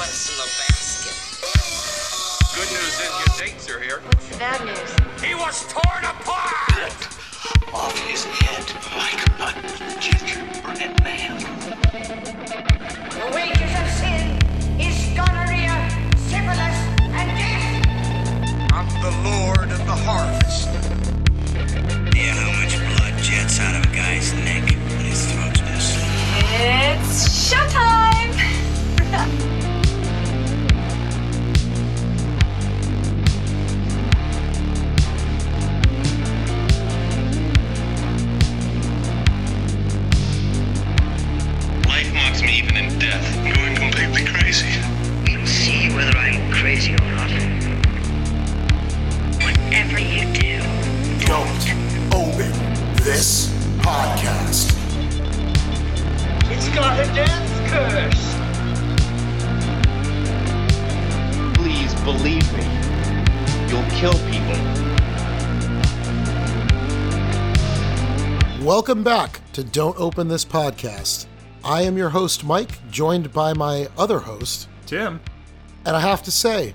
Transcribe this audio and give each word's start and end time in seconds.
what's 0.00 0.30
in 0.30 0.36
the 0.40 0.48
basket. 0.56 1.12
Good 2.56 2.70
news 2.72 2.96
is 3.04 3.12
your 3.20 3.32
dates 3.36 3.68
are 3.68 3.80
here. 3.80 4.00
What's 4.00 4.28
the 4.28 4.38
bad 4.38 4.64
news? 4.64 4.90
He 5.22 5.34
was 5.34 5.68
torn 5.68 6.04
apart! 6.04 6.96
off 7.74 7.96
his 8.08 8.24
head 8.24 8.64
like 8.96 9.20
a 9.44 10.00
gingerbread 10.00 11.04
man. 11.04 11.36
The 13.12 13.28
wages 13.36 13.72
of 13.76 13.88
sin 14.00 14.40
is 14.80 14.96
gonorrhea, 15.14 15.76
syphilis, 16.16 16.78
and 17.12 17.28
death. 17.36 18.72
I'm 18.72 18.88
the 19.04 19.12
Lord 19.28 19.68
of 19.70 19.84
the 19.84 19.98
harvest. 20.08 20.68
Yeah, 22.16 22.32
how 22.40 22.50
much 22.56 22.74
blood 22.96 23.22
jets 23.22 23.60
out 23.60 23.76
of 23.76 23.92
a 23.92 23.94
guy's 23.94 24.32
neck 24.32 24.64
when 24.64 25.04
his 25.04 25.30
throat's 25.30 25.60
been 25.60 25.78
slit? 25.78 26.08
It's 26.56 27.52
showtime! 27.52 27.90
Life 27.90 27.99
to 69.52 69.64
Don't 69.64 69.98
Open 69.98 70.28
This 70.28 70.44
Podcast. 70.44 71.26
I 71.64 71.82
am 71.82 71.96
your 71.96 72.08
host, 72.10 72.44
Mike, 72.44 72.88
joined 72.90 73.32
by 73.32 73.52
my 73.52 73.88
other 73.98 74.18
host, 74.18 74.68
Tim. 74.86 75.20
and 75.84 75.96
I 75.96 76.00
have 76.00 76.22
to 76.24 76.30
say, 76.30 76.72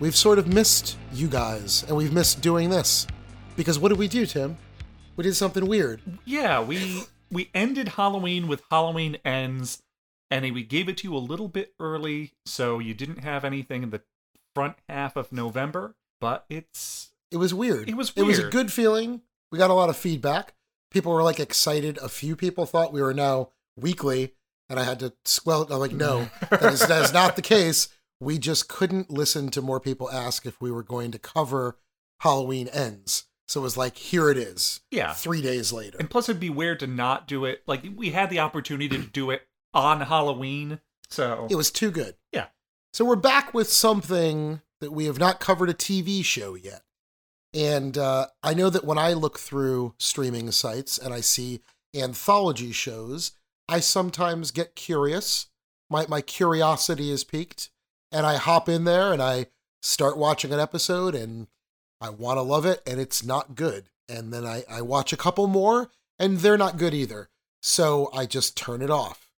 we've 0.00 0.16
sort 0.16 0.38
of 0.38 0.46
missed 0.46 0.96
you 1.12 1.28
guys, 1.28 1.84
and 1.86 1.96
we've 1.96 2.12
missed 2.12 2.40
doing 2.42 2.70
this. 2.70 3.06
Because 3.56 3.78
what 3.78 3.88
did 3.88 3.98
we 3.98 4.08
do, 4.08 4.26
Tim? 4.26 4.56
We 5.16 5.24
did 5.24 5.34
something 5.34 5.66
weird. 5.66 6.00
Yeah, 6.24 6.62
we 6.62 7.02
we 7.30 7.50
ended 7.54 7.88
Halloween 7.88 8.48
with 8.48 8.62
Halloween 8.70 9.18
ends, 9.24 9.82
and 10.30 10.42
we 10.54 10.62
gave 10.62 10.88
it 10.88 10.98
to 10.98 11.08
you 11.08 11.16
a 11.16 11.18
little 11.18 11.48
bit 11.48 11.74
early, 11.80 12.32
so 12.46 12.78
you 12.78 12.94
didn't 12.94 13.18
have 13.20 13.44
anything 13.44 13.82
in 13.82 13.90
the 13.90 14.02
front 14.54 14.76
half 14.88 15.16
of 15.16 15.32
November. 15.32 15.94
But 16.20 16.44
it's 16.48 17.10
It 17.30 17.36
was 17.36 17.54
weird. 17.54 17.88
It 17.88 17.96
was 17.96 18.12
It 18.16 18.22
was 18.22 18.38
a 18.38 18.48
good 18.48 18.72
feeling. 18.72 19.22
We 19.50 19.58
got 19.58 19.70
a 19.70 19.74
lot 19.74 19.88
of 19.88 19.96
feedback. 19.96 20.54
People 20.90 21.12
were 21.12 21.22
like 21.22 21.40
excited. 21.40 21.98
A 21.98 22.08
few 22.08 22.34
people 22.36 22.66
thought 22.66 22.92
we 22.92 23.02
were 23.02 23.14
now 23.14 23.50
weekly, 23.76 24.34
and 24.68 24.78
I 24.80 24.84
had 24.84 24.98
to 25.00 25.12
squelch. 25.24 25.70
I'm 25.70 25.78
like, 25.78 25.92
no, 25.92 26.28
that 26.50 26.62
is, 26.72 26.86
that 26.86 27.04
is 27.04 27.12
not 27.12 27.36
the 27.36 27.42
case. 27.56 27.88
We 28.20 28.38
just 28.38 28.68
couldn't 28.68 29.10
listen 29.10 29.50
to 29.50 29.62
more 29.62 29.78
people 29.80 30.10
ask 30.10 30.44
if 30.46 30.60
we 30.60 30.70
were 30.72 30.82
going 30.82 31.10
to 31.12 31.18
cover 31.18 31.78
Halloween 32.20 32.68
ends. 32.68 33.24
So 33.46 33.60
it 33.60 33.62
was 33.62 33.76
like, 33.76 33.96
here 33.96 34.28
it 34.30 34.36
is. 34.36 34.80
Yeah. 34.90 35.12
Three 35.14 35.40
days 35.40 35.72
later. 35.72 35.96
and 35.98 36.10
plus 36.10 36.28
it'd 36.28 36.40
be 36.40 36.50
weird 36.50 36.80
to 36.80 36.86
not 36.86 37.26
do 37.28 37.44
it. 37.44 37.62
Like 37.66 37.84
we 37.96 38.10
had 38.10 38.28
the 38.28 38.40
opportunity 38.40 38.88
to 38.98 39.06
do 39.06 39.30
it 39.30 39.42
on 39.72 40.00
Halloween, 40.00 40.80
so 41.10 41.46
It 41.50 41.54
was 41.54 41.70
too 41.70 41.90
good. 41.90 42.14
yeah. 42.32 42.46
So 42.92 43.04
we're 43.04 43.16
back 43.16 43.54
with 43.54 43.68
something 43.70 44.60
that 44.80 44.92
we 44.92 45.04
have 45.04 45.18
not 45.18 45.40
covered 45.40 45.70
a 45.70 45.74
TV 45.74 46.24
show 46.24 46.54
yet. 46.56 46.82
And 47.54 47.96
uh, 47.96 48.26
I 48.42 48.54
know 48.54 48.70
that 48.70 48.84
when 48.84 48.98
I 48.98 49.14
look 49.14 49.38
through 49.38 49.94
streaming 49.98 50.50
sites 50.50 50.98
and 50.98 51.14
I 51.14 51.20
see 51.20 51.60
anthology 51.94 52.72
shows, 52.72 53.32
I 53.68 53.80
sometimes 53.80 54.50
get 54.50 54.76
curious. 54.76 55.46
My, 55.90 56.06
my 56.08 56.20
curiosity 56.20 57.10
is 57.10 57.24
piqued, 57.24 57.70
and 58.12 58.26
I 58.26 58.36
hop 58.36 58.68
in 58.68 58.84
there 58.84 59.12
and 59.12 59.22
I 59.22 59.46
start 59.82 60.18
watching 60.18 60.52
an 60.52 60.60
episode 60.60 61.14
and 61.14 61.46
I 62.00 62.10
want 62.10 62.36
to 62.36 62.42
love 62.42 62.66
it, 62.66 62.82
and 62.86 63.00
it's 63.00 63.24
not 63.24 63.54
good. 63.54 63.88
And 64.08 64.32
then 64.32 64.46
I, 64.46 64.64
I 64.70 64.82
watch 64.82 65.12
a 65.12 65.16
couple 65.16 65.46
more 65.46 65.90
and 66.18 66.38
they're 66.38 66.58
not 66.58 66.76
good 66.76 66.94
either. 66.94 67.28
So 67.62 68.10
I 68.12 68.26
just 68.26 68.56
turn 68.56 68.82
it 68.82 68.90
off. 68.90 69.30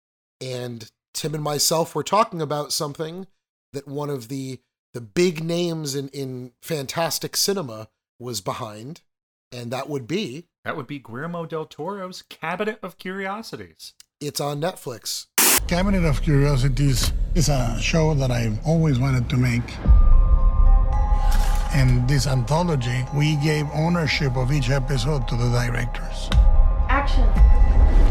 And 0.42 0.90
Tim 1.14 1.34
and 1.34 1.44
myself 1.44 1.96
were 1.96 2.03
talking 2.03 2.42
about 2.42 2.72
something 2.72 3.28
that 3.74 3.88
one 3.88 4.09
of 4.09 4.28
the 4.28 4.59
the 4.94 5.02
big 5.02 5.44
names 5.44 5.94
in, 5.94 6.08
in 6.09 6.52
fantastic 6.64 7.38
cinema 7.38 7.88
was 8.19 8.41
behind, 8.41 9.02
and 9.52 9.72
that 9.72 9.90
would 9.90 10.07
be 10.07 10.46
That 10.66 10.75
would 10.75 10.88
be 10.88 11.00
Guillermo 11.00 11.46
del 11.46 11.66
Toro's 11.66 12.22
Cabinet 12.24 12.80
of 12.84 12.97
Curiosities. 12.97 13.94
it's 14.19 14.41
on 14.41 14.59
Netflix. 14.62 15.28
Cabinet 15.68 16.03
of 16.03 16.22
Curiosities 16.22 17.13
is 17.34 17.47
a 17.47 17.80
show 17.80 18.13
that 18.16 18.30
I've 18.30 18.59
always 18.66 19.00
wanted 19.00 19.30
to 19.30 19.38
make. 19.38 19.63
In 21.75 22.06
this 22.07 22.28
anthology, 22.28 23.06
we 23.16 23.38
gave 23.38 23.66
ownership 23.74 24.36
of 24.36 24.51
each 24.51 24.69
episode 24.69 25.28
to 25.30 25.36
the 25.36 25.50
directors. 25.51 26.30
Action. 26.90 27.25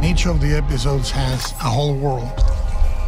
Each 0.03 0.27
of 0.27 0.41
the 0.41 0.57
episodes 0.57 1.11
has 1.11 1.53
a 1.53 1.69
whole 1.69 1.95
world. 1.95 2.41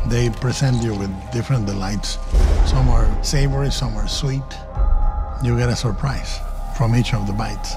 They 0.08 0.28
present 0.28 0.82
you 0.82 0.94
with 0.94 1.10
different 1.32 1.66
delights. 1.66 2.18
Some 2.66 2.88
are 2.88 3.08
savory, 3.24 3.70
some 3.70 3.96
are 3.96 4.08
sweet. 4.08 4.42
You 5.42 5.56
get 5.56 5.68
a 5.70 5.76
surprise 5.76 6.40
from 6.80 6.96
each 6.96 7.12
of 7.12 7.26
the 7.26 7.32
bites. 7.34 7.76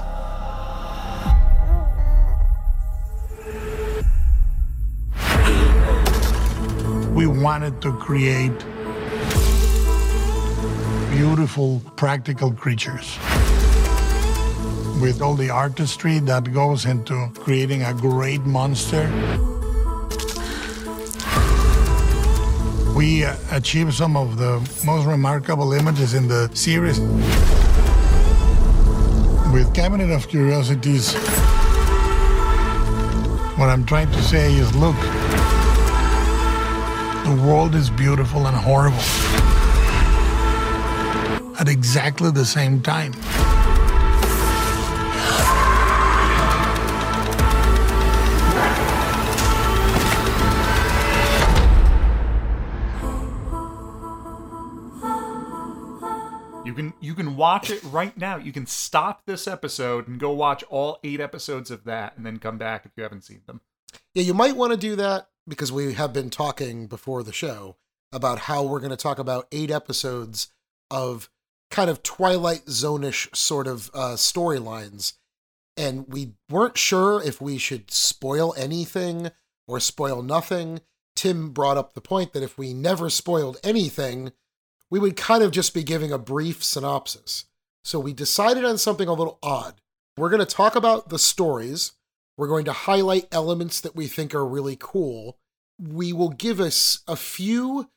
We 7.14 7.26
wanted 7.26 7.82
to 7.82 7.92
create 7.98 8.58
beautiful, 11.10 11.82
practical 11.96 12.50
creatures 12.50 13.18
with 15.02 15.20
all 15.20 15.34
the 15.34 15.50
artistry 15.50 16.18
that 16.20 16.50
goes 16.54 16.86
into 16.86 17.28
creating 17.34 17.82
a 17.82 17.92
great 17.92 18.46
monster. 18.46 19.04
We 22.96 23.24
achieved 23.52 23.92
some 23.92 24.16
of 24.16 24.38
the 24.38 24.66
most 24.82 25.04
remarkable 25.04 25.74
images 25.74 26.14
in 26.14 26.26
the 26.26 26.48
series. 26.54 27.00
With 29.54 29.72
Cabinet 29.72 30.10
of 30.10 30.26
Curiosities, 30.26 31.14
what 33.56 33.68
I'm 33.68 33.86
trying 33.86 34.10
to 34.10 34.20
say 34.20 34.52
is 34.52 34.74
look, 34.74 34.96
the 37.24 37.40
world 37.46 37.76
is 37.76 37.88
beautiful 37.88 38.48
and 38.48 38.56
horrible 38.56 38.98
at 41.60 41.68
exactly 41.68 42.32
the 42.32 42.44
same 42.44 42.82
time. 42.82 43.12
You 56.64 56.72
can 56.72 56.94
you 57.00 57.14
can 57.14 57.36
watch 57.36 57.68
it 57.68 57.82
right 57.84 58.16
now. 58.16 58.36
You 58.36 58.52
can 58.52 58.66
stop 58.66 59.26
this 59.26 59.46
episode 59.46 60.08
and 60.08 60.18
go 60.18 60.30
watch 60.30 60.64
all 60.70 60.98
eight 61.04 61.20
episodes 61.20 61.70
of 61.70 61.84
that, 61.84 62.16
and 62.16 62.24
then 62.24 62.38
come 62.38 62.56
back 62.56 62.86
if 62.86 62.92
you 62.96 63.02
haven't 63.02 63.24
seen 63.24 63.42
them. 63.46 63.60
Yeah, 64.14 64.22
you 64.22 64.32
might 64.32 64.56
want 64.56 64.72
to 64.72 64.78
do 64.78 64.96
that 64.96 65.28
because 65.46 65.70
we 65.70 65.92
have 65.92 66.12
been 66.14 66.30
talking 66.30 66.86
before 66.86 67.22
the 67.22 67.34
show 67.34 67.76
about 68.12 68.40
how 68.40 68.62
we're 68.62 68.80
going 68.80 68.90
to 68.90 68.96
talk 68.96 69.18
about 69.18 69.46
eight 69.52 69.70
episodes 69.70 70.48
of 70.90 71.28
kind 71.70 71.90
of 71.90 72.02
Twilight 72.02 72.68
Zone-ish 72.68 73.28
sort 73.34 73.66
of 73.66 73.90
uh, 73.92 74.14
storylines. 74.14 75.14
And 75.76 76.06
we 76.08 76.34
weren't 76.48 76.78
sure 76.78 77.22
if 77.22 77.40
we 77.40 77.58
should 77.58 77.90
spoil 77.90 78.54
anything 78.56 79.32
or 79.66 79.80
spoil 79.80 80.22
nothing. 80.22 80.80
Tim 81.16 81.50
brought 81.50 81.76
up 81.76 81.94
the 81.94 82.00
point 82.00 82.32
that 82.32 82.42
if 82.42 82.56
we 82.56 82.72
never 82.72 83.10
spoiled 83.10 83.58
anything, 83.64 84.32
we 84.90 84.98
would 84.98 85.16
kind 85.16 85.42
of 85.42 85.50
just 85.50 85.74
be 85.74 85.82
giving 85.82 86.12
a 86.12 86.18
brief 86.18 86.62
synopsis. 86.62 87.46
So 87.84 87.98
we 87.98 88.12
decided 88.12 88.64
on 88.64 88.78
something 88.78 89.08
a 89.08 89.12
little 89.12 89.38
odd. 89.42 89.74
We're 90.16 90.30
going 90.30 90.44
to 90.44 90.46
talk 90.46 90.76
about 90.76 91.08
the 91.08 91.18
stories. 91.18 91.92
We're 92.36 92.48
going 92.48 92.64
to 92.66 92.72
highlight 92.72 93.28
elements 93.32 93.80
that 93.80 93.96
we 93.96 94.06
think 94.06 94.34
are 94.34 94.46
really 94.46 94.76
cool. 94.78 95.38
We 95.80 96.12
will 96.12 96.30
give 96.30 96.60
us 96.60 97.00
a 97.08 97.16
few 97.16 97.90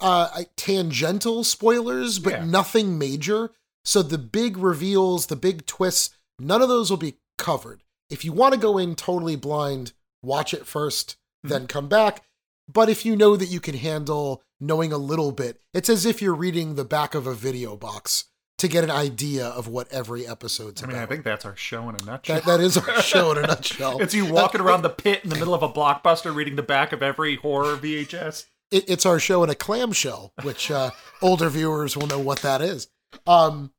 uh, 0.00 0.42
tangential 0.56 1.44
spoilers, 1.44 2.18
but 2.18 2.32
Yeah. 2.34 2.44
nothing 2.44 2.98
major. 2.98 3.50
So 3.84 4.02
the 4.02 4.18
big 4.18 4.56
reveals, 4.56 5.26
the 5.26 5.36
big 5.36 5.66
twists, 5.66 6.16
none 6.38 6.62
of 6.62 6.68
those 6.68 6.90
will 6.90 6.96
be 6.98 7.16
covered. 7.38 7.82
If 8.10 8.24
you 8.24 8.32
want 8.32 8.54
to 8.54 8.60
go 8.60 8.76
in 8.78 8.94
totally 8.96 9.36
blind, 9.36 9.92
watch 10.22 10.52
it 10.54 10.64
1st 10.66 11.16
then 11.42 11.66
come 11.66 11.88
back. 11.88 12.24
But 12.72 12.88
if 12.88 13.04
you 13.04 13.14
know 13.16 13.36
that 13.36 13.46
you 13.46 13.60
can 13.60 13.76
handle 13.76 14.42
knowing 14.60 14.92
a 14.92 14.96
little 14.98 15.32
bit, 15.32 15.60
it's 15.72 15.88
as 15.88 16.06
if 16.06 16.22
you're 16.22 16.34
reading 16.34 16.74
the 16.74 16.84
back 16.84 17.14
of 17.14 17.26
a 17.26 17.34
video 17.34 17.76
box 17.76 18.24
to 18.58 18.68
get 18.68 18.84
an 18.84 18.90
idea 18.90 19.46
of 19.46 19.68
what 19.68 19.92
every 19.92 20.26
episode's 20.26 20.82
I 20.82 20.86
about. 20.86 20.94
mean, 20.94 21.02
I 21.02 21.06
think 21.06 21.24
that's 21.24 21.44
our 21.44 21.56
show 21.56 21.88
in 21.88 21.96
a 22.00 22.04
nutshell. 22.04 22.36
that, 22.36 22.44
that 22.46 22.60
is 22.60 22.76
our 22.78 23.02
show 23.02 23.32
in 23.32 23.38
a 23.38 23.42
nutshell. 23.42 24.00
it's 24.00 24.14
you 24.14 24.24
walking 24.32 24.60
around 24.60 24.82
the 24.82 24.88
pit 24.90 25.20
in 25.24 25.30
the 25.30 25.36
middle 25.36 25.54
of 25.54 25.62
a 25.62 25.68
blockbuster 25.68 26.34
reading 26.34 26.56
the 26.56 26.62
back 26.62 26.92
of 26.92 27.02
every 27.02 27.36
horror 27.36 27.76
VHS. 27.76 28.46
it, 28.70 28.88
it's 28.88 29.04
our 29.04 29.18
show 29.18 29.42
in 29.44 29.50
a 29.50 29.54
clamshell, 29.54 30.32
which 30.42 30.70
uh, 30.70 30.90
older 31.20 31.50
viewers 31.50 31.96
will 31.96 32.06
know 32.06 32.18
what 32.20 32.38
that 32.40 32.62
is. 32.62 32.88
Um, 33.26 33.72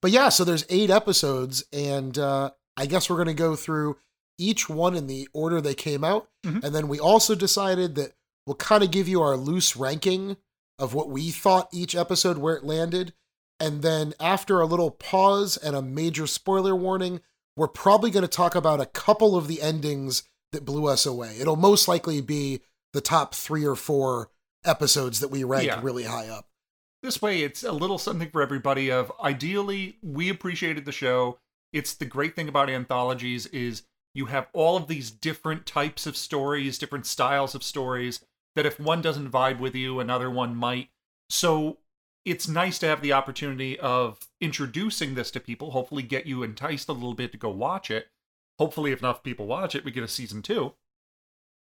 but 0.00 0.12
yeah, 0.12 0.28
so 0.30 0.44
there's 0.44 0.64
eight 0.70 0.88
episodes, 0.90 1.64
and 1.72 2.16
uh, 2.16 2.50
I 2.76 2.86
guess 2.86 3.10
we're 3.10 3.16
going 3.16 3.28
to 3.28 3.34
go 3.34 3.54
through 3.56 3.98
each 4.38 4.68
one 4.70 4.94
in 4.94 5.08
the 5.08 5.28
order 5.34 5.60
they 5.60 5.74
came 5.74 6.04
out, 6.04 6.28
Mhm. 6.46 6.64
and 6.64 6.74
then 6.74 6.88
we 6.88 6.98
also 6.98 7.34
decided 7.34 7.96
that 7.96 8.12
we'll 8.50 8.56
kind 8.56 8.82
of 8.82 8.90
give 8.90 9.06
you 9.06 9.22
our 9.22 9.36
loose 9.36 9.76
ranking 9.76 10.36
of 10.76 10.92
what 10.92 11.08
we 11.08 11.30
thought 11.30 11.68
each 11.72 11.94
episode 11.94 12.36
where 12.36 12.56
it 12.56 12.64
landed, 12.64 13.12
and 13.60 13.80
then 13.80 14.12
after 14.18 14.60
a 14.60 14.66
little 14.66 14.90
pause 14.90 15.56
and 15.56 15.76
a 15.76 15.82
major 15.82 16.26
spoiler 16.26 16.74
warning, 16.74 17.20
we're 17.56 17.68
probably 17.68 18.10
going 18.10 18.24
to 18.24 18.28
talk 18.28 18.56
about 18.56 18.80
a 18.80 18.86
couple 18.86 19.36
of 19.36 19.46
the 19.46 19.62
endings 19.62 20.24
that 20.50 20.64
blew 20.64 20.88
us 20.88 21.06
away. 21.06 21.36
It'll 21.38 21.54
most 21.54 21.86
likely 21.86 22.20
be 22.20 22.60
the 22.92 23.00
top 23.00 23.36
three 23.36 23.64
or 23.64 23.76
four 23.76 24.30
episodes 24.64 25.20
that 25.20 25.30
we 25.30 25.44
ranked 25.44 25.66
Yeah. 25.66 25.80
really 25.80 26.04
high 26.04 26.26
up. 26.26 26.48
This 27.04 27.22
way, 27.22 27.42
it's 27.42 27.62
a 27.62 27.70
little 27.70 27.98
something 27.98 28.30
for 28.32 28.42
everybody. 28.42 28.90
Of 28.90 29.12
ideally, 29.22 29.98
we 30.02 30.28
appreciated 30.28 30.86
the 30.86 30.92
show. 30.92 31.38
It's 31.72 31.94
the 31.94 32.04
great 32.04 32.34
thing 32.34 32.48
about 32.48 32.68
anthologies 32.68 33.46
is 33.46 33.84
you 34.12 34.26
have 34.26 34.48
all 34.52 34.76
of 34.76 34.88
these 34.88 35.12
different 35.12 35.66
types 35.66 36.04
of 36.04 36.16
stories, 36.16 36.78
different 36.78 37.06
styles 37.06 37.54
of 37.54 37.62
stories. 37.62 38.18
That 38.56 38.66
if 38.66 38.80
one 38.80 39.00
doesn't 39.00 39.30
vibe 39.30 39.60
with 39.60 39.74
you, 39.74 40.00
another 40.00 40.30
one 40.30 40.56
might. 40.56 40.88
So 41.28 41.78
it's 42.24 42.48
nice 42.48 42.78
to 42.80 42.86
have 42.86 43.00
the 43.00 43.12
opportunity 43.12 43.78
of 43.78 44.28
introducing 44.40 45.14
this 45.14 45.30
to 45.32 45.40
people. 45.40 45.70
Hopefully, 45.70 46.02
get 46.02 46.26
you 46.26 46.42
enticed 46.42 46.88
a 46.88 46.92
little 46.92 47.14
bit 47.14 47.32
to 47.32 47.38
go 47.38 47.50
watch 47.50 47.90
it. 47.90 48.08
Hopefully, 48.58 48.92
if 48.92 48.98
enough 49.00 49.22
people 49.22 49.46
watch 49.46 49.74
it, 49.74 49.84
we 49.84 49.90
get 49.90 50.04
a 50.04 50.08
season 50.08 50.42
two. 50.42 50.74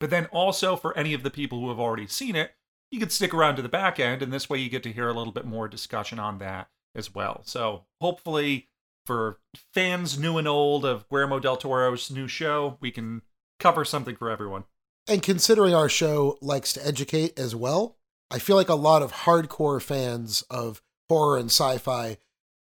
But 0.01 0.11
then 0.11 0.27
also 0.27 0.77
for 0.77 0.97
any 0.97 1.13
of 1.13 1.23
the 1.23 1.31
people 1.31 1.61
who 1.61 1.69
have 1.69 1.79
already 1.79 2.07
seen 2.07 2.35
it, 2.35 2.55
you 2.91 2.99
could 2.99 3.13
stick 3.13 3.33
around 3.33 3.57
to 3.57 3.63
the 3.63 3.69
back 3.69 4.01
end, 4.01 4.23
and 4.23 4.33
this 4.33 4.51
way 4.51 4.59
you 4.59 4.69
get 4.69 4.83
to 4.83 4.93
hear 4.93 5.09
a 5.09 5.13
little 5.13 5.33
bit 5.33 5.45
more 5.45 5.69
discussion 5.69 6.19
on 6.19 6.39
that 6.39 6.69
as 6.95 7.15
well. 7.15 7.43
So 7.45 7.85
hopefully, 8.01 8.69
for 9.07 9.39
fans 9.73 10.19
new 10.19 10.39
and 10.39 10.49
old 10.49 10.85
of 10.85 11.09
Guillermo 11.09 11.39
del 11.39 11.57
Toro's 11.57 12.11
new 12.11 12.27
show, 12.27 12.79
we 12.81 12.91
can 12.91 13.23
cover 13.61 13.85
something 13.85 14.17
for 14.17 14.31
everyone. 14.31 14.65
And 15.11 15.23
considering 15.23 15.75
our 15.75 15.89
show 15.89 16.39
likes 16.41 16.73
to 16.75 16.87
educate 16.87 17.37
as 17.39 17.55
well, 17.55 17.97
I 18.31 18.39
feel 18.39 18.55
like 18.57 18.69
a 18.69 18.75
lot 18.77 19.03
of 19.03 19.13
hardcore 19.13 19.83
fans 19.83 20.43
of 20.49 20.81
horror 21.09 21.37
and 21.37 21.47
sci 21.51 21.79
fi 21.79 22.17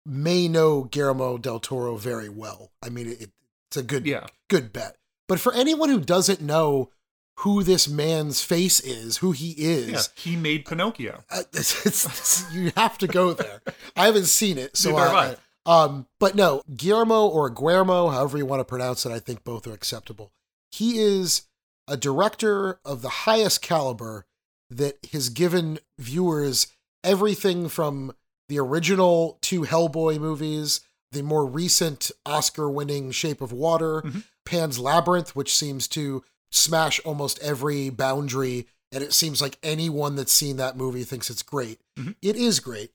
may 0.05 0.47
know 0.47 0.83
Guillermo 0.83 1.39
del 1.39 1.59
Toro 1.59 1.95
very 1.95 2.29
well. 2.29 2.71
I 2.83 2.89
mean, 2.89 3.07
it, 3.07 3.31
it's 3.69 3.77
a 3.77 3.81
good, 3.83 4.05
Yeah. 4.05 4.27
good 4.47 4.71
bet. 4.71 4.95
But 5.27 5.39
for 5.39 5.53
anyone 5.55 5.89
who 5.89 5.99
doesn't 5.99 6.39
know 6.39 6.91
who 7.39 7.63
this 7.63 7.87
man's 7.87 8.43
face 8.43 8.79
is, 8.79 9.17
who 9.17 9.31
he 9.31 9.51
is, 9.57 9.89
Yeah, 9.89 10.01
he 10.21 10.35
made 10.35 10.65
Pinocchio. 10.65 11.23
uh, 11.31 11.41
it's, 11.53 11.83
it's, 11.85 12.53
you 12.53 12.71
have 12.77 12.99
to 12.99 13.07
go 13.07 13.33
there. 13.33 13.61
I 13.95 14.05
haven't 14.05 14.25
seen 14.27 14.59
it, 14.59 14.77
so 14.77 14.95
have 14.95 15.13
I, 15.13 15.35
um, 15.65 16.05
but 16.19 16.35
no, 16.35 16.61
Guillermo 16.77 17.25
or 17.27 17.49
Guillermo, 17.49 18.09
however 18.09 18.37
you 18.37 18.45
want 18.45 18.59
to 18.59 18.65
pronounce 18.65 19.03
it, 19.07 19.11
I 19.11 19.17
think 19.17 19.43
both 19.43 19.65
are 19.65 19.73
acceptable. 19.73 20.31
He 20.71 20.99
is 20.99 21.41
a 21.87 21.97
director 21.97 22.79
of 22.83 23.01
the 23.01 23.09
highest 23.09 23.61
caliber 23.61 24.25
that 24.69 24.97
has 25.13 25.29
given 25.29 25.79
viewers 25.99 26.67
everything 27.03 27.69
from 27.69 28.13
the 28.49 28.59
original 28.59 29.37
two 29.41 29.61
Hellboy 29.61 30.19
movies, 30.19 30.81
the 31.11 31.21
more 31.23 31.45
recent 31.45 32.11
Oscar-winning 32.25 33.11
Shape 33.11 33.41
of 33.41 33.51
Water, 33.51 34.01
Mhm. 34.01 34.23
Pan's 34.45 34.79
Labyrinth, 34.79 35.35
which 35.35 35.55
seems 35.55 35.87
to 35.89 36.23
smash 36.51 36.99
almost 37.05 37.39
every 37.39 37.89
boundary, 37.89 38.67
and 38.91 39.03
it 39.03 39.13
seems 39.13 39.41
like 39.41 39.57
anyone 39.63 40.15
that's 40.15 40.31
seen 40.31 40.57
that 40.57 40.77
movie 40.77 41.03
thinks 41.03 41.29
it's 41.29 41.43
great. 41.43 41.81
Mhm. 41.97 42.15
It 42.21 42.35
is 42.35 42.59
great. 42.59 42.91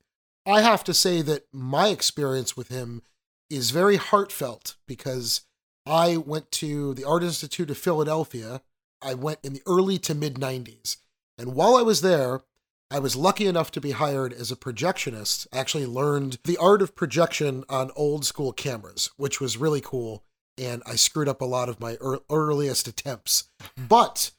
I 0.47 0.63
have 0.63 0.83
to 0.85 0.95
say 0.95 1.23
that 1.23 1.47
my 1.53 1.89
experience 1.89 2.57
with 2.57 2.69
him 2.69 3.03
is 3.49 3.71
very 3.71 3.97
heartfelt 3.97 4.77
because 4.87 5.43
I 5.87 6.17
went 6.17 6.51
to 6.53 6.95
the 6.95 7.05
Art 7.05 7.23
Institute 7.23 7.71
of 7.71 7.79
Philadelphia. 7.79 8.63
I 9.03 9.15
went 9.15 9.39
in 9.43 9.55
the 9.55 9.63
early 9.67 9.99
to 9.99 10.15
mid 10.15 10.35
90s. 10.35 10.97
And 11.39 11.55
while 11.55 11.77
I 11.77 11.83
was 11.83 12.03
there, 12.03 12.43
I 12.91 12.99
was 12.99 13.17
lucky 13.17 13.47
enough 13.47 13.71
to 13.73 13.81
be 13.81 13.93
hired 13.93 14.33
as 14.33 14.51
a 14.51 14.57
projectionist. 14.57 15.47
I 15.53 15.59
actually 15.59 15.87
learned 15.87 16.39
the 16.45 16.57
art 16.57 16.83
of 16.83 16.97
projection 16.97 17.65
on 17.69 17.93
old 17.95 18.25
school 18.25 18.53
cameras, 18.53 19.11
which 19.17 19.41
was 19.41 19.57
really 19.57 19.81
cool. 19.81 20.25
And 20.59 20.83
I 20.85 20.97
screwed 20.97 21.29
up 21.29 21.41
a 21.41 21.47
lot 21.47 21.69
of 21.69 21.81
my 21.81 21.97
ear- 22.05 22.19
earliest 22.29 22.89
attempts. 22.89 23.45
But 23.77 24.33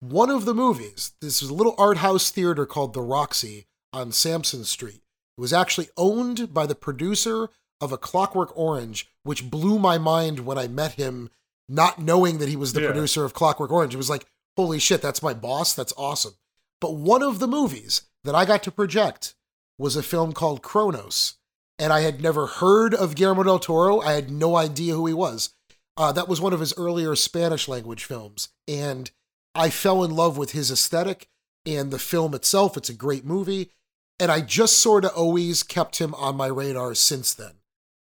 one 0.00 0.30
of 0.30 0.46
the 0.46 0.54
movies, 0.54 1.12
this 1.20 1.42
was 1.42 1.50
a 1.50 1.54
little 1.54 1.74
art 1.76 1.98
house 1.98 2.30
theater 2.30 2.66
called 2.66 2.94
the 2.94 3.02
Roxy 3.02 3.66
on 3.92 4.10
Sansom 4.10 4.64
Street. 4.64 5.02
It 5.36 5.40
was 5.40 5.52
actually 5.52 5.88
owned 5.96 6.52
by 6.54 6.66
the 6.66 6.74
producer 6.74 7.50
of 7.80 7.92
A 7.92 7.98
Clockwork 7.98 8.56
Orange, 8.56 9.08
which 9.22 9.50
blew 9.50 9.78
my 9.78 9.98
mind 9.98 10.40
when 10.40 10.58
I 10.58 10.66
met 10.66 10.92
him, 10.92 11.30
not 11.68 11.98
knowing 11.98 12.38
that 12.38 12.48
he 12.48 12.56
was 12.56 12.72
the 12.72 12.80
Yeah. 12.80 12.88
producer 12.88 13.24
of 13.24 13.34
Clockwork 13.34 13.70
Orange. 13.70 13.94
It 13.94 13.98
was 13.98 14.10
like, 14.10 14.26
holy 14.56 14.78
shit, 14.78 15.02
that's 15.02 15.22
my 15.22 15.34
boss. 15.34 15.74
That's 15.74 15.92
awesome. 15.96 16.34
But 16.80 16.94
one 16.94 17.22
of 17.22 17.38
the 17.38 17.48
movies 17.48 18.02
that 18.24 18.34
I 18.34 18.44
got 18.44 18.62
to 18.64 18.70
project 18.70 19.34
was 19.78 19.96
a 19.96 20.02
film 20.02 20.32
called 20.32 20.62
Cronos. 20.62 21.34
And 21.78 21.92
I 21.92 22.00
had 22.00 22.20
never 22.20 22.46
heard 22.46 22.94
of 22.94 23.14
Guillermo 23.14 23.44
del 23.44 23.58
Toro. 23.60 24.00
I 24.00 24.12
had 24.12 24.30
no 24.30 24.56
idea 24.56 24.94
who 24.94 25.06
he 25.06 25.14
was. 25.14 25.50
Uh, 25.96 26.10
that 26.12 26.28
was 26.28 26.40
one 26.40 26.52
of 26.52 26.60
his 26.60 26.74
earlier 26.76 27.14
Spanish 27.14 27.68
language 27.68 28.04
films. 28.04 28.48
And 28.66 29.10
I 29.54 29.70
fell 29.70 30.02
in 30.04 30.10
love 30.12 30.36
with 30.36 30.52
his 30.52 30.70
aesthetic 30.70 31.28
and 31.66 31.90
the 31.90 31.98
film 31.98 32.34
itself. 32.34 32.76
It's 32.76 32.88
a 32.88 32.94
great 32.94 33.24
movie. 33.24 33.70
And 34.18 34.32
I 34.32 34.40
just 34.40 34.78
sort 34.78 35.04
of 35.04 35.12
always 35.12 35.62
kept 35.62 35.98
him 36.00 36.14
on 36.14 36.36
my 36.36 36.48
radar 36.48 36.94
since 36.94 37.32
then. 37.34 37.57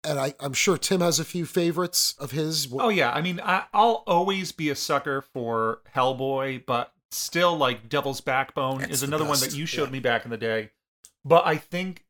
And 0.06 0.19
I, 0.19 0.34
I'm 0.40 0.54
sure 0.54 0.78
Tim 0.78 1.02
has 1.02 1.19
a 1.19 1.25
few 1.25 1.46
favorites 1.46 2.16
of 2.19 2.31
his. 2.31 2.68
Oh 2.72 2.90
yeah, 2.90 3.12
I 3.12 3.22
mean, 3.22 3.40
I, 3.44 3.63
I'll 3.74 4.04
always 4.07 4.52
be 4.52 4.69
a 4.69 4.75
sucker 4.75 5.22
for 5.22 5.80
Hellboy, 5.96 6.66
but 6.66 6.94
still, 7.12 7.57
like 7.57 7.90
Devil's 7.90 8.21
Backbone 8.21 8.83
is 8.83 9.02
the 9.02 9.07
another 9.07 9.26
one 9.26 9.40
that 9.40 9.56
you 9.56 9.66
showed 9.66 9.85
yeah. 9.85 9.94
me 9.94 10.00
back 10.00 10.26
in 10.26 10.31
the 10.31 10.38
day. 10.38 10.71
But 11.24 11.45
I 11.45 11.57
think 11.57 12.06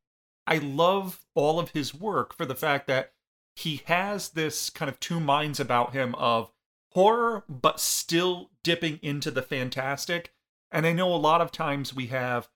I 0.45 0.57
love 0.57 1.25
all 1.33 1.59
of 1.59 1.71
his 1.71 1.93
work 1.93 2.35
for 2.35 2.45
the 2.45 2.55
fact 2.55 2.87
that 2.87 3.13
he 3.55 3.81
has 3.85 4.29
this 4.29 4.69
kind 4.69 4.89
of 4.89 4.99
two 4.99 5.19
minds 5.19 5.59
about 5.59 5.93
him 5.93 6.13
of 6.15 6.51
horror, 6.91 7.43
but 7.47 7.79
still 7.79 8.51
dipping 8.63 8.99
into 9.01 9.31
the 9.31 9.41
fantastic. 9.41 10.33
And 10.71 10.85
I 10.85 10.93
know 10.93 11.13
a 11.13 11.15
lot 11.15 11.41
of 11.41 11.51
times 11.51 11.93
we 11.93 12.07
have 12.07 12.49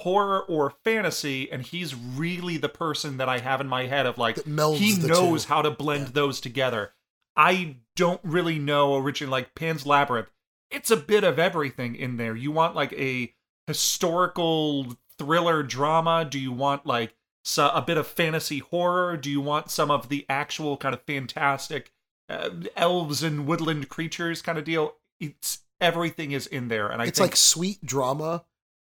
horror 0.00 0.40
or 0.42 0.70
fantasy, 0.84 1.50
and 1.50 1.62
he's 1.62 1.94
really 1.94 2.56
the 2.56 2.68
person 2.68 3.16
that 3.16 3.28
I 3.28 3.38
have 3.38 3.60
in 3.60 3.66
my 3.68 3.86
head 3.86 4.06
of 4.06 4.16
like 4.18 4.44
he 4.44 4.52
knows 4.96 5.44
two. 5.44 5.48
how 5.48 5.62
to 5.62 5.70
blend 5.70 6.06
Yeah. 6.08 6.12
those 6.12 6.40
together. 6.40 6.92
I 7.36 7.76
don't 7.96 8.20
really 8.22 8.58
know 8.58 8.96
originally 8.96 9.30
like 9.30 9.54
Pan's 9.54 9.86
Labyrinth. 9.86 10.30
It's 10.70 10.90
a 10.90 10.96
bit 10.96 11.24
of 11.24 11.38
everything 11.38 11.96
in 11.96 12.16
there. 12.16 12.36
You 12.36 12.50
want 12.52 12.74
like 12.74 12.92
a 12.92 13.34
historical 13.66 14.96
thriller 15.18 15.62
drama? 15.62 16.24
Do 16.28 16.38
you 16.38 16.52
want 16.52 16.84
like 16.86 17.14
so, 17.44 17.68
a 17.70 17.80
bit 17.82 17.96
of 17.96 18.06
fantasy 18.06 18.58
horror? 18.58 19.16
Do 19.16 19.30
you 19.30 19.40
want 19.40 19.70
some 19.70 19.90
of 19.90 20.08
the 20.08 20.26
actual 20.28 20.76
kind 20.76 20.94
of 20.94 21.02
fantastic 21.02 21.92
uh, 22.28 22.50
elves 22.76 23.22
and 23.22 23.46
woodland 23.46 23.88
creatures 23.88 24.42
kind 24.42 24.58
of 24.58 24.64
deal? 24.64 24.94
It's 25.20 25.60
everything 25.80 26.32
is 26.32 26.46
in 26.46 26.68
there, 26.68 26.88
and 26.88 27.00
I 27.00 27.06
it's 27.06 27.18
think 27.18 27.30
like 27.30 27.36
sweet 27.36 27.84
drama 27.84 28.44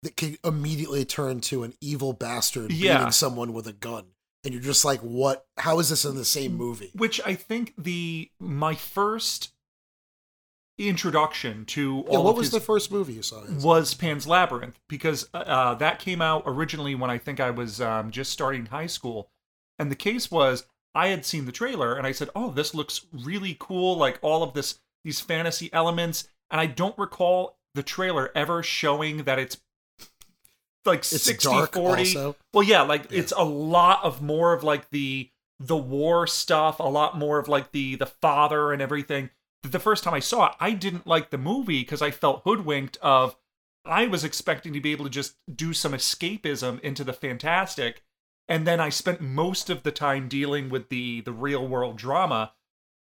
that 0.04 0.16
can 0.16 0.38
immediately 0.44 1.04
turn 1.06 1.42
to 1.42 1.64
an 1.64 1.74
evil 1.82 2.14
bastard 2.14 2.72
Yeah. 2.72 2.98
beating 3.00 3.12
someone 3.12 3.54
with 3.54 3.68
a 3.68 3.74
gun. 3.74 4.06
And 4.44 4.54
you're 4.54 4.64
just 4.64 4.86
like, 4.86 5.00
what? 5.02 5.46
How 5.58 5.80
is 5.80 5.90
this 5.90 6.06
in 6.06 6.16
the 6.16 6.24
same 6.26 6.54
movie? 6.56 6.92
which 6.94 7.20
I 7.26 7.34
think 7.36 7.74
the 7.78 8.30
my 8.40 8.76
first 8.76 9.52
introduction 10.78 11.66
to 11.66 12.02
all 12.08 12.14
Yeah, 12.14 12.20
what 12.20 12.32
of 12.32 12.38
was 12.38 12.52
the 12.52 12.60
first 12.60 12.92
movie 12.92 13.14
you 13.14 13.24
saw? 13.24 13.44
was 13.62 13.94
Pan's 13.96 14.28
Labyrinth 14.28 14.80
because 14.88 15.28
uh, 15.34 15.74
that 15.76 16.00
came 16.00 16.22
out 16.22 16.44
originally 16.46 16.94
when 16.96 17.10
I 17.10 17.18
think 17.18 17.40
I 17.40 17.50
was 17.50 17.82
um, 17.82 18.12
just 18.12 18.32
starting 18.32 18.68
high 18.68 18.86
school, 18.88 19.32
and 19.80 19.90
the 19.92 19.96
case 19.96 20.30
was 20.30 20.66
I 20.94 21.08
had 21.08 21.26
seen 21.26 21.46
the 21.46 21.52
trailer 21.52 21.96
and 21.96 22.06
I 22.06 22.12
said, 22.12 22.30
"Oh, 22.36 22.52
this 22.52 22.74
looks 22.74 23.06
really 23.12 23.56
cool! 23.60 23.98
Like 23.98 24.20
all 24.22 24.44
of 24.44 24.54
this 24.54 24.80
these 25.04 25.20
fantasy 25.20 25.72
elements." 25.74 26.28
And 26.50 26.62
I 26.62 26.66
don't 26.68 26.98
recall 26.98 27.58
the 27.74 27.84
trailer 27.84 28.32
ever 28.36 28.64
showing 28.64 29.24
that 29.24 29.38
it's 29.40 29.58
like 30.88 31.00
It's 31.00 31.10
60 31.22 31.48
dark 31.50 31.74
40 31.74 32.02
also. 32.02 32.36
well 32.54 32.64
yeah 32.64 32.82
like 32.82 33.12
Yeah. 33.12 33.20
it's 33.20 33.34
a 33.36 33.44
lot 33.44 34.04
of 34.04 34.22
more 34.22 34.54
of 34.54 34.64
like 34.64 34.90
the 34.90 35.30
the 35.60 35.78
war 35.78 36.26
stuff 36.28 36.80
a 36.80 36.84
lot 36.84 37.18
more 37.18 37.38
of 37.40 37.48
like 37.48 37.72
the 37.72 37.96
the 37.96 38.06
father 38.06 38.72
and 38.72 38.82
everything 38.82 39.30
the 39.64 39.80
first 39.80 40.04
time 40.04 40.14
i 40.14 40.20
saw 40.20 40.48
it 40.48 40.54
i 40.60 40.72
didn't 40.72 41.06
like 41.08 41.30
the 41.30 41.38
movie 41.38 41.82
because 41.82 42.02
i 42.02 42.12
felt 42.12 42.42
hoodwinked 42.44 42.98
of 43.02 43.36
I 43.90 44.06
was 44.08 44.26
expecting 44.26 44.74
to 44.74 44.82
be 44.82 44.92
able 44.92 45.06
to 45.06 45.10
just 45.10 45.36
do 45.56 45.72
some 45.74 45.94
escapism 45.94 46.78
into 46.82 47.06
the 47.06 47.14
fantastic, 47.14 48.04
and 48.46 48.68
then 48.68 48.82
I 48.82 48.90
spent 48.90 49.22
most 49.22 49.70
of 49.70 49.84
the 49.84 49.94
time 49.94 50.28
dealing 50.28 50.68
with 50.68 50.90
the 50.90 51.22
the 51.22 51.32
real 51.32 51.66
world 51.66 51.98
drama. 51.98 52.52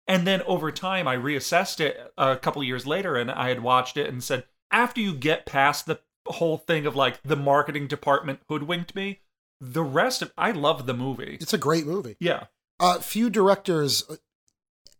And 0.06 0.28
then 0.28 0.42
over 0.42 0.70
time, 0.70 1.08
I 1.08 1.16
reassessed 1.16 1.80
it 1.80 2.12
a 2.16 2.36
couple 2.36 2.62
years 2.62 2.86
later, 2.86 3.16
and 3.16 3.32
I 3.32 3.48
had 3.48 3.64
watched 3.64 3.96
it 3.96 4.08
and 4.08 4.22
said, 4.22 4.44
after 4.70 5.00
you 5.00 5.12
get 5.12 5.44
past 5.44 5.86
the 5.86 5.98
whole 6.32 6.58
thing 6.58 6.86
of 6.86 6.96
like 6.96 7.22
the 7.22 7.36
marketing 7.36 7.86
department 7.86 8.40
hoodwinked 8.48 8.94
me, 8.94 9.20
the 9.60 9.82
rest 9.82 10.22
of 10.22 10.32
I 10.36 10.50
love 10.50 10.86
the 10.86 10.94
movie. 10.94 11.38
It's 11.40 11.54
a 11.54 11.58
great 11.58 11.86
movie. 11.86 12.16
Yeah. 12.20 12.44
Uh, 12.78 12.98
few 12.98 13.30
directors, 13.30 14.04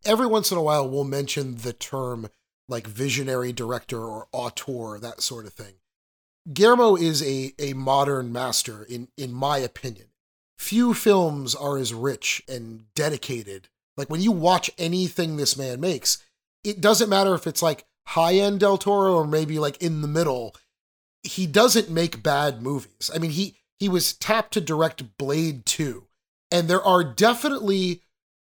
every 0.04 0.26
once 0.26 0.50
in 0.50 0.58
a 0.58 0.62
while, 0.62 0.88
will 0.88 1.04
mention 1.04 1.56
the 1.56 1.72
term 1.72 2.28
like 2.68 2.86
visionary 2.86 3.52
director 3.52 4.02
or 4.02 4.28
auteur, 4.32 4.98
that 4.98 5.22
sort 5.22 5.46
of 5.46 5.52
thing. 5.52 5.74
Guillermo 6.52 6.96
is 6.96 7.22
a, 7.22 7.52
a 7.58 7.72
modern 7.74 8.32
master, 8.32 8.84
in, 8.84 9.08
in 9.16 9.32
my 9.32 9.58
opinion. 9.58 10.06
Few 10.58 10.94
films 10.94 11.54
are 11.54 11.76
as 11.76 11.92
rich 11.92 12.42
and 12.48 12.84
dedicated. 12.94 13.68
Like 13.96 14.10
when 14.10 14.20
you 14.20 14.32
watch 14.32 14.70
anything 14.78 15.36
this 15.36 15.56
man 15.56 15.80
makes, 15.80 16.22
it 16.64 16.80
doesn't 16.80 17.08
matter 17.08 17.34
if 17.34 17.46
it's 17.46 17.62
like 17.62 17.86
high 18.06 18.34
end 18.34 18.60
Del 18.60 18.78
Toro 18.78 19.16
or 19.16 19.26
maybe 19.26 19.58
like 19.58 19.80
in 19.82 20.02
the 20.02 20.08
middle. 20.08 20.54
He 21.26 21.46
doesn't 21.46 21.90
make 21.90 22.22
bad 22.22 22.62
movies. 22.62 23.10
I 23.14 23.18
mean, 23.18 23.32
he 23.32 23.56
he 23.78 23.88
was 23.88 24.12
tapped 24.14 24.52
to 24.54 24.60
direct 24.60 25.18
Blade 25.18 25.66
2. 25.66 26.04
And 26.50 26.68
there 26.68 26.82
are 26.82 27.04
definitely 27.04 28.00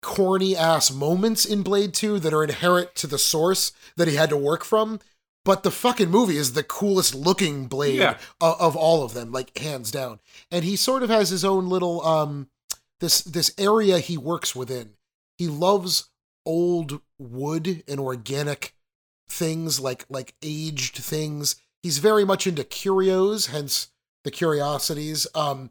corny 0.01 0.55
ass 0.55 0.91
moments 0.91 1.43
in 1.43 1.61
Blade 1.63 1.93
2 1.93 2.19
that 2.19 2.33
are 2.33 2.43
inherent 2.43 2.95
to 2.95 3.07
the 3.07 3.17
source 3.17 3.71
that 3.97 4.07
he 4.07 4.15
had 4.15 4.29
to 4.29 4.37
work 4.37 4.63
from. 4.63 4.99
But 5.43 5.63
the 5.63 5.71
fucking 5.71 6.09
movie 6.11 6.37
is 6.37 6.53
the 6.53 6.63
coolest 6.63 7.15
looking 7.15 7.65
Blade 7.67 7.95
Yeah. 7.97 8.17
of, 8.39 8.61
of 8.61 8.75
all 8.75 9.03
of 9.03 9.13
them, 9.13 9.31
like 9.31 9.57
hands 9.57 9.89
down. 9.91 10.19
And 10.51 10.63
he 10.63 10.75
sort 10.75 11.03
of 11.03 11.09
has 11.09 11.29
his 11.29 11.43
own 11.43 11.67
little 11.69 12.05
um 12.05 12.49
this 12.99 13.21
this 13.21 13.53
area 13.57 13.99
he 13.99 14.17
works 14.17 14.55
within. 14.55 14.91
He 15.37 15.47
loves 15.47 16.09
old 16.45 17.01
wood 17.17 17.83
and 17.87 17.99
organic 17.99 18.73
things 19.27 19.79
like 19.79 20.05
like 20.09 20.35
aged 20.41 20.95
things. 20.97 21.55
He's 21.83 21.99
very 21.99 22.25
much 22.25 22.45
into 22.47 22.63
curios, 22.63 23.47
hence 23.47 23.87
the 24.23 24.31
curiosities. 24.31 25.27
Um, 25.33 25.69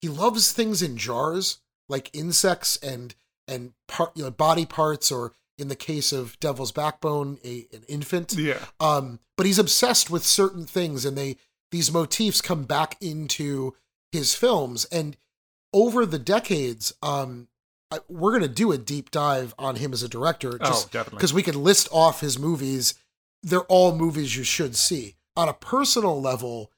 he 0.00 0.08
loves 0.08 0.52
things 0.52 0.82
in 0.82 0.96
jars, 0.96 1.58
like 1.88 2.10
insects 2.14 2.76
and 2.82 3.14
and 3.46 3.72
part, 3.88 4.12
you 4.16 4.22
know, 4.24 4.30
body 4.30 4.64
parts, 4.64 5.10
or 5.12 5.32
in 5.58 5.68
the 5.68 5.76
case 5.76 6.12
of 6.12 6.38
Devil's 6.40 6.72
Backbone, 6.72 7.38
a 7.44 7.66
an 7.72 7.82
infant. 7.88 8.34
Yeah. 8.34 8.64
Um, 8.78 9.20
but 9.36 9.44
he's 9.46 9.58
obsessed 9.58 10.08
with 10.10 10.24
certain 10.24 10.64
things, 10.66 11.04
and 11.04 11.16
they 11.18 11.36
these 11.70 11.92
motifs 11.92 12.40
come 12.40 12.64
back 12.64 12.96
into 13.00 13.74
his 14.12 14.34
films. 14.34 14.86
And 14.86 15.16
over 15.72 16.06
the 16.06 16.18
decades, 16.18 16.92
um, 17.02 17.48
I, 17.92 17.98
we're 18.08 18.32
gonna 18.32 18.48
do 18.48 18.72
a 18.72 18.78
deep 18.78 19.10
dive 19.10 19.54
on 19.58 19.76
him 19.76 19.92
as 19.92 20.02
a 20.02 20.08
director, 20.08 20.56
Oh, 20.60 20.86
definitely. 20.90 21.18
because 21.18 21.34
we 21.34 21.42
could 21.42 21.54
list 21.56 21.88
off 21.92 22.20
his 22.20 22.38
movies. 22.38 22.94
They're 23.42 23.60
all 23.62 23.94
movies 23.94 24.36
you 24.36 24.42
should 24.44 24.74
see. 24.76 25.16
On 25.36 25.48
a 25.48 25.54
personal 25.54 26.20
level, 26.20 26.70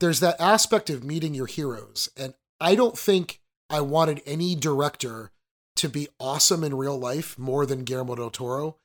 there's 0.00 0.20
that 0.20 0.40
aspect 0.40 0.90
of 0.90 1.04
meeting 1.04 1.34
your 1.34 1.46
heroes, 1.46 2.08
and 2.16 2.34
I 2.60 2.74
don't 2.74 2.98
think 2.98 3.40
I 3.70 3.80
wanted 3.80 4.22
any 4.26 4.54
director 4.54 5.30
to 5.76 5.88
be 5.88 6.08
awesome 6.18 6.64
in 6.64 6.76
real 6.76 6.98
life 6.98 7.38
more 7.38 7.66
than 7.66 7.84
Guillermo 7.84 8.16
del 8.16 8.30
Toro. 8.30 8.76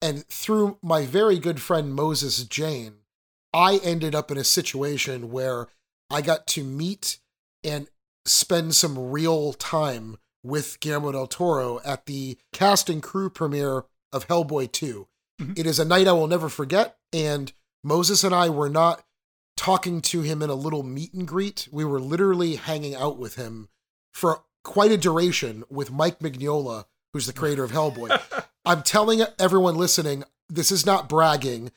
And 0.00 0.26
through 0.26 0.78
my 0.82 1.06
very 1.06 1.38
good 1.38 1.60
friend 1.60 1.94
Moses 1.94 2.44
Jane, 2.44 2.94
I 3.54 3.80
ended 3.84 4.14
up 4.14 4.30
in 4.30 4.38
a 4.38 4.44
situation 4.44 5.30
where 5.30 5.68
I 6.10 6.22
got 6.22 6.46
to 6.48 6.64
meet 6.64 7.18
and 7.62 7.88
spend 8.26 8.74
some 8.74 9.10
real 9.10 9.52
time 9.52 10.18
with 10.42 10.80
Guillermo 10.80 11.12
del 11.12 11.26
Toro 11.26 11.80
at 11.84 12.06
the 12.06 12.38
cast 12.52 12.90
and 12.90 13.02
crew 13.02 13.30
premiere 13.30 13.84
of 14.12 14.26
Hellboy 14.26 14.72
2. 14.72 15.06
Mm-hmm. 15.40 15.52
It 15.56 15.66
is 15.66 15.78
a 15.78 15.84
night 15.84 16.08
I 16.08 16.12
will 16.12 16.26
never 16.26 16.48
forget, 16.48 16.98
and 17.12 17.52
Moses 17.84 18.24
and 18.24 18.34
I 18.34 18.48
were 18.48 18.68
not 18.68 19.04
talking 19.56 20.00
to 20.02 20.22
him 20.22 20.42
in 20.42 20.50
a 20.50 20.54
little 20.54 20.82
meet 20.82 21.12
and 21.12 21.26
greet. 21.26 21.68
We 21.70 21.84
were 21.84 22.00
literally 22.00 22.56
hanging 22.56 22.94
out 22.94 23.18
with 23.18 23.36
him 23.36 23.68
for 24.12 24.44
quite 24.64 24.92
a 24.92 24.96
duration 24.96 25.64
with 25.68 25.90
Mike 25.90 26.20
Mignola, 26.20 26.84
who's 27.12 27.26
the 27.26 27.32
creator 27.32 27.64
of 27.64 27.72
Hellboy. 27.72 28.20
I'm 28.64 28.82
telling 28.82 29.22
everyone 29.38 29.76
listening, 29.76 30.24
this 30.48 30.70
is 30.70 30.86
not 30.86 31.08
bragging. 31.08 31.72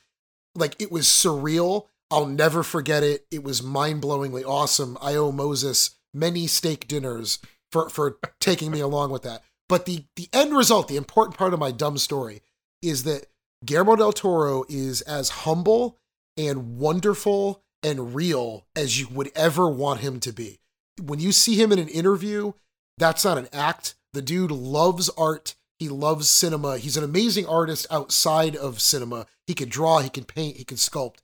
Like 0.54 0.80
it 0.80 0.92
was 0.92 1.06
surreal. 1.06 1.86
I'll 2.10 2.26
never 2.26 2.62
forget 2.62 3.02
it. 3.02 3.26
It 3.30 3.42
was 3.42 3.62
mind-blowingly 3.62 4.44
awesome. 4.44 4.96
I 5.00 5.16
owe 5.16 5.32
Moses 5.32 5.96
many 6.14 6.46
steak 6.46 6.86
dinners 6.86 7.40
for 7.70 7.88
for 7.88 8.18
taking 8.40 8.70
me 8.70 8.80
along 8.80 9.10
with 9.10 9.22
that. 9.22 9.42
But 9.68 9.86
the 9.86 10.04
the 10.14 10.28
end 10.32 10.56
result, 10.56 10.88
the 10.88 10.96
important 10.96 11.36
part 11.36 11.52
of 11.52 11.58
my 11.58 11.72
dumb 11.72 11.98
story, 11.98 12.42
is 12.80 13.02
that 13.02 13.26
Guillermo 13.64 13.96
del 13.96 14.12
Toro 14.12 14.64
is 14.68 15.00
as 15.02 15.30
humble 15.30 15.98
and 16.36 16.78
wonderful 16.78 17.62
and 17.82 18.14
real 18.14 18.66
as 18.74 19.00
you 19.00 19.08
would 19.08 19.30
ever 19.34 19.68
want 19.68 20.00
him 20.00 20.20
to 20.20 20.32
be. 20.32 20.58
When 21.00 21.20
you 21.20 21.32
see 21.32 21.54
him 21.54 21.72
in 21.72 21.78
an 21.78 21.88
interview, 21.88 22.52
that's 22.98 23.24
not 23.24 23.38
an 23.38 23.48
act. 23.52 23.94
The 24.12 24.22
dude 24.22 24.50
loves 24.50 25.08
art. 25.10 25.54
He 25.78 25.88
loves 25.88 26.28
cinema. 26.28 26.78
He's 26.78 26.96
an 26.96 27.04
amazing 27.04 27.46
artist 27.46 27.86
outside 27.90 28.56
of 28.56 28.80
cinema. 28.80 29.26
He 29.46 29.54
can 29.54 29.68
draw, 29.68 30.00
he 30.00 30.08
can 30.08 30.24
paint, 30.24 30.56
he 30.56 30.64
can 30.64 30.78
sculpt. 30.78 31.18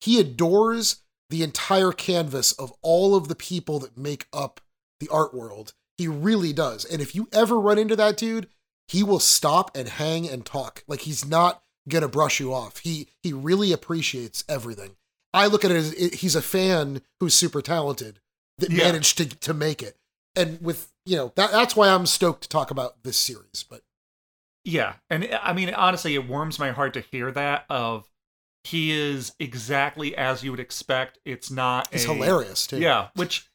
He 0.00 0.18
adores 0.18 1.02
the 1.30 1.42
entire 1.42 1.92
canvas 1.92 2.52
of 2.52 2.72
all 2.80 3.14
of 3.14 3.28
the 3.28 3.34
people 3.34 3.78
that 3.80 3.98
make 3.98 4.26
up 4.32 4.60
the 5.00 5.08
art 5.10 5.34
world. 5.34 5.74
He 5.98 6.08
really 6.08 6.52
does. 6.52 6.84
And 6.84 7.02
if 7.02 7.14
you 7.14 7.28
ever 7.32 7.58
run 7.58 7.78
into 7.78 7.96
that 7.96 8.16
dude, 8.16 8.48
he 8.86 9.02
will 9.02 9.18
stop 9.18 9.76
and 9.76 9.88
hang 9.88 10.28
and 10.28 10.44
talk. 10.46 10.84
Like 10.86 11.00
he's 11.00 11.26
not 11.26 11.62
gonna 11.88 12.08
brush 12.08 12.40
you 12.40 12.52
off. 12.52 12.78
He 12.78 13.08
he 13.22 13.32
really 13.32 13.72
appreciates 13.72 14.44
everything. 14.48 14.96
I 15.34 15.46
look 15.46 15.64
at 15.64 15.70
it 15.70 15.76
as 15.76 15.92
it- 15.94 16.14
he's 16.16 16.34
a 16.36 16.42
fan 16.42 17.02
who's 17.20 17.34
super 17.34 17.60
talented 17.62 18.20
that 18.58 18.70
Yeah. 18.70 18.84
managed 18.84 19.18
to 19.18 19.26
to 19.26 19.54
make 19.54 19.82
it. 19.82 19.96
And 20.36 20.60
with 20.60 20.92
you 21.04 21.16
know 21.16 21.32
that 21.36 21.50
that's 21.52 21.74
why 21.76 21.88
I'm 21.88 22.06
stoked 22.06 22.42
to 22.42 22.48
talk 22.48 22.70
about 22.70 23.02
this 23.02 23.18
series. 23.18 23.64
But 23.68 23.82
Yeah, 24.64 24.96
and 25.10 25.28
I 25.42 25.52
mean, 25.52 25.72
honestly, 25.74 26.14
it 26.14 26.26
warms 26.28 26.58
my 26.58 26.70
heart 26.72 26.94
to 26.94 27.00
hear 27.00 27.30
that. 27.32 27.64
Of 27.70 28.08
he 28.64 28.90
is 28.90 29.32
exactly 29.38 30.16
as 30.16 30.42
you 30.42 30.50
would 30.50 30.60
expect. 30.60 31.18
It's 31.24 31.50
not. 31.50 31.88
he's 31.92 32.04
a, 32.04 32.12
hilarious 32.14 32.66
too. 32.66 32.78
Yeah, 32.78 33.08
which 33.14 33.48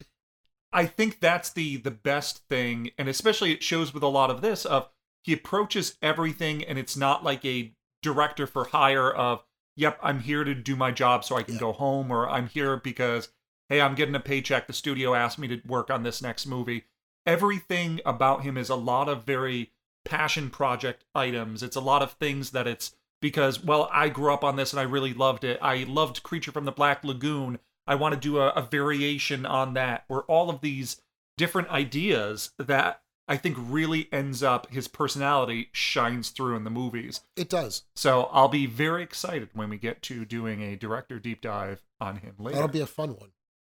I 0.72 0.86
think 0.88 1.20
that's 1.20 1.52
the 1.52 1.78
the 1.78 1.92
best 1.92 2.48
thing, 2.50 2.92
and 2.98 3.08
especially 3.08 3.52
it 3.52 3.62
shows 3.64 3.94
with 3.94 4.02
a 4.04 4.08
lot 4.08 4.32
of 4.32 4.42
this. 4.42 4.66
Of 4.66 4.90
he 5.24 5.34
approaches 5.34 5.98
everything, 6.02 6.64
and 6.64 6.80
it's 6.80 6.98
not 6.98 7.24
like 7.24 7.46
a 7.46 7.74
director 8.04 8.46
for 8.46 8.66
hire. 8.66 9.10
Of 9.10 9.44
yep, 9.76 9.98
I'm 10.04 10.20
here 10.20 10.44
to 10.44 10.54
do 10.54 10.76
my 10.76 10.92
job 10.92 11.24
so 11.24 11.36
I 11.36 11.42
can 11.44 11.56
Yeah. 11.56 11.62
go 11.62 11.72
home, 11.74 12.12
or 12.12 12.30
I'm 12.30 12.48
here 12.48 12.78
because 12.78 13.30
hey, 13.70 13.82
I'm 13.82 13.96
getting 13.96 14.14
a 14.14 14.20
paycheck. 14.20 14.68
The 14.68 14.74
studio 14.74 15.16
asked 15.16 15.40
me 15.40 15.48
to 15.48 15.62
work 15.66 15.90
on 15.90 16.04
this 16.04 16.22
next 16.22 16.46
movie. 16.46 16.84
Everything 17.26 18.02
about 18.06 18.44
him 18.44 18.58
is 18.58 18.70
a 18.70 18.76
lot 18.76 19.10
of 19.10 19.24
very 19.24 19.72
passion 20.06 20.50
project 20.50 21.06
items. 21.16 21.64
It's 21.64 21.78
a 21.78 21.82
lot 21.82 22.02
of 22.04 22.12
things 22.12 22.52
that 22.52 22.68
it's 22.68 22.96
because, 23.22 23.64
well, 23.64 23.90
I 23.92 24.10
grew 24.10 24.34
up 24.34 24.44
on 24.44 24.58
this 24.58 24.74
and 24.74 24.80
I 24.82 24.84
really 24.84 25.14
loved 25.14 25.46
it. 25.46 25.58
I 25.62 25.86
loved 25.88 26.24
Creature 26.24 26.52
from 26.52 26.66
the 26.66 26.74
Black 26.74 27.06
Lagoon. 27.06 27.58
I 27.88 27.96
want 27.96 28.14
to 28.14 28.20
do 28.20 28.38
a, 28.38 28.50
a 28.50 28.62
variation 28.62 29.46
on 29.46 29.74
that, 29.76 30.04
or 30.10 30.24
all 30.24 30.50
of 30.50 30.60
these 30.60 31.02
different 31.38 31.70
ideas 31.70 32.52
that 32.60 33.02
I 33.28 33.38
think 33.38 33.58
really 33.58 34.10
ends 34.12 34.44
up 34.44 34.70
his 34.72 34.88
personality 34.88 35.70
shines 35.72 36.30
through 36.30 36.58
in 36.58 36.66
the 36.66 36.70
movies. 36.70 37.22
It 37.38 37.50
does. 37.50 37.84
So 37.96 38.30
I'll 38.32 38.50
be 38.50 38.66
very 38.66 39.02
excited 39.02 39.50
when 39.54 39.70
we 39.70 39.78
get 39.78 40.02
to 40.04 40.26
doing 40.26 40.62
a 40.62 40.76
director 40.76 41.20
deep 41.20 41.42
dive 41.42 41.82
on 42.02 42.18
him 42.18 42.36
later. 42.38 42.56
That'll 42.56 42.68
be 42.68 42.82
a 42.82 42.86
fun 42.86 43.12
one. 43.12 43.30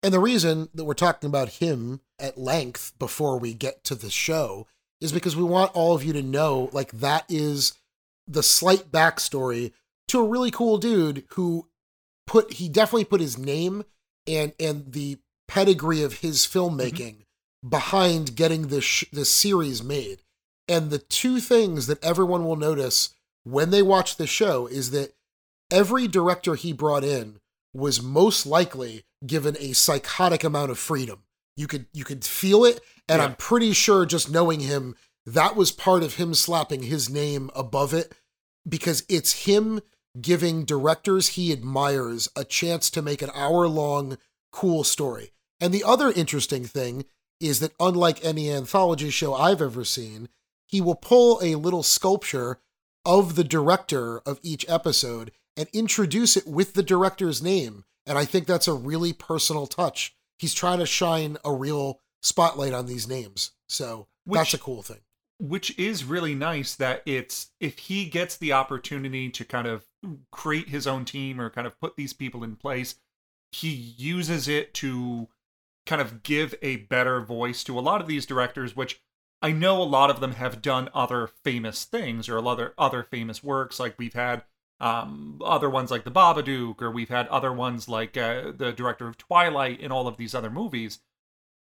And 0.02 0.12
the 0.12 0.20
reason 0.20 0.68
that 0.74 0.84
we're 0.84 0.94
talking 0.94 1.28
about 1.28 1.48
him 1.48 2.00
at 2.18 2.38
length 2.38 2.92
before 2.98 3.38
we 3.38 3.54
get 3.54 3.84
to 3.84 3.94
the 3.94 4.10
show 4.10 4.66
is 5.00 5.12
because 5.12 5.36
we 5.36 5.42
want 5.42 5.74
all 5.74 5.94
of 5.94 6.04
you 6.04 6.12
to 6.12 6.22
know 6.22 6.70
like 6.72 6.92
that 6.92 7.24
is 7.28 7.74
the 8.26 8.42
slight 8.42 8.90
backstory 8.90 9.72
to 10.08 10.20
a 10.20 10.28
really 10.28 10.50
cool 10.50 10.78
dude 10.78 11.24
who 11.34 11.68
put 12.26 12.54
he 12.54 12.68
definitely 12.68 13.04
put 13.04 13.20
his 13.20 13.36
name 13.36 13.84
and 14.26 14.52
and 14.58 14.92
the 14.92 15.18
pedigree 15.48 16.02
of 16.02 16.20
his 16.20 16.46
filmmaking 16.46 17.24
behind 17.66 18.37
getting 18.37 18.68
this 18.68 18.85
sh- 18.85 19.04
this 19.12 19.33
series 19.33 19.83
made. 19.83 20.21
And 20.68 20.90
the 20.90 20.99
two 20.99 21.40
things 21.40 21.87
that 21.87 22.02
everyone 22.02 22.44
will 22.44 22.56
notice 22.56 23.14
when 23.44 23.71
they 23.71 23.83
watch 23.83 24.16
the 24.16 24.26
show 24.26 24.66
is 24.66 24.90
that 24.92 25.14
every 25.71 26.09
director 26.09 26.54
he 26.54 26.73
brought 26.73 27.04
in 27.04 27.40
was 27.75 28.02
most 28.02 28.47
likely 28.47 29.04
given 29.26 29.56
a 29.59 29.73
psychotic 29.73 30.44
amount 30.44 30.71
of 30.71 30.78
freedom. 30.78 31.25
You 31.56 31.66
could 31.66 31.87
you 31.92 32.04
could 32.04 32.25
feel 32.25 32.64
it, 32.64 32.80
and 33.09 33.21
Yeah. 33.21 33.26
I'm 33.26 33.37
pretty 33.37 33.73
sure 33.73 34.06
just 34.06 34.30
knowing 34.30 34.61
him, 34.61 34.97
that 35.26 35.56
was 35.56 35.71
part 35.73 36.02
of 36.02 36.14
him 36.14 36.35
slapping 36.35 36.85
his 36.85 37.09
name 37.09 37.50
above 37.54 37.94
it 37.94 38.12
because 38.68 39.04
it's 39.09 39.44
him 39.44 39.80
giving 40.21 40.64
directors 40.64 41.28
he 41.30 41.52
admires 41.52 42.28
a 42.37 42.44
chance 42.44 42.88
to 42.90 43.02
make 43.02 43.21
an 43.23 43.30
hour 43.35 43.66
long 43.66 44.16
cool 44.52 44.85
story. 44.85 45.33
And 45.61 45.73
the 45.73 45.85
other 45.85 46.12
interesting 46.12 46.64
thing 46.64 47.04
is 47.46 47.60
that 47.60 47.74
unlike 47.78 48.24
any 48.24 48.50
anthology 48.50 49.10
show 49.10 49.34
I've 49.34 49.62
ever 49.62 49.84
seen, 49.84 50.28
he 50.66 50.80
will 50.80 50.94
pull 50.94 51.38
a 51.42 51.54
little 51.56 51.82
sculpture 51.82 52.60
of 53.04 53.36
the 53.36 53.44
director 53.44 54.18
of 54.20 54.40
each 54.42 54.68
episode 54.68 55.30
and 55.56 55.68
introduce 55.72 56.36
it 56.36 56.46
with 56.46 56.74
the 56.74 56.82
director's 56.82 57.42
name. 57.42 57.84
And 58.06 58.18
I 58.18 58.24
think 58.24 58.46
that's 58.46 58.68
a 58.68 58.72
really 58.74 59.12
personal 59.12 59.66
touch. 59.66 60.16
He's 60.38 60.54
trying 60.54 60.78
to 60.78 60.86
shine 60.86 61.36
a 61.44 61.52
real 61.52 62.00
spotlight 62.22 62.72
on 62.72 62.86
these 62.86 63.06
names. 63.06 63.52
So 63.68 64.08
that's 64.26 64.54
a 64.54 64.58
cool 64.58 64.82
thing. 64.82 65.00
which 65.38 65.78
is 65.78 66.04
really 66.04 66.34
nice 66.34 66.74
that 66.76 67.02
it's 67.06 67.50
if 67.60 67.78
he 67.78 68.06
gets 68.06 68.36
the 68.36 68.52
opportunity 68.52 69.28
to 69.30 69.44
kind 69.44 69.66
of 69.66 69.84
create 70.30 70.68
his 70.68 70.86
own 70.86 71.04
team 71.04 71.40
or 71.40 71.50
kind 71.50 71.66
of 71.66 71.78
put 71.80 71.96
these 71.96 72.12
people 72.12 72.42
in 72.44 72.56
place 72.56 72.94
he 73.52 73.68
uses 73.68 74.48
it 74.48 74.74
to 74.74 75.28
kind 75.86 76.00
of 76.00 76.22
give 76.22 76.54
a 76.62 76.76
better 76.76 77.20
voice 77.20 77.62
to 77.64 77.78
a 77.78 77.80
lot 77.80 78.00
of 78.00 78.06
these 78.06 78.26
directors 78.26 78.74
which 78.74 79.00
i 79.42 79.50
know 79.52 79.80
a 79.80 79.84
lot 79.84 80.10
of 80.10 80.20
them 80.20 80.32
have 80.32 80.62
done 80.62 80.88
other 80.94 81.26
famous 81.26 81.84
things 81.84 82.28
or 82.28 82.38
other 82.46 82.74
other 82.78 83.02
famous 83.02 83.42
works 83.42 83.78
like 83.78 83.94
we've 83.98 84.14
had 84.14 84.42
um, 84.80 85.40
other 85.44 85.70
ones 85.70 85.90
like 85.90 86.04
the 86.04 86.10
babadook 86.10 86.82
or 86.82 86.90
we've 86.90 87.08
had 87.08 87.28
other 87.28 87.52
ones 87.52 87.88
like 87.88 88.16
uh, 88.16 88.52
the 88.54 88.72
director 88.72 89.06
of 89.06 89.16
twilight 89.16 89.80
and 89.80 89.92
all 89.92 90.08
of 90.08 90.16
these 90.16 90.34
other 90.34 90.50
movies 90.50 90.98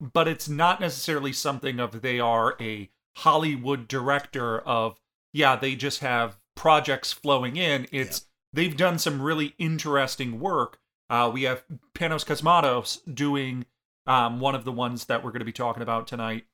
but 0.00 0.28
it's 0.28 0.48
not 0.48 0.80
necessarily 0.80 1.32
something 1.32 1.78
of 1.78 2.02
they 2.02 2.20
are 2.20 2.56
a 2.60 2.90
Hollywood 3.18 3.88
director 3.88 4.58
of 4.60 5.00
yeah, 5.32 5.56
they 5.56 5.74
just 5.74 6.00
have 6.00 6.38
projects 6.54 7.12
flowing 7.12 7.56
in. 7.56 7.86
It's 7.90 8.26
they've 8.52 8.76
done 8.76 8.98
some 8.98 9.22
really 9.22 9.54
interesting 9.58 10.40
work. 10.40 10.78
Uh, 11.10 11.30
we 11.32 11.42
have 11.42 11.64
Panos 11.94 12.24
Cosmatos 12.24 13.00
doing 13.12 13.66
um, 14.06 14.40
one 14.40 14.54
of 14.54 14.64
the 14.64 14.72
ones 14.72 15.06
that 15.06 15.24
we're 15.24 15.30
going 15.30 15.40
to 15.40 15.46
be 15.46 15.52
talking 15.52 15.82
about 15.82 16.06
tonight, 16.06 16.46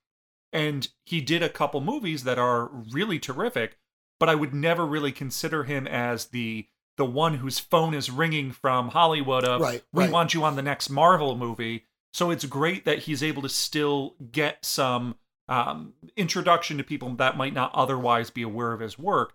and 0.52 0.88
he 1.04 1.20
did 1.20 1.42
a 1.42 1.48
couple 1.48 1.80
movies 1.80 2.24
that 2.24 2.38
are 2.38 2.66
really 2.66 3.18
terrific. 3.18 3.78
But 4.18 4.28
I 4.28 4.34
would 4.34 4.52
never 4.52 4.84
really 4.84 5.12
consider 5.12 5.64
him 5.64 5.86
as 5.86 6.26
the 6.26 6.68
the 6.96 7.06
one 7.06 7.34
whose 7.34 7.58
phone 7.58 7.94
is 7.94 8.10
ringing 8.10 8.52
from 8.52 8.88
Hollywood 8.88 9.44
of 9.44 9.62
Right, 9.62 9.82
we 9.92 10.04
right. 10.04 10.12
want 10.12 10.34
you 10.34 10.44
on 10.44 10.56
the 10.56 10.62
next 10.62 10.90
Marvel 10.90 11.36
movie. 11.36 11.86
So 12.12 12.30
it's 12.30 12.44
great 12.44 12.84
that 12.84 13.00
he's 13.00 13.22
able 13.22 13.40
to 13.42 13.48
still 13.48 14.16
get 14.32 14.64
some 14.64 15.14
um, 15.48 15.94
introduction 16.16 16.76
to 16.76 16.84
people 16.84 17.08
that 17.14 17.36
might 17.36 17.54
not 17.54 17.74
otherwise 17.74 18.28
be 18.30 18.42
aware 18.42 18.72
of 18.72 18.80
his 18.80 18.98
work 18.98 19.34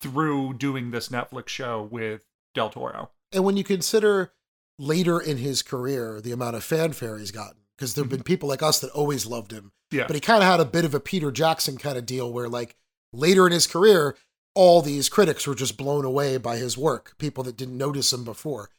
through 0.00 0.54
doing 0.54 0.90
this 0.90 1.08
Netflix 1.08 1.48
show 1.48 1.82
with 1.90 2.24
Del 2.54 2.68
Toro. 2.68 3.10
And 3.32 3.44
when 3.44 3.56
you 3.56 3.64
consider 3.64 4.32
later 4.78 5.20
in 5.20 5.38
his 5.38 5.62
career 5.62 6.20
the 6.20 6.32
amount 6.32 6.56
of 6.56 6.64
fanfare 6.64 7.18
he's 7.18 7.30
gotten, 7.30 7.62
because 7.76 7.94
there 7.94 8.04
have 8.04 8.10
been 8.10 8.20
mm-hmm. 8.20 8.24
people 8.24 8.48
like 8.48 8.62
us 8.62 8.78
that 8.80 8.90
always 8.90 9.26
loved 9.26 9.52
him, 9.52 9.72
Yeah. 9.90 10.06
but 10.06 10.14
he 10.14 10.20
kind 10.20 10.42
of 10.42 10.48
had 10.48 10.60
a 10.60 10.64
bit 10.64 10.84
of 10.84 10.94
a 10.94 11.00
Peter 11.00 11.30
Jackson 11.30 11.78
kind 11.78 11.96
of 11.96 12.06
deal 12.06 12.32
where, 12.32 12.48
like, 12.48 12.76
later 13.12 13.46
in 13.46 13.52
his 13.52 13.66
career, 13.66 14.16
all 14.54 14.82
these 14.82 15.08
critics 15.08 15.46
were 15.46 15.54
just 15.54 15.76
blown 15.76 16.04
away 16.04 16.38
by 16.38 16.56
his 16.56 16.78
work, 16.78 17.14
people 17.18 17.44
that 17.44 17.56
didn't 17.56 17.76
notice 17.76 18.12
him 18.12 18.24
before. 18.24 18.70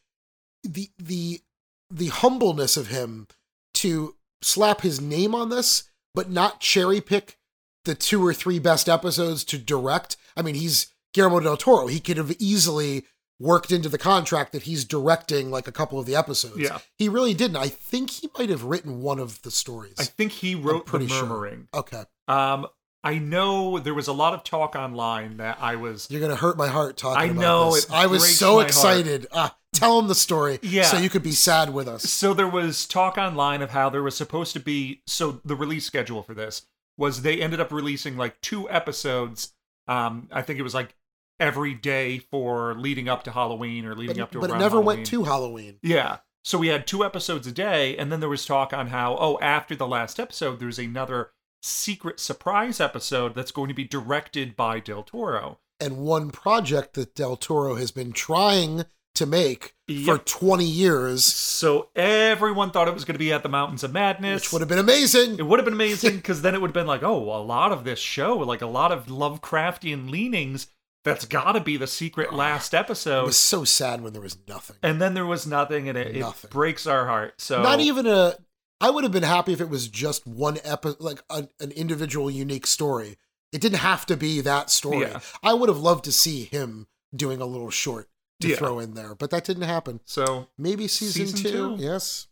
The 0.64 0.90
the 0.98 1.42
the 1.90 2.08
humbleness 2.08 2.76
of 2.76 2.88
him 2.88 3.28
to 3.76 4.16
slap 4.42 4.82
his 4.82 5.00
name 5.00 5.34
on 5.34 5.50
this, 5.50 5.84
but 6.14 6.30
not 6.30 6.60
cherry 6.60 7.00
pick 7.00 7.38
the 7.86 7.96
two 7.96 8.26
or 8.26 8.34
three 8.34 8.60
best 8.60 8.90
episodes 8.90 9.44
to 9.46 9.58
direct. 9.58 10.18
I 10.36 10.42
mean, 10.42 10.56
he's 10.56 10.94
Guillermo 11.14 11.40
del 11.40 11.58
Toro. 11.58 11.88
He 11.88 12.00
could 12.00 12.18
have 12.18 12.36
easily 12.40 13.06
worked 13.40 13.72
into 13.72 13.90
the 13.90 13.98
contract 13.98 14.52
that 14.52 14.64
he's 14.64 14.84
directing 14.84 15.52
like 15.52 15.68
a 15.68 15.72
couple 15.72 16.00
of 16.00 16.06
the 16.06 16.16
episodes. 16.16 16.58
Yeah. 16.58 16.80
He 16.98 17.10
really 17.10 17.34
didn't. 17.34 17.58
I 17.58 17.68
think 17.68 18.10
he 18.10 18.30
might 18.38 18.50
have 18.50 18.64
written 18.64 19.02
one 19.02 19.20
of 19.20 19.42
the 19.44 19.52
stories. 19.52 19.96
I 20.00 20.04
think 20.06 20.32
he 20.32 20.56
wrote 20.56 20.86
The 20.86 20.90
pretty 20.90 21.08
sure. 21.08 21.24
Murmuring. 21.26 21.68
Okay. 21.74 22.04
Um, 22.28 22.68
I 23.04 23.20
know 23.20 23.80
there 23.80 23.94
was 23.94 24.08
a 24.08 24.14
lot 24.14 24.34
of 24.34 24.44
talk 24.44 24.76
online 24.76 25.38
that 25.38 25.60
I 25.62 25.76
was. 25.76 26.08
You're 26.10 26.20
gonna 26.20 26.36
hurt 26.36 26.58
my 26.58 26.68
heart 26.68 26.98
talking 26.98 27.22
I 27.22 27.26
about 27.32 27.42
know, 27.42 27.76
this. 27.76 27.86
it 27.86 27.92
I 27.92 28.08
was 28.08 28.38
so 28.38 28.60
excited. 28.60 29.28
Ah, 29.32 29.56
tell 29.74 30.00
him 30.00 30.08
the 30.08 30.16
story. 30.16 30.60
Yeah. 30.62 30.84
So 30.84 30.98
you 30.98 31.10
could 31.10 31.24
be 31.24 31.32
sad 31.32 31.74
with 31.74 31.88
us. 31.88 32.04
So 32.04 32.34
there 32.34 32.50
was 32.50 32.86
talk 32.86 33.18
online 33.18 33.62
of 33.62 33.70
how 33.70 33.90
there 33.90 34.04
was 34.04 34.18
supposed 34.18 34.52
to 34.54 34.60
be. 34.60 35.04
So 35.06 35.40
the 35.46 35.56
release 35.56 35.86
schedule 35.86 36.24
for 36.24 36.34
this 36.34 36.64
was 36.98 37.22
they 37.22 37.40
ended 37.40 37.62
up 37.62 37.72
releasing 37.72 38.18
like 38.18 38.42
two 38.42 38.70
episodes. 38.70 39.54
Um, 39.88 40.28
I 40.32 40.42
think 40.42 40.60
it 40.60 40.64
was 40.64 40.74
like 40.74 40.94
every 41.40 41.74
day 41.74 42.20
for 42.20 42.74
leading 42.76 43.08
up 43.10 43.24
to 43.24 43.32
Halloween 43.32 43.86
or 43.86 43.96
leading 43.96 44.18
But, 44.18 44.24
up 44.24 44.32
to. 44.32 44.40
but 44.40 44.50
it 44.50 44.54
never 44.54 44.78
Halloween. 44.78 44.86
went 44.86 45.06
to 45.08 45.24
Halloween. 45.24 45.80
Yeah. 45.82 46.18
So 46.44 46.58
we 46.58 46.68
had 46.70 46.88
two 46.88 47.04
episodes 47.04 47.46
a 47.48 47.52
day, 47.52 47.98
and 47.98 48.12
then 48.12 48.20
there 48.22 48.30
was 48.30 48.46
talk 48.46 48.72
on 48.74 48.88
how, 48.88 49.18
oh, 49.20 49.38
after 49.42 49.76
the 49.76 49.88
last 49.88 50.20
episode, 50.20 50.60
there's 50.60 50.80
another 50.80 51.32
secret 51.62 52.20
surprise 52.20 52.80
episode 52.80 53.36
that's 53.36 53.52
going 53.52 53.68
to 53.68 53.74
be 53.74 53.84
directed 53.84 54.56
by 54.56 54.80
Del 54.80 55.04
Toro. 55.04 55.60
And 55.80 55.98
one 55.98 56.32
project 56.32 56.94
that 56.94 57.16
Del 57.16 57.36
Toro 57.36 57.76
has 57.76 57.92
been 57.92 58.14
trying 58.14 58.86
to 59.16 59.26
make 59.26 59.74
for 60.06 60.20
20 60.20 60.64
years, 60.64 61.24
So 61.26 61.90
everyone 61.96 62.70
thought 62.72 62.88
it 62.88 62.94
was 62.94 63.04
going 63.04 63.16
to 63.16 63.20
be 63.20 63.34
at 63.34 63.42
the 63.42 63.50
Mountains 63.50 63.84
of 63.84 63.92
Madness. 63.92 64.44
which 64.44 64.54
would 64.54 64.62
have 64.62 64.70
been 64.70 64.78
amazing. 64.78 65.40
It 65.40 65.46
would 65.48 65.58
have 65.60 65.66
been 65.66 65.74
amazing 65.74 66.16
because 66.18 66.44
then 66.44 66.54
it 66.54 66.62
would 66.62 66.68
have 66.70 66.74
been 66.76 66.88
like, 66.88 67.02
oh, 67.04 67.24
a 67.36 67.42
lot 67.42 67.72
of 67.72 67.84
this 67.84 67.98
show, 68.00 68.38
like 68.38 68.62
a 68.62 68.68
lot 68.68 68.92
of 68.92 69.08
Lovecraftian 69.08 70.10
leanings, 70.12 70.68
that's 71.08 71.26
got 71.26 71.54
to 71.54 71.60
be 71.62 71.78
the 71.78 71.88
secret 71.88 72.34
last 72.34 72.74
episode. 72.76 73.24
It 73.24 73.26
was 73.28 73.38
so 73.38 73.64
sad 73.64 74.02
when 74.02 74.14
there 74.14 74.22
was 74.22 74.38
nothing. 74.48 74.76
And 74.84 75.02
then 75.02 75.14
there 75.14 75.26
was 75.26 75.48
nothing, 75.48 75.90
and 75.90 75.98
it, 75.98 76.16
it 76.16 76.26
breaks 76.50 76.86
our 76.86 77.08
heart. 77.08 77.42
So 77.42 77.64
Not 77.64 77.80
even 77.80 78.06
a. 78.06 78.36
I 78.80 78.92
would 78.92 79.04
have 79.04 79.12
been 79.14 79.24
happy 79.24 79.54
if 79.54 79.62
it 79.62 79.70
was 79.70 79.88
just 79.88 80.28
one 80.28 80.60
episode, 80.64 81.02
like 81.02 81.24
a, 81.32 81.48
an 81.60 81.72
individual, 81.72 82.30
unique 82.30 82.68
story. 82.68 83.18
It 83.52 83.62
didn't 83.62 83.80
have 83.80 84.06
to 84.08 84.16
be 84.18 84.42
that 84.42 84.70
story. 84.70 85.00
Yeah. 85.08 85.20
I 85.42 85.54
would 85.54 85.70
have 85.70 85.80
loved 85.80 86.04
to 86.06 86.12
see 86.12 86.44
him 86.44 86.88
doing 87.16 87.42
a 87.42 87.46
little 87.46 87.72
short 87.72 88.08
to 88.42 88.50
Yeah. 88.50 88.58
throw 88.58 88.78
in 88.80 88.94
there, 88.94 89.16
but 89.16 89.32
that 89.32 89.46
didn't 89.46 89.64
happen. 89.64 90.02
So 90.06 90.50
Maybe 90.60 90.88
season, 90.88 91.26
Season 91.28 91.40
two. 91.52 91.78
two. 91.78 91.84
Yes. 91.84 92.28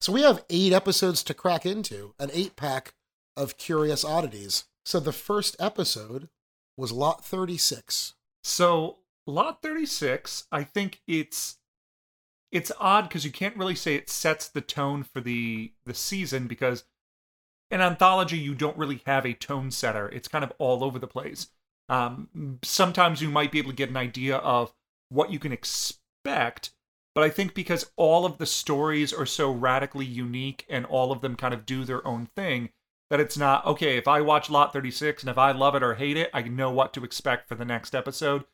So 0.00 0.12
we 0.12 0.22
have 0.22 0.44
eight 0.48 0.72
episodes 0.72 1.22
to 1.24 1.34
crack 1.34 1.66
into, 1.66 2.14
an 2.18 2.30
eight 2.32 2.56
pack 2.56 2.94
of 3.36 3.58
curious 3.58 4.02
oddities. 4.04 4.64
So 4.86 4.98
the 4.98 5.12
first 5.12 5.56
episode 5.60 6.28
was 6.76 6.92
Lot 6.92 7.24
36. 7.24 8.14
So 8.42 8.98
lot 9.26 9.62
36, 9.62 10.46
I 10.50 10.64
think 10.64 11.00
it's 11.06 11.58
it's 12.50 12.72
odd 12.78 13.08
because 13.08 13.24
you 13.24 13.32
can't 13.32 13.56
really 13.56 13.74
say 13.74 13.94
it 13.94 14.10
sets 14.10 14.48
the 14.48 14.60
tone 14.60 15.02
for 15.02 15.20
the 15.20 15.72
the 15.86 15.94
season 15.94 16.46
because 16.46 16.84
in 17.70 17.80
anthology 17.80 18.36
you 18.36 18.54
don't 18.54 18.76
really 18.76 19.02
have 19.06 19.24
a 19.24 19.34
tone 19.34 19.70
setter. 19.70 20.08
It's 20.08 20.28
kind 20.28 20.44
of 20.44 20.52
all 20.58 20.84
over 20.84 20.98
the 20.98 21.06
place. 21.06 21.48
Um, 21.88 22.58
sometimes 22.62 23.22
you 23.22 23.28
might 23.28 23.52
be 23.52 23.58
able 23.58 23.70
to 23.70 23.76
get 23.76 23.90
an 23.90 23.96
idea 23.96 24.36
of 24.36 24.72
what 25.08 25.30
you 25.30 25.38
can 25.38 25.52
expect, 25.52 26.70
but 27.14 27.24
I 27.24 27.28
think 27.28 27.54
because 27.54 27.90
all 27.96 28.24
of 28.24 28.38
the 28.38 28.46
stories 28.46 29.12
are 29.12 29.26
so 29.26 29.50
radically 29.50 30.06
unique 30.06 30.64
and 30.68 30.86
all 30.86 31.12
of 31.12 31.20
them 31.20 31.36
kind 31.36 31.52
of 31.52 31.66
do 31.66 31.84
their 31.84 32.06
own 32.06 32.26
thing, 32.26 32.70
that 33.12 33.20
it's 33.20 33.36
not 33.36 33.66
okay 33.66 33.98
if 33.98 34.08
i 34.08 34.22
watch 34.22 34.48
lot 34.48 34.72
36 34.72 35.22
and 35.22 35.28
if 35.28 35.36
i 35.36 35.52
love 35.52 35.74
it 35.74 35.82
or 35.82 35.94
hate 35.94 36.16
it 36.16 36.30
i 36.32 36.40
know 36.40 36.70
what 36.70 36.94
to 36.94 37.04
expect 37.04 37.46
for 37.46 37.54
the 37.54 37.64
next 37.64 37.94
episode 37.94 38.44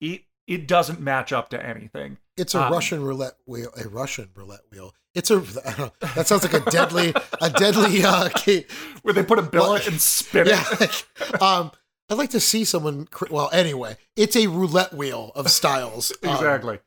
it 0.00 0.22
it 0.46 0.68
doesn't 0.68 1.00
match 1.00 1.32
up 1.32 1.48
to 1.48 1.66
anything 1.66 2.18
It's 2.36 2.54
a 2.54 2.62
Um, 2.62 2.72
Russian 2.72 3.02
roulette 3.02 3.36
wheel. 3.46 3.70
A 3.82 3.88
Russian 3.88 4.28
roulette 4.34 4.60
wheel. 4.70 4.94
It's 5.14 5.30
a. 5.30 5.38
That 6.14 6.26
sounds 6.26 6.42
like 6.42 6.52
a 6.52 6.70
deadly, 6.70 7.14
a 7.40 7.48
deadly. 7.48 8.04
Uh, 8.04 8.28
where 9.02 9.14
they 9.14 9.22
put 9.22 9.38
a 9.38 9.42
billet 9.42 9.82
Well, 9.84 9.92
and 9.92 10.00
spin 10.00 10.46
yeah. 10.48 10.64
it 10.72 10.80
like, 10.80 11.42
um, 11.42 11.70
I'd 12.10 12.18
like 12.18 12.30
to 12.30 12.40
see 12.40 12.64
someone. 12.64 13.08
Well, 13.30 13.48
anyway, 13.52 13.96
it's 14.16 14.36
a 14.36 14.48
roulette 14.48 14.92
wheel 14.92 15.32
of 15.34 15.50
styles. 15.50 16.12
Um, 16.22 16.34
exactly 16.34 16.80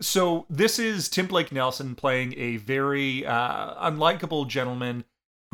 so 0.00 0.44
this 0.50 0.78
is 0.80 1.08
tim 1.08 1.28
blake 1.28 1.52
nelson 1.52 1.94
playing 1.94 2.34
a 2.36 2.56
very 2.56 3.24
uh 3.24 3.88
unlikable 3.88 4.46
gentleman 4.46 5.04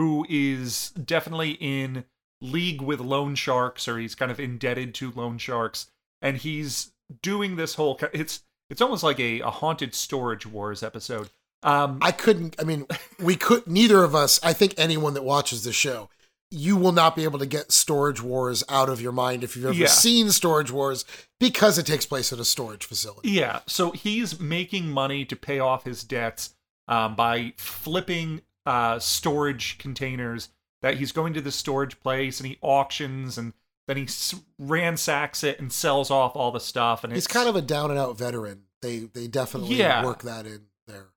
who 0.00 0.24
is 0.30 0.90
definitely 0.92 1.58
in 1.60 2.04
league 2.40 2.80
with 2.80 3.00
loan 3.00 3.34
sharks 3.34 3.86
or 3.86 3.98
he's 3.98 4.14
kind 4.14 4.30
of 4.30 4.40
indebted 4.40 4.94
to 4.94 5.12
loan 5.12 5.36
sharks 5.36 5.90
and 6.22 6.38
he's 6.38 6.92
doing 7.22 7.56
this 7.56 7.74
whole 7.74 8.00
it's 8.14 8.42
it's 8.70 8.80
almost 8.80 9.02
like 9.02 9.20
a, 9.20 9.40
a 9.40 9.50
haunted 9.50 9.94
storage 9.94 10.46
wars 10.46 10.82
episode 10.82 11.28
um 11.62 11.98
I 12.00 12.12
couldn't. 12.12 12.56
I 12.58 12.64
mean, 12.64 12.86
we 13.20 13.36
could. 13.36 13.66
Neither 13.66 14.02
of 14.02 14.14
us. 14.14 14.40
I 14.42 14.54
think 14.54 14.72
anyone 14.78 15.12
that 15.12 15.24
watches 15.24 15.62
the 15.62 15.74
show, 15.74 16.08
you 16.50 16.74
will 16.78 16.92
not 16.92 17.14
be 17.14 17.24
able 17.24 17.38
to 17.38 17.44
get 17.44 17.70
Storage 17.70 18.22
Wars 18.22 18.64
out 18.70 18.88
of 18.88 19.02
your 19.02 19.12
mind 19.12 19.44
if 19.44 19.54
you've 19.56 19.66
ever 19.66 19.74
Yeah. 19.74 19.88
seen 19.88 20.30
Storage 20.30 20.70
Wars 20.70 21.04
because 21.38 21.76
it 21.76 21.84
takes 21.84 22.06
place 22.06 22.32
at 22.32 22.38
a 22.38 22.46
storage 22.46 22.86
facility. 22.86 23.28
Yeah, 23.32 23.60
so 23.66 23.90
he's 23.90 24.40
making 24.40 24.88
money 24.88 25.26
to 25.26 25.36
pay 25.36 25.58
off 25.58 25.84
his 25.84 26.02
debts 26.02 26.54
um, 26.88 27.14
by 27.14 27.52
flipping 27.58 28.40
uh, 28.66 28.98
storage 28.98 29.78
containers 29.78 30.48
that 30.82 30.96
he's 30.98 31.12
going 31.12 31.34
to 31.34 31.40
the 31.40 31.52
storage 31.52 32.00
place 32.00 32.40
and 32.40 32.48
he 32.48 32.58
auctions 32.62 33.36
and 33.38 33.52
then 33.86 33.96
he 33.96 34.04
s- 34.04 34.34
ransacks 34.58 35.42
it 35.44 35.58
and 35.58 35.72
sells 35.72 36.10
off 36.10 36.36
all 36.36 36.50
the 36.52 36.60
stuff. 36.60 37.02
And 37.04 37.12
He's 37.12 37.24
it's 37.24 37.32
kind 37.32 37.48
of 37.48 37.56
a 37.56 37.62
down 37.62 37.90
and 37.90 37.98
out 37.98 38.16
veteran. 38.16 38.62
They 38.82 39.00
they 39.00 39.26
definitely 39.26 39.76
Yeah. 39.76 40.04
work 40.04 40.22
that 40.22 40.46
in 40.46 40.66
there. 40.86 41.08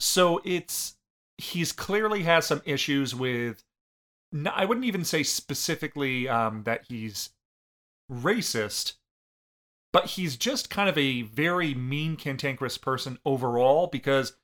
so 0.00 0.40
it's 0.44 0.96
he's 1.38 1.72
clearly 1.72 2.22
has 2.22 2.46
some 2.46 2.62
issues 2.64 3.14
with. 3.14 3.62
i 4.52 4.64
wouldn't 4.64 4.86
even 4.86 5.04
say 5.04 5.22
specifically 5.22 6.28
um, 6.28 6.62
that 6.64 6.84
he's 6.88 7.30
racist, 8.10 8.94
but 9.92 10.06
he's 10.06 10.36
just 10.36 10.70
kind 10.70 10.88
of 10.88 10.96
a 10.98 11.22
very 11.22 11.74
mean, 11.74 12.16
cantankerous 12.16 12.78
person 12.78 13.18
overall 13.24 13.86
because 13.86 14.34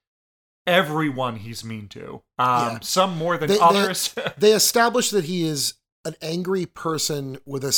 everyone 0.69 1.37
he's 1.37 1.65
mean 1.65 1.89
to. 1.89 2.23
Um, 2.39 2.73
Yeah. 2.75 2.79
Some 2.83 3.17
more 3.17 3.37
than 3.39 3.49
They- 3.49 3.55
they- 3.57 3.61
others. 3.61 4.15
They 4.39 4.53
establish 4.53 5.11
that 5.11 5.25
he 5.25 5.45
is 5.45 5.75
an 6.05 6.15
angry 6.23 6.67
person 6.67 7.39
with 7.45 7.65
a 7.65 7.75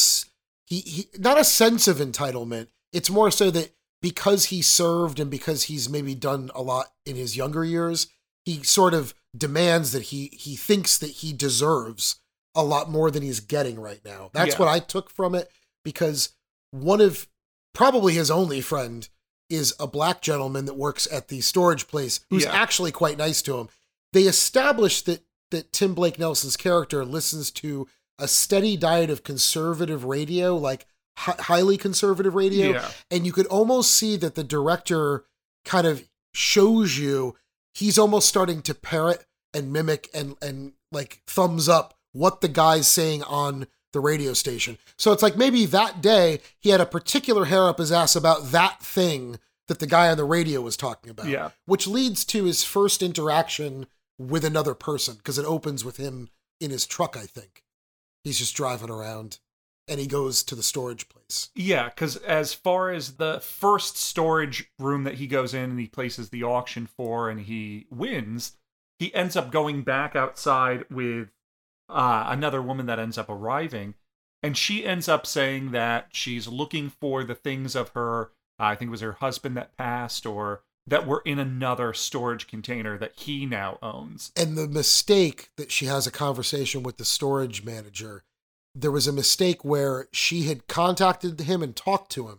he, 0.66 0.80
he 0.80 1.06
not 1.18 1.38
a 1.40 1.44
sense 1.44 1.88
of 1.88 1.96
entitlement. 1.98 2.68
It's 2.92 3.10
more 3.10 3.30
so 3.30 3.50
that 3.52 3.74
because 4.02 4.46
he 4.46 4.62
served 4.62 5.18
and 5.20 5.30
because 5.30 5.64
he's 5.64 5.88
maybe 5.88 6.14
done 6.14 6.50
a 6.54 6.62
lot 6.62 6.92
in 7.06 7.16
his 7.16 7.36
younger 7.36 7.64
years, 7.64 8.06
he 8.44 8.62
sort 8.62 8.94
of 8.94 9.14
demands 9.36 9.92
that 9.92 10.04
he 10.04 10.28
he 10.32 10.56
thinks 10.56 10.98
that 10.98 11.10
he 11.10 11.32
deserves 11.32 12.16
a 12.54 12.64
lot 12.64 12.90
more 12.90 13.10
than 13.10 13.22
he's 13.22 13.40
getting 13.40 13.78
right 13.80 14.00
now. 14.04 14.30
That's 14.32 14.52
Yeah. 14.54 14.58
what 14.58 14.68
I 14.68 14.80
took 14.80 15.08
from 15.10 15.34
it 15.34 15.50
because 15.84 16.30
one 16.72 17.00
of 17.00 17.28
probably 17.74 18.14
his 18.14 18.30
only 18.30 18.60
friend 18.60 19.08
is 19.50 19.74
a 19.80 19.86
black 19.86 20.22
gentleman 20.22 20.64
that 20.66 20.74
works 20.74 21.06
at 21.12 21.28
the 21.28 21.40
storage 21.40 21.86
place 21.88 22.20
who's 22.30 22.44
Yeah. 22.44 22.52
actually 22.52 22.92
quite 22.92 23.18
nice 23.18 23.42
to 23.42 23.58
him. 23.58 23.68
They 24.12 24.22
establish 24.22 25.02
that 25.02 25.22
that 25.50 25.72
Tim 25.72 25.94
Blake 25.94 26.16
Nelson's 26.16 26.56
character 26.56 27.04
listens 27.04 27.50
to 27.50 27.88
a 28.20 28.28
steady 28.28 28.76
diet 28.76 29.10
of 29.10 29.24
conservative 29.24 30.04
radio, 30.04 30.56
like 30.56 30.86
hi- 31.18 31.34
highly 31.40 31.76
conservative 31.76 32.34
radio, 32.36 32.70
Yeah. 32.70 32.90
and 33.10 33.26
you 33.26 33.32
could 33.32 33.46
almost 33.46 33.90
see 33.92 34.16
that 34.18 34.36
the 34.36 34.44
director 34.44 35.24
kind 35.64 35.88
of 35.88 36.08
shows 36.32 36.96
you 36.98 37.36
he's 37.74 37.98
almost 37.98 38.28
starting 38.28 38.62
to 38.62 38.74
parrot 38.74 39.26
and 39.52 39.72
mimic 39.72 40.08
and 40.14 40.36
and 40.40 40.74
like 40.92 41.22
thumbs 41.26 41.68
up 41.68 41.98
what 42.12 42.40
the 42.40 42.48
guy's 42.48 42.86
saying 42.86 43.22
on 43.24 43.66
the 43.92 44.00
radio 44.00 44.32
station. 44.32 44.78
So 44.96 45.12
it's 45.12 45.22
like 45.22 45.36
maybe 45.36 45.66
that 45.66 46.00
day 46.00 46.40
he 46.58 46.70
had 46.70 46.80
a 46.80 46.86
particular 46.86 47.46
hair 47.46 47.68
up 47.68 47.78
his 47.78 47.92
ass 47.92 48.16
about 48.16 48.52
that 48.52 48.80
thing 48.80 49.38
that 49.68 49.78
the 49.78 49.86
guy 49.86 50.08
on 50.08 50.16
the 50.16 50.24
radio 50.24 50.60
was 50.60 50.76
talking 50.76 51.10
about. 51.10 51.28
Yeah. 51.28 51.50
Which 51.66 51.86
leads 51.86 52.24
to 52.26 52.44
his 52.44 52.64
first 52.64 53.02
interaction 53.02 53.86
with 54.18 54.44
another 54.44 54.74
person 54.74 55.16
because 55.16 55.38
it 55.38 55.44
opens 55.44 55.84
with 55.84 55.96
him 55.96 56.28
in 56.60 56.70
his 56.70 56.86
truck, 56.86 57.16
I 57.16 57.26
think. 57.26 57.62
He's 58.24 58.38
just 58.38 58.54
driving 58.54 58.90
around 58.90 59.38
and 59.88 59.98
he 59.98 60.06
goes 60.06 60.42
to 60.44 60.54
the 60.54 60.62
storage 60.62 61.08
place. 61.08 61.50
Yeah, 61.54 61.88
because 61.88 62.16
as 62.16 62.54
far 62.54 62.90
as 62.90 63.16
the 63.16 63.40
first 63.40 63.96
storage 63.96 64.70
room 64.78 65.04
that 65.04 65.14
he 65.14 65.26
goes 65.26 65.52
in 65.52 65.70
and 65.70 65.80
he 65.80 65.88
places 65.88 66.30
the 66.30 66.44
auction 66.44 66.86
for 66.86 67.28
and 67.28 67.40
he 67.40 67.86
wins, 67.90 68.52
he 68.98 69.12
ends 69.14 69.36
up 69.36 69.50
going 69.50 69.82
back 69.82 70.14
outside 70.14 70.84
with 70.90 71.30
uh, 71.90 72.24
another 72.28 72.62
woman 72.62 72.86
that 72.86 72.98
ends 72.98 73.18
up 73.18 73.28
arriving. 73.28 73.94
And 74.42 74.56
she 74.56 74.86
ends 74.86 75.08
up 75.08 75.26
saying 75.26 75.72
that 75.72 76.08
she's 76.12 76.48
looking 76.48 76.88
for 76.88 77.24
the 77.24 77.34
things 77.34 77.76
of 77.76 77.90
her, 77.90 78.30
uh, 78.58 78.64
I 78.64 78.74
think 78.74 78.88
it 78.88 78.92
was 78.92 79.00
her 79.02 79.12
husband 79.12 79.56
that 79.56 79.76
passed, 79.76 80.24
or 80.24 80.62
that 80.86 81.06
were 81.06 81.22
in 81.26 81.38
another 81.38 81.92
storage 81.92 82.46
container 82.46 82.96
that 82.98 83.12
he 83.16 83.44
now 83.44 83.78
owns. 83.82 84.32
and 84.34 84.56
the 84.56 84.66
mistake 84.66 85.50
that 85.56 85.70
she 85.70 85.84
has 85.86 86.06
a 86.06 86.10
conversation 86.10 86.82
with 86.82 86.96
the 86.96 87.04
storage 87.04 87.62
manager 87.62 88.24
there 88.74 88.90
was 88.92 89.06
a 89.08 89.12
mistake 89.12 89.64
where 89.64 90.06
she 90.12 90.44
had 90.44 90.66
contacted 90.68 91.40
him 91.40 91.60
and 91.62 91.74
talked 91.76 92.10
to 92.12 92.28
him 92.28 92.38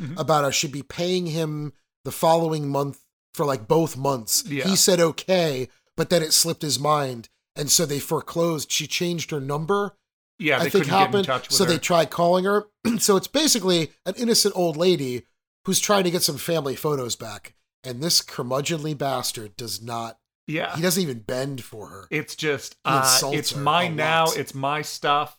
Mhm. 0.00 0.18
about 0.18 0.44
I 0.44 0.50
she'd 0.50 0.72
be 0.72 0.82
paying 0.82 1.26
him 1.26 1.72
the 2.04 2.12
following 2.12 2.68
month 2.68 3.00
for 3.34 3.44
like 3.44 3.68
both 3.68 3.96
months 3.96 4.42
Yeah. 4.46 4.64
he 4.64 4.74
said 4.74 4.98
okay 5.00 5.68
but 5.96 6.08
then 6.08 6.22
it 6.22 6.32
slipped 6.32 6.62
his 6.62 6.78
mind 6.78 7.28
and 7.56 7.70
so 7.70 7.84
they 7.86 7.98
foreclosed 7.98 8.70
she 8.72 8.86
changed 8.86 9.30
her 9.30 9.40
number 9.40 9.96
Yeah, 10.38 10.58
they 10.58 10.66
i 10.66 10.68
think 10.68 10.84
couldn't 10.84 10.88
get 10.88 10.94
in 10.94 10.98
happened 10.98 11.24
touch 11.26 11.48
with 11.48 11.56
so 11.56 11.64
her. 11.64 11.70
they 11.70 11.78
tried 11.78 12.10
calling 12.10 12.44
her 12.44 12.66
so 12.98 13.16
it's 13.16 13.26
basically 13.28 13.92
an 14.06 14.14
innocent 14.16 14.54
old 14.56 14.76
lady 14.76 15.26
who's 15.64 15.80
trying 15.80 16.04
to 16.04 16.10
get 16.10 16.22
some 16.22 16.38
family 16.38 16.74
photos 16.76 17.16
back 17.16 17.54
and 17.84 18.02
this 18.02 18.20
curmudgeonly 18.22 18.96
bastard 18.96 19.56
does 19.56 19.82
not 19.82 20.18
yeah. 20.48 20.74
he 20.76 20.82
doesn't 20.82 21.02
even 21.02 21.20
bend 21.20 21.62
for 21.62 21.88
her 21.88 22.06
It's 22.10 22.34
just 22.34 22.74
He 22.84 22.90
uh, 22.90 23.30
it's 23.32 23.54
mine 23.54 23.94
now. 23.96 24.26
lot. 24.26 24.36
It's 24.36 24.54
my 24.54 24.82
stuff. 24.82 25.38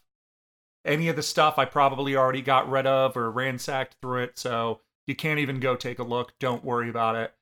Any 0.86 1.08
of 1.10 1.16
the 1.16 1.24
stuff 1.24 1.58
I 1.58 1.66
probably 1.66 2.16
already 2.16 2.42
got 2.42 2.70
rid 2.70 2.86
of 2.88 3.16
or 3.16 3.30
ransacked 3.32 3.98
through 4.02 4.24
it, 4.24 4.40
so 4.40 4.80
you 5.08 5.16
can't 5.16 5.40
even 5.40 5.60
go 5.60 5.76
take 5.76 6.00
a 6.00 6.04
look. 6.04 6.34
Don't 6.40 6.64
worry 6.64 6.90
about 6.90 7.16
it. 7.16 7.34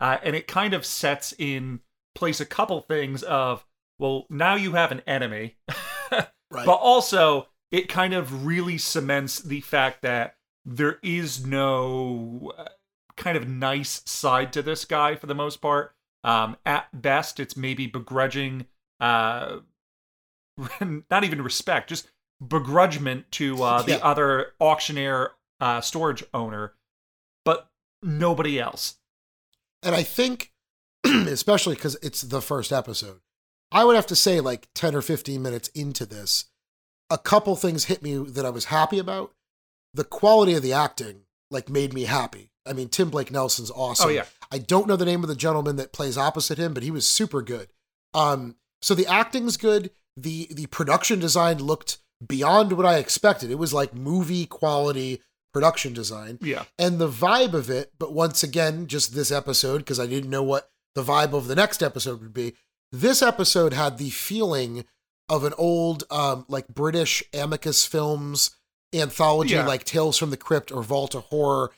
Uh, 0.00 0.18
and 0.22 0.34
it 0.36 0.46
kind 0.48 0.74
of 0.74 0.84
sets 0.86 1.32
in 1.38 1.80
place 2.14 2.40
a 2.40 2.46
couple 2.46 2.80
things 2.80 3.22
of 3.24 3.64
well, 3.98 4.26
now 4.30 4.54
you 4.54 4.72
have 4.72 4.92
an 4.92 5.02
enemy, 5.06 5.56
right 6.50 6.66
but 6.66 6.74
also 6.76 7.48
it 7.70 7.88
kind 7.88 8.14
of 8.14 8.46
really 8.46 8.78
cements 8.78 9.40
the 9.40 9.60
fact 9.60 10.02
that 10.02 10.36
there 10.64 10.98
is 11.02 11.44
no 11.46 12.52
uh, 12.56 12.64
kind 13.16 13.36
of 13.36 13.48
nice 13.48 14.02
side 14.06 14.52
to 14.52 14.62
this 14.62 14.84
guy 14.84 15.14
for 15.16 15.26
the 15.26 15.34
most 15.34 15.58
part. 15.60 15.94
Um, 16.24 16.56
at 16.66 16.88
best, 17.00 17.40
it's 17.40 17.56
maybe 17.56 17.86
begrudging, 17.86 18.66
uh, 19.00 19.58
not 21.10 21.24
even 21.24 21.42
respect, 21.42 21.88
just 21.88 22.08
begrudgment 22.46 23.30
to 23.32 23.62
uh, 23.62 23.82
the 23.86 23.92
Yeah. 23.92 23.96
other 23.96 24.52
auctioneer 24.60 25.32
uh, 25.60 25.80
storage 25.80 26.24
owner, 26.34 26.74
but 27.44 27.70
nobody 28.02 28.58
else. 28.60 28.96
And 29.82 29.94
I 29.94 30.02
think, 30.02 30.52
especially 31.04 31.74
because 31.76 31.96
it's 32.02 32.22
the 32.22 32.42
first 32.42 32.72
episode, 32.72 33.20
I 33.70 33.84
would 33.84 33.96
have 33.96 34.06
to 34.06 34.16
say, 34.16 34.40
like 34.40 34.68
10 34.74 34.94
or 34.94 35.02
15 35.02 35.42
minutes 35.42 35.68
into 35.68 36.06
this, 36.06 36.46
a 37.10 37.18
couple 37.18 37.56
things 37.56 37.84
hit 37.84 38.02
me 38.02 38.16
that 38.16 38.46
I 38.46 38.50
was 38.50 38.66
happy 38.66 38.98
about. 38.98 39.32
The 39.94 40.04
quality 40.04 40.54
of 40.54 40.62
the 40.62 40.72
acting, 40.72 41.22
like, 41.50 41.68
made 41.68 41.92
me 41.92 42.04
happy. 42.04 42.50
I 42.68 42.74
mean, 42.74 42.88
Tim 42.88 43.10
Blake 43.10 43.30
Nelson's 43.30 43.70
awesome. 43.70 44.08
Oh 44.08 44.12
yeah, 44.12 44.24
I 44.52 44.58
don't 44.58 44.86
know 44.86 44.96
the 44.96 45.04
name 45.04 45.22
of 45.22 45.28
the 45.28 45.34
gentleman 45.34 45.76
that 45.76 45.92
plays 45.92 46.18
opposite 46.18 46.58
him, 46.58 46.74
but 46.74 46.82
he 46.82 46.90
was 46.90 47.08
super 47.08 47.42
good. 47.42 47.68
Um, 48.14 48.56
so 48.82 48.94
the 48.94 49.06
acting's 49.06 49.56
good. 49.56 49.90
The 50.16 50.48
the 50.50 50.66
production 50.66 51.18
design 51.18 51.58
looked 51.58 51.98
beyond 52.24 52.72
what 52.72 52.86
I 52.86 52.98
expected. 52.98 53.50
It 53.50 53.58
was 53.58 53.72
like 53.72 53.94
movie 53.94 54.46
quality 54.46 55.22
production 55.54 55.94
design 55.94 56.38
yeah, 56.42 56.64
and 56.78 56.98
the 56.98 57.08
vibe 57.08 57.54
of 57.54 57.70
it, 57.70 57.92
but 57.98 58.12
once 58.12 58.42
again, 58.42 58.86
just 58.86 59.14
this 59.14 59.32
episode, 59.32 59.78
because 59.78 59.98
I 59.98 60.06
didn't 60.06 60.30
know 60.30 60.42
what 60.42 60.70
the 60.94 61.02
vibe 61.02 61.32
of 61.32 61.46
the 61.46 61.56
next 61.56 61.82
episode 61.82 62.20
would 62.20 62.34
be. 62.34 62.54
This 62.92 63.22
episode 63.22 63.72
had 63.72 63.98
the 63.98 64.10
feeling 64.10 64.84
of 65.28 65.44
an 65.44 65.52
old, 65.58 66.04
um, 66.10 66.44
like 66.48 66.68
British 66.68 67.22
Amicus 67.34 67.84
Films 67.84 68.52
anthology, 68.94 69.54
Yeah. 69.54 69.66
like 69.66 69.84
Tales 69.84 70.16
from 70.16 70.30
the 70.30 70.36
Crypt 70.38 70.72
or 70.72 70.82
Vault 70.82 71.14
of 71.14 71.24
Horror. 71.24 71.70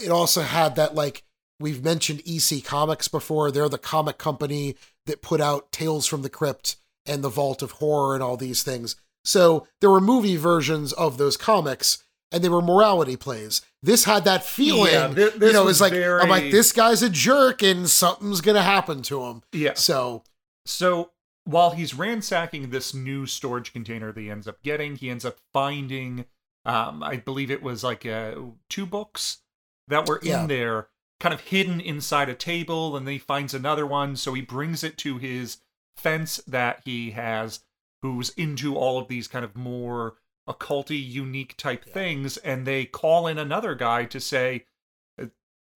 It 0.00 0.10
also 0.10 0.42
had 0.42 0.74
that, 0.76 0.94
like, 0.94 1.22
we've 1.60 1.84
mentioned 1.84 2.22
EC 2.26 2.60
Comics 2.60 3.06
before. 3.08 3.50
They're 3.50 3.68
the 3.68 3.78
comic 3.78 4.18
company 4.18 4.74
that 5.06 5.22
put 5.22 5.40
out 5.40 5.70
Tales 5.70 6.06
from 6.06 6.22
the 6.22 6.28
Crypt 6.28 6.76
and 7.06 7.22
the 7.22 7.28
Vault 7.28 7.62
of 7.62 7.72
Horror 7.72 8.14
and 8.14 8.22
all 8.22 8.36
these 8.36 8.62
things. 8.64 8.96
So 9.24 9.66
there 9.80 9.90
were 9.90 10.00
movie 10.00 10.36
versions 10.36 10.92
of 10.92 11.18
those 11.18 11.36
comics 11.36 12.02
and 12.32 12.42
they 12.44 12.48
were 12.48 12.60
morality 12.60 13.16
plays. 13.16 13.62
This 13.82 14.04
had 14.04 14.24
that 14.24 14.44
feeling. 14.44 14.92
Yeah, 14.92 15.08
thi- 15.14 15.46
you 15.46 15.52
know, 15.52 15.64
was 15.64 15.76
it's 15.76 15.80
like 15.80 15.92
very- 15.92 16.20
I'm 16.20 16.28
like 16.28 16.50
this 16.50 16.72
guy's 16.72 17.02
a 17.02 17.08
jerk 17.08 17.62
and 17.62 17.88
something's 17.88 18.40
gonna 18.40 18.62
happen 18.62 19.02
to 19.02 19.22
him. 19.24 19.42
yeah. 19.52 19.74
So 19.74 20.24
So 20.68 21.12
while 21.44 21.70
he's 21.70 21.94
ransacking 21.94 22.68
this 22.70 22.92
new 22.92 23.24
storage 23.26 23.72
container 23.72 24.12
that 24.12 24.20
he 24.20 24.30
ends 24.30 24.46
up 24.46 24.62
getting, 24.62 24.96
he 24.96 25.08
ends 25.08 25.24
up 25.24 25.38
finding, 25.52 26.26
um, 26.66 27.02
I 27.02 27.16
believe 27.16 27.50
it 27.50 27.62
was 27.62 27.82
like 27.82 28.04
uh, 28.04 28.34
two 28.68 28.84
books 28.84 29.38
that 29.88 30.06
were 30.06 30.20
Yeah. 30.22 30.42
in 30.42 30.48
there, 30.48 30.88
kind 31.20 31.32
of 31.32 31.40
hidden 31.40 31.80
inside 31.80 32.28
a 32.28 32.34
table, 32.34 32.96
and 32.96 33.06
then 33.06 33.12
he 33.14 33.18
finds 33.18 33.54
another 33.54 33.86
one. 33.86 34.14
So 34.14 34.34
he 34.34 34.42
brings 34.42 34.84
it 34.84 34.98
to 34.98 35.16
his 35.16 35.62
fence 35.96 36.36
that 36.46 36.82
he 36.84 37.12
has, 37.12 37.60
who's 38.02 38.28
into 38.30 38.76
all 38.76 38.98
of 38.98 39.08
these 39.08 39.26
kind 39.26 39.44
of 39.44 39.56
more 39.56 40.18
occulty, 40.46 41.02
unique 41.02 41.56
type 41.56 41.84
things, 41.84 42.36
and 42.38 42.66
they 42.66 42.84
call 42.84 43.26
in 43.26 43.38
another 43.38 43.74
guy 43.74 44.04
to 44.04 44.20
say. 44.20 44.66
"Uh, 45.20 45.26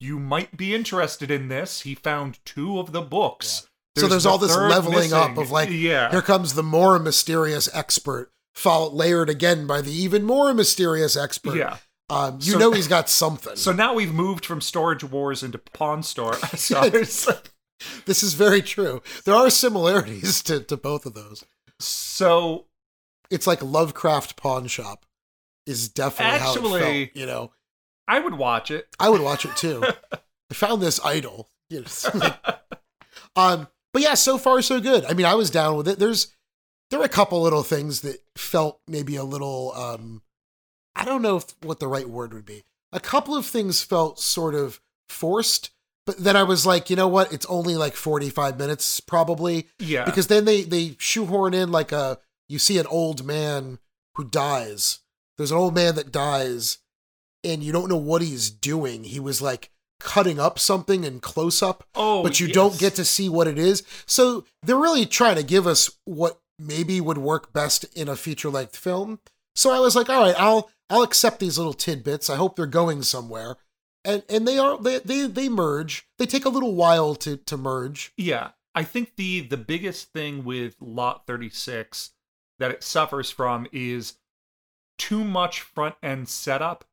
You 0.00 0.18
might 0.18 0.56
be 0.56 0.74
interested 0.74 1.30
in 1.30 1.48
this. 1.48 1.80
He 1.80 1.94
found 1.94 2.44
two 2.44 2.78
of 2.78 2.92
the 2.92 3.02
books. 3.02 3.68
So 3.96 4.06
there's 4.08 4.22
the 4.24 4.28
all 4.30 4.38
this 4.38 4.56
leveling 4.56 5.12
up 5.12 5.36
of 5.36 5.50
like 5.50 5.68
yeah, 5.70 6.10
here 6.10 6.22
comes 6.22 6.54
the 6.54 6.62
more 6.62 6.98
mysterious 6.98 7.68
expert, 7.74 8.30
followed 8.54 8.92
layered 8.94 9.28
again 9.28 9.66
by 9.66 9.80
the 9.80 9.92
even 9.92 10.22
more 10.24 10.52
mysterious 10.54 11.16
expert. 11.16 11.56
yeah. 11.56 11.76
Um, 12.10 12.38
you 12.42 12.52
So- 12.52 12.58
know 12.58 12.72
he's 12.72 12.88
got 12.88 13.08
something. 13.08 13.56
So 13.56 13.72
now 13.72 13.94
we've 13.94 14.12
moved 14.12 14.44
from 14.44 14.60
storage 14.60 15.02
wars 15.04 15.42
into 15.42 15.58
pawn 15.58 16.02
store 16.02 16.34
stars. 16.54 17.26
this 18.06 18.22
is 18.22 18.34
very 18.34 18.60
true. 18.60 19.02
There 19.24 19.34
are 19.34 19.48
similarities 19.50 20.42
to, 20.44 20.60
to 20.60 20.76
both 20.76 21.06
of 21.06 21.14
those. 21.14 21.44
so 21.80 22.66
It's 23.30 23.46
like 23.46 23.62
Lovecraft 23.62 24.36
Pawn 24.36 24.66
Shop. 24.66 25.06
is 25.66 25.88
definitely 25.88 26.38
how 26.38 26.52
it 26.52 26.56
Actually- 26.56 26.80
felt. 27.06 27.16
You 27.16 27.26
know, 27.26 27.52
I 28.08 28.18
would 28.18 28.34
watch 28.34 28.70
it. 28.70 28.88
I 29.00 29.08
would 29.08 29.20
watch 29.22 29.44
it 29.46 29.56
too. 29.56 29.82
I 30.50 30.54
found 30.54 30.82
this 30.82 31.00
idol. 31.04 31.48
You 31.70 31.84
know, 32.14 32.34
um, 33.36 33.68
but 33.92 34.02
yeah, 34.02 34.14
so 34.14 34.38
far 34.38 34.60
so 34.62 34.80
good. 34.80 35.04
I 35.04 35.12
mean, 35.14 35.26
I 35.26 35.34
was 35.34 35.50
down 35.50 35.76
with 35.76 35.88
it. 35.88 35.98
There's 35.98 36.28
there 36.90 36.98
were 36.98 37.04
a 37.06 37.08
couple 37.10 37.40
little 37.42 37.62
things 37.62 38.02
that 38.02 38.18
felt 38.36 38.80
maybe 38.86 39.16
a 39.16 39.24
little 39.24 39.72
um 39.74 40.22
I 40.94 41.04
don't 41.04 41.22
know 41.22 41.36
if, 41.36 41.46
what 41.62 41.80
the 41.80 41.88
right 41.88 42.08
word 42.08 42.34
would 42.34 42.44
be. 42.44 42.64
A 42.92 43.00
couple 43.00 43.34
of 43.34 43.46
things 43.46 43.82
felt 43.82 44.20
sort 44.20 44.54
of 44.54 44.78
forced, 45.08 45.70
but 46.04 46.18
then 46.18 46.36
I 46.36 46.42
was 46.42 46.66
like, 46.66 46.90
you 46.90 46.96
know 46.96 47.08
what? 47.08 47.32
It's 47.32 47.46
only 47.46 47.76
like 47.76 47.94
45 47.94 48.58
minutes 48.58 49.00
probably 49.00 49.68
Yeah. 49.78 50.04
because 50.04 50.26
then 50.26 50.44
they 50.44 50.62
they 50.62 50.96
shoehorn 50.98 51.54
in 51.54 51.70
like 51.72 51.92
a 51.92 52.18
you 52.48 52.58
see 52.58 52.78
an 52.78 52.86
old 52.86 53.24
man 53.24 53.78
who 54.16 54.24
dies. 54.24 54.98
There's 55.38 55.50
an 55.52 55.56
old 55.58 55.74
man 55.74 55.94
that 55.94 56.12
dies 56.12 56.78
and 57.42 57.62
you 57.64 57.72
don't 57.72 57.88
know 57.88 57.96
what 57.96 58.20
he's 58.22 58.50
doing. 58.50 59.04
He 59.04 59.18
was 59.18 59.40
like 59.40 59.70
cutting 60.02 60.38
up 60.38 60.58
something 60.58 61.04
in 61.04 61.20
close 61.20 61.62
up, 61.62 61.84
oh, 61.94 62.22
but 62.22 62.40
you 62.40 62.48
don't 62.48 62.78
get 62.78 62.94
to 62.96 63.04
see 63.04 63.28
what 63.28 63.46
it 63.46 63.58
is. 63.58 63.82
So 64.06 64.44
they're 64.62 64.76
really 64.76 65.06
trying 65.06 65.36
to 65.36 65.42
give 65.42 65.66
us 65.66 65.90
what 66.04 66.40
maybe 66.58 67.00
would 67.00 67.18
work 67.18 67.52
best 67.52 67.84
in 67.96 68.08
a 68.08 68.16
feature 68.16 68.50
length 68.50 68.76
film. 68.76 69.20
So 69.54 69.70
I 69.70 69.80
was 69.80 69.96
like, 69.96 70.08
all 70.08 70.22
right, 70.22 70.34
I'll 70.38 70.70
I'll 70.90 71.02
accept 71.02 71.40
these 71.40 71.58
little 71.58 71.72
tidbits. 71.72 72.28
I 72.28 72.36
hope 72.36 72.56
they're 72.56 72.66
going 72.66 73.02
somewhere. 73.02 73.56
And 74.04 74.22
and 74.28 74.46
they 74.46 74.58
are 74.58 74.78
they 74.78 74.98
they 74.98 75.26
they 75.26 75.48
merge. 75.48 76.06
They 76.18 76.26
take 76.26 76.44
a 76.44 76.50
little 76.50 76.74
while 76.74 77.14
to 77.16 77.36
to 77.36 77.56
merge. 77.56 78.12
Yeah, 78.16 78.50
I 78.74 78.84
think 78.84 79.16
the 79.16 79.40
the 79.40 79.56
biggest 79.56 80.12
thing 80.12 80.44
with 80.44 80.76
Lot 80.80 81.26
36 81.26 82.10
that 82.58 82.70
it 82.70 82.82
suffers 82.82 83.30
from 83.30 83.66
is 83.72 84.14
too 84.98 85.24
much 85.24 85.60
front 85.60 85.94
end 86.02 86.28
setup 86.28 86.84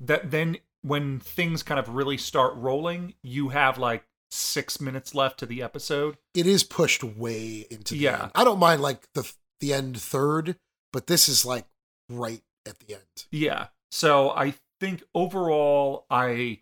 that 0.00 0.30
then 0.30 0.56
when 0.82 1.20
things 1.20 1.62
kind 1.62 1.78
of 1.78 1.90
really 1.94 2.16
start 2.16 2.54
rolling, 2.56 3.14
you 3.22 3.50
have 3.50 3.78
like 3.78 4.04
6 4.30 4.80
minutes 4.80 5.14
left 5.14 5.38
to 5.40 5.46
the 5.46 5.62
episode. 5.62 6.16
It 6.34 6.46
is 6.46 6.62
pushed 6.64 7.02
way 7.04 7.66
into 7.70 7.94
the 7.94 8.00
Yeah. 8.00 8.22
end. 8.24 8.32
I 8.34 8.44
don't 8.44 8.58
mind 8.58 8.80
like 8.82 9.08
the 9.14 9.30
the 9.60 9.74
end 9.74 10.00
third, 10.00 10.56
but 10.92 11.06
this 11.06 11.28
is 11.28 11.44
like 11.44 11.66
right 12.08 12.42
at 12.66 12.78
the 12.78 12.94
end. 12.94 13.26
Yeah. 13.30 13.68
So 13.90 14.30
I 14.30 14.54
think 14.80 15.02
overall 15.14 16.06
I 16.10 16.60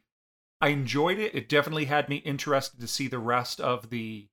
I 0.60 0.68
enjoyed 0.70 1.18
it. 1.20 1.32
It 1.34 1.48
definitely 1.48 1.84
had 1.84 2.08
me 2.08 2.16
interested 2.16 2.80
to 2.80 2.88
see 2.88 3.06
the 3.06 3.20
rest 3.20 3.60
of 3.60 3.90
the 3.90 4.28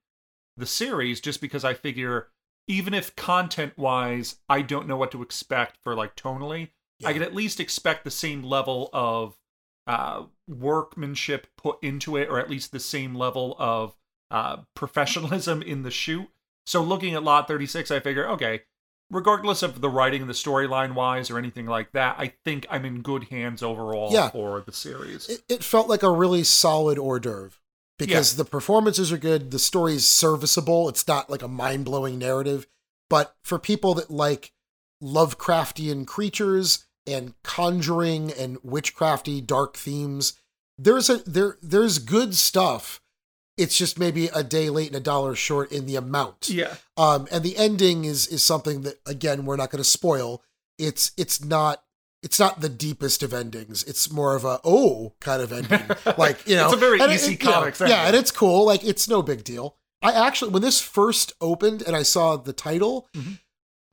the 0.57 0.65
series 0.65 1.21
just 1.21 1.41
because 1.41 1.63
I 1.63 1.73
figure 1.75 2.29
even 2.67 2.95
if 2.95 3.15
content 3.15 3.77
wise 3.77 4.37
I 4.49 4.63
don't 4.63 4.87
know 4.87 4.97
what 4.97 5.11
to 5.11 5.21
expect 5.21 5.77
for 5.83 5.93
like 5.93 6.15
tonally, 6.15 6.69
I 7.03 7.09
Yeah. 7.09 7.13
can 7.13 7.21
at 7.23 7.35
least 7.35 7.59
expect 7.59 8.03
the 8.03 8.09
same 8.11 8.41
level 8.41 8.89
of 8.93 9.37
uh 9.87 10.23
workmanship 10.47 11.47
put 11.57 11.77
into 11.81 12.15
it 12.17 12.29
or 12.29 12.39
at 12.39 12.49
least 12.49 12.71
the 12.71 12.79
same 12.79 13.15
level 13.15 13.55
of 13.59 13.95
uh 14.31 14.57
professionalism 14.75 15.61
in 15.61 15.83
the 15.83 15.91
shoot. 15.91 16.27
So 16.65 16.81
looking 16.83 17.13
at 17.13 17.23
lot 17.23 17.47
36 17.47 17.91
I 17.91 17.99
figure 17.99 18.27
okay, 18.29 18.61
regardless 19.11 19.61
of 19.61 19.81
the 19.81 19.89
writing 19.89 20.21
and 20.21 20.29
the 20.29 20.33
storyline 20.33 20.95
wise 20.95 21.29
or 21.29 21.37
anything 21.37 21.67
like 21.67 21.91
that, 21.91 22.15
I 22.17 22.33
think 22.43 22.65
I'm 22.69 22.85
in 22.85 23.01
good 23.01 23.25
hands 23.25 23.61
overall 23.61 24.11
Yeah. 24.11 24.29
for 24.29 24.61
the 24.61 24.71
series. 24.73 25.29
It, 25.29 25.41
it 25.47 25.63
felt 25.63 25.87
like 25.87 26.01
a 26.03 26.09
really 26.11 26.43
solid 26.43 26.97
hors 26.97 27.19
d'oeuvre 27.19 27.51
because 27.99 28.35
the 28.35 28.43
performances 28.45 29.11
are 29.11 29.17
good, 29.17 29.51
the 29.51 29.59
story's 29.59 30.05
serviceable. 30.07 30.89
It's 30.89 31.07
not 31.07 31.29
like 31.29 31.43
a 31.43 31.47
mind 31.47 31.85
blowing 31.85 32.17
narrative, 32.19 32.65
but 33.09 33.35
for 33.43 33.59
people 33.59 33.93
that 33.93 34.09
like 34.09 34.51
Lovecraftian 35.03 36.05
creatures 36.07 36.85
and 37.07 37.33
conjuring 37.43 38.31
and 38.33 38.57
witchcrafty 38.61 39.45
dark 39.45 39.77
themes, 39.77 40.33
there's 40.77 41.09
a 41.09 41.17
there 41.29 41.57
there's 41.61 41.99
good 41.99 42.35
stuff. 42.35 43.01
It's 43.57 43.77
just 43.77 43.97
maybe 43.97 44.27
a 44.27 44.43
day 44.43 44.69
late 44.69 44.87
and 44.87 44.97
a 44.97 44.99
dollar 44.99 45.33
short 45.33 45.71
in 45.71 45.85
the 45.85 45.95
amount. 45.95 46.49
yeah. 46.49 46.75
Um, 46.97 47.27
and 47.31 47.41
the 47.43 47.55
ending 47.57 48.03
is 48.05 48.27
is 48.27 48.43
something 48.43 48.81
that 48.81 48.99
again 49.05 49.45
we're 49.45 49.55
not 49.55 49.71
going 49.71 49.83
to 49.83 49.89
spoil. 49.89 50.43
It's 50.77 51.11
it's 51.15 51.43
not 51.43 51.81
it's 52.21 52.39
not 52.39 52.59
the 52.59 52.69
deepest 52.69 53.23
of 53.23 53.33
endings. 53.33 53.83
It's 53.83 54.11
more 54.11 54.35
of 54.35 54.43
a 54.43 54.59
oh 54.65 55.13
kind 55.21 55.41
of 55.41 55.53
ending. 55.53 55.81
Like 56.17 56.45
you 56.47 56.55
know, 56.57 56.65
It's 56.65 56.73
a 56.73 56.77
very 56.77 56.99
it- 56.99 57.11
easy 57.11 57.33
it- 57.35 57.43
yeah, 57.43 57.51
comics 57.51 57.79
Yeah, 57.79 58.07
and 58.07 58.15
it's 58.15 58.31
cool. 58.31 58.65
Like 58.65 58.83
it's 58.83 59.07
no 59.07 59.21
big 59.21 59.43
deal. 59.45 59.77
I 60.01 60.11
actually 60.27 60.51
when 60.51 60.61
this 60.61 60.81
first 60.81 61.31
opened 61.39 61.81
and 61.81 61.95
I 61.95 62.03
saw 62.03 62.35
the 62.35 62.51
title, 62.53 63.07
Mhm. 63.15 63.39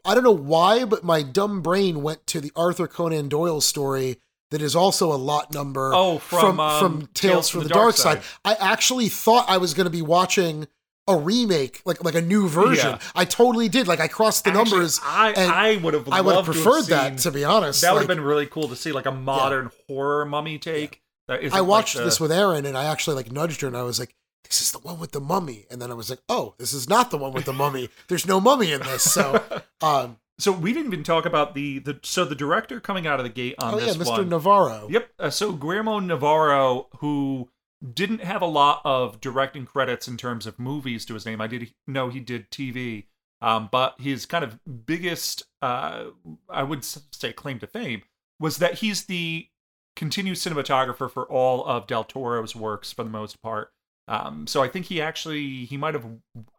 I 0.04 0.14
don't 0.14 0.24
know 0.24 0.32
why, 0.32 0.84
but 0.84 1.04
my 1.04 1.22
dumb 1.22 1.62
brain 1.62 2.02
went 2.02 2.26
to 2.28 2.40
the 2.40 2.50
Arthur 2.56 2.86
Conan 2.88 3.28
Doyle 3.28 3.60
story 3.60 4.18
that 4.50 4.60
is 4.60 4.74
also 4.76 5.12
a 5.12 5.16
lot 5.16 5.52
number. 5.54 5.92
Oh, 5.94 6.18
from, 6.18 6.58
um, 6.60 6.80
from 6.80 7.08
Tales 7.14 7.48
from 7.48 7.62
the, 7.62 7.68
Dark, 7.68 7.94
Side. 7.96 8.22
I 8.44 8.54
actually 8.54 9.08
thought 9.08 9.46
I 9.48 9.58
was 9.58 9.74
going 9.74 9.86
to 9.86 9.90
be 9.90 10.02
watching 10.02 10.66
a 11.08 11.16
remake, 11.16 11.82
like 11.84 12.04
like 12.04 12.14
a 12.14 12.20
new 12.20 12.48
version. 12.48 12.90
Yeah. 12.90 12.98
I 13.14 13.24
totally 13.24 13.68
did. 13.68 13.88
Like 13.88 13.98
I 13.98 14.06
crossed 14.08 14.44
the 14.44 14.50
Actually, 14.50 14.70
numbers. 14.70 15.00
I 15.02 15.30
and 15.32 15.50
I 15.50 15.76
would 15.76 15.94
have 15.94 16.08
I 16.08 16.20
would 16.20 16.36
have 16.36 16.44
to 16.46 16.52
preferred 16.52 16.86
that, 16.86 17.18
to 17.18 17.30
be 17.32 17.44
honest. 17.44 17.80
That 17.80 17.92
would 17.92 18.00
have 18.02 18.08
Like, 18.08 18.16
been 18.18 18.24
really 18.24 18.46
cool 18.46 18.68
to 18.68 18.76
see, 18.76 18.92
like 18.92 19.06
a 19.06 19.10
modern 19.12 19.70
horror 19.88 20.24
mummy 20.24 20.58
take. 20.58 21.00
That 21.28 21.42
isn't 21.42 21.56
I 21.56 21.60
like 21.60 21.68
watched 21.68 21.96
the- 21.96 22.04
this 22.04 22.20
with 22.20 22.30
Aaron, 22.30 22.66
and 22.66 22.76
I 22.78 22.84
actually 22.84 23.16
like 23.16 23.32
nudged 23.32 23.62
her, 23.62 23.66
and 23.68 23.76
I 23.76 23.82
was 23.82 23.98
like, 23.98 24.14
"This 24.44 24.60
is 24.60 24.70
the 24.72 24.78
one 24.78 24.98
with 24.98 25.12
the 25.12 25.20
mummy." 25.20 25.66
And 25.70 25.80
then 25.80 25.90
I 25.90 25.94
was 25.94 26.10
like, 26.10 26.20
"Oh, 26.28 26.54
this 26.58 26.72
is 26.72 26.88
not 26.88 27.10
the 27.10 27.18
one 27.18 27.32
with 27.32 27.44
the 27.44 27.52
mummy. 27.52 27.88
There's 28.08 28.26
no 28.26 28.40
mummy 28.40 28.72
in 28.72 28.80
this." 28.82 29.02
So, 29.02 29.42
um, 29.80 30.18
So 30.38 30.50
we 30.50 30.72
didn't 30.72 30.92
even 30.92 31.04
talk 31.04 31.24
about 31.26 31.54
the 31.54 31.78
the 31.78 32.00
so 32.02 32.24
the 32.24 32.34
director 32.34 32.80
coming 32.80 33.06
out 33.06 33.20
of 33.20 33.24
the 33.24 33.30
gate 33.30 33.54
on 33.58 33.74
oh 33.74 33.80
this 33.80 33.96
yeah, 33.96 34.02
Mr. 34.02 34.18
one. 34.18 34.28
Navarro. 34.28 34.88
Yep. 34.90 35.10
Uh, 35.18 35.30
so 35.30 35.52
Guillermo 35.52 35.98
Navarro, 36.00 36.88
who 36.98 37.48
didn't 37.94 38.22
have 38.22 38.42
a 38.42 38.46
lot 38.46 38.80
of 38.84 39.20
directing 39.20 39.66
credits 39.66 40.06
in 40.08 40.16
terms 40.16 40.46
of 40.46 40.58
movies 40.58 41.04
to 41.06 41.14
his 41.14 41.26
name. 41.26 41.40
I 41.40 41.46
did 41.48 41.74
know 41.86 42.08
he 42.08 42.20
did 42.20 42.50
TV, 42.50 43.06
um, 43.40 43.68
but 43.72 44.00
his 44.00 44.24
kind 44.24 44.44
of 44.44 44.58
biggest, 44.86 45.42
uh, 45.60 46.04
I 46.48 46.62
would 46.62 46.84
say, 46.84 47.32
claim 47.32 47.58
to 47.58 47.66
fame 47.66 48.02
was 48.38 48.58
that 48.58 48.74
he's 48.74 49.04
the 49.06 49.48
continued 49.96 50.36
cinematographer 50.36 51.10
for 51.10 51.24
all 51.24 51.64
of 51.64 51.86
Del 51.86 52.04
Toro's 52.04 52.54
works 52.56 52.92
for 52.92 53.04
the 53.04 53.10
most 53.10 53.42
part. 53.42 53.72
Um, 54.08 54.46
so 54.46 54.62
I 54.62 54.68
think 54.68 54.86
he 54.86 55.00
actually 55.00 55.64
he 55.64 55.76
might 55.76 55.94
have 55.94 56.06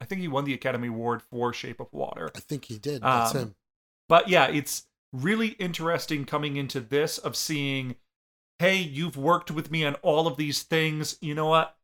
I 0.02 0.06
think 0.06 0.22
he 0.22 0.28
won 0.28 0.46
the 0.46 0.54
Academy 0.54 0.88
Award 0.88 1.22
for 1.22 1.54
Shape 1.54 1.80
of 1.80 1.92
Water. 1.92 2.32
I 2.36 2.40
think 2.40 2.66
he 2.66 2.78
did. 2.78 3.02
That's 3.02 3.36
Um, 3.36 3.42
him. 3.42 3.56
But 4.10 4.30
yeah, 4.30 4.48
it's 4.48 4.88
really 5.12 5.50
interesting 5.60 6.26
coming 6.26 6.56
into 6.56 6.80
this 6.80 7.18
of 7.18 7.36
seeing, 7.36 7.96
hey, 8.60 8.78
you've 8.78 9.18
worked 9.18 9.52
with 9.52 9.72
me 9.72 9.86
on 9.86 9.96
all 9.96 10.28
of 10.28 10.38
these 10.38 10.64
things. 10.64 11.18
You 11.22 11.36
know 11.36 11.48
what? 11.48 11.76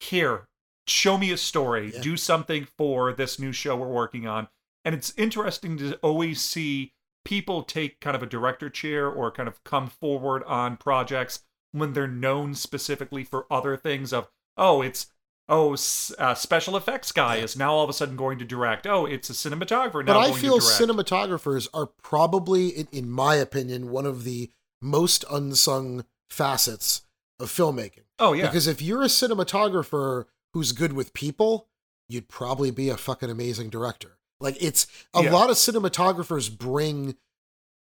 Here, 0.00 0.48
show 0.86 1.16
me 1.16 1.30
a 1.32 1.36
story. 1.36 1.92
Yeah. 1.94 2.00
Do 2.00 2.16
something 2.16 2.66
for 2.76 3.12
this 3.12 3.38
new 3.38 3.52
show 3.52 3.76
we're 3.76 3.86
working 3.88 4.26
on. 4.26 4.48
And 4.84 4.94
it's 4.94 5.14
interesting 5.16 5.78
to 5.78 5.96
always 5.96 6.42
see 6.42 6.92
people 7.24 7.62
take 7.62 8.00
kind 8.00 8.14
of 8.14 8.22
a 8.22 8.26
director 8.26 8.68
chair 8.68 9.08
or 9.08 9.30
kind 9.30 9.48
of 9.48 9.64
come 9.64 9.88
forward 9.88 10.44
on 10.44 10.76
projects 10.76 11.40
when 11.72 11.94
they're 11.94 12.06
known 12.06 12.54
specifically 12.54 13.24
for 13.24 13.46
other 13.50 13.76
things 13.78 14.12
of, 14.12 14.28
oh, 14.56 14.82
it's 14.82 15.06
oh, 15.48 15.74
s- 15.74 16.12
uh, 16.18 16.34
special 16.34 16.76
effects 16.76 17.12
guy 17.12 17.36
is 17.36 17.56
now 17.56 17.72
all 17.74 17.84
of 17.84 17.90
a 17.90 17.92
sudden 17.92 18.16
going 18.16 18.38
to 18.38 18.44
direct. 18.44 18.86
Oh, 18.86 19.04
it's 19.06 19.28
a 19.28 19.34
cinematographer 19.34 20.04
now 20.04 20.14
But 20.14 20.18
I 20.18 20.28
going 20.30 20.40
feel 20.40 20.58
to 20.58 20.64
cinematographers 20.64 21.68
are 21.74 21.86
probably, 22.02 22.68
in, 22.68 22.88
in 22.92 23.10
my 23.10 23.34
opinion, 23.34 23.90
one 23.90 24.06
of 24.06 24.24
the 24.24 24.50
most 24.80 25.24
unsung 25.30 26.04
facets 26.30 27.02
of 27.38 27.50
filmmaking. 27.50 28.04
oh 28.18 28.32
yeah, 28.32 28.46
Because 28.46 28.66
if 28.66 28.80
you're 28.80 29.02
a 29.02 29.06
cinematographer 29.06 30.24
who's 30.54 30.72
good 30.72 30.92
with 30.94 31.12
people, 31.14 31.68
you'd 32.08 32.28
probably 32.28 32.70
be 32.70 32.88
a 32.88 32.96
fucking 32.96 33.30
amazing 33.30 33.70
director. 33.70 34.18
Like 34.40 34.56
it's 34.62 34.86
a 35.14 35.22
Yeah. 35.24 35.32
lot 35.32 35.50
of 35.50 35.56
cinematographers 35.56 36.56
bring 36.56 37.16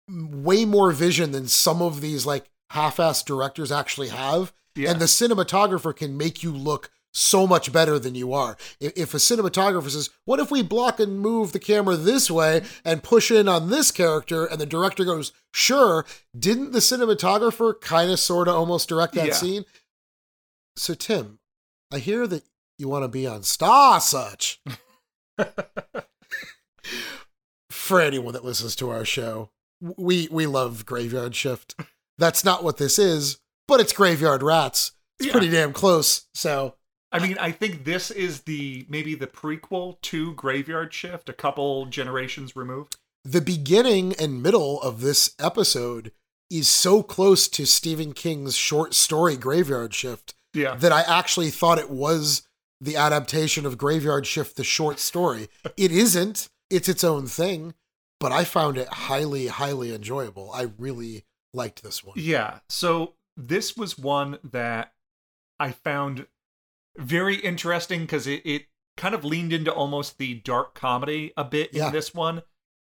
way 0.08 0.64
more 0.64 0.90
vision 0.92 1.32
than 1.32 1.48
some 1.48 1.82
of 1.82 2.00
these 2.00 2.24
like 2.26 2.50
half-ass 2.70 3.22
directors 3.22 3.70
actually 3.72 4.08
have. 4.08 4.52
Yeah. 4.78 4.90
And 4.90 5.00
the 5.00 5.06
cinematographer 5.06 5.94
can 5.94 6.16
make 6.16 6.42
you 6.42 6.52
look 6.52 6.90
so 7.12 7.46
much 7.46 7.72
better 7.72 7.98
than 7.98 8.14
you 8.14 8.32
are. 8.32 8.56
If, 8.80 9.14
a 9.14 9.16
cinematographer 9.16 9.90
says, 9.90 10.10
"What 10.24 10.40
if 10.40 10.50
we 10.50 10.62
block 10.62 11.00
and 11.00 11.18
move 11.18 11.52
the 11.52 11.58
camera 11.58 11.96
this 11.96 12.30
way 12.30 12.62
and 12.84 13.02
push 13.02 13.30
in 13.30 13.48
on 13.48 13.70
this 13.70 13.90
character?" 13.90 14.44
and 14.44 14.60
the 14.60 14.66
director 14.66 15.04
goes, 15.04 15.32
"Sure," 15.52 16.04
didn't 16.38 16.72
the 16.72 16.78
cinematographer 16.80 17.80
kind 17.80 18.10
of, 18.10 18.20
sort 18.20 18.46
of, 18.46 18.54
almost 18.54 18.88
direct 18.88 19.14
that 19.14 19.26
Yeah. 19.28 19.34
scene? 19.34 19.64
So, 20.76 20.94
Tim, 20.94 21.40
I 21.90 21.98
hear 21.98 22.26
that 22.28 22.44
you 22.78 22.88
want 22.88 23.04
to 23.04 23.08
be 23.08 23.26
on 23.26 23.42
Star 23.42 24.00
Such. 24.00 24.60
For 27.70 28.00
anyone 28.00 28.34
that 28.34 28.44
listens 28.44 28.76
to 28.76 28.90
our 28.90 29.04
show, 29.04 29.50
we 29.80 30.28
we 30.30 30.46
love 30.46 30.84
Graveyard 30.86 31.34
Shift. 31.34 31.74
That's 32.18 32.44
not 32.44 32.62
what 32.64 32.76
this 32.76 32.98
is, 32.98 33.38
but 33.68 33.78
it's 33.80 33.92
Graveyard 33.92 34.42
Rats. 34.42 34.92
It's 35.20 35.26
Yeah. 35.26 35.32
pretty 35.32 35.50
damn 35.50 35.72
close. 35.72 36.22
So 36.34 36.74
I 37.12 37.20
mean, 37.20 37.38
I 37.38 37.52
think 37.52 37.84
this 37.84 38.10
is 38.10 38.42
the 38.42 38.84
maybe 38.88 39.14
the 39.14 39.26
prequel 39.26 40.00
to 40.02 40.34
Graveyard 40.34 40.92
Shift, 40.92 41.28
a 41.28 41.32
couple 41.32 41.86
generations 41.86 42.56
removed. 42.56 42.96
the 43.24 43.40
beginning 43.40 44.14
and 44.14 44.42
middle 44.42 44.80
of 44.80 45.00
this 45.02 45.34
episode 45.38 46.12
is 46.50 46.66
so 46.68 47.02
close 47.02 47.46
to 47.48 47.66
Stephen 47.66 48.12
King's 48.14 48.56
short 48.56 48.94
story 48.94 49.36
Graveyard 49.36 49.92
Shift 49.92 50.34
Yeah. 50.54 50.76
that 50.76 50.92
I 50.92 51.02
actually 51.02 51.50
thought 51.50 51.78
it 51.78 51.90
was 51.90 52.42
the 52.80 52.96
adaptation 52.96 53.66
of 53.66 53.76
Graveyard 53.76 54.26
Shift, 54.26 54.56
the 54.56 54.64
short 54.64 54.98
story. 54.98 55.48
it 55.76 55.90
isn't, 55.92 56.48
it's 56.70 56.88
its 56.88 57.04
own 57.04 57.26
thing, 57.26 57.74
but 58.20 58.32
I 58.32 58.44
found 58.44 58.78
it 58.78 58.88
highly, 58.88 59.48
highly 59.48 59.92
enjoyable. 59.94 60.50
I 60.54 60.68
really 60.78 61.24
liked 61.52 61.82
this 61.82 62.02
one. 62.04 62.14
Yeah. 62.18 62.60
So 62.70 63.14
this 63.38 63.76
was 63.76 63.96
one 63.96 64.38
that 64.44 64.92
I 65.60 65.70
found 65.70 66.26
very 66.96 67.36
interesting 67.36 68.00
because 68.00 68.26
it, 68.26 68.42
it 68.44 68.66
kind 68.96 69.14
of 69.14 69.24
leaned 69.24 69.52
into 69.52 69.72
almost 69.72 70.18
the 70.18 70.34
dark 70.34 70.74
comedy 70.74 71.32
a 71.36 71.44
bit 71.44 71.70
Yeah. 71.72 71.86
in 71.86 71.92
this 71.92 72.12
one 72.12 72.42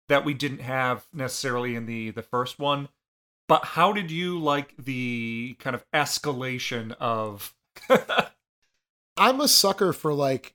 that 0.09 0.25
we 0.25 0.33
didn't 0.33 0.61
have 0.63 1.07
necessarily 1.13 1.75
in 1.75 1.85
the 1.87 2.11
the 2.11 2.23
first 2.23 2.59
one. 2.59 2.89
But 3.47 3.65
how 3.65 3.93
did 3.93 4.11
you 4.11 4.39
like 4.39 4.75
the 4.79 5.57
kind 5.59 5.77
of 5.77 5.85
escalation 5.93 6.93
of 6.99 7.55
I'm 9.17 9.41
a 9.41 9.49
sucker 9.49 9.93
for 9.93 10.13
like, 10.15 10.55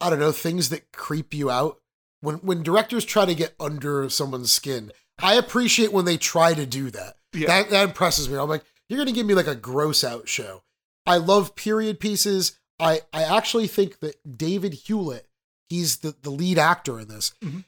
I 0.00 0.10
don't 0.10 0.18
know, 0.18 0.32
things 0.32 0.68
that 0.70 0.92
creep 0.92 1.34
you 1.34 1.50
out. 1.50 1.80
When 2.20 2.36
when 2.36 2.62
directors 2.62 3.04
try 3.04 3.24
to 3.24 3.34
get 3.34 3.54
under 3.58 4.08
someone's 4.10 4.52
skin, 4.52 4.92
I 5.18 5.34
appreciate 5.34 5.92
when 5.92 6.04
they 6.04 6.16
try 6.18 6.52
to 6.54 6.66
do 6.66 6.90
that. 6.90 7.14
Yeah. 7.32 7.46
That 7.46 7.70
that 7.70 7.88
impresses 7.88 8.28
me. 8.28 8.36
I'm 8.36 8.48
like, 8.48 8.64
you're 8.90 8.98
gonna 8.98 9.12
give 9.12 9.26
me 9.26 9.34
like 9.34 9.46
a 9.46 9.54
gross 9.54 10.04
out 10.04 10.28
show. 10.28 10.62
I 11.06 11.16
love 11.16 11.54
period 11.56 12.00
pieces. 12.00 12.58
I 12.78 13.00
I 13.12 13.22
actually 13.22 13.66
think 13.68 14.00
that 14.00 14.36
David 14.36 14.74
Hewlett, 14.74 15.26
he's 15.68 15.98
the, 15.98 16.14
the 16.20 16.30
lead 16.30 16.58
actor 16.58 17.00
in 17.00 17.08
this. 17.08 17.32
Mhm. 17.42 17.64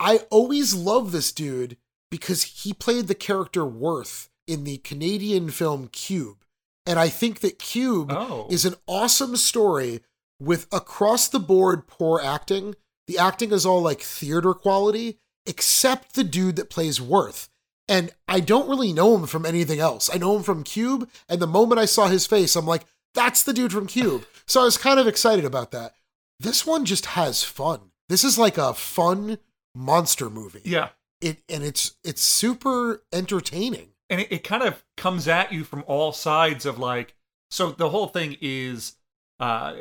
I 0.00 0.18
always 0.30 0.74
love 0.74 1.12
this 1.12 1.30
dude 1.30 1.76
because 2.10 2.42
he 2.42 2.72
played 2.72 3.06
the 3.06 3.14
character 3.14 3.64
Worth 3.64 4.28
in 4.48 4.64
the 4.64 4.78
Canadian 4.78 5.50
film 5.50 5.88
Cube. 5.88 6.38
And 6.84 6.98
I 6.98 7.08
think 7.08 7.40
that 7.40 7.60
Cube 7.60 8.10
Oh. 8.10 8.48
is 8.50 8.64
an 8.64 8.74
awesome 8.88 9.36
story 9.36 10.00
with 10.40 10.66
across 10.72 11.28
the 11.28 11.38
board 11.38 11.86
poor 11.86 12.20
acting. 12.20 12.74
The 13.06 13.18
acting 13.18 13.52
is 13.52 13.64
all 13.64 13.80
like 13.80 14.00
theater 14.00 14.52
quality, 14.54 15.18
except 15.46 16.14
the 16.14 16.24
dude 16.24 16.56
that 16.56 16.70
plays 16.70 17.00
Worth. 17.00 17.48
And 17.92 18.10
I 18.26 18.40
don't 18.40 18.70
really 18.70 18.94
know 18.94 19.14
him 19.14 19.26
from 19.26 19.44
anything 19.44 19.78
else. 19.78 20.08
I 20.10 20.16
know 20.16 20.34
him 20.34 20.42
from 20.42 20.64
Cube, 20.64 21.10
and 21.28 21.40
the 21.42 21.46
moment 21.46 21.78
I 21.78 21.84
saw 21.84 22.08
his 22.08 22.26
face, 22.26 22.56
I'm 22.56 22.64
like, 22.66 22.86
that's 23.12 23.42
the 23.42 23.52
dude 23.52 23.72
from 23.72 23.86
Cube. 23.86 24.24
So 24.46 24.60
I 24.60 24.64
was 24.64 24.76
kind 24.76 24.98
of 24.98 25.06
excited 25.06 25.44
about 25.44 25.70
that. 25.70 25.94
This 26.40 26.66
one 26.66 26.84
just 26.84 27.06
has 27.06 27.44
fun. 27.44 27.92
This 28.08 28.24
is 28.24 28.38
like 28.38 28.58
a 28.58 28.74
fun 28.74 29.38
monster 29.74 30.28
movie. 30.28 30.62
yeah. 30.64 30.88
It 31.20 31.38
and 31.48 31.62
it's 31.62 31.94
it's 32.02 32.20
super 32.22 33.04
entertaining. 33.12 33.90
and 34.10 34.20
it, 34.20 34.32
it 34.32 34.44
kind 34.44 34.64
of 34.64 34.84
comes 34.96 35.28
at 35.28 35.52
you 35.52 35.62
from 35.62 35.84
all 35.86 36.12
sides 36.12 36.66
of 36.66 36.78
like 36.78 37.14
so 37.50 37.70
the 37.70 37.90
whole 37.90 38.08
thing 38.08 38.36
is 38.40 38.94
uh 39.38 39.74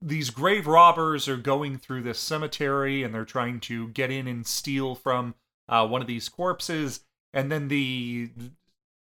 these 0.00 0.30
grave 0.30 0.66
robbers 0.66 1.28
are 1.28 1.36
going 1.36 1.76
through 1.76 2.02
this 2.02 2.18
cemetery 2.18 3.02
and 3.02 3.14
they're 3.14 3.24
trying 3.26 3.60
to 3.60 3.88
get 3.88 4.10
in 4.10 4.26
and 4.26 4.46
steal 4.46 4.94
from 4.94 5.34
uh, 5.68 5.86
one 5.86 6.00
of 6.00 6.06
these 6.08 6.28
corpses 6.30 7.00
and 7.32 7.50
then 7.50 7.68
the 7.68 8.30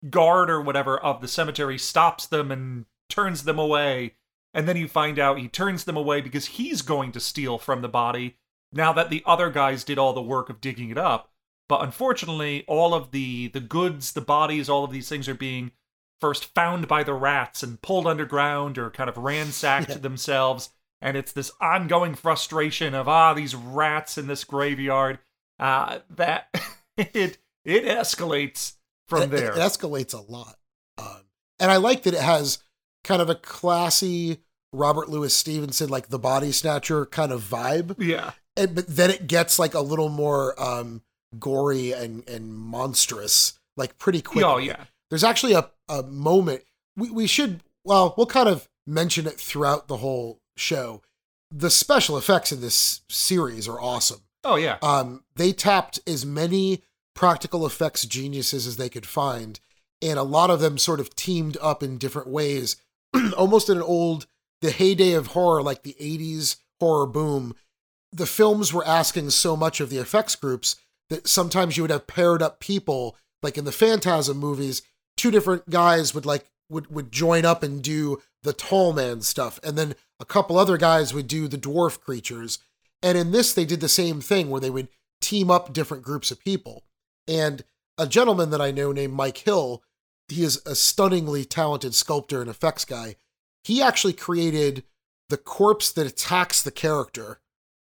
guard 0.09 0.49
or 0.49 0.61
whatever 0.61 0.97
of 0.97 1.21
the 1.21 1.27
cemetery 1.27 1.77
stops 1.77 2.25
them 2.25 2.51
and 2.51 2.85
turns 3.09 3.43
them 3.43 3.59
away. 3.59 4.13
And 4.53 4.67
then 4.67 4.77
you 4.77 4.87
find 4.87 5.19
out 5.19 5.37
he 5.39 5.47
turns 5.47 5.83
them 5.83 5.97
away 5.97 6.21
because 6.21 6.45
he's 6.47 6.81
going 6.81 7.11
to 7.11 7.19
steal 7.19 7.57
from 7.57 7.81
the 7.81 7.89
body 7.89 8.37
now 8.71 8.93
that 8.93 9.09
the 9.09 9.23
other 9.25 9.49
guys 9.49 9.83
did 9.83 9.97
all 9.99 10.13
the 10.13 10.21
work 10.21 10.49
of 10.49 10.61
digging 10.61 10.89
it 10.89 10.97
up. 10.97 11.31
But 11.67 11.83
unfortunately 11.83 12.63
all 12.67 12.93
of 12.93 13.11
the 13.11 13.49
the 13.49 13.59
goods 13.59 14.13
the 14.13 14.21
bodies 14.21 14.69
all 14.69 14.83
of 14.83 14.91
these 14.91 15.07
things 15.09 15.27
are 15.29 15.35
being 15.35 15.71
first 16.19 16.53
found 16.55 16.87
by 16.87 17.03
the 17.03 17.13
rats 17.13 17.61
and 17.63 17.81
pulled 17.81 18.07
underground 18.07 18.77
or 18.77 18.89
kind 18.89 19.09
of 19.09 19.17
ransacked 19.17 19.89
Yeah. 19.89 19.97
themselves. 19.97 20.69
And 21.01 21.15
it's 21.15 21.31
this 21.31 21.51
ongoing 21.61 22.15
frustration 22.15 22.95
of 22.95 23.07
ah 23.07 23.33
these 23.33 23.53
rats 23.55 24.17
in 24.17 24.27
this 24.27 24.43
graveyard 24.43 25.19
uh 25.59 25.99
that 26.09 26.49
it 26.97 27.37
it 27.65 27.85
escalates 27.85 28.73
from 29.07 29.23
It- 29.23 29.31
there 29.31 29.51
It, 29.53 29.57
escalates 29.57 30.13
a 30.13 30.21
lot. 30.31 30.57
Um, 30.97 31.23
and 31.59 31.71
I 31.71 31.77
like 31.77 32.03
that 32.03 32.13
it 32.13 32.21
has 32.21 32.59
kind 33.03 33.21
of 33.21 33.29
a 33.29 33.35
classy 33.35 34.39
Robert 34.71 35.09
Louis 35.09 35.33
Stevenson, 35.33 35.89
like 35.89 36.09
the 36.09 36.19
body 36.19 36.51
snatcher 36.51 37.05
kind 37.05 37.31
of 37.31 37.41
vibe. 37.43 37.95
yeah 37.97 38.31
And, 38.55 38.75
but 38.75 38.87
then 38.87 39.09
it 39.09 39.27
gets 39.27 39.57
like 39.57 39.73
a 39.73 39.79
little 39.81 40.09
more 40.09 40.61
um, 40.61 41.01
gory 41.39 41.91
and, 41.91 42.27
and 42.29 42.53
monstrous, 42.53 43.57
like 43.77 43.97
pretty 43.97 44.21
quick. 44.21 44.45
oh 44.45 44.57
yeah 44.57 44.85
There's 45.09 45.23
actually 45.23 45.53
a, 45.53 45.69
a 45.87 46.03
moment 46.03 46.63
we, 46.95 47.09
we 47.09 47.27
should, 47.27 47.61
well, 47.83 48.13
we'll 48.17 48.27
kind 48.27 48.49
of 48.49 48.67
mention 48.85 49.25
it 49.25 49.39
throughout 49.39 49.87
the 49.87 49.97
whole 49.97 50.39
show. 50.57 51.01
The 51.51 51.69
special 51.71 52.17
effects 52.17 52.51
in 52.51 52.61
this 52.61 53.01
series 53.09 53.67
are 53.67 53.79
awesome 53.81 54.19
oh 54.45 54.55
yeah 54.55 54.77
um, 54.81 55.23
they 55.35 55.51
tapped 55.51 55.99
as 56.07 56.25
many 56.25 56.83
practical 57.19 57.65
effects 57.65 58.05
geniuses 58.05 58.65
as 58.65 58.77
they 58.77 58.87
could 58.87 59.05
find, 59.05 59.59
and 60.01 60.17
a 60.17 60.23
lot 60.23 60.49
of 60.49 60.61
them 60.61 60.77
sort 60.77 61.01
of 61.01 61.13
teamed 61.17 61.57
up 61.61 61.83
in 61.83 61.97
different 61.97 62.29
ways, 62.29 62.77
almost 63.37 63.67
in 63.67 63.75
an 63.75 63.83
old, 63.83 64.25
the 64.61 64.71
heyday 64.71 65.11
of 65.11 65.27
horror, 65.27 65.61
like 65.61 65.83
the 65.83 65.97
80s 65.99 66.55
horror 66.79 67.05
boom. 67.05 67.55
The 68.13 68.25
films 68.25 68.71
were 68.71 68.87
asking 68.87 69.31
so 69.31 69.57
much 69.57 69.81
of 69.81 69.89
the 69.89 69.97
effects 69.97 70.37
groups 70.37 70.77
that 71.09 71.27
sometimes 71.27 71.75
you 71.75 71.83
would 71.83 71.91
have 71.91 72.07
paired 72.07 72.41
up 72.41 72.61
people, 72.61 73.17
like 73.43 73.57
in 73.57 73.65
the 73.65 73.73
Phantasm 73.73 74.37
movies, 74.37 74.81
two 75.17 75.29
different 75.29 75.69
guys 75.69 76.15
would 76.15 76.25
like 76.25 76.45
would 76.69 76.89
would 76.89 77.11
join 77.11 77.43
up 77.43 77.63
and 77.63 77.83
do 77.83 78.21
the 78.43 78.53
tall 78.53 78.93
man 78.93 79.19
stuff, 79.19 79.59
and 79.61 79.77
then 79.77 79.93
a 80.21 80.25
couple 80.25 80.57
other 80.57 80.77
guys 80.77 81.13
would 81.13 81.27
do 81.27 81.49
the 81.49 81.57
dwarf 81.57 81.99
creatures. 81.99 82.59
And 83.03 83.17
in 83.17 83.31
this, 83.31 83.53
they 83.53 83.65
did 83.65 83.81
the 83.81 83.89
same 83.89 84.21
thing 84.21 84.49
where 84.49 84.61
they 84.61 84.69
would 84.69 84.87
team 85.19 85.51
up 85.51 85.73
different 85.73 86.03
groups 86.03 86.31
of 86.31 86.39
people. 86.39 86.85
And 87.29 87.63
a 87.97 88.07
gentleman 88.07 88.49
that 88.49 88.59
I 88.59 88.71
know 88.71 88.91
named 88.91 89.13
Mike 89.13 89.37
Hill, 89.37 89.83
he 90.27 90.43
is 90.43 90.61
a 90.65 90.73
stunningly 90.73 91.45
talented 91.45 91.93
sculptor 91.93 92.41
and 92.41 92.49
effects 92.49 92.85
guy. 92.85 93.15
He 93.63 93.81
actually 93.81 94.13
created 94.13 94.83
the 95.29 95.37
corpse 95.37 95.91
that 95.91 96.07
attacks 96.07 96.63
the 96.63 96.71
character 96.71 97.39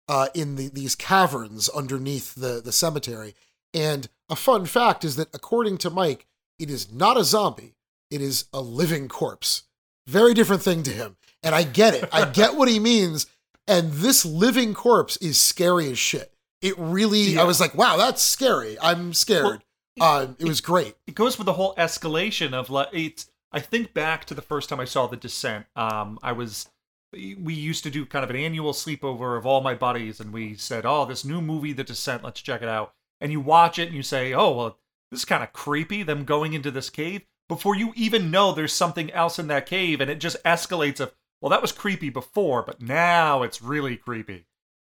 uh, 0.08 0.28
in 0.34 0.56
the, 0.56 0.68
these 0.68 0.94
caverns 0.94 1.70
underneath 1.70 2.34
the, 2.34 2.60
the 2.62 2.72
cemetery. 2.72 3.34
And 3.72 4.08
a 4.28 4.36
fun 4.36 4.66
fact 4.66 5.04
is 5.04 5.16
that 5.16 5.28
according 5.32 5.78
to 5.78 5.90
Mike, 5.90 6.26
it 6.58 6.68
is 6.68 6.92
not 6.92 7.16
a 7.16 7.24
zombie, 7.24 7.76
it 8.10 8.20
is 8.20 8.44
a 8.52 8.60
living 8.60 9.08
corpse. 9.08 9.62
Very 10.06 10.34
different 10.34 10.62
thing 10.62 10.82
to 10.82 10.90
him. 10.90 11.16
And 11.42 11.54
I 11.54 11.62
get 11.62 11.94
it. 11.94 12.08
I 12.12 12.28
get 12.28 12.56
what 12.56 12.68
he 12.68 12.78
means. 12.78 13.26
And 13.66 13.92
this 13.92 14.26
living 14.26 14.74
corpse 14.74 15.16
is 15.18 15.40
scary 15.40 15.88
as 15.90 15.98
shit. 15.98 16.34
It 16.62 16.74
really, 16.78 17.38
I 17.38 17.44
was 17.44 17.60
like, 17.60 17.74
wow, 17.74 17.96
that's 17.96 18.22
scary. 18.22 18.76
I'm 18.80 19.14
scared. 19.14 19.62
um, 20.00 20.36
it 20.38 20.46
was 20.46 20.60
great. 20.60 20.94
it 21.06 21.14
goes 21.14 21.36
with 21.38 21.46
the 21.46 21.52
whole 21.54 21.74
escalation 21.76 22.52
of 22.54 22.70
like 22.70 22.88
it's 22.92 23.30
i 23.52 23.58
think 23.60 23.92
back 23.92 24.24
to 24.24 24.32
the 24.34 24.40
first 24.40 24.68
time 24.68 24.78
i 24.80 24.84
saw 24.84 25.06
the 25.06 25.16
descent 25.16 25.66
um 25.76 26.18
i 26.22 26.30
was 26.32 26.70
we 27.12 27.52
used 27.52 27.82
to 27.82 27.90
do 27.90 28.06
kind 28.06 28.22
of 28.22 28.30
an 28.30 28.36
annual 28.36 28.72
sleepover 28.72 29.36
of 29.36 29.44
all 29.44 29.60
my 29.60 29.74
buddies 29.74 30.20
and 30.20 30.32
we 30.32 30.54
said 30.54 30.86
oh 30.86 31.04
this 31.04 31.24
new 31.24 31.40
movie 31.42 31.72
the 31.72 31.84
descent 31.84 32.22
let's 32.22 32.40
check 32.40 32.62
it 32.62 32.68
out 32.68 32.94
and 33.20 33.32
you 33.32 33.40
watch 33.40 33.78
it 33.78 33.88
and 33.88 33.96
you 33.96 34.02
say 34.02 34.32
oh 34.32 34.52
well 34.52 34.78
this 35.10 35.20
is 35.20 35.24
kind 35.26 35.42
of 35.42 35.52
creepy 35.52 36.02
them 36.04 36.24
going 36.24 36.52
into 36.54 36.70
this 36.70 36.88
cave 36.88 37.22
before 37.48 37.74
you 37.76 37.92
even 37.96 38.30
know 38.30 38.52
there's 38.52 38.72
something 38.72 39.10
else 39.10 39.38
in 39.40 39.48
that 39.48 39.66
cave 39.66 40.00
and 40.00 40.10
it 40.10 40.20
just 40.20 40.42
escalates 40.44 41.00
of 41.00 41.12
well 41.42 41.50
that 41.50 41.60
was 41.60 41.72
creepy 41.72 42.08
before 42.10 42.62
but 42.62 42.80
now 42.80 43.42
it's 43.42 43.60
really 43.60 43.96
creepy 43.96 44.46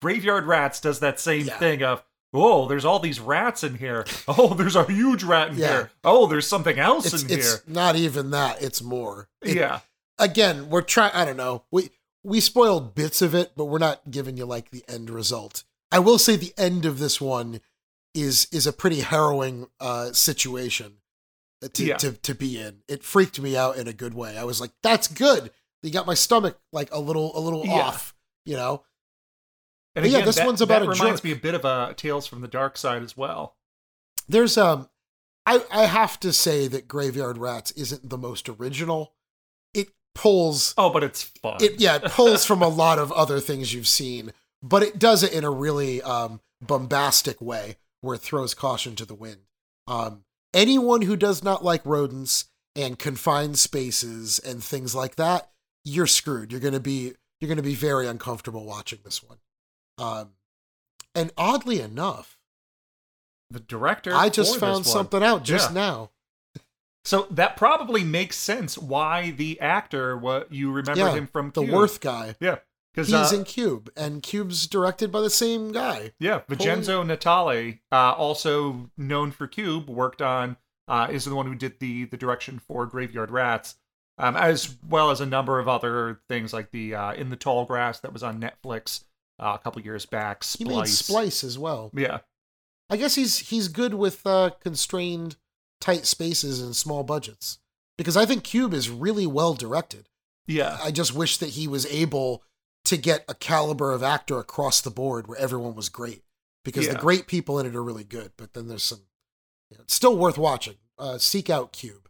graveyard 0.03 0.47
rats 0.47 0.81
does 0.81 1.01
that 1.01 1.19
same 1.21 1.47
Yeah. 1.47 1.59
thing 1.59 1.83
of 1.83 2.03
oh 2.35 2.67
there's 2.69 2.85
all 2.85 2.99
these 2.99 3.21
rats 3.21 3.65
in 3.65 3.77
here 3.77 4.05
oh 4.29 4.55
there's 4.55 4.77
a 4.77 4.85
huge 4.85 5.23
rat 5.25 5.51
in 5.51 5.59
Yeah. 5.59 5.69
here 5.69 5.91
oh 6.05 6.27
there's 6.27 6.47
something 6.47 6.79
else 6.79 7.13
It's, 7.13 7.23
in 7.23 7.31
it's 7.31 7.47
here 7.53 7.63
not 7.67 7.97
even 7.97 8.31
that. 8.31 8.63
It's 8.63 8.83
more. 8.83 9.29
It- 9.43 9.57
yeah 9.57 9.81
Again, 10.19 10.71
we're 10.71 10.81
trying, 10.81 11.13
I 11.13 11.27
don't 11.27 11.37
know. 11.37 11.65
We, 11.71 11.91
we 12.25 12.41
spoiled 12.41 12.95
bits 12.95 13.21
of 13.21 13.35
it, 13.35 13.53
but 13.55 13.67
we're 13.67 13.79
not 13.79 14.11
giving 14.11 14.39
you 14.39 14.47
like 14.47 14.71
the 14.71 14.83
end 14.89 15.11
result. 15.11 15.63
I 15.93 15.99
will 15.99 16.17
say 16.19 16.37
the 16.37 16.55
end 16.57 16.87
of 16.87 16.99
this 16.99 17.21
one 17.21 17.61
is 18.15 18.49
is 18.51 18.67
a 18.67 18.73
pretty 18.73 19.01
harrowing 19.01 19.67
uh, 19.79 20.13
situation 20.13 20.95
to, 21.61 21.85
Yeah. 21.85 21.97
to 21.99 22.13
to 22.13 22.35
be 22.35 22.59
in. 22.59 22.79
It 22.89 23.05
freaked 23.05 23.39
me 23.39 23.59
out 23.59 23.77
in 23.77 23.89
a 23.89 23.93
good 23.93 24.15
way. 24.15 24.39
I 24.39 24.45
was 24.45 24.59
like, 24.59 24.71
"That's 24.83 25.07
good." 25.07 25.51
You 25.83 25.91
got 25.91 26.07
my 26.07 26.15
stomach 26.15 26.59
like 26.73 26.89
a 26.93 26.99
little 26.99 27.37
a 27.37 27.41
little 27.41 27.67
Yeah. 27.67 27.73
off, 27.75 28.15
you 28.47 28.57
know. 28.57 28.85
And 29.97 30.05
But 30.05 30.11
yeah, 30.11 30.21
this 30.25 30.37
that, 30.37 30.47
one's 30.47 30.61
about 30.61 30.81
that 30.81 30.87
a 30.87 30.91
reminds 30.91 31.21
jerk. 31.21 31.25
me 31.25 31.33
a 31.33 31.37
bit 31.37 31.55
of 31.57 31.65
a 31.65 31.95
tales 31.97 32.27
from 32.27 32.41
the 32.43 32.49
dark 32.49 32.77
side 32.77 33.03
as 33.03 33.17
well 33.17 33.57
There's 34.29 34.57
um, 34.57 34.89
I 35.47 35.65
I 35.73 35.87
have 35.87 36.21
to 36.21 36.33
say 36.33 36.69
that 36.69 36.87
Graveyard 36.89 37.39
Rats 37.39 37.73
isn't 37.73 38.09
the 38.09 38.19
most 38.19 38.49
original. 38.49 39.15
It 39.75 39.89
pulls 40.15 40.75
oh 40.79 40.91
but 40.91 41.03
it's 41.05 41.23
fun 41.25 41.57
it 41.61 41.81
yeah 41.81 41.97
it 41.97 42.05
pulls 42.05 42.45
from 42.45 42.63
a 42.63 42.69
lot 42.85 42.99
of 42.99 43.11
other 43.13 43.41
things 43.41 43.75
you've 43.75 43.89
seen 43.89 44.33
but 44.63 44.83
it 44.83 44.99
does 44.99 45.23
it 45.23 45.33
in 45.33 45.45
a 45.45 45.51
really 45.51 46.01
um 46.03 46.41
bombastic 46.63 47.41
way 47.41 47.77
where 48.01 48.15
it 48.15 48.23
throws 48.23 48.55
caution 48.55 48.97
to 48.97 49.05
the 49.05 49.15
wind 49.15 49.43
um 49.87 50.25
anyone 50.55 51.03
who 51.03 51.17
does 51.17 51.45
not 51.45 51.63
like 51.65 51.85
rodents 51.85 52.47
and 52.75 52.99
confined 52.99 53.59
spaces 53.59 54.39
and 54.39 54.63
things 54.63 54.95
like 54.95 55.17
that, 55.17 55.51
you're 55.85 56.07
screwed. 56.07 56.53
You're 56.53 56.61
gonna 56.61 56.81
be 56.81 57.15
you're 57.41 57.49
gonna 57.49 57.63
be 57.63 57.75
very 57.75 58.07
uncomfortable 58.07 58.65
watching 58.65 58.99
this 59.05 59.23
one. 59.23 59.39
Um, 59.99 60.31
and 61.15 61.33
oddly 61.37 61.81
enough, 61.81 62.39
The 63.51 63.61
director. 63.61 64.13
I 64.15 64.29
just 64.29 64.59
found 64.59 64.85
something 64.87 65.23
out 65.23 65.45
just 65.45 65.71
Yeah. 65.71 65.75
now. 65.75 66.11
So 67.05 67.29
that 67.31 67.57
probably 67.57 68.03
makes 68.03 68.37
sense 68.37 68.77
why 68.77 69.31
the 69.31 69.61
actor, 69.61 70.17
what 70.17 70.53
you 70.53 70.73
remember 70.73 71.05
Yeah, 71.05 71.13
him 71.15 71.29
from 71.29 71.53
the 71.53 71.63
Worth 71.63 72.01
guy. 72.01 72.35
Yeah. 72.41 72.57
Because 72.93 73.09
He's 73.09 73.33
uh, 73.33 73.37
in 73.37 73.45
Cube, 73.45 73.93
and 73.95 74.23
Cube's 74.23 74.67
directed 74.67 75.13
by 75.13 75.21
the 75.21 75.31
same 75.31 75.71
guy. 75.71 76.13
Yeah, 76.19 76.41
Vincenzo 76.49 77.05
Natali, 77.05 77.81
uh, 77.93 78.13
also 78.15 78.91
known 78.97 79.31
for 79.33 79.47
Cube, 79.47 79.89
worked 79.91 80.23
on 80.23 80.57
uh, 80.89 81.07
is 81.11 81.27
the 81.27 81.35
one 81.35 81.47
who 81.47 81.55
did 81.55 81.79
the 81.79 82.07
the 82.07 82.17
direction 82.17 82.59
for 82.59 82.87
Graveyard 82.87 83.31
Rats, 83.31 83.77
um, 84.17 84.35
as 84.35 84.77
well 84.89 85.11
as 85.11 85.21
a 85.21 85.27
number 85.27 85.59
of 85.59 85.69
other 85.69 86.23
things 86.29 86.53
like 86.55 86.71
the 86.71 86.95
uh, 86.95 87.13
In 87.13 87.29
the 87.29 87.37
Tall 87.37 87.67
Grass 87.67 88.01
that 88.01 88.15
was 88.15 88.23
on 88.23 88.41
Netflix 88.41 89.05
uh, 89.39 89.57
a 89.59 89.63
couple 89.63 89.83
years 89.83 90.07
back. 90.07 90.45
He 90.45 90.65
made 90.65 90.89
Splice 90.89 91.45
as 91.45 91.59
well. 91.59 91.91
Yeah, 91.95 92.21
I 92.91 92.97
guess 92.97 93.15
he's 93.15 93.39
he's 93.39 93.69
good 93.69 93.95
with 93.95 94.27
uh, 94.27 94.51
constrained, 94.61 95.37
tight 95.81 96.07
spaces 96.07 96.61
and 96.61 96.75
small 96.75 97.03
budgets 97.03 97.59
because 97.99 98.17
I 98.17 98.27
think 98.27 98.45
Cube 98.45 98.75
is 98.75 98.91
really 98.91 99.27
well 99.27 99.55
directed. 99.55 100.09
yeah, 100.47 100.79
I 100.83 100.91
just 100.91 101.15
wish 101.15 101.39
that 101.39 101.51
he 101.51 101.67
was 101.69 101.87
able 101.87 102.43
to 102.85 102.97
get 102.97 103.25
a 103.29 103.35
caliber 103.35 103.93
of 103.93 104.03
actor 104.03 104.39
across 104.39 104.81
the 104.81 104.91
board 104.91 105.27
where 105.27 105.39
everyone 105.39 105.75
was 105.75 105.89
great 105.89 106.23
because 106.65 106.89
the 106.89 106.95
great 106.95 107.27
people 107.27 107.59
in 107.59 107.67
it 107.67 107.75
are 107.75 107.83
really 107.83 108.05
good. 108.05 108.33
But 108.37 108.55
then 108.55 108.69
there's 108.69 108.85
some, 108.85 109.01
you 109.71 109.77
know, 109.77 109.83
it's 109.83 109.95
still 109.95 110.17
worth 110.17 110.39
watching. 110.39 110.77
Uh, 110.99 111.19
seek 111.19 111.51
out 111.51 111.73
Cube. 111.73 112.09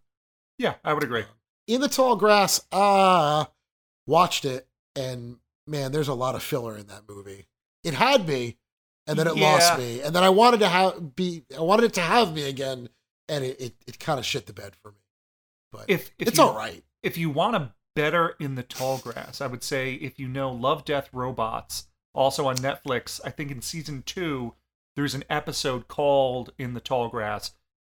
yeah. 0.58 0.74
I 0.84 0.92
would 0.92 1.02
agree. 1.02 1.24
In 1.66 1.80
the 1.80 1.88
Tall 1.88 2.14
Grass, 2.14 2.60
ah, 2.70 3.50
watched 4.06 4.44
it, 4.44 4.68
and 4.94 5.38
man, 5.66 5.92
there's 5.92 6.08
a 6.08 6.14
lot 6.14 6.34
of 6.34 6.42
filler 6.42 6.76
in 6.76 6.86
that 6.86 7.02
movie. 7.08 7.46
It 7.84 7.94
had 7.94 8.26
me, 8.26 8.56
and 9.06 9.18
then 9.18 9.26
it 9.26 9.36
lost 9.36 9.78
me, 9.78 10.00
and 10.00 10.14
then 10.14 10.24
I 10.24 10.30
wanted 10.30 10.60
to 10.60 10.68
have 10.68 11.14
be, 11.14 11.44
I 11.56 11.60
wanted 11.60 11.84
it 11.86 11.94
to 11.94 12.00
have 12.00 12.34
me 12.34 12.48
again, 12.48 12.88
and 13.28 13.44
it 13.44 13.60
it, 13.60 13.74
it 13.86 13.98
kind 13.98 14.18
of 14.18 14.24
shit 14.26 14.46
the 14.46 14.52
bed 14.52 14.74
for 14.82 14.90
me. 14.92 14.98
But 15.72 15.84
If, 15.88 16.12
if 16.18 16.28
it's 16.28 16.38
you, 16.38 16.44
all 16.44 16.56
right. 16.56 16.82
If 17.02 17.16
you 17.18 17.30
want 17.30 17.56
a 17.56 17.74
better 17.94 18.34
in 18.40 18.54
the 18.56 18.62
tall 18.62 18.98
grass, 18.98 19.40
I 19.40 19.46
would 19.46 19.62
say 19.62 19.94
if 19.94 20.18
you 20.18 20.28
know 20.28 20.50
Love, 20.50 20.84
Death, 20.84 21.08
Robots, 21.12 21.86
also 22.14 22.46
on 22.46 22.56
Netflix, 22.56 23.20
I 23.24 23.30
think 23.30 23.50
in 23.50 23.60
season 23.62 24.02
two, 24.04 24.54
there's 24.96 25.14
an 25.14 25.24
episode 25.28 25.88
called 25.88 26.52
In 26.58 26.74
the 26.74 26.80
Tall 26.80 27.08
Grass. 27.08 27.52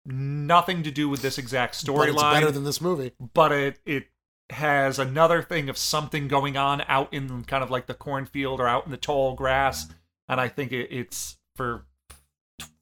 Nothing 0.04 0.82
to 0.82 0.90
do 0.90 1.08
with 1.08 1.22
this 1.22 1.38
exact 1.38 1.74
storyline, 1.74 2.34
better 2.34 2.50
than 2.50 2.64
this 2.64 2.80
movie. 2.80 3.12
but 3.34 3.52
it 3.52 3.78
it 3.84 4.08
has 4.50 4.98
another 4.98 5.42
thing 5.42 5.68
of 5.68 5.76
something 5.76 6.28
going 6.28 6.56
on 6.56 6.82
out 6.88 7.12
in 7.12 7.44
kind 7.44 7.62
of 7.62 7.70
like 7.70 7.86
the 7.86 7.94
cornfield 7.94 8.60
or 8.60 8.68
out 8.68 8.86
in 8.86 8.90
the 8.90 8.96
tall 8.96 9.34
grass, 9.34 9.88
and 10.28 10.40
I 10.40 10.48
think 10.48 10.72
it, 10.72 10.88
it's 10.90 11.36
for 11.54 11.84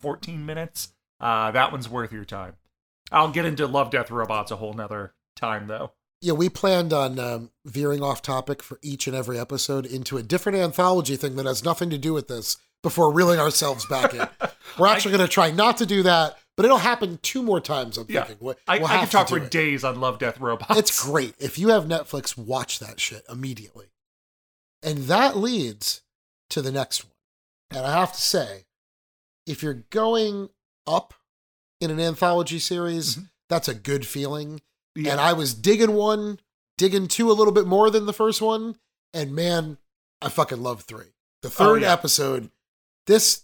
14 0.01 0.45
minutes. 0.47 0.93
Uh, 1.21 1.51
that 1.51 1.73
one's 1.73 1.89
worth 1.89 2.13
your 2.13 2.25
time. 2.25 2.55
I'll 3.11 3.31
get 3.31 3.45
into 3.45 3.67
Love, 3.67 3.91
Death, 3.91 4.11
Robots 4.11 4.51
a 4.51 4.57
whole 4.57 4.75
nother 4.75 5.15
time 5.35 5.67
though. 5.67 5.93
Yeah, 6.21 6.33
we 6.33 6.49
planned 6.49 6.93
on 6.93 7.19
um, 7.19 7.51
veering 7.65 8.03
off 8.03 8.23
topic 8.23 8.63
for 8.63 8.79
each 8.83 9.07
and 9.07 9.15
every 9.15 9.39
episode 9.39 9.85
into 9.85 10.17
a 10.17 10.23
different 10.23 10.59
anthology 10.59 11.17
thing 11.17 11.37
that 11.37 11.47
has 11.47 11.63
nothing 11.63 11.91
to 11.91 11.99
do 11.99 12.13
with 12.15 12.29
this 12.29 12.57
before 12.83 13.13
reeling 13.13 13.39
ourselves 13.39 13.85
back 13.87 14.15
in. 14.15 14.27
We're 14.79 14.89
actually 14.89 15.13
going 15.13 15.27
to 15.27 15.33
try 15.33 15.51
not 15.51 15.77
to 15.79 15.87
do 15.87 16.03
that, 16.05 16.39
but 16.57 16.65
it'll 16.65 16.79
happen 16.79 17.19
two 17.23 17.43
more 17.43 17.61
times. 17.61 17.99
I'm 17.99 18.07
Yeah, 18.09 18.25
thinking. 18.25 18.47
We- 18.47 18.55
I, 18.67 18.79
we'll 18.79 18.87
I 18.87 18.91
could 18.91 19.01
have 19.01 19.11
talk 19.11 19.29
for 19.29 19.39
it. 19.39 19.51
days 19.51 19.85
on 19.85 20.01
Love, 20.01 20.19
Death, 20.19 20.41
Robots. 20.41 20.79
It's 20.79 21.05
great. 21.05 21.35
If 21.39 21.59
you 21.59 21.69
have 21.69 21.85
Netflix, 21.85 22.37
watch 22.37 22.79
that 22.79 22.99
shit 23.01 23.25
immediately. 23.31 23.87
And 24.83 25.05
that 25.05 25.37
leads 25.37 26.03
to 26.51 26.63
the 26.63 26.73
next 26.73 27.05
one. 27.05 27.13
And 27.71 27.85
I 27.87 27.99
have 27.99 28.13
to 28.13 28.21
say, 28.21 28.65
if 29.47 29.63
you're 29.63 29.85
going 29.91 30.51
up 30.87 31.15
in 31.81 31.91
an 31.91 32.01
anthology 32.01 32.59
series, 32.59 33.17
Mhm. 33.17 33.29
that's 33.49 33.69
a 33.69 33.75
good 33.75 34.07
feeling. 34.07 34.61
Yeah. 34.95 35.13
And 35.13 35.21
I 35.21 35.33
was 35.35 35.53
digging 35.55 35.93
one, 35.95 36.41
digging 36.79 37.09
two 37.09 37.31
a 37.31 37.35
little 37.35 37.53
bit 37.53 37.67
more 37.67 37.91
than 37.91 38.07
the 38.07 38.13
first 38.13 38.41
one. 38.41 38.79
And 39.13 39.35
man, 39.35 39.79
I 40.23 40.29
fucking 40.29 40.63
love 40.63 40.83
three. 40.83 41.13
The 41.43 41.51
third 41.51 41.83
Oh, 41.83 41.87
yeah. 41.87 41.93
episode, 41.93 42.51
this, 43.07 43.43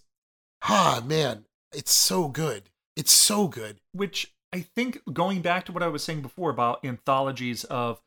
ah, 0.63 1.01
man, 1.05 1.45
it's 1.71 1.93
so 1.93 2.27
good. 2.27 2.69
It's 2.95 3.11
so 3.11 3.47
good. 3.47 3.79
which 3.91 4.33
I 4.51 4.61
think 4.61 5.01
going 5.11 5.41
back 5.41 5.65
to 5.65 5.71
what 5.71 5.81
I 5.81 5.87
was 5.87 6.03
saying 6.03 6.21
before 6.21 6.51
about 6.51 6.85
anthologies 6.85 7.63
of 7.63 8.01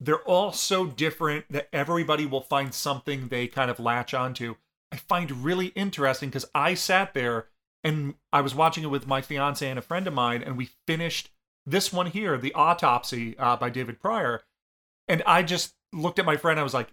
they're 0.00 0.22
all 0.22 0.50
so 0.50 0.86
different 0.86 1.44
that 1.50 1.68
everybody 1.74 2.24
will 2.24 2.40
find 2.40 2.72
something 2.72 3.28
they 3.28 3.46
kind 3.46 3.70
of 3.70 3.78
latch 3.78 4.14
onto. 4.14 4.56
I 4.90 4.96
find 4.96 5.44
really 5.44 5.66
interesting 5.68 6.30
because 6.30 6.46
I 6.54 6.72
sat 6.72 7.12
there 7.12 7.48
and 7.84 8.14
I 8.32 8.40
was 8.40 8.54
watching 8.54 8.82
it 8.82 8.88
with 8.88 9.06
my 9.06 9.20
fiance 9.20 9.68
and 9.68 9.78
a 9.78 9.82
friend 9.82 10.06
of 10.06 10.14
mine, 10.14 10.42
and 10.42 10.56
we 10.56 10.70
finished 10.86 11.30
this 11.66 11.92
one 11.92 12.06
here, 12.06 12.38
The 12.38 12.54
Autopsy 12.54 13.38
uh, 13.38 13.56
by 13.56 13.68
David 13.68 14.00
Pryor. 14.00 14.42
And 15.06 15.22
I 15.26 15.42
just 15.42 15.74
looked 15.92 16.18
at 16.18 16.24
my 16.24 16.36
friend, 16.36 16.58
I 16.58 16.62
was 16.62 16.74
like, 16.74 16.88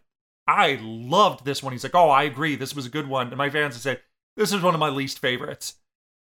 I 0.47 0.79
loved 0.81 1.45
this 1.45 1.63
one. 1.63 1.73
He's 1.73 1.83
like, 1.83 1.95
Oh, 1.95 2.09
I 2.09 2.23
agree. 2.23 2.55
This 2.55 2.75
was 2.75 2.85
a 2.85 2.89
good 2.89 3.07
one. 3.07 3.27
And 3.27 3.37
my 3.37 3.49
fiance 3.49 3.79
said, 3.79 4.01
This 4.35 4.51
is 4.51 4.61
one 4.61 4.73
of 4.73 4.79
my 4.79 4.89
least 4.89 5.19
favorites. 5.19 5.75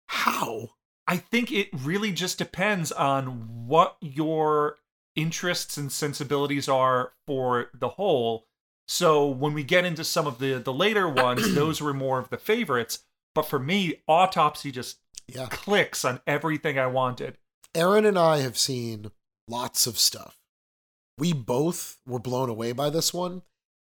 How? 0.06 0.70
I 1.06 1.16
think 1.16 1.50
it 1.50 1.68
really 1.72 2.12
just 2.12 2.38
depends 2.38 2.92
on 2.92 3.66
what 3.66 3.96
your 4.00 4.76
interests 5.16 5.76
and 5.76 5.90
sensibilities 5.92 6.68
are 6.68 7.12
for 7.26 7.70
the 7.74 7.90
whole. 7.90 8.46
So 8.88 9.26
when 9.26 9.52
we 9.52 9.62
get 9.64 9.84
into 9.84 10.04
some 10.04 10.26
of 10.26 10.38
the 10.38 10.54
the 10.58 10.72
later 10.72 11.08
ones, 11.08 11.54
those 11.54 11.80
were 11.80 11.94
more 11.94 12.18
of 12.18 12.30
the 12.30 12.38
favorites. 12.38 13.00
But 13.34 13.42
for 13.46 13.58
me, 13.58 14.02
Autopsy 14.06 14.70
just 14.70 14.98
Yeah. 15.26 15.46
clicks 15.50 16.04
on 16.04 16.20
everything 16.26 16.78
I 16.78 16.86
wanted. 16.86 17.38
Aaron 17.74 18.04
and 18.04 18.18
I 18.18 18.38
have 18.38 18.58
seen 18.58 19.10
lots 19.48 19.86
of 19.86 19.98
stuff. 19.98 20.36
We 21.18 21.32
both 21.32 21.98
were 22.06 22.18
blown 22.18 22.48
away 22.48 22.72
by 22.72 22.90
this 22.90 23.12
one, 23.14 23.42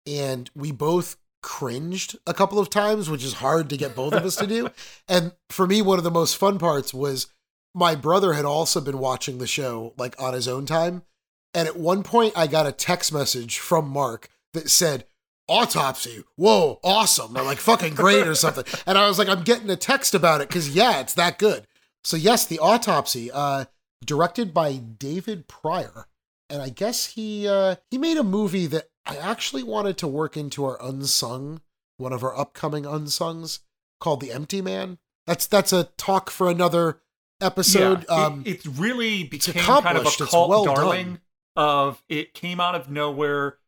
and 0.06 0.50
we 0.54 0.72
both 0.72 1.16
cringed 1.48 2.14
a 2.26 2.34
couple 2.34 2.58
of 2.58 2.68
times, 2.68 3.08
which 3.08 3.24
is 3.24 3.32
hard 3.32 3.70
to 3.70 3.76
get 3.78 3.96
both 3.96 4.12
of 4.12 4.22
us 4.22 4.36
to 4.36 4.46
do. 4.46 4.68
And 5.08 5.32
for 5.48 5.66
me, 5.66 5.80
one 5.80 5.96
of 5.96 6.04
the 6.04 6.10
most 6.10 6.36
fun 6.36 6.58
parts 6.58 6.92
was 6.92 7.28
my 7.74 7.94
brother 7.94 8.34
had 8.34 8.44
also 8.44 8.82
been 8.82 8.98
watching 8.98 9.38
the 9.38 9.46
show 9.46 9.94
like 9.96 10.14
on 10.20 10.34
his 10.34 10.46
own 10.46 10.66
time. 10.66 11.04
And 11.54 11.66
at 11.66 11.78
one 11.78 12.02
point, 12.02 12.34
I 12.36 12.48
got 12.48 12.66
a 12.66 12.72
text 12.72 13.14
message 13.14 13.58
from 13.58 13.88
Mark 13.88 14.28
that 14.52 14.68
said, 14.68 15.06
Autopsy, 15.48 16.22
whoa, 16.36 16.80
awesome, 16.84 17.34
or 17.34 17.42
like 17.42 17.56
fucking 17.56 17.94
great 17.94 18.26
or 18.26 18.34
something. 18.34 18.64
And 18.86 18.98
I 18.98 19.08
was 19.08 19.18
like, 19.18 19.28
I'm 19.28 19.42
getting 19.42 19.70
a 19.70 19.76
text 19.76 20.14
about 20.14 20.42
it 20.42 20.48
because, 20.48 20.74
yeah, 20.74 21.00
it's 21.00 21.14
that 21.14 21.38
good. 21.38 21.66
So 22.04 22.18
yes, 22.18 22.44
the 22.44 22.58
autopsy, 22.58 23.30
uh, 23.32 23.64
directed 24.04 24.52
by 24.52 24.76
David 24.76 25.48
Pryor, 25.48 26.06
and 26.50 26.60
I 26.60 26.68
guess 26.68 27.06
he 27.06 27.48
uh, 27.48 27.76
he 27.90 27.96
made 27.96 28.18
a 28.18 28.22
movie 28.22 28.66
that 28.66 28.88
I 29.08 29.16
actually 29.16 29.62
wanted 29.62 29.96
to 29.98 30.06
work 30.08 30.36
into 30.36 30.64
our 30.64 30.78
unsung, 30.82 31.60
one 31.96 32.12
of 32.12 32.22
our 32.22 32.36
upcoming 32.38 32.84
unsungs, 32.84 33.60
called 34.00 34.20
The 34.20 34.32
Empty 34.32 34.60
Man. 34.62 34.98
That's 35.26 35.46
that's 35.46 35.72
a 35.72 35.84
talk 35.96 36.30
for 36.30 36.48
another 36.50 37.00
episode. 37.40 38.04
Yeah, 38.08 38.16
it- 38.26 38.26
um, 38.26 38.42
it, 38.46 38.64
really 38.66 39.22
it's 39.22 39.46
became 39.46 39.62
kind 39.62 39.96
of 39.98 40.06
a 40.06 40.26
cult 40.26 40.48
well 40.50 40.64
darling. 40.64 41.06
done. 41.06 41.20
Of 41.56 42.02
it 42.08 42.34
came 42.34 42.60
out 42.60 42.74
of 42.76 42.88
nowhere. 42.88 43.58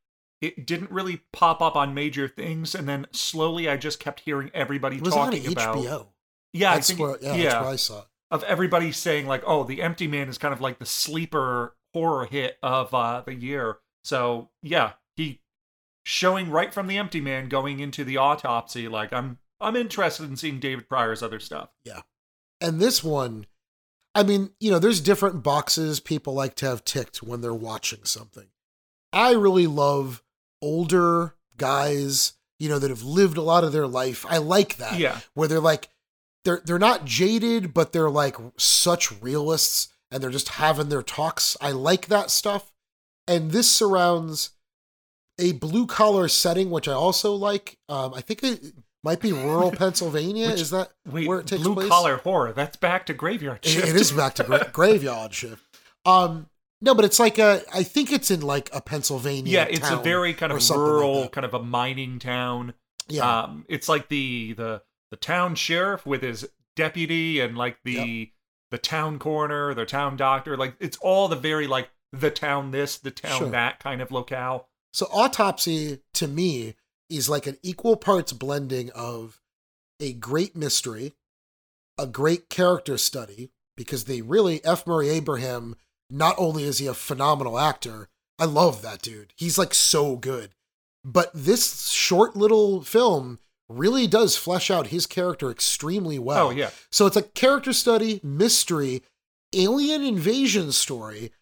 It 0.41 0.65
didn't 0.67 0.91
really 0.93 1.23
pop 1.33 1.61
up 1.61 1.75
on 1.77 1.93
major 1.93 2.29
things, 2.29 2.75
and 2.75 2.89
then 2.89 3.07
slowly 3.13 3.69
I 3.69 3.77
just 3.77 3.99
kept 3.99 4.21
hearing 4.21 4.51
everybody 4.55 4.97
it 4.97 5.03
was 5.03 5.13
on 5.15 5.33
talking 5.33 5.51
about. 5.53 5.77
HBO. 5.77 6.07
Yeah, 6.53 6.75
that's 6.75 6.89
I 6.91 6.95
think 6.95 7.01
where 7.01 7.19
yeah, 7.21 7.35
yeah, 7.35 7.43
that's 7.51 7.55
where 7.65 7.73
I 7.73 7.77
saw 7.77 7.99
it. 8.01 8.07
of 8.31 8.43
everybody 8.45 8.93
saying 8.93 9.27
like, 9.27 9.43
"Oh, 9.47 9.65
The 9.65 9.83
Empty 9.83 10.07
Man 10.07 10.29
is 10.29 10.39
kind 10.39 10.55
of 10.55 10.61
like 10.61 10.79
the 10.79 10.87
sleeper 10.87 11.77
horror 11.93 12.27
hit 12.27 12.59
of 12.63 12.95
uh, 12.95 13.23
the 13.27 13.35
year." 13.35 13.79
So 14.05 14.51
yeah, 14.63 14.93
he 15.21 15.41
showing 16.03 16.51
right 16.51 16.73
from 16.73 16.87
The 16.87 16.97
Empty 16.97 17.21
Man 17.21 17.49
going 17.49 17.81
into 17.81 18.05
the 18.05 18.17
autopsy. 18.17 18.89
Like 18.89 19.13
I'm 19.13 19.39
I'm 19.61 19.77
interested 19.77 20.29
in 20.29 20.37
seeing 20.37 20.59
David 20.59 20.89
Pryor's 20.89 21.23
other 21.23 21.41
stuff. 21.41 21.69
Yeah. 21.85 22.01
And 22.61 22.81
this 22.81 23.05
one, 23.05 23.47
I 24.15 24.23
mean, 24.23 24.51
you 24.59 24.71
know, 24.71 24.79
there's 24.79 25.01
different 25.01 25.43
boxes 25.43 26.01
people 26.01 26.35
like 26.35 26.55
to 26.57 26.67
have 26.67 26.85
ticked 26.85 27.23
when 27.23 27.41
they're 27.41 27.55
watching 27.55 28.05
something. 28.05 28.49
I 29.13 29.33
really 29.33 29.67
love 29.67 30.23
older 30.63 31.35
guys, 31.57 32.35
you 32.59 32.69
know, 32.69 32.79
that 32.79 32.91
have 32.91 33.03
lived 33.03 33.37
a 33.37 33.43
lot 33.43 33.65
of 33.65 33.73
their 33.73 33.87
life. 33.87 34.25
I 34.29 34.39
like 34.39 34.77
that. 34.77 34.99
Yeah. 34.99 35.21
Where 35.35 35.49
they're 35.49 35.61
like 35.61 35.89
they're 36.45 36.63
they're 36.65 36.79
not 36.79 37.05
jaded, 37.05 37.75
but 37.75 37.93
they're 37.93 38.11
like 38.11 38.37
such 38.57 39.21
realists 39.21 39.89
and 40.11 40.23
they're 40.23 40.31
just 40.31 40.51
having 40.51 40.89
their 40.89 41.03
talks. 41.03 41.57
I 41.61 41.73
like 41.73 42.07
that 42.07 42.31
stuff. 42.31 42.73
And 43.29 43.51
this 43.53 43.71
surrounds 43.71 44.51
a 45.41 45.53
blue 45.53 45.87
collar 45.87 46.29
setting, 46.29 46.71
which 46.71 46.87
I 46.89 46.93
also 46.93 47.35
like. 47.35 47.77
Um, 47.89 48.15
I 48.15 48.21
think 48.21 48.43
it, 48.43 48.61
Might 49.03 49.21
be 49.21 49.33
rural 49.33 49.71
Pennsylvania. 49.83 50.49
Which- 50.51 50.61
is 50.61 50.71
that 50.71 50.91
Wait, 51.07 51.27
where 51.27 51.41
it 51.41 51.47
takes 51.47 51.63
blue 51.63 51.75
place? 51.75 51.89
collar 51.89 52.19
horror. 52.19 52.53
That's 52.53 52.77
back 52.77 53.07
to 53.07 53.15
graveyard 53.15 53.61
It- 53.63 53.89
it 53.89 53.97
is 53.97 54.13
back 54.13 54.35
to 54.35 54.45
gra- 54.45 54.69
graveyard 54.73 55.33
shift. 55.35 55.65
Um, 56.05 56.49
no, 56.83 56.95
but 56.95 57.05
it's 57.05 57.19
like 57.19 57.39
a. 57.39 57.63
I 57.75 57.83
think 57.83 58.11
it's 58.13 58.31
in 58.31 58.41
like 58.41 58.71
a 58.73 58.81
Pennsylvania. 58.81 59.53
yeah, 59.53 59.65
it's 59.69 59.91
a 59.91 59.97
very 59.97 60.33
kind 60.35 60.53
of 60.53 60.63
something 60.63 60.83
like 60.83 60.91
rural, 60.93 61.29
kind 61.29 61.45
of 61.45 61.53
a 61.55 61.63
mining 61.63 62.19
town. 62.19 62.75
Yeah, 63.09 63.43
Um, 63.43 63.65
it's 63.69 63.89
like 63.89 64.09
the 64.09 64.53
the 64.55 64.83
the 65.11 65.17
town 65.17 65.55
sheriff 65.57 66.07
with 66.07 66.23
his 66.23 66.49
deputy 66.77 67.41
and 67.41 67.57
like 67.59 67.79
the 67.85 68.31
the 68.71 68.79
town 68.79 69.19
coroner, 69.19 69.75
the 69.75 69.85
town 69.85 70.17
doctor. 70.17 70.57
Like 70.57 70.75
it's 70.81 70.97
all 71.03 71.29
the 71.29 71.37
very 71.37 71.67
like 71.67 71.91
the 72.13 72.31
town 72.31 72.71
this, 72.71 72.97
the 72.99 73.11
town 73.11 73.39
Sure. 73.39 73.51
that 73.51 73.79
kind 73.81 74.01
of 74.01 74.11
locale. 74.11 74.69
So 74.93 75.07
autopsy 75.13 76.01
to 76.15 76.27
me 76.29 76.75
is 77.09 77.29
like 77.29 77.47
an 77.47 77.59
equal 77.63 77.97
parts 77.97 78.33
blending 78.33 78.91
of 78.91 79.41
a 79.99 80.13
great 80.13 80.57
mystery, 80.57 81.15
a 81.99 82.07
great 82.07 82.49
character 82.49 82.97
study, 82.99 83.51
because 83.77 84.05
they 84.05 84.23
really 84.23 84.65
F. 84.65 84.87
Murray 84.87 85.09
Abraham, 85.11 85.77
not 86.09 86.35
only 86.39 86.65
is 86.65 86.79
he 86.79 86.87
a 86.87 86.95
phenomenal 86.95 87.59
actor, 87.59 88.09
I 88.39 88.47
love 88.47 88.83
that 88.83 89.03
dude. 89.03 89.33
He's 89.37 89.59
like 89.59 89.75
so 89.75 90.17
good. 90.17 90.51
But 91.05 91.31
this 91.35 91.89
short 91.91 92.37
little 92.37 92.83
film 92.83 93.39
really 93.69 94.07
does 94.07 94.37
flesh 94.37 94.71
out 94.71 94.89
his 94.89 95.07
character 95.07 95.51
extremely 95.51 96.19
oh, 96.19 96.23
well. 96.23 96.47
Oh 96.49 96.51
yeah, 96.51 96.71
So 96.91 97.07
it's 97.07 97.17
a 97.17 97.23
character 97.23 97.73
study, 97.73 98.21
mystery, 98.23 99.03
alien 99.55 100.03
invasion 100.03 100.73
story, 100.73 101.33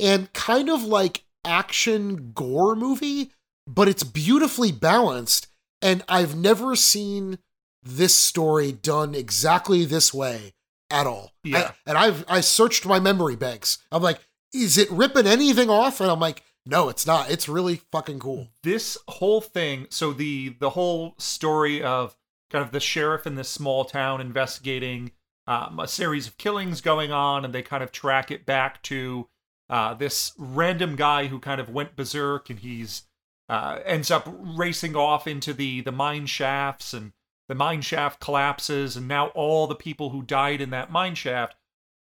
and 0.00 0.32
kind 0.32 0.70
of 0.70 0.84
like 0.84 1.24
action 1.46 2.32
gore 2.34 2.74
movie, 2.76 3.32
but 3.66 3.88
it's 3.88 4.04
beautifully 4.04 4.72
balanced. 4.72 5.46
And 5.80 6.02
I've 6.08 6.34
never 6.36 6.74
seen 6.76 7.38
this 7.82 8.14
story 8.14 8.72
done 8.72 9.14
exactly 9.14 9.84
this 9.84 10.12
way 10.12 10.52
at 10.90 11.06
all. 11.06 11.32
Yeah. 11.44 11.58
I- 11.58 11.72
and 11.90 11.98
I've 11.98 12.24
I 12.28 12.40
searched 12.40 12.84
my 12.86 12.98
memory 12.98 13.36
banks. 13.36 13.78
I'm 13.92 14.02
like, 14.02 14.18
is 14.52 14.76
it 14.78 14.90
ripping 14.90 15.26
anything 15.26 15.70
off? 15.70 16.00
And 16.00 16.10
I'm 16.10 16.20
like, 16.20 16.42
no, 16.64 16.88
it's 16.88 17.06
not. 17.06 17.30
It's 17.30 17.48
really 17.48 17.82
fucking 17.92 18.18
cool. 18.18 18.48
this 18.64 18.98
whole 19.08 19.40
thing. 19.40 19.86
So 19.90 20.12
the 20.12 20.56
the 20.58 20.70
whole 20.70 21.14
story 21.18 21.82
of 21.82 22.16
kind 22.50 22.64
of 22.64 22.72
the 22.72 22.80
sheriff 22.80 23.26
in 23.26 23.34
this 23.36 23.48
small 23.48 23.84
town 23.84 24.20
investigating 24.20 25.12
um, 25.48 25.78
a 25.78 25.86
series 25.86 26.26
of 26.26 26.38
killings 26.38 26.80
going 26.80 27.12
on, 27.12 27.44
and 27.44 27.54
they 27.54 27.62
kind 27.62 27.82
of 27.84 27.92
track 27.92 28.30
it 28.32 28.44
back 28.46 28.82
to 28.84 29.28
uh, 29.68 29.94
this 29.94 30.32
random 30.38 30.96
guy 30.96 31.26
who 31.26 31.38
kind 31.38 31.60
of 31.60 31.68
went 31.68 31.96
berserk, 31.96 32.50
and 32.50 32.60
he's 32.60 33.02
uh, 33.48 33.78
ends 33.84 34.10
up 34.10 34.28
racing 34.28 34.96
off 34.96 35.26
into 35.26 35.52
the 35.52 35.80
the 35.80 35.92
mine 35.92 36.26
shafts, 36.26 36.92
and 36.92 37.12
the 37.48 37.54
mine 37.54 37.82
shaft 37.82 38.20
collapses, 38.20 38.96
and 38.96 39.06
now 39.08 39.28
all 39.28 39.66
the 39.66 39.74
people 39.74 40.10
who 40.10 40.22
died 40.22 40.60
in 40.60 40.70
that 40.70 40.90
mine 40.90 41.14
shaft. 41.14 41.56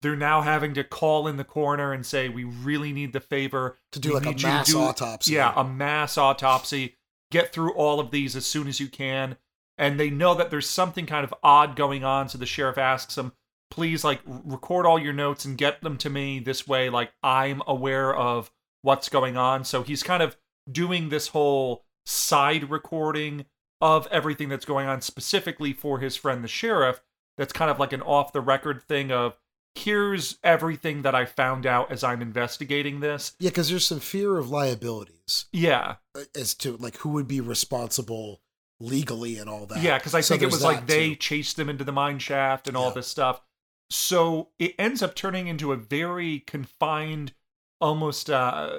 They're 0.01 0.15
now 0.15 0.41
having 0.41 0.73
to 0.75 0.83
call 0.83 1.27
in 1.27 1.37
the 1.37 1.43
coroner 1.43 1.91
and 1.91 2.05
say, 2.05 2.29
"We 2.29 2.43
really 2.43 2.93
need 2.93 3.11
the 3.13 3.19
favor 3.19 3.79
To 3.91 3.99
do 3.99 4.09
We 4.09 4.15
like 4.15 4.25
a 4.25 4.27
need 4.27 4.41
you 4.41 4.41
to 4.41 4.47
mass 4.47 4.67
do- 4.67 4.79
autopsy. 4.79 5.33
Yeah, 5.33 5.53
a 5.55 5.63
mass 5.63 6.17
autopsy. 6.17 6.97
Get 7.31 7.51
through 7.51 7.73
all 7.73 7.99
of 7.99 8.11
these 8.11 8.35
as 8.35 8.45
soon 8.45 8.67
as 8.67 8.79
you 8.79 8.87
can. 8.87 9.37
And 9.77 9.99
they 9.99 10.09
know 10.09 10.35
that 10.35 10.51
there's 10.51 10.69
something 10.69 11.05
kind 11.05 11.23
of 11.23 11.33
odd 11.43 11.75
going 11.75 12.03
on, 12.03 12.29
so 12.29 12.37
the 12.37 12.45
sheriff 12.45 12.77
asks 12.77 13.15
them, 13.15 13.33
please, 13.75 14.05
like, 14.05 14.21
record 14.25 14.85
all 14.85 14.97
your 14.97 15.11
notes 15.11 15.43
and 15.43 15.57
get 15.57 15.81
them 15.81 15.97
to 15.97 16.09
me 16.09 16.39
this 16.39 16.65
way. 16.65 16.89
Like, 16.89 17.11
I'm 17.21 17.61
aware 17.67 18.15
of 18.15 18.49
what's 18.83 19.09
going 19.09 19.35
on. 19.35 19.65
So 19.65 19.83
he's 19.83 20.01
kind 20.01 20.23
of 20.23 20.37
doing 20.71 21.09
this 21.09 21.27
whole 21.27 21.83
side 22.05 22.69
recording 22.69 23.45
of 23.81 24.07
everything 24.11 24.47
that's 24.47 24.63
going 24.63 24.87
on 24.87 25.01
specifically 25.01 25.73
for 25.73 25.99
his 25.99 26.15
friend 26.15 26.41
the 26.41 26.47
sheriff. 26.47 27.01
That's 27.37 27.51
kind 27.51 27.69
of 27.69 27.79
like 27.79 27.91
an 27.91 28.01
off 28.01 28.31
the 28.31 28.39
record 28.39 28.81
thing 28.81 29.11
of 29.11 29.37
here's 29.75 30.37
everything 30.41 31.01
that 31.01 31.13
I 31.13 31.25
found 31.25 31.65
out 31.65 31.91
as 31.91 32.01
I'm 32.01 32.21
investigating 32.21 33.01
this. 33.01 33.33
Yeah, 33.39 33.49
because 33.49 33.69
there's 33.69 33.85
some 33.85 33.99
fear 33.99 34.37
of 34.37 34.49
liabilities. 34.49 35.47
Yeah. 35.51 35.95
Uh, 36.17 36.21
as 36.33 36.53
to 36.55 36.77
like 36.77 36.97
who 36.99 37.09
would 37.09 37.27
be 37.27 37.41
responsible 37.41 38.39
legally 38.79 39.37
and 39.37 39.49
all 39.49 39.65
that. 39.65 39.81
Yeah, 39.81 39.97
because 39.97 40.15
I 40.15 40.21
So 40.21 40.35
think 40.35 40.43
it 40.43 40.51
was 40.51 40.63
like 40.63 40.81
that, 40.81 40.87
they 40.87 41.15
chased 41.15 41.57
them 41.57 41.69
into 41.69 41.83
the 41.83 41.91
mine 41.91 42.19
shaft 42.19 42.69
and 42.69 42.77
all 42.77 42.91
this 42.91 43.07
stuff. 43.07 43.41
So 43.89 44.49
it 44.59 44.73
ends 44.79 45.01
up 45.03 45.15
turning 45.15 45.47
into 45.47 45.71
a 45.71 45.77
very 45.77 46.39
confined, 46.39 47.33
almost 47.79 48.29
uh 48.29 48.69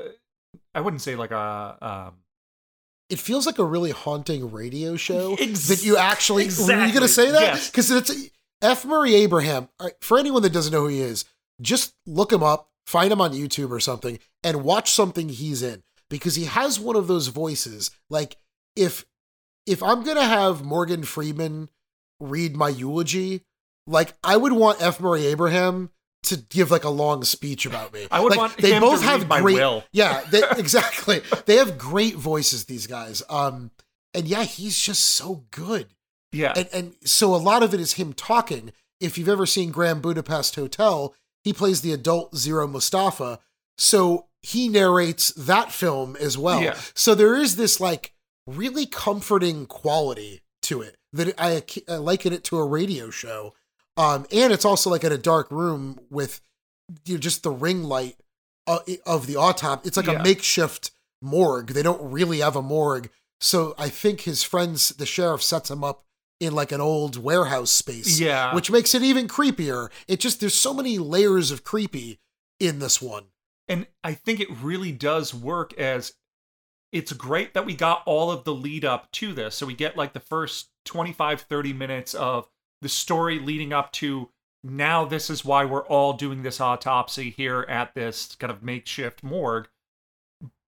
I 0.75 0.81
wouldn't 0.81 1.03
say 1.03 1.17
like 1.17 1.31
a 1.31 1.79
um 1.81 2.15
It 3.09 3.19
feels 3.19 3.47
like 3.47 3.59
a 3.59 3.65
really 3.65 3.93
haunting 3.93 4.51
radio 4.51 4.97
show 4.97 5.35
Ex- 5.41 5.69
that 5.69 5.85
you 5.85 5.97
actually. 5.97 6.45
Were 6.47 6.85
you 6.87 6.93
going 6.93 7.01
to 7.03 7.09
say 7.09 7.31
that? 7.31 7.41
yes. 7.41 7.71
Because 7.71 7.91
it's 7.91 8.31
F. 8.63 8.85
Murray 8.85 9.15
Abraham. 9.15 9.69
For 10.01 10.19
anyone 10.19 10.43
that 10.43 10.53
doesn't 10.53 10.73
know 10.73 10.83
who 10.83 10.89
he 10.89 11.01
is, 11.01 11.25
just 11.61 11.95
look 12.07 12.33
him 12.33 12.43
up, 12.43 12.71
find 12.87 13.13
him 13.13 13.21
on 13.21 13.33
YouTube 13.33 13.71
or 13.71 13.81
something, 13.81 14.19
and 14.43 14.65
watch 14.65 14.93
something 14.93 15.29
he's 15.29 15.63
in 15.63 15.83
because 16.11 16.35
he 16.35 16.45
has 16.47 16.81
one 16.81 16.97
of 16.97 17.07
those 17.07 17.29
voices. 17.29 17.91
Like 18.11 18.37
if 18.75 19.05
if 19.67 19.83
I'm 19.83 20.03
gonna 20.05 20.25
have 20.25 20.65
Morgan 20.65 21.03
Freeman 21.05 21.69
read 22.21 22.57
my 22.57 22.69
eulogy, 22.69 23.43
like 23.87 24.14
I 24.24 24.37
would 24.37 24.53
want 24.53 24.80
F. 24.82 25.01
Murray 25.01 25.26
Abraham 25.26 25.91
to 26.24 26.37
give 26.37 26.70
like 26.70 26.84
a 26.84 26.89
long 26.91 27.22
speech 27.24 27.66
about 27.66 27.93
me. 27.93 28.09
I 28.11 28.20
would 28.20 28.30
Like, 28.30 28.39
want 28.39 28.57
they 28.59 28.72
him 28.74 28.80
both 28.82 29.01
to 29.01 29.07
have 29.07 29.28
great, 29.28 29.55
will. 29.55 29.84
Yeah, 29.93 30.22
they, 30.30 30.43
exactly. 30.57 31.20
they 31.47 31.57
have 31.57 31.78
great 31.78 32.16
voices. 32.16 32.64
These 32.64 32.87
guys. 32.87 33.22
Um, 33.30 33.70
and 34.12 34.26
yeah, 34.26 34.43
he's 34.45 34.78
just 34.78 35.05
so 35.05 35.45
good. 35.51 35.89
yeah. 36.32 36.53
And 36.57 36.68
and 36.72 36.95
so 37.05 37.34
a 37.34 37.37
lot 37.37 37.62
of 37.62 37.72
it 37.74 37.80
is 37.80 37.93
him 37.95 38.12
talking. 38.12 38.72
If 39.01 39.18
you've 39.18 39.28
ever 39.28 39.47
seen 39.47 39.70
Grand 39.70 40.03
Budapest 40.03 40.57
Hotel, 40.57 41.14
he 41.45 41.53
plays 41.53 41.82
the 41.82 41.93
adult 41.93 42.34
Zero 42.37 42.66
Moustafa. 42.66 43.39
So 43.78 44.26
he 44.43 44.68
narrates 44.68 45.28
that 45.34 45.70
film 45.70 46.16
as 46.16 46.39
well. 46.39 46.62
Yeah. 46.62 46.76
So 46.95 47.14
there 47.14 47.34
is 47.37 47.57
this 47.57 47.78
like 47.78 48.14
really 48.47 48.87
comforting 48.87 49.66
quality 49.66 50.41
to 50.62 50.80
it 50.80 50.97
that 51.12 51.34
I, 51.39 51.62
I 51.89 51.97
liken 51.97 52.32
it 52.32 52.43
to 52.45 52.57
a 52.59 52.64
radio 52.66 53.11
show. 53.11 53.55
Um, 53.97 54.26
and 54.32 54.53
it's 54.53 54.64
also 54.64 54.90
like 54.90 55.05
in 55.05 55.12
a 55.12 55.18
dark 55.18 55.51
room 55.51 55.99
with 56.11 56.40
you 57.05 57.14
know, 57.14 57.20
just 57.20 57.42
the 57.42 57.51
ring 57.51 57.82
light 57.84 58.16
uh, 58.66 58.80
of 59.07 59.26
the 59.26 59.36
autopsy. 59.36 59.88
It's 59.88 59.97
like 59.97 60.07
Yeah. 60.07 60.20
a 60.20 60.22
makeshift 60.22 60.90
morgue. 61.22 61.68
They 61.68 61.82
don't 61.82 62.11
really 62.12 62.40
have 62.40 62.57
a 62.57 62.62
morgue. 62.62 63.11
So 63.40 63.74
I 63.78 63.88
think 63.88 64.22
his 64.22 64.42
friends, 64.42 64.90
the 64.90 65.07
sheriff, 65.07 65.42
sets 65.42 65.70
him 65.70 65.82
up 65.84 66.05
in 66.40 66.55
like 66.55 66.72
an 66.72 66.80
old 66.80 67.16
warehouse 67.16 67.70
space. 67.70 68.20
Yeah. 68.20 68.55
Which 68.55 68.70
makes 68.70 68.94
it 68.94 69.03
even 69.03 69.28
creepier. 69.28 69.88
It 70.07 70.20
just, 70.20 70.40
there's 70.40 70.55
so 70.59 70.74
many 70.74 70.99
layers 70.99 71.51
of 71.51 71.64
creepy 71.64 72.20
in 72.61 72.78
this 72.78 73.01
one. 73.01 73.24
And 73.68 73.86
I 74.05 74.14
think 74.14 74.40
it 74.40 74.49
really 74.62 74.92
does 74.92 75.34
work 75.34 75.72
as 75.78 76.12
it's 76.92 77.12
great 77.12 77.55
that 77.55 77.66
we 77.66 77.74
got 77.74 78.03
all 78.07 78.30
of 78.30 78.44
the 78.44 78.55
lead 78.55 78.84
up 78.84 79.11
to 79.12 79.32
this. 79.32 79.55
So 79.57 79.66
we 79.66 79.74
get 79.74 79.97
like 79.97 80.12
the 80.12 80.20
first 80.20 80.68
25, 80.84 81.40
30 81.42 81.72
minutes 81.72 82.14
of 82.14 82.49
the 82.83 82.89
story 82.89 83.39
leading 83.39 83.72
up 83.72 83.93
to 83.93 84.31
now 84.62 85.05
this 85.05 85.31
is 85.31 85.45
why 85.45 85.64
we're 85.64 85.87
all 85.87 86.12
doing 86.12 86.43
this 86.43 86.61
autopsy 86.61 87.31
here 87.31 87.64
at 87.68 87.95
this 87.95 88.35
kind 88.37 88.51
of 88.51 88.62
makeshift 88.62 89.22
morgue. 89.22 89.68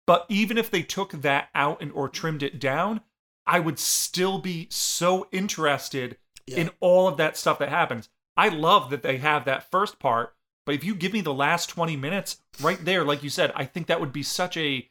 But 0.06 0.26
even 0.28 0.58
if 0.58 0.70
they 0.70 0.82
took 0.82 1.12
that 1.12 1.48
out 1.54 1.80
and 1.80 1.90
or 1.92 2.08
trimmed 2.08 2.42
it 2.42 2.58
down, 2.60 3.00
I 3.46 3.60
would 3.60 3.78
still 3.78 4.38
be 4.38 4.66
so 4.70 5.28
interested 5.32 6.18
Yeah. 6.46 6.56
in 6.58 6.70
all 6.80 7.08
of 7.08 7.16
that 7.18 7.36
stuff 7.36 7.58
that 7.60 7.68
happens. 7.70 8.08
I 8.36 8.48
love 8.48 8.90
that 8.90 9.02
they 9.02 9.18
have 9.18 9.44
that 9.44 9.70
first 9.70 9.98
part, 9.98 10.34
but 10.66 10.74
if 10.74 10.82
you 10.84 10.94
give 10.94 11.12
me 11.12 11.20
the 11.20 11.32
last 11.32 11.68
20 11.68 11.96
minutes 11.96 12.38
right 12.60 12.84
there, 12.84 13.04
like 13.04 13.22
you 13.22 13.30
said, 13.30 13.52
I 13.54 13.64
think 13.64 13.86
that 13.86 14.00
would 14.00 14.12
be 14.12 14.22
such 14.24 14.56
a 14.56 14.90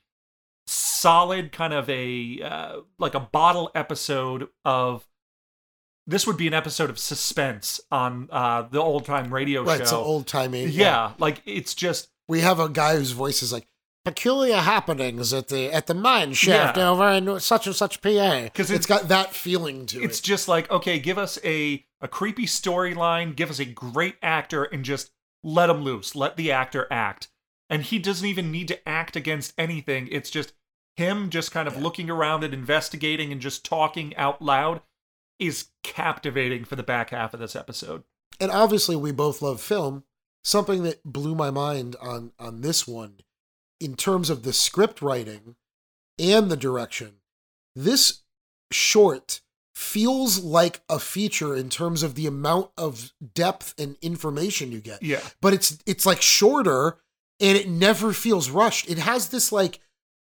solid 0.65 1.51
kind 1.51 1.73
of 1.73 1.89
a 1.89 2.41
uh, 2.41 2.77
like 2.97 3.15
a 3.15 3.19
bottle 3.19 3.69
episode 3.75 4.47
of 4.63 5.05
this 6.07 6.27
would 6.27 6.37
be 6.37 6.47
an 6.47 6.53
episode 6.53 6.89
of 6.89 6.99
suspense 6.99 7.79
on 7.91 8.27
uh 8.31 8.63
the 8.63 8.79
old 8.81 9.05
time 9.05 9.33
radio 9.33 9.63
Right. 9.63 9.77
show. 9.77 9.83
It's 9.83 9.91
an 9.91 9.97
old 9.97 10.27
timey. 10.27 10.65
yeah, 10.65 11.13
like 11.19 11.41
it's 11.45 11.73
just 11.73 12.09
We 12.27 12.41
have 12.41 12.59
a 12.59 12.69
guy 12.69 12.95
whose 12.95 13.11
voice 13.11 13.43
is 13.43 13.51
like, 13.53 13.67
peculiar 14.05 14.57
happenings 14.57 15.31
at 15.33 15.47
the 15.47 15.71
at 15.71 15.87
the 15.87 15.93
mine 15.93 16.33
shaft 16.33 16.75
Yeah. 16.77 16.89
over 16.89 17.07
in 17.09 17.39
such 17.39 17.67
and 17.67 17.75
such 17.75 18.01
PA. 18.01 18.49
'Cause 18.49 18.69
it's 18.69 18.79
it's 18.79 18.85
got 18.85 19.07
that 19.07 19.33
feeling 19.33 19.85
to 19.87 19.95
it's 19.97 20.03
it. 20.03 20.05
It's 20.05 20.19
just 20.19 20.47
like 20.49 20.69
okay 20.69 20.99
give 20.99 21.17
us 21.17 21.39
a 21.43 21.85
a 22.01 22.07
creepy 22.09 22.45
storyline 22.45 23.33
give 23.33 23.49
us 23.49 23.59
a 23.59 23.65
great 23.65 24.15
actor 24.21 24.65
and 24.65 24.83
just 24.83 25.11
let 25.41 25.69
him 25.69 25.83
loose 25.83 26.15
let 26.15 26.35
the 26.35 26.51
actor 26.51 26.85
act 26.91 27.29
and 27.69 27.83
he 27.83 27.97
doesn't 27.97 28.27
even 28.27 28.51
need 28.51 28.67
to 28.67 28.89
act 28.89 29.15
against 29.15 29.53
anything 29.57 30.09
it's 30.11 30.29
just 30.29 30.51
him 30.97 31.29
just 31.29 31.51
kind 31.53 31.67
of 31.69 31.77
looking 31.81 32.09
around 32.09 32.43
and 32.43 32.53
investigating 32.53 33.31
and 33.31 33.39
just 33.39 33.63
talking 33.63 34.13
out 34.17 34.41
loud 34.41 34.81
is 35.39 35.69
captivating 35.83 36.63
for 36.63 36.75
the 36.75 36.83
back 36.83 37.09
half 37.09 37.33
of 37.33 37.39
this 37.39 37.55
episode 37.55 38.03
and 38.39 38.51
obviously 38.51 38.95
we 38.95 39.11
both 39.11 39.41
love 39.41 39.61
film. 39.61 40.03
Something 40.43 40.83
that 40.83 41.03
blew 41.05 41.35
my 41.35 41.51
mind 41.51 41.95
on 42.01 42.33
on 42.37 42.61
this 42.61 42.85
one, 42.87 43.19
in 43.79 43.95
terms 43.95 44.29
of 44.29 44.43
the 44.43 44.53
script 44.53 45.01
writing 45.01 45.55
and 46.19 46.51
the 46.51 46.57
direction. 46.57 47.15
This 47.75 48.21
short 48.71 49.41
feels 49.73 50.43
like 50.43 50.81
a 50.89 50.99
feature 50.99 51.55
in 51.55 51.69
terms 51.69 52.03
of 52.03 52.15
the 52.15 52.27
amount 52.27 52.69
of 52.77 53.13
depth 53.33 53.73
and 53.79 53.95
information 54.01 54.71
you 54.71 54.81
get. 54.81 55.01
Yeah. 55.01 55.21
But 55.41 55.53
it's 55.53 55.77
it's 55.85 56.05
like 56.05 56.21
shorter 56.21 56.97
and 57.39 57.57
it 57.57 57.69
never 57.69 58.11
feels 58.11 58.49
rushed. 58.49 58.89
It 58.89 58.97
has 58.97 59.29
this 59.29 59.51
like 59.51 59.79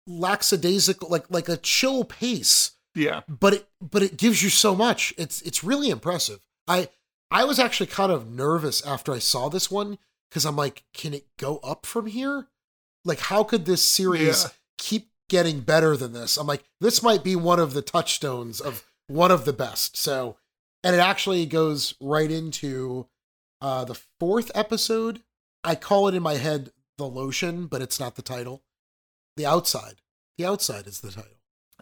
lackadaisical 0.06 1.08
like 1.08 1.30
like 1.30 1.48
a 1.48 1.56
chill 1.58 2.02
pace 2.02 2.72
Yeah. 2.98 3.22
but 3.28 3.54
it 3.54 3.68
but 3.80 4.02
it 4.02 4.16
gives 4.16 4.42
you 4.42 4.50
so 4.50 4.74
much. 4.74 5.14
It's 5.16 5.40
it's 5.42 5.62
really 5.64 5.88
impressive. 5.90 6.40
I 6.66 6.88
I 7.30 7.44
was 7.44 7.58
actually 7.58 7.86
kind 7.86 8.10
of 8.12 8.30
nervous 8.30 8.84
after 8.86 9.12
I 9.12 9.18
saw 9.18 9.48
this 9.48 9.70
one 9.70 9.98
because 10.30 10.44
I'm 10.44 10.56
like, 10.56 10.84
can 10.92 11.14
it 11.14 11.26
go 11.38 11.58
up 11.58 11.86
from 11.86 12.06
here? 12.06 12.48
Like, 13.04 13.20
how 13.20 13.44
could 13.44 13.64
this 13.64 13.82
series 13.82 14.44
Yeah. 14.44 14.50
keep 14.78 15.10
getting 15.28 15.60
better 15.60 15.96
than 15.96 16.12
this? 16.12 16.36
I'm 16.36 16.46
like, 16.46 16.64
this 16.80 17.02
might 17.02 17.22
be 17.24 17.36
one 17.36 17.58
of 17.60 17.72
the 17.74 17.82
touchstones 17.82 18.60
of 18.60 18.84
one 19.06 19.30
of 19.30 19.44
the 19.44 19.52
best. 19.52 19.96
So, 19.96 20.36
and 20.84 20.94
it 20.94 20.98
actually 21.00 21.46
goes 21.46 21.94
right 22.00 22.30
into 22.30 23.06
uh 23.60 23.84
the 23.84 23.94
fourth 24.20 24.50
episode. 24.54 25.22
I 25.64 25.74
call 25.74 26.08
it 26.08 26.14
in 26.14 26.22
my 26.22 26.34
head 26.34 26.72
the 26.98 27.06
lotion, 27.06 27.66
but 27.66 27.82
it's 27.82 28.00
not 28.00 28.16
the 28.16 28.22
title. 28.22 28.62
The 29.36 29.46
outside. 29.46 29.96
The 30.36 30.46
outside 30.46 30.86
is 30.86 31.00
the 31.00 31.10
title. 31.12 31.37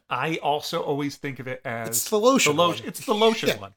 I 0.09 0.37
also 0.37 0.83
always 0.83 1.17
think 1.17 1.39
of 1.41 1.49
it 1.49 1.61
as 1.65 1.89
It's 1.89 2.11
the 2.11 2.19
lotion 2.19 2.55
The 2.57 2.63
lotion. 2.63 2.85
one. 2.85 2.89
It's 2.89 3.05
the 3.07 3.15
lotion 3.15 3.49
Yeah. 3.49 3.59
one. 3.59 3.75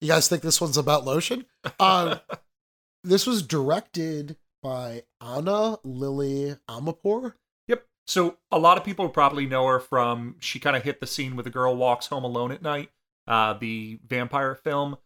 You 0.00 0.08
guys 0.08 0.28
think 0.28 0.42
this 0.42 0.60
one's 0.60 0.76
about 0.76 1.04
lotion? 1.04 1.46
Uh, 1.78 2.18
this 3.04 3.26
was 3.26 3.42
directed 3.42 4.36
by 4.62 5.04
Ana 5.20 5.78
Lily 5.84 6.56
Amirpour. 6.68 7.34
Yep. 7.68 7.86
So 8.06 8.38
a 8.50 8.58
lot 8.58 8.78
of 8.78 8.84
people 8.84 9.08
probably 9.08 9.46
know 9.46 9.66
her 9.66 9.78
from 9.80 10.36
she 10.40 10.58
kind 10.58 10.76
of 10.76 10.82
hit 10.82 11.00
the 11.00 11.06
scene 11.06 11.36
with 11.36 11.44
the 11.44 11.50
girl 11.50 11.76
walks 11.76 12.06
home 12.06 12.24
alone 12.24 12.50
at 12.52 12.62
night, 12.62 12.90
uh, 13.26 13.52
the 13.54 13.98
vampire 14.06 14.54
film, 14.54 14.96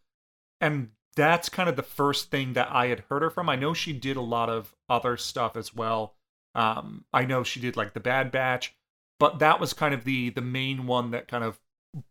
and 0.61 0.91
that's 1.15 1.49
kind 1.49 1.67
of 1.69 1.75
the 1.75 1.83
first 1.83 2.31
thing 2.31 2.53
that 2.53 2.69
I 2.71 2.87
had 2.87 3.01
heard 3.09 3.21
her 3.21 3.29
from. 3.29 3.49
I 3.49 3.55
know 3.57 3.73
she 3.73 3.91
did 3.93 4.15
a 4.15 4.21
lot 4.21 4.49
of 4.49 4.73
other 4.87 5.17
stuff 5.17 5.57
as 5.57 5.75
well. 5.75 6.15
Um, 6.55 7.03
I 7.13 7.25
know 7.25 7.43
she 7.43 7.59
did 7.59 7.75
like 7.77 7.93
the 7.93 7.99
Bad 7.99 8.31
Batch, 8.31 8.73
but 9.19 9.39
that 9.39 9.59
was 9.59 9.73
kind 9.73 9.93
of 9.93 10.03
the 10.03 10.29
the 10.29 10.41
main 10.41 10.87
one 10.87 11.11
that 11.11 11.27
kind 11.27 11.43
of 11.43 11.59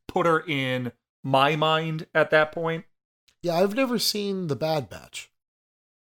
put 0.07 0.27
her 0.27 0.41
in 0.41 0.93
my 1.25 1.57
mind 1.57 2.07
at 2.15 2.31
that 2.31 2.53
point. 2.53 2.85
Yeah, 3.43 3.55
I've 3.55 3.75
never 3.75 3.99
seen 3.99 4.49
The 4.49 4.57
Bad 4.57 4.89
Batch. 4.89 5.31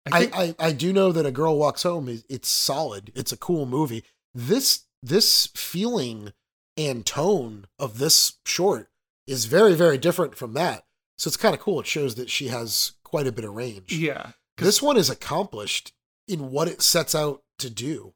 I 0.06 0.18
I, 0.18 0.20
think 0.20 0.36
I, 0.36 0.56
I, 0.68 0.72
do 0.74 0.92
know 0.92 1.14
that 1.14 1.26
A 1.26 1.32
Girl 1.32 1.58
Walks 1.58 1.84
Home 1.84 2.10
is 2.10 2.26
it's 2.30 2.50
solid. 2.50 3.12
It's 3.16 3.32
a 3.32 3.38
cool 3.38 3.66
movie. 3.66 4.04
This 4.34 4.86
this 5.02 5.48
feeling 5.56 6.34
and 6.76 7.06
tone 7.06 7.68
of 7.80 8.00
this 8.00 8.40
short 8.46 8.90
is 9.28 9.46
very 9.46 9.74
very 9.74 9.98
different 9.98 10.36
from 10.36 10.54
that. 10.54 10.84
So 11.18 11.30
it's 11.30 11.38
kind 11.38 11.56
of 11.56 11.62
cool. 11.62 11.80
It 11.80 11.88
shows 11.88 12.16
that 12.16 12.30
she 12.30 12.48
has 12.50 12.94
quite 13.04 13.28
a 13.28 13.32
bit 13.32 13.46
of 13.46 13.54
range. 13.54 13.94
Yeah. 13.94 14.32
This 14.58 14.82
one 14.82 14.98
is 14.98 15.10
accomplished 15.10 15.94
in 16.28 16.52
what 16.52 16.68
it 16.68 16.82
sets 16.82 17.16
out 17.16 17.44
to 17.60 17.70
do. 17.70 18.14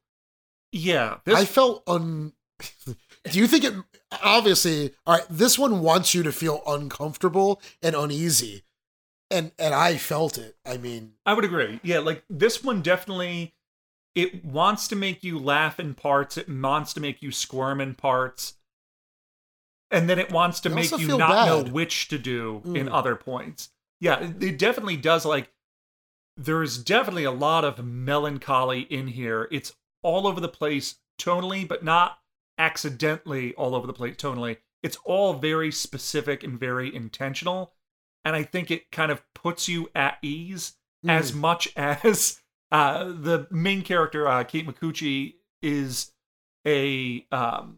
yeah. 0.71 1.17
This, 1.25 1.35
I 1.35 1.45
felt 1.45 1.83
un. 1.87 2.33
Do 3.31 3.39
you 3.39 3.47
think 3.47 3.63
it? 3.63 3.73
Obviously, 4.23 4.93
all 5.05 5.15
right. 5.17 5.25
This 5.29 5.59
one 5.59 5.81
wants 5.81 6.13
you 6.13 6.23
to 6.23 6.31
feel 6.31 6.61
uncomfortable 6.65 7.61
and 7.81 7.95
uneasy, 7.95 8.63
and 9.29 9.51
and 9.59 9.73
I 9.73 9.97
felt 9.97 10.37
it. 10.37 10.55
I 10.65 10.77
mean, 10.77 11.13
I 11.25 11.33
would 11.33 11.43
agree. 11.45 11.79
Yeah, 11.83 11.99
like 11.99 12.23
this 12.29 12.63
one 12.63 12.81
definitely 12.81 13.53
it 14.15 14.43
wants 14.43 14.87
to 14.87 14.95
make 14.95 15.23
you 15.23 15.37
laugh 15.37 15.79
in 15.79 15.93
parts, 15.93 16.37
it 16.37 16.49
wants 16.49 16.93
to 16.93 16.99
make 16.99 17.21
you 17.21 17.31
squirm 17.31 17.79
in 17.79 17.93
parts. 17.93 18.55
And 19.91 20.09
then 20.09 20.19
it 20.19 20.31
wants 20.31 20.59
to 20.61 20.69
make 20.69 20.91
you 20.97 21.17
not 21.17 21.45
know 21.45 21.63
which 21.71 22.07
to 22.09 22.17
do 22.17 22.61
in 22.65 22.87
Mm. 22.87 22.93
other 22.93 23.15
points. 23.15 23.69
Yeah, 24.01 24.19
it 24.19 24.43
it 24.43 24.57
definitely 24.59 24.97
does 24.97 25.25
like 25.25 25.51
there's 26.35 26.77
definitely 26.77 27.23
a 27.23 27.31
lot 27.31 27.63
of 27.65 27.83
melancholy 27.83 28.81
in 28.81 29.07
here. 29.07 29.47
It's 29.51 29.73
all 30.01 30.27
over 30.27 30.39
the 30.39 30.47
place 30.49 30.95
tonally, 31.19 31.67
but 31.67 31.83
not 31.83 32.19
accidentally 32.57 33.53
all 33.55 33.75
over 33.75 33.87
the 33.87 33.93
place 33.93 34.15
tonally. 34.15 34.57
It's 34.83 34.97
all 35.05 35.33
very 35.33 35.71
specific 35.71 36.43
and 36.43 36.59
very 36.59 36.93
intentional. 36.93 37.73
And 38.23 38.35
I 38.35 38.43
think 38.43 38.71
it 38.71 38.91
kind 38.91 39.11
of 39.11 39.21
puts 39.33 39.67
you 39.67 39.89
at 39.95 40.17
ease 40.21 40.73
as 41.07 41.33
much 41.33 41.69
as 41.75 42.41
uh, 42.71 43.05
the 43.05 43.47
main 43.49 43.81
character, 43.81 44.27
uh, 44.27 44.43
Kate 44.43 44.67
Micucci, 44.67 45.35
is 45.61 46.11
a 46.65 47.25
um, 47.31 47.77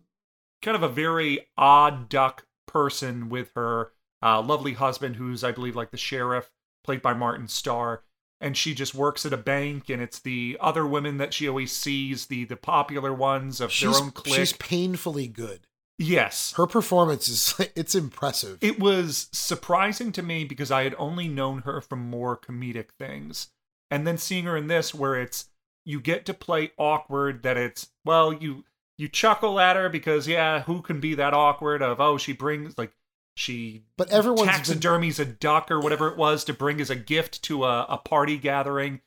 kind 0.62 0.76
of 0.76 0.84
a 0.84 0.90
very 0.90 1.48
odd 1.58 2.10
duck 2.10 2.46
person 2.68 3.30
with 3.30 3.52
her 3.56 3.92
uh, 4.22 4.42
lovely 4.42 4.74
husband, 4.74 5.16
who's, 5.16 5.44
I 5.44 5.52
believe, 5.52 5.76
like 5.76 5.92
the 5.92 5.98
sheriff, 5.98 6.52
played 6.84 7.02
by 7.02 7.14
Martin 7.14 7.48
Starr. 7.48 8.04
And 8.42 8.56
she 8.56 8.74
just 8.74 8.96
works 8.96 9.26
at 9.26 9.34
a 9.34 9.38
bank, 9.38 9.90
and 9.90 10.02
it's 10.02 10.20
the 10.20 10.58
other 10.62 10.88
women 10.88 11.18
that 11.18 11.34
she 11.34 11.48
always 11.50 11.74
sees, 11.74 12.28
the 12.28 12.46
the 12.46 12.56
popular 12.56 13.14
ones 13.14 13.60
of 13.60 13.72
she's 13.72 13.92
their 13.92 14.02
own 14.02 14.12
clique. 14.12 14.36
she's 14.36 14.54
painfully 14.54 15.28
good. 15.28 15.60
yes, 15.98 16.54
Her 16.56 16.66
performance 16.66 17.28
is 17.28 17.54
it's 17.76 17.96
impressive. 17.96 18.58
it 18.62 18.80
was 18.80 19.28
surprising 19.34 20.12
to 20.14 20.22
me 20.24 20.46
because 20.46 20.72
I 20.72 20.84
had 20.84 20.96
only 20.98 21.28
known 21.28 21.64
her 21.64 21.82
from 21.82 22.10
more 22.10 22.38
comedic 22.38 22.92
things. 22.98 23.50
And 23.92 24.08
then 24.08 24.18
seeing 24.18 24.46
her 24.46 24.56
in 24.56 24.68
this 24.68 24.94
where 24.96 25.16
it's 25.20 25.50
you 25.84 26.00
get 26.00 26.26
to 26.28 26.34
play 26.34 26.72
awkward 26.78 27.44
that 27.44 27.58
it's 27.58 27.90
well 28.06 28.32
you 28.32 28.64
you 28.98 29.08
chuckle 29.10 29.60
at 29.60 29.76
her 29.76 29.90
because 29.90 30.28
yeah, 30.30 30.62
who 30.62 30.82
can 30.82 31.00
be 31.02 31.14
that 31.16 31.34
awkward 31.34 31.82
of 31.82 32.00
oh 32.00 32.18
she 32.18 32.32
brings 32.32 32.78
like 32.78 32.94
she 33.40 33.84
But 33.98 34.10
everyone's 34.12 34.42
been- 34.68 34.80
taxidermies 34.80 35.20
a 35.20 35.26
duck 35.26 35.72
or 35.72 35.80
whatever 35.80 36.10
it 36.10 36.18
was 36.18 36.44
to 36.44 36.54
bring 36.54 36.82
as 36.82 36.90
a 36.90 36.96
gift 36.96 37.42
to 37.44 37.64
a, 37.64 37.86
a 37.86 37.98
party 37.98 38.38
gathering. 38.38 39.02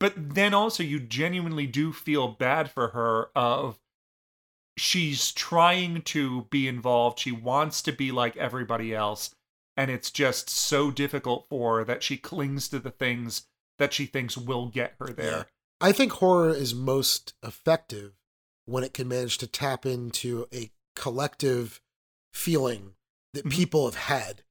But 0.00 0.34
then 0.34 0.54
also 0.54 0.82
you 0.82 1.00
genuinely 1.00 1.66
do 1.66 1.92
feel 1.92 2.28
bad 2.28 2.70
for 2.70 2.88
her 2.88 3.30
of 3.36 3.78
she's 4.76 5.32
trying 5.32 6.02
to 6.02 6.42
be 6.50 6.68
involved. 6.68 7.18
She 7.18 7.32
wants 7.32 7.82
to 7.82 7.92
be 7.92 8.12
like 8.12 8.36
everybody 8.36 8.94
else. 8.94 9.34
And 9.76 9.90
it's 9.90 10.10
just 10.10 10.50
so 10.50 10.90
difficult 10.90 11.46
for 11.48 11.78
her 11.78 11.84
that 11.84 12.02
she 12.02 12.16
clings 12.16 12.68
to 12.68 12.78
the 12.80 12.90
things 12.90 13.46
that 13.78 13.92
she 13.92 14.06
thinks 14.06 14.36
will 14.36 14.66
get 14.66 14.94
her 14.98 15.08
there. 15.12 15.46
I 15.80 15.92
think 15.92 16.12
horror 16.12 16.50
is 16.50 16.74
most 16.74 17.34
effective 17.44 18.14
when 18.66 18.82
it 18.82 18.92
can 18.92 19.06
manage 19.06 19.38
to 19.38 19.46
tap 19.46 19.86
into 19.86 20.46
a 20.52 20.72
collective 20.96 21.80
feeling 22.32 22.94
that 23.38 23.46
Mhm. 23.50 23.52
people 23.52 23.84
have 23.86 23.94
had, 23.94 24.42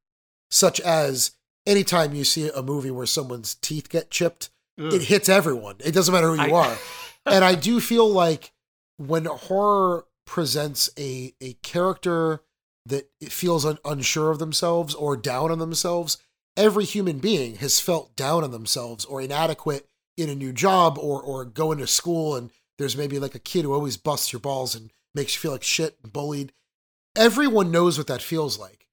such 0.50 0.80
as 0.82 1.32
anytime 1.66 2.16
you 2.16 2.24
see 2.24 2.50
a 2.50 2.62
movie 2.64 2.92
where 2.92 3.06
someone's 3.06 3.56
teeth 3.56 3.90
get 3.90 4.10
chipped, 4.12 4.50
Ugh. 4.80 4.94
it 4.94 5.04
hits 5.04 5.28
everyone. 5.30 5.76
It 5.80 5.92
doesn't 5.94 6.14
matter 6.14 6.30
who 6.36 6.42
you 6.42 6.56
I- 6.56 6.68
are. 6.70 6.78
and 7.26 7.44
I 7.44 7.56
do 7.56 7.80
feel 7.82 8.10
like 8.10 8.52
when 8.98 9.26
horror 9.26 10.06
presents 10.26 10.90
a 10.98 11.34
a 11.42 11.54
character 11.64 12.42
that 12.86 13.10
feels 13.30 13.66
un- 13.66 13.80
unsure 13.86 14.32
of 14.32 14.40
themselves 14.40 14.96
or 14.96 15.16
down 15.18 15.52
on 15.52 15.60
themselves, 15.60 16.18
every 16.56 16.86
human 16.86 17.20
being 17.20 17.56
has 17.58 17.80
felt 17.80 18.16
down 18.16 18.44
on 18.44 18.52
themselves 18.52 19.04
or 19.06 19.22
inadequate 19.22 19.88
in 20.16 20.30
a 20.30 20.36
new 20.36 20.52
job 20.54 20.98
or 20.98 21.22
or 21.22 21.44
going 21.46 21.78
to 21.80 21.88
school 21.88 22.36
and 22.36 22.50
there's 22.78 22.96
maybe 22.98 23.20
like 23.20 23.36
a 23.36 23.40
kid 23.40 23.64
who 23.64 23.74
always 23.74 23.98
busts 23.98 24.32
your 24.32 24.40
balls 24.40 24.74
and 24.76 24.92
makes 25.16 25.34
you 25.36 25.40
feel 25.40 25.52
like 25.52 25.64
shit 25.64 25.98
and 26.04 26.14
bullied. 26.14 26.54
Everyone 27.18 27.72
knows 27.72 27.98
what 27.98 28.08
that 28.08 28.22
feels 28.22 28.58
like. 28.60 28.88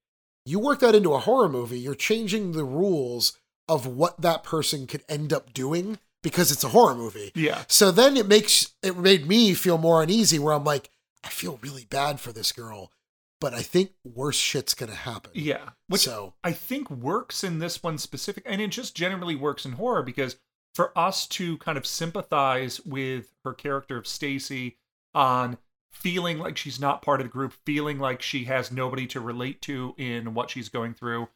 You 0.45 0.59
work 0.59 0.79
that 0.79 0.95
into 0.95 1.13
a 1.13 1.19
horror 1.19 1.49
movie, 1.49 1.79
you're 1.79 1.95
changing 1.95 2.51
the 2.51 2.63
rules 2.63 3.37
of 3.67 3.85
what 3.87 4.21
that 4.21 4.43
person 4.43 4.85
could 4.87 5.03
end 5.09 5.33
up 5.33 5.53
doing 5.53 5.99
because 6.21 6.51
it's 6.51 6.63
a 6.63 6.69
horror 6.69 6.95
movie. 6.95 7.31
Yeah. 7.35 7.63
So 7.67 7.91
then 7.91 8.17
it 8.17 8.27
makes 8.27 8.73
it 8.83 8.97
made 8.97 9.27
me 9.27 9.53
feel 9.53 9.77
more 9.77 10.01
uneasy 10.01 10.39
where 10.39 10.53
I'm 10.53 10.63
like, 10.63 10.89
I 11.23 11.29
feel 11.29 11.59
really 11.61 11.85
bad 11.85 12.19
for 12.19 12.31
this 12.31 12.51
girl, 12.51 12.91
but 13.39 13.53
I 13.53 13.61
think 13.61 13.91
worse 14.03 14.35
shit's 14.35 14.73
gonna 14.73 14.95
happen. 14.95 15.31
Yeah. 15.33 15.69
Which 15.87 16.01
so 16.01 16.33
I 16.43 16.51
think 16.51 16.89
works 16.89 17.43
in 17.43 17.59
this 17.59 17.81
one 17.81 17.97
specific, 17.97 18.43
and 18.45 18.61
it 18.61 18.67
just 18.67 18.95
generally 18.95 19.35
works 19.35 19.65
in 19.65 19.73
horror 19.73 20.03
because 20.03 20.37
for 20.73 20.97
us 20.97 21.25
to 21.27 21.57
kind 21.59 21.77
of 21.77 21.87
sympathize 21.87 22.81
with 22.81 23.33
her 23.43 23.53
character 23.53 23.97
of 23.97 24.05
Stacy 24.05 24.77
on 25.13 25.57
feeling 25.95 26.37
like 26.37 26.57
she's 26.57 26.79
not 26.79 27.01
part 27.01 27.21
of 27.21 27.25
the 27.25 27.31
group, 27.31 27.53
feeling 27.65 27.97
like 27.99 28.21
she 28.21 28.43
has 28.45 28.71
nobody 28.71 29.07
to 29.07 29.19
relate 29.19 29.61
to 29.63 29.95
in 29.97 30.33
what 30.33 30.49
she's 30.49 30.69
going 30.69 30.93
through, 30.93 31.29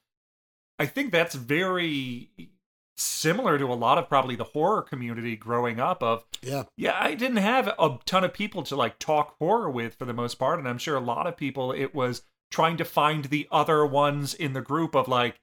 I 0.77 0.85
think 0.85 1.11
that's 1.11 1.35
very 1.35 2.29
similar 2.97 3.57
to 3.57 3.65
a 3.65 3.75
lot 3.75 3.97
of 3.97 4.09
probably 4.09 4.35
the 4.35 4.43
horror 4.43 4.81
community 4.81 5.35
growing 5.35 5.79
up 5.79 6.03
of 6.03 6.25
yeah. 6.41 6.63
yeah, 6.75 6.97
I 6.99 7.15
didn't 7.15 7.37
have 7.37 7.67
a 7.67 7.97
ton 8.05 8.23
of 8.23 8.33
people 8.33 8.63
to 8.63 8.75
like 8.75 8.99
talk 8.99 9.37
horror 9.39 9.69
with 9.69 9.95
for 9.95 10.05
the 10.05 10.13
most 10.13 10.35
part, 10.35 10.59
and 10.59 10.67
I'm 10.67 10.77
sure 10.77 10.95
a 10.95 11.01
lot 11.01 11.25
of 11.25 11.37
people 11.37 11.71
it 11.71 11.95
was 11.95 12.23
trying 12.51 12.77
to 12.77 12.85
find 12.85 13.25
the 13.25 13.47
other 13.51 13.85
ones 13.85 14.33
in 14.33 14.53
the 14.53 14.61
group 14.61 14.95
of 14.95 15.07
like, 15.07 15.39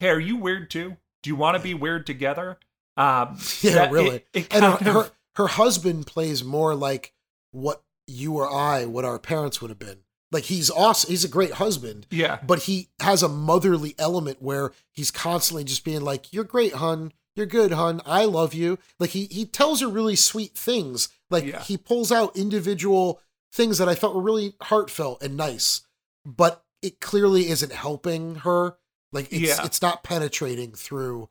hey, 0.00 0.10
are 0.10 0.20
you 0.20 0.36
weird 0.36 0.70
too? 0.70 0.96
Do 1.22 1.30
you 1.30 1.36
want 1.36 1.56
to 1.56 1.62
be 1.62 1.74
weird 1.74 2.06
together? 2.06 2.58
Um, 2.96 3.38
Yeah, 3.60 3.90
really. 3.90 4.16
It, 4.16 4.26
it 4.32 4.54
and 4.54 4.64
her, 4.64 4.70
of, 4.70 4.80
her 4.80 5.10
her 5.36 5.46
husband 5.48 6.06
plays 6.06 6.44
more 6.44 6.74
like 6.74 7.12
what 7.50 7.82
you 8.06 8.34
or 8.36 8.50
I, 8.52 8.84
what 8.86 9.04
our 9.04 9.18
parents 9.18 9.60
would 9.60 9.70
have 9.70 9.78
been. 9.78 9.98
Like 10.32 10.44
he's 10.44 10.70
awesome. 10.70 11.10
He's 11.10 11.24
a 11.24 11.28
great 11.28 11.52
husband. 11.52 12.06
Yeah. 12.10 12.38
But 12.44 12.64
he 12.64 12.88
has 13.00 13.22
a 13.22 13.28
motherly 13.28 13.94
element 13.98 14.42
where 14.42 14.72
he's 14.90 15.10
constantly 15.10 15.62
just 15.64 15.84
being 15.84 16.00
like, 16.00 16.32
"You're 16.32 16.42
great, 16.44 16.74
hun. 16.74 17.12
You're 17.36 17.46
good, 17.46 17.72
hun. 17.72 18.00
I 18.04 18.24
love 18.24 18.52
you." 18.52 18.78
Like 18.98 19.10
he 19.10 19.26
he 19.26 19.44
tells 19.46 19.80
her 19.80 19.88
really 19.88 20.16
sweet 20.16 20.54
things. 20.56 21.08
Like 21.30 21.44
Yeah. 21.44 21.62
he 21.62 21.76
pulls 21.76 22.10
out 22.10 22.36
individual 22.36 23.20
things 23.52 23.78
that 23.78 23.88
I 23.88 23.94
felt 23.94 24.14
were 24.16 24.20
really 24.22 24.54
heartfelt 24.62 25.22
and 25.22 25.36
nice, 25.36 25.82
but 26.26 26.64
it 26.82 27.00
clearly 27.00 27.48
isn't 27.48 27.72
helping 27.72 28.36
her. 28.36 28.76
Like 29.12 29.26
it's 29.32 29.40
Yeah. 29.58 29.64
it's 29.64 29.80
not 29.82 30.02
penetrating 30.02 30.72
through 30.72 31.28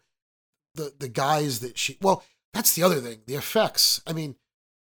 the 0.76 0.93
the 0.97 1.09
guys 1.09 1.59
that 1.59 1.78
she. 1.78 1.97
Well, 2.01 2.24
that's 2.53 2.74
the 2.74 2.84
other 2.84 3.01
thing. 3.01 3.24
The 3.26 3.36
effects. 3.36 4.01
I 4.07 4.13
mean, 4.13 4.36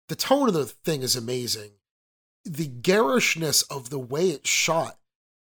the 0.10 0.16
tone 0.16 0.48
of 0.48 0.56
the 0.56 0.66
thing 0.66 1.04
is 1.04 1.16
amazing. 1.16 1.74
The 2.48 2.68
garishness 2.68 3.62
of 3.64 3.90
the 3.90 4.00
way 4.00 4.30
it's 4.30 4.50
shot. 4.50 4.98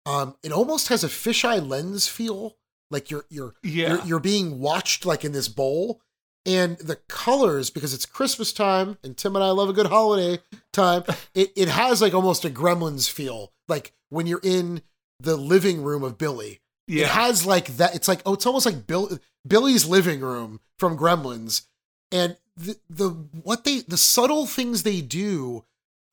Um, 0.07 0.37
it 0.43 0.53
almost 0.53 0.89
has 0.89 1.05
a 1.05 1.09
fisheye 1.09 1.67
lens 1.67 2.09
feel. 2.09 2.57
Like 2.91 3.11
you're 3.11 3.25
you're 3.31 3.55
Yeah. 3.63 3.89
you're, 3.97 4.05
you're 4.05 4.21
being 4.21 4.61
watched 4.61 5.05
like 5.07 5.25
in 5.25 5.33
this 5.33 5.49
bowl. 5.49 6.01
And 6.45 6.77
the 6.79 6.97
colors, 7.09 7.71
because 7.71 7.95
it's 7.95 8.05
Christmas 8.05 8.53
time, 8.53 8.99
and 9.05 9.17
Tim 9.17 9.37
and 9.37 9.45
I 9.45 9.51
love 9.51 9.69
a 9.69 9.73
good 9.73 9.87
holiday 9.87 10.43
time, 10.73 11.05
it, 11.35 11.53
it 11.55 11.69
has 11.69 12.03
like 12.03 12.15
almost 12.15 12.45
a 12.45 12.51
gremlins 12.51 13.09
feel. 13.09 13.53
Like 13.69 13.93
when 14.09 14.27
you're 14.27 14.41
in 14.43 14.83
the 15.21 15.37
living 15.37 15.83
room 15.83 16.03
of 16.03 16.19
Billy. 16.19 16.61
Yeah. 16.89 17.05
It 17.05 17.11
has 17.11 17.47
like 17.47 17.77
that. 17.77 17.95
It's 17.95 18.09
like, 18.09 18.23
oh, 18.27 18.35
it's 18.35 18.45
almost 18.47 18.67
like 18.67 18.87
Bill 18.89 19.19
Billy's 19.47 19.87
living 19.87 20.21
room 20.21 20.61
from 20.79 20.99
Gremlins. 20.99 21.67
And 22.11 22.37
the 22.57 22.77
the 22.91 23.09
what 23.11 23.65
they 23.65 23.81
the 23.81 23.97
subtle 23.97 24.47
things 24.47 24.83
they 24.83 25.01
do 25.01 25.65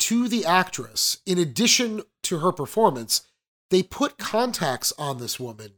to 0.10 0.28
the 0.28 0.44
actress, 0.46 1.20
in 1.26 1.38
addition 1.38 2.02
to 2.24 2.40
her 2.40 2.52
performance, 2.52 3.22
they 3.70 3.84
put 3.84 4.18
contacts 4.18 4.92
on 4.98 5.20
this 5.20 5.40
woman 5.40 5.74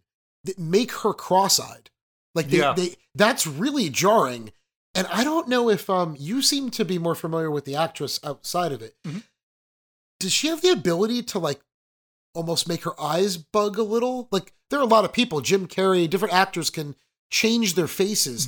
that 0.45 0.57
make 0.57 0.91
her 1.03 1.13
cross-eyed. 1.13 1.89
Like 2.33 2.49
they, 2.49 2.59
Yeah. 2.59 2.73
they 2.73 2.95
that's 3.13 3.45
really 3.45 3.89
jarring. 3.89 4.53
And 4.95 5.05
I 5.07 5.23
don't 5.25 5.49
know 5.49 5.69
if 5.69 5.89
um 5.89 6.15
you 6.17 6.41
seem 6.41 6.69
to 6.71 6.85
be 6.85 6.97
more 6.97 7.15
familiar 7.15 7.51
with 7.51 7.65
the 7.65 7.75
actress 7.75 8.19
outside 8.23 8.71
of 8.71 8.81
it. 8.81 8.95
Mhm. 9.05 9.23
Does 10.21 10.31
she 10.31 10.47
have 10.47 10.61
the 10.61 10.69
ability 10.71 11.23
to 11.23 11.39
like 11.39 11.61
almost 12.33 12.67
make 12.69 12.83
her 12.83 12.99
eyes 13.01 13.35
bug 13.37 13.77
a 13.77 13.83
little? 13.83 14.29
Like 14.31 14.53
there 14.69 14.79
are 14.79 14.83
a 14.83 14.85
lot 14.85 15.03
of 15.03 15.11
people, 15.11 15.41
Jim 15.41 15.67
Carrey, 15.67 16.09
different 16.09 16.33
actors 16.33 16.69
can 16.69 16.95
change 17.29 17.73
their 17.75 17.87
faces. 17.87 18.47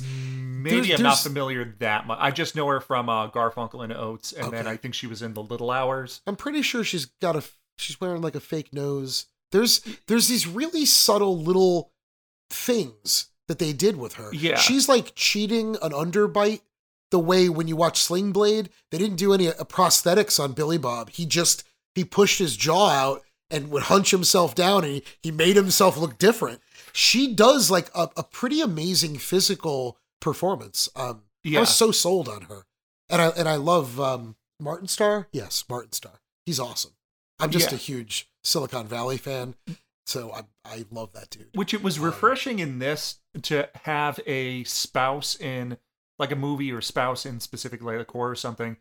Maybe 0.64 0.80
There's- 0.88 0.98
I'm 0.98 1.04
not 1.04 1.18
familiar 1.18 1.76
that 1.80 2.06
much. 2.06 2.18
I 2.20 2.30
just 2.30 2.56
know 2.56 2.66
her 2.68 2.80
from 2.80 3.10
uh, 3.10 3.28
Garfunkel 3.28 3.84
and 3.84 3.92
Oates, 3.92 4.32
and 4.32 4.50
then 4.50 4.66
I 4.66 4.78
think 4.78 4.94
she 4.94 5.06
was 5.06 5.20
in 5.20 5.34
The 5.34 5.42
Little 5.42 5.70
Hours. 5.70 6.22
I'm 6.26 6.36
pretty 6.36 6.62
sure 6.62 6.82
she's 6.82 7.04
got 7.04 7.36
a 7.36 7.44
she's 7.76 8.00
wearing 8.00 8.22
like 8.22 8.34
a 8.34 8.40
fake 8.40 8.72
nose. 8.72 9.26
There's 9.52 9.80
there's 10.06 10.28
these 10.28 10.46
really 10.46 10.86
subtle 10.86 11.38
little 11.38 11.92
things 12.48 13.26
that 13.46 13.58
they 13.58 13.74
did 13.74 13.98
with 13.98 14.14
her. 14.14 14.30
Yeah. 14.32 14.56
She's 14.56 14.88
like 14.88 15.12
cheating 15.14 15.76
an 15.82 15.92
underbite 15.92 16.62
the 17.10 17.18
way 17.18 17.50
when 17.50 17.68
you 17.68 17.76
watch 17.76 18.00
Sling 18.00 18.32
Blade, 18.32 18.70
they 18.90 18.96
didn't 18.96 19.16
do 19.16 19.34
any 19.34 19.48
uh, 19.48 19.52
prosthetics 19.64 20.42
on 20.42 20.52
Billy 20.52 20.78
Bob. 20.78 21.10
He 21.10 21.26
just 21.26 21.62
he 21.94 22.04
pushed 22.04 22.38
his 22.38 22.56
jaw 22.56 22.88
out 22.88 23.22
and 23.50 23.70
would 23.70 23.84
hunch 23.84 24.10
himself 24.12 24.54
down 24.54 24.82
and 24.82 24.94
he, 24.94 25.04
he 25.22 25.30
made 25.30 25.56
himself 25.56 25.98
look 25.98 26.16
different. 26.16 26.60
She 26.94 27.34
does 27.34 27.70
like 27.70 27.90
a, 27.94 28.08
a 28.16 28.22
pretty 28.24 28.62
amazing 28.62 29.18
physical 29.18 29.98
performance. 30.24 30.88
Um 30.96 31.22
yeah. 31.44 31.58
I 31.58 31.60
was 31.60 31.74
so 31.74 31.90
sold 31.92 32.28
on 32.28 32.42
her. 32.42 32.64
And 33.08 33.20
I 33.22 33.28
and 33.28 33.48
I 33.48 33.56
love 33.56 34.00
um 34.00 34.36
Martin 34.58 34.88
Starr. 34.88 35.28
Yes, 35.32 35.64
Martin 35.68 35.92
Starr. 35.92 36.20
He's 36.46 36.58
awesome. 36.58 36.92
I'm 37.38 37.50
just 37.50 37.70
Yeah. 37.70 37.76
a 37.76 37.78
huge 37.78 38.28
Silicon 38.44 38.86
Valley 38.86 39.16
fan, 39.18 39.54
so 40.06 40.32
I 40.32 40.42
I 40.64 40.84
love 40.90 41.12
that 41.12 41.30
dude. 41.30 41.48
Which 41.54 41.74
it 41.74 41.82
was 41.82 41.98
refreshing 41.98 42.58
in 42.58 42.78
this 42.78 43.18
to 43.42 43.68
have 43.84 44.18
a 44.26 44.64
spouse 44.64 45.38
in 45.40 45.76
like 46.18 46.30
a 46.32 46.36
movie 46.36 46.72
or 46.72 46.80
spouse 46.80 47.26
in 47.26 47.40
specifically 47.40 47.96
like 47.98 48.10
horror 48.10 48.30
or 48.30 48.36
something 48.36 48.76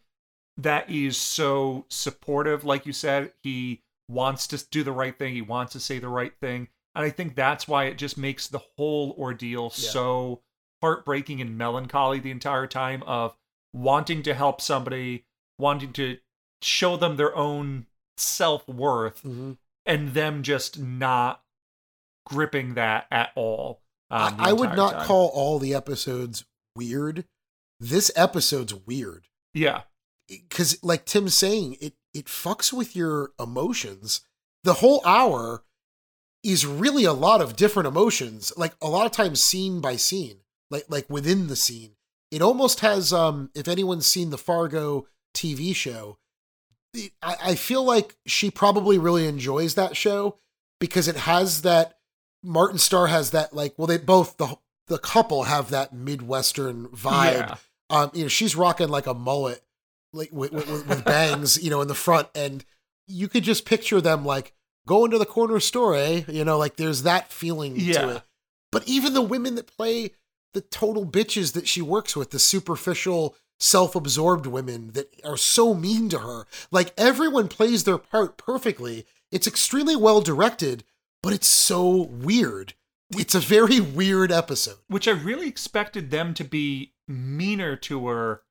that 0.58 0.90
is 0.90 1.18
so 1.18 1.86
supportive. 1.90 2.64
Like 2.64 2.86
you 2.86 2.94
said, 2.94 3.34
he 3.42 3.82
wants 4.08 4.46
to 4.48 4.64
do 4.70 4.84
the 4.84 4.92
right 4.92 5.18
thing. 5.18 5.34
He 5.34 5.42
wants 5.42 5.74
to 5.74 5.80
say 5.80 5.98
the 6.00 6.10
right 6.10 6.34
thing. 6.40 6.68
And 6.94 7.04
I 7.04 7.10
think 7.10 7.34
that's 7.36 7.68
why 7.68 7.86
it 7.86 7.98
just 7.98 8.18
makes 8.20 8.48
the 8.48 8.60
whole 8.78 9.16
ordeal 9.18 9.64
Yeah. 9.76 9.90
so 9.90 10.42
heartbreaking 10.84 11.40
and 11.40 11.58
melancholy 11.58 12.20
the 12.20 12.30
entire 12.30 12.68
time 12.68 13.02
of 13.04 13.36
wanting 13.74 14.22
to 14.24 14.34
help 14.34 14.60
somebody, 14.60 15.26
wanting 15.58 15.94
to 15.94 16.18
show 16.62 16.98
them 16.98 17.16
their 17.16 17.34
own 17.36 17.88
self 18.18 18.68
worth, 18.68 19.24
Mhm. 19.24 19.58
and 19.86 20.10
them 20.14 20.44
just 20.44 20.78
not 20.78 21.42
gripping 22.26 22.74
that 22.76 23.08
at 23.10 23.32
all. 23.36 23.80
um, 24.12 24.36
I, 24.38 24.54
would 24.54 24.76
not 24.76 24.92
time. 24.94 25.08
call 25.08 25.30
all 25.30 25.58
the 25.58 25.74
episodes 25.74 26.46
weird. 26.76 27.26
This 27.80 28.12
episode's 28.16 28.72
weird 28.76 29.28
Yeah, 29.56 29.84
because, 30.28 30.78
like 30.84 31.06
Tim's 31.06 31.34
saying, 31.36 31.78
it 31.82 31.96
it 32.14 32.26
fucks 32.28 32.72
with 32.72 32.96
your 32.96 33.32
emotions. 33.40 34.22
The 34.64 34.76
whole 34.76 35.02
hour 35.04 35.64
is 36.44 36.64
really 36.66 37.06
a 37.06 37.14
lot 37.14 37.42
of 37.42 37.56
different 37.56 37.88
emotions, 37.88 38.54
like 38.56 38.76
a 38.82 38.88
lot 38.88 39.08
of 39.08 39.12
times 39.14 39.42
scene 39.42 39.82
by 39.82 39.96
scene, 39.96 40.43
like 40.74 40.86
like 40.90 41.10
within 41.10 41.48
the 41.48 41.56
scene. 41.56 41.92
It 42.32 42.42
almost 42.42 42.80
has, 42.80 43.14
um, 43.14 43.52
if 43.54 43.68
anyone's 43.68 44.08
seen 44.08 44.32
the 44.32 44.38
Fargo 44.40 45.06
TV 45.36 45.76
show, 45.76 46.18
it- 46.94 47.12
I, 47.22 47.36
I 47.52 47.56
feel 47.56 47.84
like 47.84 48.16
she 48.26 48.50
probably 48.52 48.98
really 48.98 49.28
enjoys 49.28 49.76
that 49.76 49.96
show 49.96 50.38
because 50.80 51.08
it 51.08 51.16
has 51.16 51.62
that. 51.62 51.98
Martin 52.46 52.78
Starr 52.78 53.08
has 53.08 53.32
that, 53.32 53.54
like, 53.54 53.74
well, 53.78 53.88
they 53.88 53.98
both 53.98 54.36
the 54.38 54.58
the 54.88 54.98
couple 54.98 55.44
have 55.44 55.70
that 55.70 55.94
midwestern 55.94 56.88
vibe. 56.88 57.34
Yeah. 57.34 57.56
Um, 57.90 58.12
you 58.14 58.24
know, 58.24 58.28
she's 58.28 58.56
rocking 58.56 58.90
like 58.90 59.08
a 59.08 59.14
mullet, 59.14 59.62
like 60.12 60.30
with, 60.34 60.52
with, 60.52 60.88
with 60.88 61.06
bangs, 61.06 61.64
you 61.64 61.70
know, 61.70 61.82
in 61.82 61.88
the 61.88 61.94
front, 61.96 62.28
and 62.36 62.66
you 63.08 63.28
could 63.30 63.44
just 63.44 63.66
picture 63.66 64.02
them 64.02 64.26
like 64.26 64.54
going 64.88 65.12
to 65.12 65.18
the 65.18 65.26
corner 65.26 65.60
store, 65.62 65.96
eh? 65.96 66.24
You 66.28 66.44
know, 66.44 66.58
like 66.58 66.76
there's 66.76 67.04
that 67.04 67.32
feeling 67.32 67.76
Yeah. 67.78 68.02
to 68.02 68.10
it. 68.18 68.24
But 68.74 68.86
even 68.88 69.14
the 69.14 69.22
women 69.22 69.56
that 69.56 69.68
play 69.68 70.12
the 70.54 70.62
total 70.62 71.06
bitches 71.06 71.54
that 71.54 71.68
she 71.68 71.82
works 71.82 72.16
with, 72.16 72.32
the 72.32 72.40
superficial, 72.40 73.36
self-absorbed 73.60 74.46
women 74.46 74.92
that 74.92 75.14
are 75.24 75.38
so 75.38 75.74
mean 75.74 76.10
to 76.10 76.20
her, 76.20 76.46
like 76.72 76.94
everyone 76.98 77.48
plays 77.48 77.84
their 77.84 77.98
part 77.98 78.38
perfectly. 78.38 79.06
It's 79.32 79.48
extremely 79.48 79.96
well 79.96 80.22
directed, 80.22 80.84
but 81.22 81.34
it's 81.34 81.48
so 81.48 81.90
weird. 82.04 82.74
It's 83.12 83.36
a 83.36 83.40
very 83.40 83.80
weird 83.80 84.32
episode. 84.32 84.78
which 84.88 85.08
I 85.08 85.12
really 85.12 85.48
expected 85.48 86.12
them 86.12 86.34
to 86.36 86.44
be 86.44 86.94
meaner 87.08 87.76
to 87.78 88.08
her, 88.08 88.42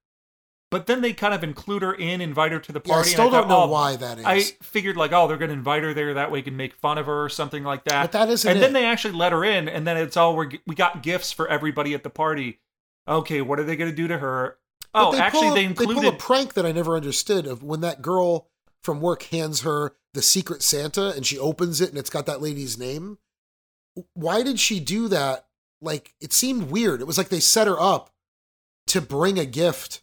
but 0.73 0.87
then 0.87 1.03
they 1.03 1.13
kind 1.13 1.35
of 1.35 1.45
include 1.45 1.83
her 1.83 1.93
in, 1.95 2.21
invite 2.21 2.51
her 2.51 2.59
to 2.59 2.73
the 2.73 2.81
Yeah, 2.85 2.95
I 2.95 2.97
party. 2.97 3.11
and 3.11 3.13
still 3.13 3.31
don't 3.31 3.47
know 3.47 3.63
oh, 3.65 3.69
why 3.69 3.95
that 3.97 4.19
is. 4.19 4.25
I 4.25 4.41
figured 4.63 4.97
like, 4.97 5.13
oh, 5.13 5.29
they're 5.29 5.37
going 5.37 5.51
to 5.51 5.55
invite 5.55 5.83
her 5.85 5.93
there 5.95 6.15
that 6.15 6.31
way, 6.33 6.39
we 6.39 6.43
can 6.43 6.57
make 6.57 6.73
fun 6.75 6.97
of 6.99 7.07
her 7.07 7.23
or 7.25 7.29
something 7.29 7.63
like 7.63 7.85
that. 7.85 8.03
But 8.03 8.13
that 8.13 8.29
isn't 8.31 8.49
And 8.51 8.59
it. 8.59 8.61
then 8.63 8.73
they 8.73 8.85
actually 8.87 9.15
let 9.15 9.31
her 9.33 9.45
in, 9.45 9.69
and 9.69 9.87
then 9.87 9.97
it's 9.99 10.17
all 10.17 10.35
we 10.35 10.61
we 10.67 10.75
got 10.75 11.03
gifts 11.03 11.31
for 11.31 11.47
everybody 11.47 11.95
at 11.95 12.03
the 12.03 12.11
party. 12.11 12.59
Okay, 13.07 13.43
what 13.43 13.61
are 13.61 13.65
they 13.65 13.77
going 13.77 13.91
to 13.91 13.97
do 13.97 14.09
to 14.09 14.19
her? 14.19 14.57
But 14.93 15.09
Oh, 15.09 15.13
they 15.13 15.19
actually, 15.19 15.49
a- 15.49 15.55
they 15.55 15.67
They 15.69 15.87
pull 15.87 16.09
a 16.09 16.13
prank 16.13 16.55
that 16.55 16.67
I 16.67 16.73
never 16.73 16.97
understood 16.97 17.47
of 17.47 17.63
when 17.63 17.81
that 17.83 18.03
girl 18.03 18.49
from 18.83 19.01
work 19.01 19.23
hands 19.25 19.61
her 19.61 19.95
the 20.15 20.23
secret 20.23 20.63
Santa 20.63 21.11
and 21.11 21.25
she 21.25 21.39
opens 21.39 21.81
it 21.81 21.91
and 21.91 21.99
it's 21.99 22.11
got 22.11 22.27
that 22.27 22.43
lady's 22.43 22.77
name. 22.79 23.19
Why 24.15 24.43
did 24.43 24.59
she 24.59 24.81
do 24.81 25.09
that? 25.09 25.47
Like 25.81 26.15
it 26.21 26.33
seemed 26.33 26.71
weird. 26.71 27.01
It 27.01 27.07
was 27.07 27.19
like 27.19 27.29
they 27.29 27.41
set 27.41 27.67
her 27.67 27.81
up 27.81 28.11
to 28.89 29.01
bring 29.01 29.39
a 29.39 29.45
gift 29.47 30.02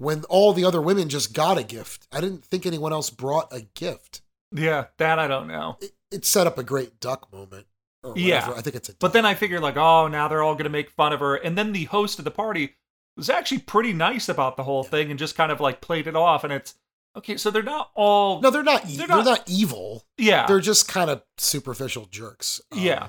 when 0.00 0.24
all 0.24 0.52
the 0.54 0.64
other 0.64 0.80
women 0.80 1.08
just 1.10 1.34
got 1.34 1.58
a 1.58 1.62
gift. 1.62 2.06
I 2.10 2.20
didn't 2.22 2.42
think 2.44 2.64
anyone 2.64 2.92
else 2.92 3.10
brought 3.10 3.52
a 3.52 3.60
gift. 3.74 4.22
yeah, 4.50 4.86
that 4.96 5.18
I 5.18 5.28
don't 5.28 5.46
know. 5.46 5.76
It, 5.80 5.92
it 6.10 6.24
set 6.24 6.46
up 6.46 6.58
a 6.58 6.62
great 6.62 6.98
duck 7.00 7.30
moment. 7.32 7.66
Or. 8.02 8.14
Yeah. 8.16 8.50
I 8.56 8.62
think 8.62 8.76
it's 8.76 8.88
a. 8.88 8.94
But 8.98 9.12
then 9.12 9.26
I 9.26 9.34
figured 9.34 9.60
like, 9.60 9.76
oh, 9.76 10.08
now 10.08 10.26
they're 10.26 10.42
all 10.42 10.54
going 10.54 10.64
to 10.64 10.70
make 10.70 10.90
fun 10.90 11.12
of 11.12 11.20
her. 11.20 11.36
And 11.36 11.56
then 11.56 11.72
the 11.72 11.84
host 11.84 12.18
of 12.18 12.24
the 12.24 12.30
party 12.30 12.76
was 13.14 13.28
actually 13.28 13.58
pretty 13.60 13.92
nice 13.92 14.26
about 14.30 14.56
the 14.56 14.62
whole 14.64 14.82
thing 14.84 15.10
and 15.10 15.18
just 15.18 15.36
kind 15.36 15.52
of 15.52 15.60
like 15.60 15.82
played 15.82 16.06
it 16.06 16.16
off. 16.16 16.42
And 16.42 16.52
it's 16.52 16.74
okay. 17.14 17.36
So 17.36 17.50
they're 17.50 17.62
not 17.62 17.90
all. 17.94 18.40
no, 18.40 18.48
they're 18.50 18.62
not. 18.62 18.84
They're 18.84 19.06
They're 19.06 19.16
not- 19.18 19.24
not, 19.26 19.44
evil. 19.50 20.06
yeah. 20.16 20.46
They're 20.46 20.60
just 20.60 20.88
kind 20.88 21.10
of 21.10 21.22
superficial 21.36 22.06
jerks. 22.06 22.58
Um, 22.72 22.78
Yeah. 22.78 23.08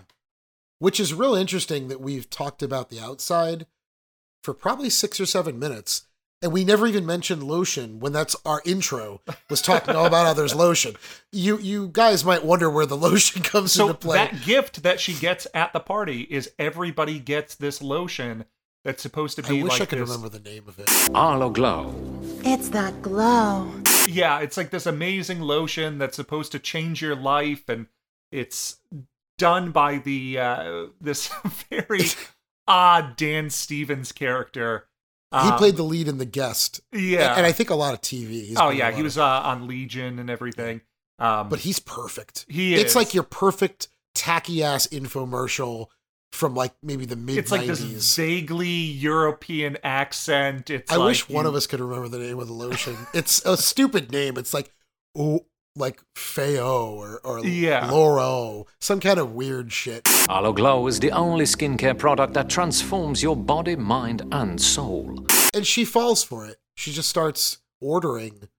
Which 0.80 1.00
is 1.00 1.14
real 1.14 1.36
interesting 1.36 1.88
that 1.88 2.02
we've 2.02 2.30
talked 2.30 2.62
about 2.62 2.90
the 2.90 3.00
outside 3.00 3.68
for 4.44 4.54
probably 4.54 4.90
six 4.90 5.20
or 5.22 5.26
seven 5.26 5.58
minutes. 5.58 6.08
And 6.44 6.52
we 6.52 6.64
never 6.64 6.88
even 6.88 7.06
mentioned 7.06 7.44
lotion 7.44 8.00
when 8.00 8.14
that's 8.14 8.36
our 8.46 8.62
intro 8.66 9.22
was 9.50 9.62
talking 9.62 9.96
all 9.96 10.06
about 10.08 10.26
how 10.26 10.34
there's 10.34 10.56
lotion. 10.56 10.96
You 11.32 11.60
you 11.60 11.90
guys 11.92 12.26
might 12.26 12.44
wonder 12.44 12.70
where 12.70 12.86
the 12.88 12.98
lotion 13.10 13.44
comes 13.44 13.72
so 13.74 13.88
into 13.88 14.00
play. 14.00 14.18
that 14.18 14.42
gift 14.44 14.82
that 14.84 15.00
she 15.00 15.14
gets 15.14 15.46
at 15.54 15.72
the 15.72 15.80
party 15.80 16.22
is 16.22 16.52
everybody 16.58 17.20
gets 17.20 17.54
this 17.56 17.82
lotion 17.82 18.46
that's 18.84 19.04
supposed 19.04 19.36
to 19.36 19.44
be. 19.44 19.48
I 19.50 19.52
be 19.52 19.64
wish 19.64 19.72
like 19.74 19.82
I 19.82 19.86
could 19.86 20.00
this. 20.00 20.10
remember 20.10 20.30
the 20.30 20.40
name 20.40 20.68
of 20.68 20.80
it. 20.80 20.90
Arlo 21.14 21.52
Glow. 21.52 21.94
It's 22.44 22.70
that 22.70 23.02
glow. 23.04 23.72
Yeah, 24.08 24.40
it's 24.40 24.58
like 24.58 24.72
this 24.72 24.88
amazing 24.88 25.42
lotion 25.42 26.00
that's 26.00 26.16
supposed 26.16 26.52
to 26.54 26.60
change 26.60 27.04
your 27.04 27.16
life, 27.16 27.70
and 27.70 27.86
it's 28.32 28.78
done 29.38 29.70
by 29.72 30.00
the 30.00 30.40
uh, 30.40 30.86
this 31.00 31.28
very 31.70 32.06
odd 32.68 33.16
Dan 33.16 33.52
Stevens 33.52 34.12
character. 34.12 34.88
He 35.32 35.38
Um, 35.50 35.58
played 35.58 35.76
the 35.78 35.84
lead 35.84 36.08
in 36.08 36.18
The 36.18 36.26
Guest. 36.26 36.82
yeah, 36.92 37.30
And, 37.30 37.38
and 37.40 37.46
I 37.46 37.52
think 37.52 37.70
a 37.70 37.76
lot 37.76 37.94
of 37.94 38.02
TV. 38.02 38.46
He's 38.46 38.58
oh 38.60 38.70
yeah, 38.70 38.92
he 38.92 39.02
was 39.04 39.18
uh, 39.18 39.24
on 39.26 39.68
Legion 39.68 40.20
and 40.20 40.30
everything. 40.30 40.82
Um, 41.20 41.50
but 41.50 41.60
he's 41.60 41.80
perfect. 41.80 42.46
he 42.50 42.74
It's 42.76 42.92
is. 42.92 42.96
like 42.96 43.14
your 43.14 43.24
perfect 43.24 43.88
tacky 44.16 44.64
ass 44.64 44.88
infomercial 44.88 45.88
from 46.34 46.56
like 46.56 46.74
maybe 46.82 47.06
the 47.06 47.16
mid 47.16 47.36
90s. 47.36 47.40
it's 47.40 47.52
like 47.52 47.68
this 47.68 48.16
vaguely 48.16 48.68
European 48.68 49.78
accent. 49.84 50.70
It's 50.70 50.92
I 50.92 50.96
like 50.96 51.06
wish 51.08 51.30
one 51.30 51.46
of 51.46 51.54
us 51.56 51.68
could 51.68 51.80
remember 51.80 52.08
the 52.08 52.20
name 52.20 52.40
of 52.40 52.48
the 52.48 52.54
lotion. 52.54 52.98
it's 53.14 53.46
a 53.46 53.56
stupid 53.58 54.12
name. 54.12 54.38
It's 54.38 54.54
like 54.54 54.72
oh 55.18 55.46
like 55.76 56.02
Feo 56.16 56.94
or, 56.94 57.20
or 57.24 57.46
Yeah. 57.46 57.90
Loro, 57.90 58.68
some 58.80 59.00
kind 59.00 59.20
of 59.20 59.34
weird 59.34 59.72
shit. 59.72 60.08
Aloe 60.30 60.54
Glow 60.54 60.88
is 60.88 61.00
the 61.00 61.12
only 61.12 61.46
skincare 61.46 61.98
product 61.98 62.34
that 62.34 62.50
transforms 62.50 63.24
your 63.24 63.36
body, 63.36 63.76
mind, 63.76 64.24
and 64.32 64.62
soul. 64.62 65.26
And 65.54 65.66
she 65.66 65.86
falls 65.86 66.24
for 66.24 66.46
it. 66.46 66.58
She 66.76 66.92
just 66.92 67.10
starts 67.10 67.60
ordering 67.80 68.50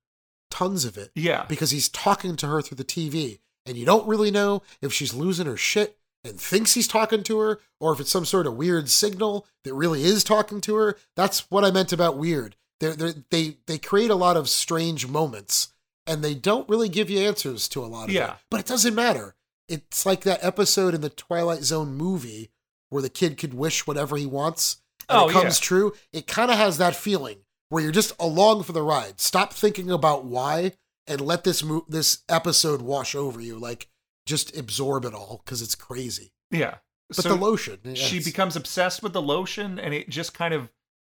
tons 0.50 0.84
of 0.84 0.96
it. 0.96 1.10
Yeah. 1.14 1.44
Because 1.48 1.70
he's 1.70 1.88
talking 1.88 2.36
to 2.36 2.46
her 2.46 2.62
through 2.62 2.76
the 2.76 2.84
TV. 2.84 3.38
And 3.66 3.76
you 3.76 3.86
don't 3.86 4.08
really 4.08 4.30
know 4.30 4.62
if 4.80 4.92
she's 4.92 5.14
losing 5.14 5.46
her 5.46 5.56
shit 5.56 5.96
and 6.24 6.40
thinks 6.40 6.74
he's 6.74 6.88
talking 6.88 7.22
to 7.24 7.38
her 7.38 7.60
or 7.80 7.92
if 7.92 8.00
it's 8.00 8.10
some 8.10 8.24
sort 8.24 8.46
of 8.46 8.56
weird 8.56 8.88
signal 8.88 9.46
that 9.64 9.74
really 9.74 10.02
is 10.02 10.24
talking 10.24 10.60
to 10.62 10.74
her. 10.76 10.96
That's 11.16 11.50
what 11.50 11.64
I 11.64 11.70
meant 11.70 11.92
about 11.92 12.18
weird. 12.18 12.56
They're, 12.80 12.94
they're, 12.96 13.14
they 13.30 13.58
they 13.66 13.78
create 13.78 14.10
a 14.10 14.16
lot 14.16 14.36
of 14.36 14.48
strange 14.48 15.06
moments 15.06 15.71
and 16.06 16.22
they 16.22 16.34
don't 16.34 16.68
really 16.68 16.88
give 16.88 17.08
you 17.10 17.20
answers 17.20 17.68
to 17.68 17.84
a 17.84 17.86
lot 17.86 18.04
of 18.04 18.10
it. 18.10 18.14
Yeah. 18.14 18.36
But 18.50 18.60
it 18.60 18.66
doesn't 18.66 18.94
matter. 18.94 19.34
It's 19.68 20.04
like 20.04 20.22
that 20.22 20.42
episode 20.44 20.94
in 20.94 21.00
the 21.00 21.08
Twilight 21.10 21.62
Zone 21.64 21.94
movie 21.94 22.50
where 22.90 23.02
the 23.02 23.08
kid 23.08 23.38
could 23.38 23.54
wish 23.54 23.86
whatever 23.86 24.16
he 24.16 24.26
wants 24.26 24.78
and 25.08 25.18
Oh, 25.20 25.28
it 25.28 25.32
comes 25.32 25.58
yeah. 25.60 25.64
true. 25.64 25.92
It 26.12 26.26
kind 26.26 26.50
of 26.50 26.56
has 26.56 26.78
that 26.78 26.94
feeling 26.96 27.38
where 27.68 27.82
you're 27.82 27.92
just 27.92 28.12
along 28.20 28.64
for 28.64 28.72
the 28.72 28.82
ride. 28.82 29.20
Stop 29.20 29.52
thinking 29.52 29.90
about 29.90 30.24
why 30.24 30.72
and 31.06 31.20
let 31.20 31.44
this 31.44 31.62
mo- 31.64 31.86
this 31.88 32.22
episode 32.28 32.82
wash 32.82 33.14
over 33.14 33.40
you. 33.40 33.58
Like 33.58 33.88
just 34.26 34.56
absorb 34.56 35.04
it 35.04 35.14
all 35.14 35.40
because 35.44 35.62
it's 35.62 35.74
crazy. 35.74 36.32
Yeah. 36.50 36.76
But 37.08 37.16
So 37.16 37.28
the 37.30 37.34
lotion, 37.34 37.78
she 37.94 38.22
becomes 38.22 38.56
obsessed 38.56 39.02
with 39.02 39.12
the 39.12 39.22
lotion 39.22 39.78
and 39.78 39.92
it 39.94 40.08
just 40.08 40.34
kind 40.34 40.52
of 40.54 40.68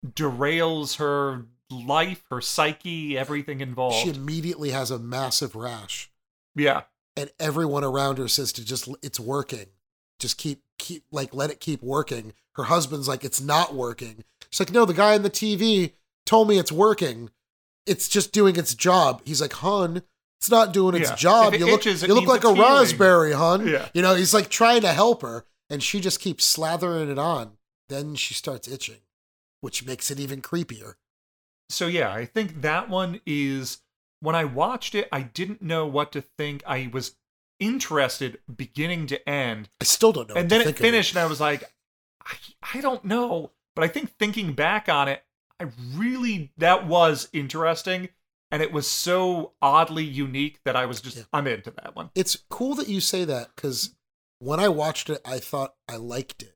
derails 0.05 0.97
her 0.97 1.45
life, 1.73 2.23
her 2.29 2.41
psyche, 2.41 3.17
everything 3.17 3.59
involved. 3.61 3.97
She 3.97 4.09
immediately 4.09 4.69
has 4.71 4.91
a 4.91 4.99
massive 4.99 5.55
rash, 5.55 6.09
yeah. 6.55 6.83
and 7.17 7.31
everyone 7.39 7.83
around 7.83 8.17
her 8.19 8.27
says 8.27 8.51
to 8.53 8.65
just 8.65 8.87
it's 9.01 9.19
working. 9.19 9.67
Just 10.19 10.37
keep 10.37 10.61
keep 10.79 11.03
like 11.11 11.33
let 11.33 11.49
it 11.49 11.59
keep 11.59 11.81
working. 11.83 12.33
Her 12.55 12.63
husband's 12.65 13.07
like 13.07 13.23
it's 13.25 13.41
not 13.41 13.73
working. 13.75 14.23
She's 14.51 14.59
like 14.59 14.71
no, 14.71 14.85
the 14.85 14.93
guy 14.93 15.15
on 15.15 15.23
the 15.23 15.29
TV 15.29 15.93
told 16.25 16.47
me 16.47 16.57
it's 16.59 16.71
working. 16.71 17.29
It's 17.85 18.07
just 18.07 18.31
doing 18.31 18.55
its 18.55 18.73
job. 18.75 19.21
He's 19.25 19.41
like, 19.41 19.51
hun, 19.53 20.03
it's 20.39 20.49
not 20.49 20.71
doing 20.71 20.95
its 20.95 21.09
Yeah. 21.09 21.15
job. 21.15 21.53
It 21.53 21.59
You 21.59 21.65
look 21.65 21.81
itches, 21.81 22.03
it 22.03 22.07
you 22.07 22.13
look 22.15 22.27
like 22.27 22.45
a 22.45 22.49
it's 22.49 22.57
healing." 22.57 22.71
raspberry, 22.79 23.33
hun. 23.33 23.67
Yeah. 23.67 23.89
You 23.93 24.01
know, 24.01 24.15
he's 24.15 24.33
like 24.33 24.49
trying 24.49 24.81
to 24.81 24.93
help 24.93 25.21
her, 25.21 25.45
and 25.69 25.83
she 25.83 25.99
just 25.99 26.19
keeps 26.21 26.45
slathering 26.55 27.09
it 27.11 27.19
on. 27.19 27.57
Then 27.89 28.15
she 28.15 28.33
starts 28.33 28.67
itching, 28.69 29.01
which 29.59 29.85
makes 29.85 30.09
it 30.11 30.19
even 30.19 30.41
creepier. 30.41 30.93
So 31.69 31.87
yeah, 31.87 32.13
I 32.13 32.25
think 32.25 32.61
that 32.61 32.89
one 32.89 33.21
is 33.25 33.79
when 34.19 34.35
I 34.35 34.45
watched 34.45 34.95
it, 34.95 35.07
I 35.11 35.21
didn't 35.21 35.61
know 35.61 35.85
what 35.85 36.11
to 36.13 36.21
think. 36.21 36.63
I 36.65 36.89
was 36.91 37.15
interested 37.59 38.39
beginning 38.53 39.07
to 39.07 39.29
end. 39.29 39.69
I 39.81 39.85
still 39.85 40.11
don't 40.11 40.29
know. 40.29 40.35
and 40.35 40.49
then 40.49 40.61
it 40.61 40.77
finished 40.77 41.13
and 41.15 41.19
I 41.19 41.25
was 41.25 41.39
like, 41.39 41.63
I, 42.25 42.35
I 42.75 42.81
don't 42.81 43.05
know. 43.05 43.51
But 43.75 43.83
I 43.83 43.87
think 43.87 44.11
thinking 44.17 44.53
back 44.53 44.87
on 44.87 45.07
it, 45.07 45.23
I 45.59 45.67
really 45.95 46.51
that 46.57 46.85
was 46.87 47.29
interesting. 47.33 48.09
And 48.51 48.61
it 48.61 48.71
was 48.71 48.87
so 48.87 49.53
oddly 49.63 50.03
unique 50.03 50.59
that 50.63 50.75
I 50.75 50.85
was 50.85 51.01
just 51.01 51.17
Yeah. 51.17 51.23
I'm 51.33 51.47
into 51.47 51.71
that 51.71 51.95
one. 51.95 52.11
It's 52.13 52.37
cool 52.49 52.75
that 52.75 52.87
you 52.87 53.01
say 53.01 53.25
that 53.25 53.49
because 53.55 53.95
when 54.37 54.59
I 54.59 54.67
watched 54.67 55.09
it, 55.09 55.19
I 55.25 55.39
thought 55.39 55.73
I 55.89 55.95
liked 55.95 56.43
it. 56.43 56.55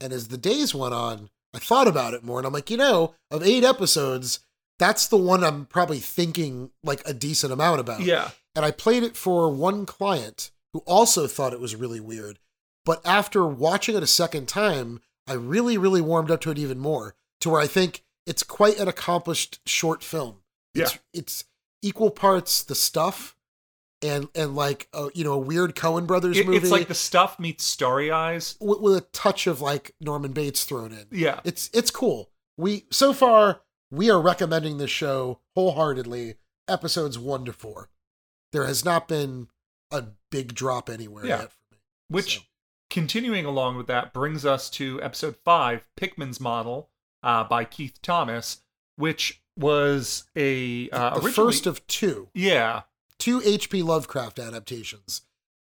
And 0.00 0.12
as 0.12 0.28
the 0.28 0.36
days 0.36 0.74
went 0.74 0.92
on, 0.92 1.30
I 1.54 1.58
thought 1.58 1.86
about 1.88 2.14
it 2.14 2.24
more 2.24 2.38
and 2.38 2.46
I'm 2.46 2.52
like, 2.52 2.70
you 2.70 2.76
know, 2.76 3.14
of 3.30 3.42
eight 3.42 3.64
episodes, 3.64 4.40
that's 4.78 5.06
the 5.06 5.16
one 5.16 5.44
I'm 5.44 5.66
probably 5.66 6.00
thinking 6.00 6.70
like 6.82 7.02
a 7.06 7.14
decent 7.14 7.52
amount 7.52 7.80
about. 7.80 8.00
Yeah. 8.00 8.30
And 8.56 8.64
I 8.64 8.70
played 8.70 9.02
it 9.02 9.16
for 9.16 9.50
one 9.50 9.86
client 9.86 10.50
who 10.72 10.80
also 10.80 11.26
thought 11.26 11.52
it 11.52 11.60
was 11.60 11.76
really 11.76 12.00
weird. 12.00 12.38
But 12.84 13.00
after 13.04 13.46
watching 13.46 13.96
it 13.96 14.02
a 14.02 14.06
second 14.08 14.48
time, 14.48 15.00
I 15.26 15.34
really, 15.34 15.78
really 15.78 16.00
warmed 16.00 16.30
up 16.30 16.40
to 16.42 16.50
it 16.50 16.58
even 16.58 16.78
more 16.78 17.14
to 17.40 17.50
where 17.50 17.60
I 17.60 17.66
think 17.66 18.02
it's 18.26 18.42
quite 18.42 18.78
an 18.78 18.88
accomplished 18.88 19.60
short 19.66 20.02
film. 20.02 20.42
It's, 20.74 20.92
Yeah. 20.92 20.98
it's 21.12 21.44
equal 21.82 22.10
parts 22.10 22.62
the 22.62 22.74
stuff 22.74 23.36
and 24.04 24.28
and 24.34 24.54
like 24.54 24.88
a, 24.92 25.08
you 25.14 25.24
know 25.24 25.32
a 25.32 25.38
weird 25.38 25.74
Coen 25.74 26.06
Brothers 26.06 26.38
It- 26.38 26.46
movie 26.46 26.58
it's 26.58 26.70
like 26.70 26.86
the 26.88 26.94
stuff 26.94 27.38
meets 27.40 27.64
Starry 27.64 28.10
Eyes. 28.10 28.56
with, 28.60 28.80
with 28.80 28.96
a 28.96 29.00
touch 29.00 29.46
of 29.46 29.60
like 29.60 29.94
Norman 30.00 30.32
Bates 30.32 30.64
thrown 30.64 30.92
in. 30.92 31.06
Yeah. 31.10 31.40
It's 31.44 31.70
it's 31.72 31.90
cool. 31.90 32.30
We 32.56 32.84
so 32.90 33.12
far 33.12 33.62
we 33.90 34.10
are 34.10 34.20
recommending 34.20 34.78
this 34.78 34.90
show 34.90 35.40
wholeheartedly. 35.56 36.36
Episodes 36.68 37.18
one 37.18 37.44
to 37.44 37.52
four. 37.52 37.90
There 38.52 38.66
has 38.66 38.84
not 38.84 39.08
been 39.08 39.48
a 39.90 40.04
big 40.30 40.54
drop 40.54 40.88
anywhere 40.88 41.26
Yeah. 41.26 41.40
yet 41.40 41.52
for 41.52 41.74
me. 41.74 41.78
Which, 42.08 42.36
So. 42.38 42.42
continuing 42.90 43.44
along 43.44 43.76
with 43.76 43.86
that, 43.88 44.12
brings 44.14 44.46
us 44.46 44.70
to 44.70 45.02
episode 45.02 45.36
five, 45.44 45.84
Pickman's 45.96 46.40
Model, 46.40 46.88
uh, 47.22 47.44
by 47.44 47.64
Keith 47.64 48.00
Thomas, 48.02 48.62
which 48.96 49.42
was 49.58 50.24
a 50.36 50.88
uh, 50.90 51.18
the 51.18 51.30
first 51.30 51.66
of 51.66 51.86
two, 51.86 52.28
yeah, 52.34 52.82
two 53.24 53.40
H.P. 53.44 53.82
Lovecraft 53.82 54.38
adaptations. 54.38 55.22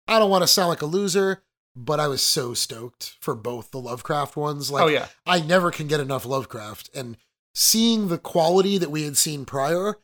I 0.08 0.20
don't 0.20 0.30
want 0.30 0.44
to 0.44 0.48
sound 0.48 0.70
like 0.70 0.82
a 0.82 0.86
loser, 0.86 1.44
but 1.76 2.00
I 2.00 2.08
was 2.08 2.22
so 2.22 2.54
stoked 2.54 3.16
for 3.20 3.36
both 3.36 3.72
the 3.72 3.80
Lovecraft 3.80 4.36
ones. 4.36 4.72
Like, 4.72 4.84
oh 4.84 4.88
yeah, 4.88 5.08
I 5.26 5.42
never 5.42 5.72
can 5.72 5.88
get 5.88 6.00
enough 6.00 6.26
Lovecraft, 6.26 6.90
and 6.94 7.18
seeing 7.54 8.08
the 8.08 8.18
quality 8.18 8.78
that 8.78 8.92
we 8.92 9.04
had 9.04 9.18
seen 9.18 9.46
prior, 9.46 9.98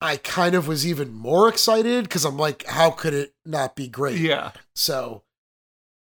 I 0.00 0.18
kind 0.18 0.54
of 0.54 0.68
was 0.68 0.86
even 0.86 1.12
more 1.12 1.48
excited 1.48 2.04
because 2.04 2.24
I'm 2.24 2.36
like, 2.36 2.66
how 2.66 2.90
could 2.90 3.14
it 3.14 3.34
not 3.44 3.74
be 3.76 3.88
great? 3.88 4.18
yeah, 4.18 4.52
So, 4.74 5.22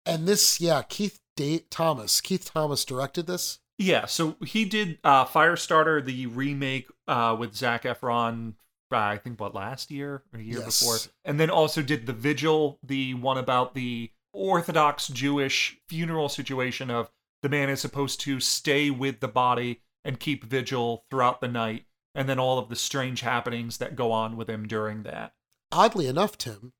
and 0.07 0.27
this, 0.27 0.61
yeah, 0.61 0.83
Keith 0.89 1.20
da- 1.37 1.64
Thomas, 1.70 2.20
Keith 2.23 2.51
Thomas 2.53 2.85
directed 2.87 3.27
this. 3.27 3.59
yeah. 3.79 4.07
So 4.07 4.37
he 4.45 4.64
did 4.64 4.99
uh, 5.05 5.27
Firestarter, 5.27 6.03
the 6.05 6.27
remake 6.27 6.89
uh, 7.07 7.37
with 7.39 7.55
Zac 7.55 7.83
Efron. 7.85 8.55
Uh, 8.95 8.99
I 8.99 9.18
think 9.18 9.40
what 9.40 9.55
last 9.55 9.90
year 9.90 10.22
or 10.32 10.40
a 10.40 10.43
year 10.43 10.61
Yes. 10.61 10.80
before, 10.80 10.99
and 11.24 11.38
then 11.40 11.51
also 11.51 11.82
did 11.82 12.07
the 12.07 12.12
Vigil, 12.12 12.78
the 12.82 13.14
one 13.14 13.38
about 13.38 13.74
the 13.74 14.11
Orthodox 14.32 15.09
Jewish 15.09 15.78
funeral 15.88 16.28
situation 16.28 16.90
of 16.90 17.11
the 17.43 17.49
man 17.49 17.68
is 17.68 17.80
supposed 17.80 18.20
to 18.20 18.40
stay 18.40 18.88
with 18.90 19.20
the 19.20 19.28
body 19.28 19.80
and 20.05 20.18
keep 20.18 20.45
vigil 20.45 21.05
throughout 21.11 21.40
the 21.40 21.49
night, 21.49 21.84
and 22.14 22.28
then 22.28 22.38
all 22.38 22.59
of 22.59 22.68
the 22.68 22.76
strange 22.76 23.20
happenings 23.20 23.78
that 23.78 23.95
go 23.97 24.11
on 24.12 24.36
with 24.36 24.49
him 24.49 24.66
during 24.66 25.03
that. 25.03 25.34
Oddly 25.70 26.07
enough, 26.07 26.36
Tim, 26.38 26.72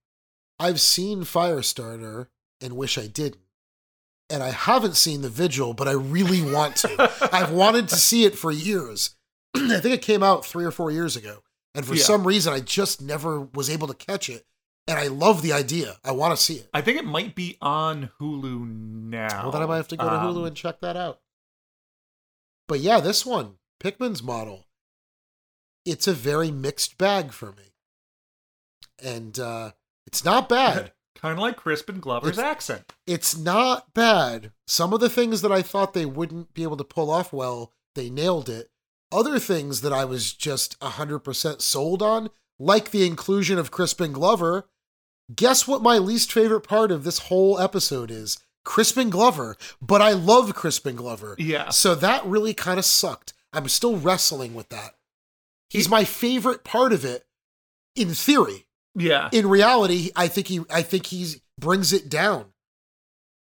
I've 0.59 0.81
seen 0.81 1.23
Firestarter 1.23 2.29
and 2.61 2.77
wish 2.77 2.97
I 2.99 3.07
didn't. 3.07 3.43
And 4.31 4.43
I 4.43 4.51
haven't 4.51 4.97
seen 4.97 5.21
The 5.21 5.29
Vigil, 5.29 5.75
but 5.75 5.89
I 5.89 5.93
really 5.93 6.43
want 6.43 6.77
to. 6.77 7.11
I've 7.33 7.53
wanted 7.53 7.89
to 7.89 7.97
see 7.97 8.25
it 8.25 8.37
for 8.37 8.51
years. 8.51 9.17
I 9.55 9.79
think 9.81 9.95
it 9.95 10.03
came 10.03 10.23
out 10.23 10.47
three 10.47 10.65
or 10.65 10.71
four 10.71 10.91
years 10.91 11.17
ago. 11.17 11.43
And 11.75 11.87
for 11.87 11.95
Yeah. 11.95 12.03
some 12.05 12.27
reason, 12.27 12.53
I 12.53 12.61
just 12.61 13.01
never 13.01 13.41
was 13.41 13.71
able 13.71 13.89
to 13.89 13.95
catch 13.95 14.29
it. 14.29 14.47
And 14.89 14.99
I 14.99 15.07
love 15.07 15.43
the 15.43 15.53
idea. 15.53 15.99
I 16.05 16.11
want 16.13 16.37
to 16.37 16.43
see 16.43 16.57
it. 16.57 16.69
I 16.75 16.81
think 16.81 16.99
it 16.99 17.05
might 17.05 17.35
be 17.35 17.57
on 17.63 18.11
Hulu 18.21 18.67
now. 18.69 19.45
Well, 19.45 19.53
then 19.53 19.63
I 19.63 19.67
might 19.67 19.77
have 19.77 19.89
to 19.89 19.97
go 19.97 20.05
to 20.09 20.15
Um, 20.21 20.35
Hulu 20.35 20.47
and 20.47 20.57
check 20.57 20.81
that 20.81 20.97
out. 20.97 21.21
But 22.69 22.81
yeah, 22.81 22.99
this 23.01 23.25
one, 23.25 23.59
Pickman's 23.81 24.23
model, 24.23 24.67
it's 25.85 26.07
a 26.09 26.13
very 26.13 26.51
mixed 26.51 26.99
bag 26.99 27.33
for 27.33 27.53
me. 27.53 27.75
And 29.01 29.39
uh, 29.39 29.73
it's 30.07 30.25
not 30.25 30.49
bad. 30.49 30.93
Kind 31.15 31.35
of 31.35 31.39
like 31.39 31.57
Crispin 31.57 32.01
Glover's 32.01 32.37
It's- 32.39 32.45
accent. 32.45 32.93
It's 33.07 33.37
not 33.37 33.95
bad. 33.95 34.53
Some 34.67 34.93
of 34.93 34.99
the 35.01 35.11
things 35.11 35.43
that 35.43 35.53
I 35.53 35.63
thought 35.63 35.93
they 35.95 36.07
wouldn't 36.07 36.55
be 36.55 36.65
able 36.65 36.77
to 36.79 36.85
pull 36.85 37.11
off 37.11 37.33
well, 37.33 37.73
they 37.95 38.11
nailed 38.11 38.49
it. 38.49 38.72
Other 39.13 39.39
things 39.39 39.83
that 39.83 39.93
I 39.93 40.05
was 40.05 40.33
just 40.33 40.79
100% 40.81 41.61
sold 41.61 42.03
on, 42.03 42.31
like 42.59 42.91
the 42.91 43.07
inclusion 43.07 43.59
of 43.59 43.71
Crispin 43.71 44.13
Glover. 44.13 44.69
Guess 45.35 45.69
what 45.69 45.83
my 45.83 45.99
least 45.99 46.33
favorite 46.33 46.63
part 46.63 46.91
of 46.91 47.05
this 47.05 47.21
whole 47.21 47.59
episode 47.59 48.11
is? 48.11 48.39
Crispin 48.65 49.11
Glover. 49.11 49.57
But 49.81 50.01
I 50.01 50.13
love 50.13 50.55
Crispin 50.55 50.97
Glover. 50.97 51.37
Yeah. 51.39 51.71
So 51.71 51.95
that 51.95 52.25
really 52.25 52.55
kind 52.55 52.79
of 52.79 52.85
sucked. 52.85 53.33
I'm 53.53 53.69
still 53.69 53.97
wrestling 53.97 54.55
with 54.55 54.69
that. 54.71 54.95
He's 55.69 55.89
my 55.89 56.05
favorite 56.05 56.65
part 56.65 56.93
of 56.93 57.05
it, 57.05 57.25
in 57.97 58.11
theory. 58.15 58.67
Yeah. 58.95 59.31
In 59.33 59.47
reality, 59.47 60.11
I 60.15 60.29
think 60.29 60.49
he 60.49 60.61
I 60.71 60.83
think 60.83 61.07
he 61.07 61.37
brings 61.59 61.93
it 61.93 62.11
down. 62.11 62.53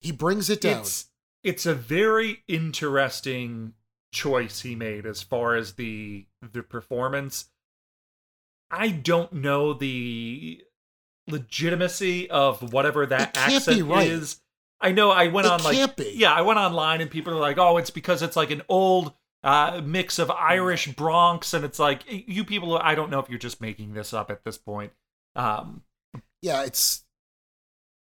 He 0.01 0.11
brings 0.11 0.49
it 0.49 0.61
down. 0.61 0.81
It's 0.81 1.11
it's 1.43 1.67
a 1.67 1.75
very 1.75 2.43
interesting 2.49 3.75
choice 4.15 4.61
he 4.63 4.75
made 4.75 5.05
as 5.05 5.21
far 5.23 5.57
as 5.57 5.75
the 5.75 6.25
the 6.53 6.63
performance. 6.63 7.51
I 8.71 8.89
don't 8.89 9.33
know 9.33 9.75
the 9.75 10.63
legitimacy 11.29 12.31
of 12.31 12.73
whatever 12.73 13.05
that 13.07 13.29
It 13.31 13.35
can't 13.35 13.67
be 13.67 13.73
accent 13.73 13.89
right. 13.89 14.09
is. 14.09 14.41
I 14.81 14.93
know 14.93 15.11
I 15.11 15.29
went 15.29 15.47
It 15.47 15.53
on 15.53 15.63
like 15.63 15.97
be. 15.97 16.13
yeah, 16.15 16.33
I 16.33 16.43
went 16.43 16.59
online 16.59 17.01
and 17.01 17.11
people 17.11 17.33
are 17.35 17.41
like, 17.41 17.59
"Oh, 17.59 17.77
it's 17.77 17.91
because 17.91 18.23
it's 18.23 18.37
like 18.37 18.51
an 18.51 18.63
old 18.69 19.13
uh, 19.43 19.81
mix 19.85 20.19
of 20.19 20.31
Irish 20.31 20.89
Bronx," 20.95 21.55
and 21.55 21.65
it's 21.65 21.79
like 21.79 22.03
you 22.07 22.45
people. 22.45 22.77
I 22.79 22.95
don't 22.95 23.11
know 23.11 23.19
if 23.21 23.29
you're 23.29 23.39
just 23.39 23.61
making 23.61 23.95
this 23.95 24.13
up 24.13 24.31
at 24.31 24.45
this 24.45 24.59
point. 24.59 24.93
Um, 25.37 25.83
yeah, 26.43 26.65
it's 26.65 27.05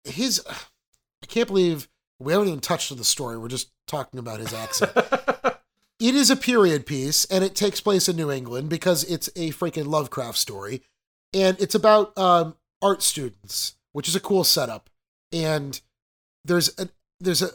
his. 0.04 0.42
I 0.48 1.26
can't 1.26 1.48
believe 1.48 1.88
we 2.18 2.32
haven't 2.32 2.48
even 2.48 2.60
touched 2.60 2.92
on 2.92 2.98
the 2.98 3.04
story. 3.04 3.38
We're 3.38 3.48
just 3.48 3.70
talking 3.86 4.18
about 4.18 4.40
his 4.40 4.52
accent. 4.52 4.92
it 5.98 6.14
is 6.14 6.30
a 6.30 6.36
period 6.36 6.86
piece, 6.86 7.24
and 7.26 7.42
it 7.42 7.54
takes 7.54 7.80
place 7.80 8.08
in 8.08 8.16
New 8.16 8.30
England 8.30 8.68
because 8.68 9.04
it's 9.04 9.28
a 9.36 9.50
freaking 9.50 9.86
Lovecraft 9.86 10.38
story, 10.38 10.82
and 11.32 11.60
it's 11.60 11.74
about 11.74 12.16
um, 12.18 12.56
art 12.82 13.02
students, 13.02 13.76
which 13.92 14.08
is 14.08 14.16
a 14.16 14.20
cool 14.20 14.44
setup. 14.44 14.90
And 15.32 15.80
there's 16.44 16.78
a 16.78 16.88
there's 17.20 17.42
a 17.42 17.50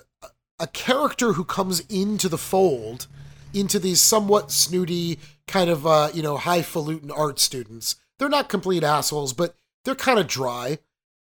a 0.60 0.68
character 0.68 1.34
who 1.34 1.44
comes 1.44 1.80
into 1.90 2.30
the 2.30 2.38
fold 2.38 3.08
into 3.54 3.80
these 3.80 4.00
somewhat 4.00 4.52
snooty 4.52 5.20
kind 5.48 5.70
of 5.70 5.86
uh, 5.86 6.10
you 6.14 6.22
know 6.22 6.38
highfalutin 6.38 7.12
art 7.12 7.40
students. 7.40 7.96
They're 8.20 8.30
not 8.30 8.50
complete 8.50 8.84
assholes, 8.84 9.34
but 9.34 9.56
they're 9.84 9.96
kind 9.96 10.20
of 10.20 10.28
dry. 10.28 10.78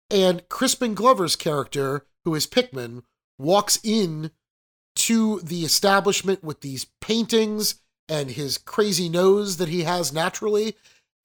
And 0.09 0.47
Crispin 0.49 0.93
Glover's 0.93 1.37
character, 1.37 2.05
who 2.25 2.35
is 2.35 2.45
Pickman, 2.45 3.03
walks 3.39 3.79
in 3.83 4.31
to 5.01 5.39
the 5.39 5.63
establishment 5.63 6.43
with 6.43 6.61
these 6.61 6.85
paintings 6.99 7.75
and 8.07 8.29
his 8.29 8.59
crazy 8.59 9.09
nose 9.09 9.57
that 9.57 9.69
he 9.69 9.81
has 9.83 10.13
naturally 10.13 10.75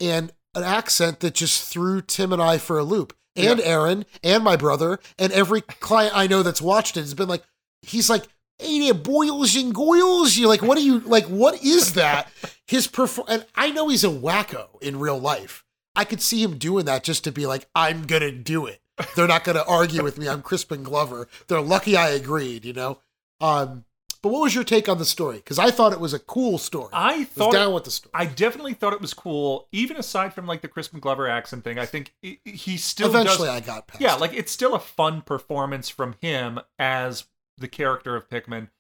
and 0.01 0.33
an 0.55 0.63
accent 0.65 1.21
that 1.21 1.35
just 1.35 1.69
threw 1.69 2.01
Tim 2.01 2.33
and 2.33 2.41
I 2.41 2.57
for 2.57 2.79
a 2.79 2.85
loop. 2.85 3.15
And 3.39 3.61
Erin 3.61 4.07
and 4.25 4.43
my 4.43 4.57
brother 4.57 4.99
and 5.19 5.31
every 5.31 5.61
client 5.61 6.17
I 6.17 6.27
know 6.27 6.43
that's 6.43 6.63
watched 6.63 6.97
it 6.97 7.01
has 7.01 7.13
been 7.13 7.29
like, 7.29 7.43
he's 7.83 8.09
like, 8.09 8.25
hey 8.59 8.81
there, 8.81 8.95
boils 8.95 9.55
and 9.57 9.75
goils. 9.75 10.39
You're 10.39 10.49
like, 10.49 10.63
what 10.63 10.79
are 10.79 10.83
you 10.83 11.01
like? 11.01 11.27
What 11.27 11.63
is 11.63 11.93
that? 11.95 12.31
His 12.67 12.87
perform 12.87 13.27
and 13.29 13.47
I 13.55 13.71
know 13.73 13.89
he's 13.89 14.05
a 14.05 14.09
wacko 14.09 14.81
in 14.81 14.99
real 14.99 15.19
life. 15.19 15.65
I 15.95 16.05
could 16.05 16.23
see 16.23 16.43
him 16.43 16.57
doing 16.57 16.87
that 16.87 17.05
just 17.05 17.25
to 17.25 17.33
be 17.33 17.47
like, 17.47 17.69
I'm 17.75 18.07
gonna 18.07 18.33
do 18.33 18.65
it. 18.65 18.81
They're 19.15 19.29
not 19.29 19.45
gonna 19.45 19.65
argue 19.69 20.03
with 20.03 20.19
me. 20.19 20.29
I'm 20.29 20.43
Crispin 20.43 20.83
Glover. 20.83 21.29
They're 21.49 21.61
lucky 21.61 21.97
I 21.97 22.09
agreed, 22.09 22.65
you 22.65 22.73
know. 22.73 22.99
Um, 23.41 23.85
but 24.23 24.31
what 24.33 24.41
was 24.43 24.55
your 24.55 24.65
take 24.65 24.89
on 24.89 24.99
the 24.99 25.05
story? 25.05 25.37
Because 25.37 25.59
I 25.59 25.71
thought 25.71 25.93
it 25.93 26.01
was 26.01 26.13
a 26.15 26.19
cool 26.19 26.59
story. 26.59 26.89
I 26.93 27.25
thought 27.25 27.53
down 27.53 27.73
with 27.75 27.85
the 27.85 27.91
story. 27.91 28.11
I 28.15 28.25
definitely 28.27 28.75
thought 28.75 28.93
it 28.93 29.01
was 29.01 29.15
cool, 29.15 29.69
even 29.73 29.97
aside 29.97 30.35
from 30.35 30.47
like 30.47 30.63
the 30.63 30.69
Crispin 30.69 31.01
Glover 31.01 31.29
accent 31.29 31.63
thing. 31.65 31.79
I 31.79 31.87
think 31.87 32.15
he- 32.23 32.41
he 32.45 32.77
still 32.77 33.09
Eventually, 33.11 33.47
does, 33.49 33.57
I 33.57 33.61
got 33.61 33.87
past. 33.87 34.01
yeah, 34.01 34.15
it. 34.15 34.21
like 34.21 34.33
it's 34.33 34.51
still 34.51 34.75
a 34.75 34.81
fun 34.81 35.23
performance 35.23 35.89
from 35.89 36.17
him 36.21 36.59
as 36.79 37.27
the 37.59 37.69
character 37.69 38.17
of 38.17 38.29
Pickman. 38.29 38.71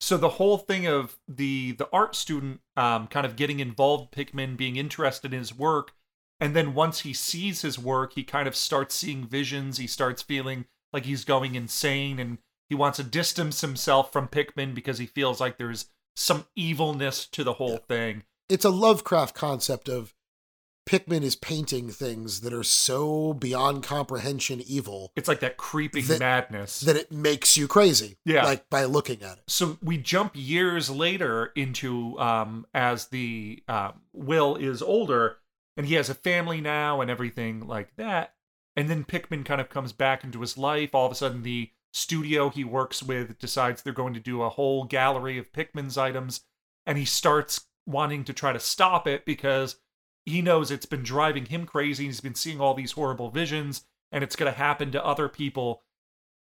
So 0.00 0.16
the 0.16 0.30
whole 0.30 0.58
thing 0.58 0.86
of 0.86 1.18
the 1.26 1.72
the 1.72 1.88
art 1.92 2.14
student 2.14 2.60
um, 2.76 3.06
kind 3.06 3.24
of 3.26 3.34
getting 3.36 3.60
involved, 3.60 4.12
Pickman 4.12 4.56
being 4.56 4.76
interested 4.76 5.32
in 5.32 5.38
his 5.38 5.54
work, 5.56 5.92
and 6.38 6.54
then 6.54 6.74
once 6.74 7.00
he 7.00 7.12
sees 7.12 7.62
his 7.62 7.78
work, 7.78 8.12
he 8.14 8.22
kind 8.24 8.46
of 8.46 8.54
starts 8.54 8.94
seeing 8.94 9.26
visions. 9.26 9.78
He 9.78 9.86
starts 9.86 10.20
feeling 10.22 10.66
like 10.92 11.06
he's 11.06 11.24
going 11.24 11.54
insane, 11.54 12.18
and 12.18 12.38
he 12.72 12.74
wants 12.74 12.96
to 12.96 13.04
distance 13.04 13.60
himself 13.60 14.10
from 14.14 14.28
Pickman 14.28 14.72
because 14.72 14.96
he 14.96 15.04
feels 15.04 15.40
like 15.42 15.58
there's 15.58 15.90
some 16.16 16.46
evilness 16.56 17.26
to 17.26 17.44
the 17.44 17.52
whole 17.52 17.76
thing. 17.76 18.22
it's 18.48 18.64
a 18.64 18.70
Lovecraft 18.70 19.34
concept 19.34 19.90
of 19.90 20.14
Pikmin 20.88 21.20
is 21.22 21.36
painting 21.36 21.90
things 21.90 22.40
that 22.40 22.54
are 22.54 22.64
so 22.64 23.34
beyond 23.34 23.82
comprehension 23.84 24.62
evil 24.66 25.12
It's 25.16 25.28
like 25.28 25.40
that 25.40 25.58
creeping 25.58 26.06
That- 26.06 26.18
madness. 26.18 26.80
that 26.80 26.96
it 26.96 27.12
makes 27.12 27.58
you 27.58 27.68
crazy. 27.68 28.16
Yeah. 28.24 28.44
Like 28.44 28.70
by 28.70 28.84
looking 28.86 29.22
at 29.22 29.36
it. 29.36 29.44
so 29.48 29.76
we 29.82 29.98
jump 29.98 30.32
years 30.34 30.88
later 30.88 31.52
into 31.54 32.18
um 32.18 32.66
as 32.72 33.08
the 33.08 33.62
um 33.68 34.00
will 34.14 34.56
is 34.56 34.80
older 34.80 35.36
and 35.76 35.84
he 35.86 35.94
has 35.96 36.08
a 36.08 36.14
family 36.14 36.62
now 36.62 37.02
and 37.02 37.10
everything 37.10 37.66
like 37.66 37.94
that 37.96 38.34
and 38.76 38.88
then 38.88 39.04
pickman 39.04 39.44
kind 39.44 39.60
of 39.60 39.68
comes 39.68 39.92
back 39.92 40.24
into 40.24 40.40
his 40.40 40.56
life 40.58 40.94
all 40.94 41.04
of 41.06 41.12
a 41.12 41.14
sudden 41.14 41.42
the 41.42 41.70
studio 41.92 42.48
he 42.48 42.64
works 42.64 43.02
with 43.02 43.38
decides 43.38 43.82
they're 43.82 43.92
going 43.92 44.14
to 44.14 44.20
do 44.20 44.42
a 44.42 44.48
whole 44.48 44.84
gallery 44.84 45.38
of 45.38 45.52
pickman's 45.52 45.98
items 45.98 46.42
and 46.86 46.98
he 46.98 47.04
starts 47.04 47.66
wanting 47.86 48.24
to 48.24 48.32
try 48.32 48.52
to 48.52 48.60
stop 48.60 49.06
it 49.06 49.24
because 49.24 49.76
he 50.24 50.40
knows 50.40 50.70
it's 50.70 50.86
been 50.86 51.02
driving 51.02 51.46
him 51.46 51.66
crazy 51.66 52.06
he's 52.06 52.20
been 52.20 52.34
seeing 52.34 52.60
all 52.60 52.74
these 52.74 52.92
horrible 52.92 53.30
visions 53.30 53.84
and 54.12 54.22
it's 54.22 54.36
going 54.36 54.52
to 54.52 54.58
happen 54.58 54.92
to 54.92 55.04
other 55.04 55.28
people. 55.28 55.82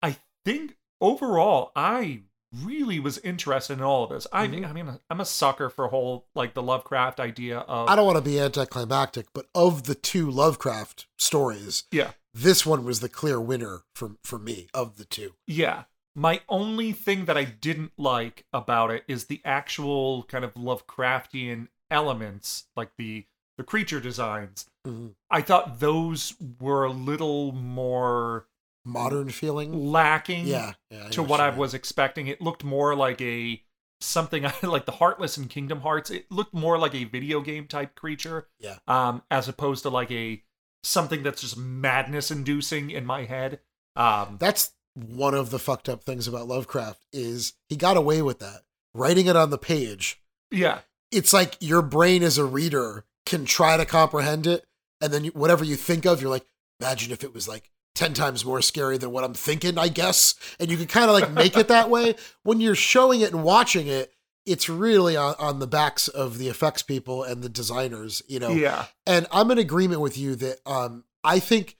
I 0.01 0.17
think 0.43 0.77
overall, 0.99 1.71
I 1.75 2.23
really 2.53 2.99
was 2.99 3.17
interested 3.19 3.73
in 3.73 3.81
all 3.81 4.03
of 4.03 4.09
this. 4.09 4.27
I 4.31 4.47
mean, 4.47 4.65
I 4.65 4.73
mean, 4.73 4.99
I'm 5.09 5.21
a 5.21 5.25
sucker 5.25 5.69
for 5.69 5.87
whole 5.87 6.27
like 6.35 6.53
the 6.53 6.63
Lovecraft 6.63 7.19
idea 7.19 7.59
of 7.59 7.89
I 7.89 7.95
don't 7.95 8.05
want 8.05 8.17
to 8.17 8.23
be 8.23 8.39
anticlimactic, 8.39 9.27
but 9.33 9.47
of 9.55 9.83
the 9.83 9.95
two 9.95 10.29
Lovecraft 10.29 11.07
stories, 11.17 11.85
yeah, 11.91 12.11
this 12.33 12.65
one 12.65 12.83
was 12.83 12.99
the 12.99 13.09
clear 13.09 13.39
winner 13.39 13.83
for 13.95 14.11
for 14.23 14.37
me 14.39 14.67
of 14.73 14.97
the 14.97 15.05
two. 15.05 15.33
yeah. 15.47 15.83
My 16.13 16.41
only 16.49 16.91
thing 16.91 17.23
that 17.23 17.37
I 17.37 17.45
didn't 17.45 17.93
like 17.97 18.43
about 18.51 18.91
it 18.91 19.05
is 19.07 19.27
the 19.27 19.39
actual 19.45 20.23
kind 20.23 20.43
of 20.43 20.53
Lovecraftian 20.55 21.69
elements, 21.89 22.65
like 22.75 22.89
the 22.97 23.27
the 23.57 23.63
creature 23.63 24.01
designs. 24.01 24.65
Mhm. 24.85 25.13
I 25.29 25.41
thought 25.41 25.79
those 25.79 26.33
were 26.59 26.83
a 26.83 26.91
little 26.91 27.53
more 27.53 28.47
Modern 28.85 29.29
feeling. 29.29 29.91
lacking. 29.91 30.47
Yeah. 30.47 30.73
yeah 30.89 31.09
to 31.09 31.23
what 31.23 31.39
I 31.39 31.49
mean. 31.51 31.59
was 31.59 31.73
expecting. 31.73 32.27
It 32.27 32.41
looked 32.41 32.63
more 32.63 32.95
like 32.95 33.21
a 33.21 33.61
something 33.99 34.43
like 34.63 34.85
the 34.85 34.93
Heartless 34.93 35.37
in 35.37 35.47
Kingdom 35.47 35.81
Hearts. 35.81 36.09
It 36.09 36.25
looked 36.31 36.53
more 36.53 36.77
like 36.77 36.95
a 36.95 37.03
video 37.03 37.41
game 37.41 37.67
type 37.67 37.95
creature, 37.95 38.47
Yeah. 38.59 38.77
um, 38.87 39.21
as 39.29 39.47
opposed 39.47 39.83
to 39.83 39.89
like 39.89 40.11
a 40.11 40.43
something 40.83 41.21
that's 41.23 41.41
just 41.41 41.55
madness 41.57 42.31
inducing 42.31 42.89
in 42.89 43.05
my 43.05 43.25
head. 43.25 43.59
Um, 43.95 44.37
That's 44.39 44.71
one 44.95 45.33
of 45.35 45.51
the 45.51 45.59
fucked 45.59 45.87
up 45.87 46.03
things 46.03 46.27
about 46.27 46.47
Lovecraft 46.47 47.05
is 47.13 47.53
he 47.69 47.75
got 47.75 47.97
away 47.97 48.21
with 48.21 48.39
that. 48.39 48.61
Writing 48.95 49.27
it 49.27 49.35
on 49.35 49.51
the 49.51 49.57
page. 49.57 50.19
yeah, 50.49 50.79
It's 51.11 51.31
like 51.33 51.55
your 51.61 51.81
brain 51.81 52.23
as 52.23 52.37
a 52.37 52.43
reader 52.45 53.05
can 53.25 53.45
try 53.45 53.77
to 53.77 53.85
comprehend 53.85 54.47
it, 54.47 54.65
and 54.99 55.13
then 55.13 55.25
you, 55.25 55.31
whatever 55.31 55.63
you 55.63 55.75
think 55.77 56.05
of, 56.05 56.19
you're 56.21 56.29
like, 56.31 56.45
imagine 56.81 57.11
if 57.11 57.23
it 57.23 57.33
was 57.33 57.47
like 57.47 57.69
10 57.95 58.13
times 58.13 58.45
more 58.45 58.61
scary 58.61 58.97
than 58.97 59.11
what 59.11 59.23
I'm 59.23 59.33
thinking, 59.33 59.77
I 59.77 59.89
guess. 59.89 60.35
And 60.59 60.71
you 60.71 60.77
can 60.77 60.87
kind 60.87 61.09
of 61.09 61.13
like 61.19 61.31
make 61.31 61.57
it 61.57 61.67
that 61.67 61.89
way. 61.89 62.15
When 62.43 62.59
you're 62.61 62.75
showing 62.75 63.21
it 63.21 63.33
and 63.33 63.43
watching 63.43 63.87
it, 63.87 64.13
it's 64.45 64.67
really 64.69 65.15
on, 65.15 65.35
on 65.37 65.59
the 65.59 65.67
backs 65.67 66.07
of 66.07 66.37
the 66.39 66.47
effects 66.47 66.81
people 66.81 67.23
and 67.23 67.43
the 67.43 67.49
designers, 67.49 68.23
you 68.27 68.39
know. 68.39 68.49
yeah, 68.51 68.85
And 69.05 69.27
I'm 69.31 69.51
in 69.51 69.57
agreement 69.59 70.01
with 70.01 70.17
you 70.17 70.35
that 70.37 70.59
um, 70.65 71.03
I 71.23 71.37
think 71.39 71.77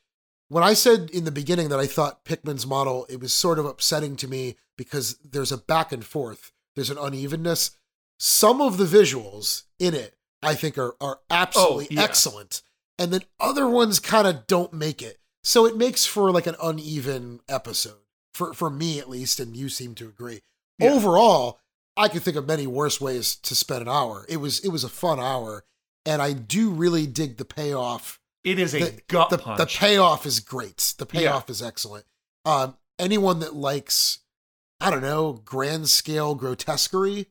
when 0.49 0.63
I 0.63 0.73
said 0.73 1.09
in 1.11 1.23
the 1.23 1.31
beginning 1.31 1.69
that 1.69 1.79
I 1.79 1.87
thought 1.87 2.25
Pickman's 2.25 2.67
model, 2.67 3.07
it 3.09 3.19
was 3.19 3.33
sort 3.33 3.57
of 3.57 3.65
upsetting 3.65 4.15
to 4.17 4.27
me 4.27 4.57
because 4.77 5.17
there's 5.23 5.51
a 5.51 5.57
back 5.57 5.91
and 5.91 6.05
forth, 6.05 6.51
there's 6.75 6.89
an 6.91 6.97
unevenness. 6.99 7.71
Some 8.19 8.61
of 8.61 8.77
the 8.77 8.85
visuals 8.85 9.63
in 9.79 9.93
it, 9.95 10.15
I 10.43 10.53
think, 10.53 10.77
are 10.77 10.95
are 11.01 11.19
absolutely 11.31 11.85
Oh, 11.85 11.87
yeah. 11.91 12.03
excellent, 12.03 12.61
and 12.99 13.11
then 13.11 13.21
other 13.39 13.67
ones 13.67 13.99
kind 13.99 14.27
of 14.27 14.45
don't 14.45 14.73
make 14.73 15.01
it. 15.01 15.17
So 15.43 15.65
it 15.65 15.75
makes 15.77 16.05
for 16.05 16.31
like 16.31 16.47
an 16.47 16.55
uneven 16.61 17.39
episode 17.49 17.97
for 18.33 18.53
for 18.53 18.69
me 18.69 18.99
at 18.99 19.09
least, 19.09 19.39
and 19.39 19.55
you 19.55 19.69
seem 19.69 19.95
to 19.95 20.07
agree. 20.07 20.41
Yeah. 20.79 20.91
Overall, 20.93 21.59
I 21.97 22.07
could 22.07 22.21
think 22.23 22.37
of 22.37 22.47
many 22.47 22.67
worse 22.67 23.01
ways 23.01 23.35
to 23.37 23.55
spend 23.55 23.81
an 23.81 23.89
hour. 23.89 24.25
It 24.29 24.37
was 24.37 24.59
it 24.59 24.69
was 24.69 24.83
a 24.83 24.89
fun 24.89 25.19
hour, 25.19 25.63
and 26.05 26.21
I 26.21 26.33
do 26.33 26.69
really 26.69 27.07
dig 27.07 27.37
the 27.37 27.45
payoff. 27.45 28.19
it 28.43 28.57
is 28.57 28.73
a 28.73 28.79
The, 28.79 29.01
gut 29.07 29.29
the, 29.29 29.37
punch. 29.37 29.57
the 29.59 29.65
payoff 29.79 30.25
is 30.25 30.39
great. 30.39 30.93
The 30.97 31.05
Yeah. 31.13 31.19
payoff 31.19 31.49
is 31.49 31.61
excellent. 31.61 32.05
Um, 32.45 32.75
anyone 32.97 33.39
that 33.39 33.53
likes, 33.55 34.19
I 34.79 34.89
don't 34.89 35.01
know, 35.03 35.33
grand 35.33 35.89
scale 35.89 36.33
grotesquerie, 36.33 37.27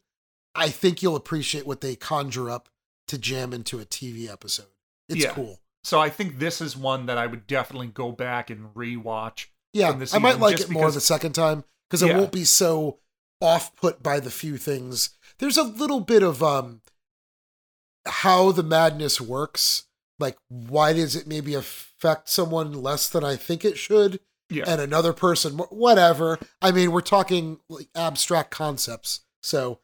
I 0.54 0.68
think 0.68 1.02
you'll 1.02 1.16
appreciate 1.16 1.66
what 1.66 1.80
they 1.80 1.96
conjure 1.96 2.48
up 2.50 2.68
to 3.08 3.18
jam 3.18 3.52
into 3.52 3.80
a 3.80 3.84
TV 3.84 4.28
episode. 4.28 4.70
It's 5.08 5.22
Yeah. 5.24 5.32
cool. 5.34 5.60
So 5.84 6.00
I 6.00 6.08
think 6.10 6.38
this 6.38 6.60
is 6.60 6.76
one 6.76 7.06
that 7.06 7.18
I 7.18 7.26
would 7.26 7.46
definitely 7.46 7.88
go 7.88 8.12
back 8.12 8.50
and 8.50 8.74
rewatch. 8.74 9.46
Yeah, 9.72 9.98
I 10.12 10.18
might 10.18 10.38
like 10.40 10.60
it 10.60 10.70
more 10.70 10.90
the 10.90 11.00
second 11.00 11.32
time 11.32 11.64
because 11.88 12.02
it 12.02 12.08
Yeah. 12.08 12.18
won't 12.18 12.32
be 12.32 12.44
so 12.44 12.98
off 13.40 13.74
put 13.76 14.02
by 14.02 14.20
the 14.20 14.30
few 14.30 14.56
things. 14.58 15.10
There's 15.38 15.56
a 15.56 15.62
little 15.62 16.00
bit 16.00 16.22
of 16.22 16.42
um 16.42 16.82
how 18.06 18.50
the 18.52 18.62
madness 18.62 19.20
works 19.20 19.84
like 20.18 20.36
why 20.48 20.92
does 20.92 21.16
it 21.16 21.26
maybe 21.26 21.54
affect 21.54 22.28
someone 22.28 22.72
less 22.72 23.08
than 23.08 23.24
I 23.24 23.36
think 23.36 23.64
it 23.64 23.78
should? 23.78 24.20
Yeah. 24.50 24.64
And 24.66 24.80
another 24.80 25.12
person, 25.12 25.56
whatever. 25.70 26.38
I 26.60 26.72
mean, 26.72 26.90
we're 26.92 27.00
talking 27.00 27.60
like 27.68 27.88
abstract 27.94 28.50
concepts. 28.50 29.20
So 29.42 29.80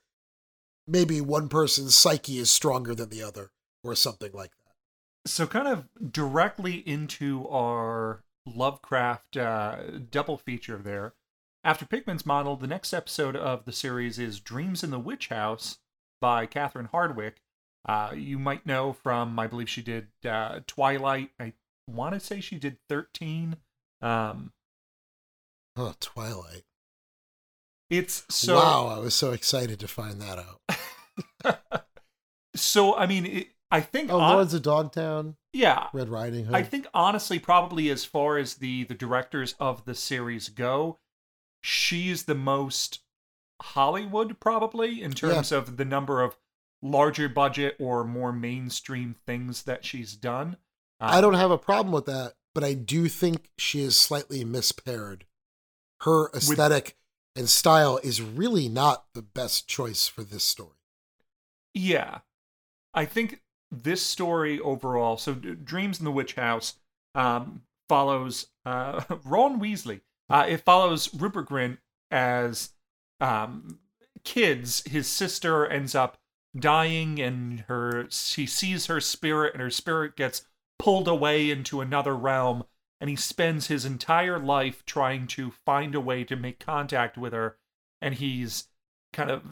maybe 0.86 1.20
one 1.20 1.48
person's 1.48 1.96
psyche 1.96 2.38
is 2.38 2.50
stronger 2.50 2.94
than 2.94 3.08
the 3.08 3.22
other 3.22 3.50
or 3.82 3.94
something 3.94 4.32
like 4.32 4.50
that. 4.50 4.65
So, 5.26 5.46
kind 5.46 5.66
of 5.68 5.88
directly 6.12 6.76
into 6.88 7.48
our 7.48 8.22
Lovecraft 8.46 9.36
uh, 9.36 9.76
double 10.10 10.38
feature 10.38 10.78
there. 10.78 11.14
After 11.64 11.84
Pickman's 11.84 12.24
model, 12.24 12.56
the 12.56 12.68
next 12.68 12.92
episode 12.92 13.34
of 13.34 13.64
the 13.64 13.72
series 13.72 14.20
is 14.20 14.38
Dreams 14.38 14.84
in 14.84 14.90
the 14.90 15.00
Witch 15.00 15.28
House 15.28 15.78
by 16.20 16.46
Catherine 16.46 16.88
Hardwicke. 16.92 17.38
Uh, 17.88 18.12
you 18.14 18.38
might 18.38 18.66
know 18.66 18.92
from, 18.92 19.36
I 19.38 19.48
believe 19.48 19.68
she 19.68 19.82
did 19.82 20.08
uh, 20.24 20.60
Twilight. 20.68 21.30
I 21.40 21.54
want 21.88 22.14
to 22.14 22.20
say 22.20 22.40
she 22.40 22.56
did 22.58 22.78
13. 22.88 23.56
Um, 24.02 24.52
Oh, 25.76 25.94
Twilight. 26.00 26.62
it's 27.90 28.24
so. 28.30 28.56
wow, 28.56 28.86
I 28.86 28.98
was 28.98 29.14
so 29.14 29.32
excited 29.32 29.78
to 29.80 29.88
find 29.88 30.20
that 30.22 30.38
out. 31.44 31.62
so, 32.54 32.94
I 32.96 33.06
mean, 33.06 33.26
it, 33.26 33.48
I 33.70 33.80
think. 33.80 34.10
Oh, 34.10 34.20
hon- 34.20 34.36
Lords 34.36 34.54
of 34.54 34.62
Dogtown, 34.62 35.36
yeah. 35.52 35.88
Red 35.92 36.08
Riding 36.08 36.44
Hood. 36.46 36.54
I 36.54 36.62
think 36.62 36.86
honestly, 36.94 37.38
probably 37.38 37.90
as 37.90 38.04
far 38.04 38.38
as 38.38 38.54
the 38.54 38.84
the 38.84 38.94
directors 38.94 39.54
of 39.58 39.84
the 39.84 39.94
series 39.94 40.48
go, 40.48 40.98
she's 41.62 42.24
the 42.24 42.34
most 42.34 43.00
Hollywood 43.60 44.38
probably 44.40 45.02
in 45.02 45.12
terms 45.12 45.50
of 45.52 45.76
the 45.76 45.84
number 45.84 46.22
of 46.22 46.36
larger 46.82 47.28
budget 47.28 47.74
or 47.80 48.04
more 48.04 48.32
mainstream 48.32 49.16
things 49.26 49.62
that 49.64 49.84
she's 49.84 50.14
done. 50.14 50.56
Uh, 51.00 51.08
I 51.10 51.20
don't 51.20 51.34
have 51.34 51.50
a 51.50 51.58
problem 51.58 51.92
with 51.92 52.06
that, 52.06 52.34
but 52.54 52.62
I 52.62 52.74
do 52.74 53.08
think 53.08 53.50
she 53.58 53.80
is 53.80 53.98
slightly 53.98 54.44
mispaired. 54.44 55.24
Her 56.02 56.30
aesthetic 56.34 56.96
and 57.34 57.48
style 57.48 57.98
is 58.02 58.20
really 58.22 58.68
not 58.68 59.06
the 59.14 59.22
best 59.22 59.66
choice 59.66 60.06
for 60.06 60.22
this 60.22 60.44
story. 60.44 60.70
Yeah. 61.74 62.18
I 62.94 63.04
think 63.04 63.40
this 63.70 64.04
story 64.04 64.60
overall, 64.60 65.16
so 65.16 65.34
Dreams 65.34 65.98
in 65.98 66.04
the 66.04 66.12
Witch 66.12 66.34
House, 66.34 66.74
um, 67.14 67.62
follows 67.88 68.48
uh, 68.64 69.02
Ron 69.24 69.60
Weasley. 69.60 70.00
Uh, 70.28 70.46
it 70.48 70.64
follows 70.64 71.12
Rupert 71.14 71.48
Grint 71.48 71.78
as 72.10 72.70
um, 73.20 73.78
kids. 74.24 74.82
His 74.86 75.06
sister 75.06 75.66
ends 75.66 75.94
up 75.94 76.18
dying, 76.58 77.20
and 77.20 77.60
her 77.68 78.06
she 78.10 78.46
sees 78.46 78.86
her 78.86 79.00
spirit, 79.00 79.54
and 79.54 79.62
her 79.62 79.70
spirit 79.70 80.16
gets 80.16 80.46
pulled 80.78 81.08
away 81.08 81.50
into 81.50 81.80
another 81.80 82.16
realm. 82.16 82.64
And 83.00 83.10
he 83.10 83.16
spends 83.16 83.66
his 83.66 83.84
entire 83.84 84.38
life 84.38 84.84
trying 84.86 85.26
to 85.28 85.52
find 85.66 85.94
a 85.94 86.00
way 86.00 86.24
to 86.24 86.34
make 86.34 86.58
contact 86.58 87.18
with 87.18 87.34
her. 87.34 87.58
And 88.00 88.14
he's 88.14 88.68
kind 89.12 89.30
of 89.30 89.42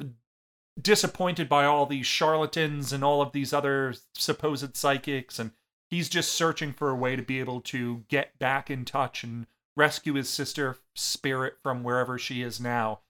disappointed 0.80 1.48
by 1.48 1.64
all 1.64 1.86
these 1.86 2.06
charlatans 2.06 2.92
and 2.92 3.04
all 3.04 3.22
of 3.22 3.32
these 3.32 3.52
other 3.52 3.94
supposed 4.14 4.76
psychics 4.76 5.38
and 5.38 5.52
he's 5.88 6.08
just 6.08 6.32
searching 6.32 6.72
for 6.72 6.90
a 6.90 6.96
way 6.96 7.14
to 7.14 7.22
be 7.22 7.38
able 7.38 7.60
to 7.60 8.04
get 8.08 8.38
back 8.38 8.70
in 8.70 8.84
touch 8.84 9.22
and 9.22 9.46
rescue 9.76 10.14
his 10.14 10.28
sister 10.28 10.76
spirit 10.94 11.54
from 11.62 11.82
wherever 11.82 12.18
she 12.18 12.42
is 12.42 12.60
now. 12.60 13.00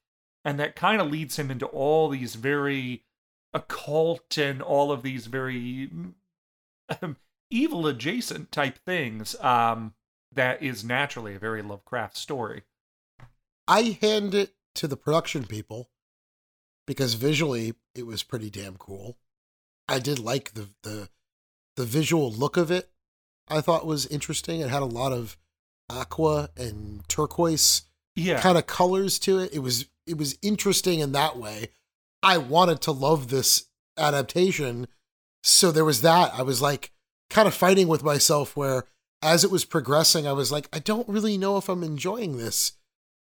And 0.45 0.59
that 0.61 0.77
kind 0.77 1.01
of 1.01 1.11
leads 1.11 1.39
him 1.39 1.51
into 1.51 1.67
all 1.67 2.09
these 2.09 2.35
very 2.35 3.05
occult 3.55 4.37
and 4.37 4.61
all 4.61 4.93
of 4.93 5.03
these 5.03 5.27
very 5.27 5.89
um, 7.01 7.17
evil 7.51 7.87
adjacent 7.87 8.51
type 8.51 8.79
things 8.85 9.37
um 9.41 9.95
that 10.33 10.61
is 10.61 10.83
naturally 10.83 11.37
a 11.37 11.39
very 11.39 11.63
lovecraft 11.63 12.17
story. 12.17 12.63
I 13.69 13.97
hand 14.01 14.35
it 14.35 14.55
to 14.75 14.89
the 14.89 14.97
production 14.97 15.45
people 15.45 15.91
because 16.87 17.15
visually 17.15 17.75
it 17.95 18.07
was 18.07 18.23
pretty 18.23 18.51
damn 18.51 18.77
cool. 18.77 19.17
I 19.89 19.99
did 19.99 20.19
like 20.19 20.55
the 20.55 20.69
the 20.83 21.09
the 21.77 21.85
visual 21.85 22.31
look 22.31 22.57
of 22.57 22.71
it. 22.71 22.91
I 23.49 23.61
thought 23.61 23.87
was 23.87 24.07
interesting. 24.07 24.61
It 24.61 24.71
had 24.71 24.83
a 24.83 24.87
lot 24.87 25.13
of 25.13 25.37
aqua 25.91 26.49
and 26.57 27.07
turquoise 27.09 27.83
yeah 28.17 28.41
kind 28.41 28.57
of 28.57 28.67
colors 28.67 29.19
to 29.21 29.39
it. 29.39 29.53
It 29.53 29.59
was 29.59 29.87
it 30.07 30.19
was 30.19 30.39
interesting 30.43 31.01
in 31.01 31.13
that 31.13 31.37
way. 31.37 31.69
I 32.23 32.39
wanted 32.39 32.81
to 32.83 32.93
love 32.93 33.29
this 33.29 33.67
adaptation, 33.99 34.87
so 35.43 35.71
there 35.71 35.85
was 35.85 36.03
that. 36.03 36.33
I 36.35 36.43
was 36.43 36.63
like 36.63 36.91
kind 37.31 37.47
of 37.47 37.55
fighting 37.55 37.89
with 37.89 38.03
myself 38.03 38.57
where 38.57 38.85
as 39.23 39.43
it 39.43 39.51
was 39.51 39.65
progressing, 39.65 40.27
I 40.27 40.33
was 40.33 40.53
like, 40.53 40.69
I 40.73 40.79
don't 40.79 41.09
really 41.09 41.39
know 41.39 41.57
if 41.57 41.69
I'm 41.69 41.83
enjoying 41.83 42.37
this, 42.37 42.73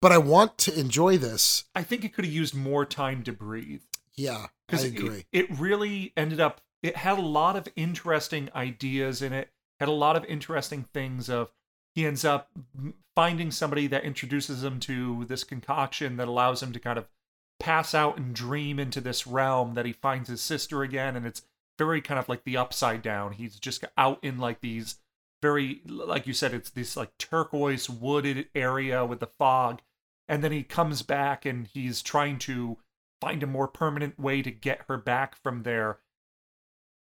but 0.07 0.13
I 0.13 0.19
want 0.19 0.57
to 0.59 0.79
enjoy 0.79 1.19
this. 1.19 1.65
i 1.75 1.83
think 1.83 2.05
it 2.05 2.15
could 2.15 2.25
have 2.25 2.33
used 2.33 2.55
more 2.55 2.87
time 2.87 3.25
to 3.25 3.33
breathe 3.33 3.83
Yeah, 4.15 4.47
I 4.71 4.81
agree. 4.83 5.27
it, 5.33 5.51
it 5.51 5.59
really 5.59 6.13
ended 6.17 6.39
up 6.39 6.61
it 6.81 6.95
had 6.99 7.19
a 7.19 7.23
lot 7.23 7.57
of 7.57 7.67
interesting 7.75 8.49
ideas 8.55 9.21
in 9.21 9.33
it 9.33 9.51
had 9.81 9.89
a 9.89 9.93
lot 9.93 10.15
of 10.15 10.25
interesting 10.27 10.85
things 10.95 11.29
of 11.29 11.51
he 11.97 12.07
ends 12.07 12.25
up 12.25 12.51
finding 13.17 13.51
somebody 13.51 13.89
that 13.89 14.05
introduces 14.05 14.63
him 14.63 14.79
to 14.81 15.25
this 15.25 15.43
concoction 15.43 16.19
that 16.19 16.29
allows 16.29 16.63
him 16.63 16.73
to 16.73 16.79
kind 16.79 16.99
of 16.99 17.09
pass 17.59 17.93
out 17.93 18.17
and 18.17 18.33
dream 18.33 18.79
into 18.79 19.01
this 19.01 19.27
realm 19.27 19.75
that 19.75 19.87
he 19.87 19.93
finds 19.93 20.29
his 20.29 20.41
sister 20.41 20.83
again 20.85 21.17
and 21.17 21.27
it's 21.27 21.43
very 21.79 22.01
kind 22.01 22.21
of 22.21 22.29
like 22.29 22.45
the 22.45 22.57
upside 22.57 23.03
down 23.03 23.33
he's 23.33 23.59
just 23.59 23.85
out 23.99 24.23
in 24.23 24.39
like 24.39 24.61
these 24.61 24.97
very 25.43 25.81
like 25.87 26.29
you 26.29 26.33
said 26.33 26.55
it's 26.55 26.71
this 26.71 26.97
like 26.97 27.11
turquoise 27.19 27.91
wooded 27.91 28.49
area 28.55 29.05
with 29.05 29.19
the 29.19 29.27
fog 29.27 29.81
and 30.29 30.43
then 30.43 30.53
he 30.53 30.63
comes 30.63 31.03
back 31.03 31.45
and 31.45 31.69
he's 31.73 32.03
trying 32.03 32.39
to 32.39 32.79
find 33.21 33.43
a 33.43 33.47
more 33.47 33.69
permanent 33.69 34.19
way 34.19 34.43
to 34.43 34.51
get 34.51 34.83
her 34.89 34.97
back 34.99 35.35
from 35.37 35.63
there 35.63 35.99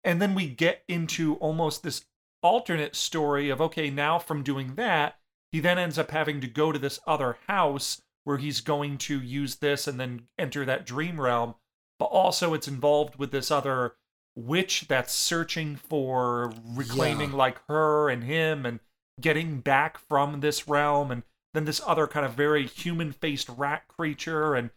and 0.03 0.21
then 0.21 0.35
we 0.35 0.47
get 0.47 0.83
into 0.87 1.35
almost 1.35 1.83
this 1.83 2.05
alternate 2.43 2.95
story 2.95 3.49
of 3.49 3.59
okay 3.59 3.89
now 3.89 4.19
from 4.19 4.43
doing 4.43 4.75
that 4.75 5.19
he 5.51 5.59
then 5.59 5.77
ends 5.79 5.97
up 5.97 6.11
having 6.11 6.39
to 6.41 6.47
go 6.47 6.71
to 6.71 6.79
this 6.79 6.99
other 7.07 7.37
house 7.47 8.01
where 8.23 8.37
he's 8.37 8.61
going 8.61 8.97
to 8.97 9.19
use 9.21 9.55
this 9.55 9.87
and 9.87 9.99
then 9.99 10.27
enter 10.37 10.63
that 10.65 10.85
dream 10.85 11.19
realm 11.19 11.55
but 11.97 12.05
also 12.05 12.53
it's 12.53 12.67
involved 12.67 13.15
with 13.17 13.31
this 13.31 13.49
other 13.49 13.95
witch 14.35 14.85
that's 14.87 15.13
searching 15.13 15.75
for 15.75 16.53
reclaiming 16.65 17.31
Yeah. 17.31 17.37
like 17.37 17.61
her 17.67 18.09
and 18.09 18.23
him 18.23 18.65
and 18.65 18.79
getting 19.19 19.61
back 19.61 19.97
from 19.97 20.41
this 20.41 20.67
realm 20.67 21.09
and 21.09 21.23
then 21.55 21.65
this 21.65 21.81
other 21.85 22.07
kind 22.07 22.25
of 22.25 22.33
very 22.33 22.65
human 22.67 23.11
faced 23.11 23.49
rat 23.49 23.87
creature 23.87 24.55
and 24.55 24.69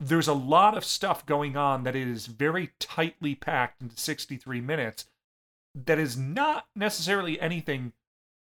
there's 0.00 0.28
a 0.28 0.32
lot 0.34 0.76
of 0.76 0.84
stuff 0.84 1.24
going 1.26 1.56
on 1.56 1.84
that 1.84 1.94
is 1.94 2.26
very 2.26 2.70
tightly 2.80 3.34
packed 3.34 3.80
into 3.80 3.96
63 3.96 4.60
minutes 4.60 5.06
that 5.74 5.98
is 5.98 6.16
not 6.16 6.66
necessarily 6.74 7.40
anything 7.40 7.92